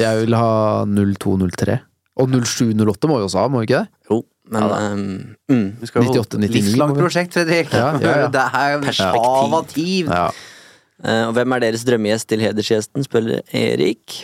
Jeg 0.00 0.24
vil 0.24 0.36
ha 0.36 0.84
0203. 0.88 1.78
Og 2.16 2.32
07-08 2.32 3.10
må 3.10 3.18
vi 3.20 3.26
også 3.26 3.42
ha, 3.42 3.48
må 3.52 3.60
vi 3.60 3.68
ikke 3.68 3.82
det? 3.84 4.08
Jo. 4.10 4.22
Men 4.46 4.62
Ja 4.62 4.76
ehm, 4.78 5.06
mm. 5.50 5.66
Vi 5.80 5.88
skal 5.90 6.04
jo- 6.06 6.12
98, 6.22 6.38
99 6.38 6.54
Livslangt 6.54 6.98
prosjekt, 7.00 7.34
Fredrik. 7.34 7.72
Ja, 7.72 7.88
ja, 8.00 8.18
ja. 8.22 8.28
Det 8.36 8.44
er 8.46 8.84
Perspektiv. 8.84 10.12
Ja. 10.12 10.28
Uh, 10.96 11.28
og 11.28 11.34
hvem 11.36 11.52
er 11.52 11.60
deres 11.66 11.84
drømmegjest 11.84 12.28
til 12.30 12.40
hedersgjesten, 12.40 13.04
spør 13.04 13.26
Erik. 13.52 14.22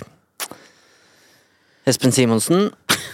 Espen 1.84 2.14
Simonsen. 2.14 2.70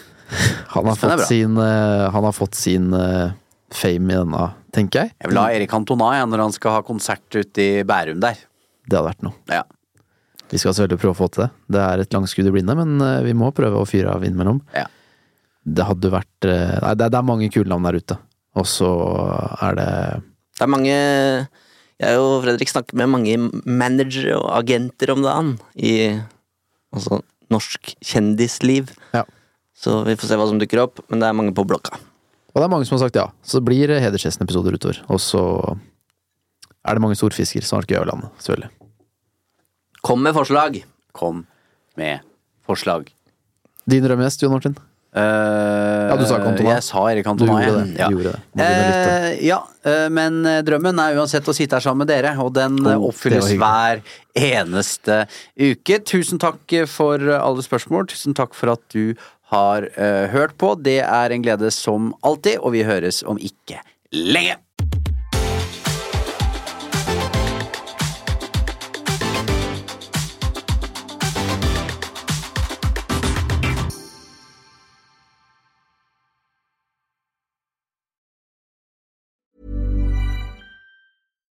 Han 0.75 0.85
har 0.85 0.93
Espen 0.95 1.11
fått 1.11 1.27
sin, 1.27 1.57
uh, 1.57 2.13
han 2.13 2.25
har 2.29 2.35
fått 2.37 2.55
sin 2.55 2.93
uh, 2.93 3.33
fame 3.73 4.13
i 4.13 4.19
denne, 4.21 4.43
tenker 4.77 5.07
jeg. 5.07 5.15
Jeg 5.17 5.33
vil 5.33 5.41
ha 5.41 5.47
Erik 5.57 5.73
Antona 5.73 6.11
ja, 6.19 6.27
når 6.29 6.43
han 6.45 6.53
skal 6.53 6.77
ha 6.77 6.83
konsert 6.85 7.25
ute 7.33 7.65
i 7.65 7.83
Bærum 7.89 8.21
der. 8.21 8.37
Det 8.85 8.99
hadde 8.99 9.07
vært 9.09 9.25
noe. 9.25 9.33
Ja. 9.49 9.63
Vi 10.49 10.61
skal 10.61 10.75
selvfølgelig 10.75 11.01
prøve 11.03 11.15
å 11.15 11.19
få 11.19 11.29
til 11.33 11.45
det. 11.45 11.51
Det 11.77 11.83
er 11.83 12.03
et 12.03 12.15
langskudd 12.17 12.49
i 12.49 12.55
blinde, 12.55 12.77
men 12.79 12.97
eh, 13.05 13.21
vi 13.27 13.35
må 13.37 13.51
prøve 13.57 13.81
å 13.81 13.89
fyre 13.89 14.15
av 14.15 14.25
innimellom. 14.25 14.63
Ja. 14.77 14.87
Det 15.69 15.85
hadde 15.85 16.13
vært 16.15 16.49
eh, 16.49 16.79
Nei, 16.85 16.95
det, 16.97 17.11
det 17.13 17.21
er 17.21 17.29
mange 17.29 17.51
kule 17.53 17.69
navn 17.69 17.89
der 17.89 17.99
ute. 18.01 18.19
Og 18.59 18.67
så 18.69 18.89
er 19.63 19.79
det 19.79 19.91
Det 20.59 20.65
er 20.65 20.71
mange 20.73 20.95
Jeg 20.95 22.21
og 22.23 22.41
Fredrik 22.47 22.73
snakker 22.73 22.99
med 22.99 23.13
mange 23.13 23.37
managere 23.69 24.39
og 24.39 24.49
agenter 24.57 25.13
om 25.13 25.25
dagen 25.27 25.57
i 25.77 25.95
altså, 26.95 27.21
norsk 27.53 27.93
kjendisliv. 28.01 28.95
Ja. 29.13 29.27
Så 29.79 30.01
vi 30.07 30.17
får 30.19 30.31
se 30.31 30.39
hva 30.39 30.49
som 30.51 30.61
dukker 30.63 30.87
opp, 30.87 31.03
men 31.11 31.23
det 31.23 31.29
er 31.29 31.37
mange 31.37 31.55
på 31.55 31.67
blokka. 31.69 32.01
Og 32.55 32.63
det 32.63 32.65
er 32.65 32.73
mange 32.73 32.89
som 32.89 32.97
har 32.97 33.05
sagt 33.05 33.19
ja. 33.19 33.29
Så 33.47 33.61
det 33.61 33.69
blir 33.69 33.93
hedersgjesten-episoder 33.93 34.79
utover. 34.79 35.03
Og 35.13 35.21
så 35.23 35.43
er 36.89 36.97
det 36.97 37.05
mange 37.05 37.19
storfisker 37.19 37.63
som 37.63 37.79
har 37.79 37.85
vært 37.85 37.95
gøy 37.95 38.03
å 38.03 38.09
lande, 38.09 38.31
selvfølgelig. 38.41 38.78
Kom 40.09 40.23
med 40.25 40.33
forslag! 40.33 40.85
Kom 41.13 41.43
med 42.01 42.21
forslag. 42.65 43.11
Din 43.85 44.05
drømmegjest, 44.05 44.43
Jon 44.43 44.55
Martin? 44.55 44.77
ja, 45.19 46.15
du 46.17 46.23
sa 46.29 46.39
Cantona. 46.41 46.77
Jeg 46.77 46.85
sa 46.87 47.03
Erik 47.11 47.27
Cantona. 47.27 47.57
Du 47.59 47.67
gjorde 47.67 47.83
jeg. 47.83 47.97
det, 47.97 48.07
du 48.07 48.15
gjorde 48.17 48.33
det. 48.33 48.41
Må 48.53 48.63
begynne 48.63 48.79
å 48.79 48.89
lytte. 48.89 49.17
Eh, 49.19 49.43
ja, 49.49 49.59
eh, 49.91 50.05
men 50.15 50.39
drømmen 50.65 51.03
er 51.03 51.19
uansett 51.19 51.49
å 51.49 51.55
sitte 51.57 51.77
her 51.77 51.85
sammen 51.85 52.07
med 52.07 52.13
dere, 52.13 52.33
og 52.41 52.55
den 52.57 52.79
Oh, 52.85 53.09
oppfylles 53.11 53.51
hver 53.61 54.01
eneste 54.39 55.19
uke. 55.61 55.99
Tusen 56.09 56.41
takk 56.41 56.77
for 56.89 57.29
alle 57.37 57.65
spørsmål. 57.67 58.09
Tusen 58.13 58.37
takk 58.39 58.57
for 58.57 58.79
at 58.79 58.85
du 58.95 59.13
har 59.53 59.91
uh, 59.97 60.25
hørt 60.33 60.57
på. 60.61 60.73
Det 60.81 61.03
er 61.05 61.37
en 61.37 61.45
glede 61.45 61.73
som 61.75 62.15
alltid, 62.25 62.63
og 62.63 62.73
vi 62.77 62.87
høres 62.89 63.21
om 63.29 63.41
ikke 63.41 63.83
lenge. 64.17 64.57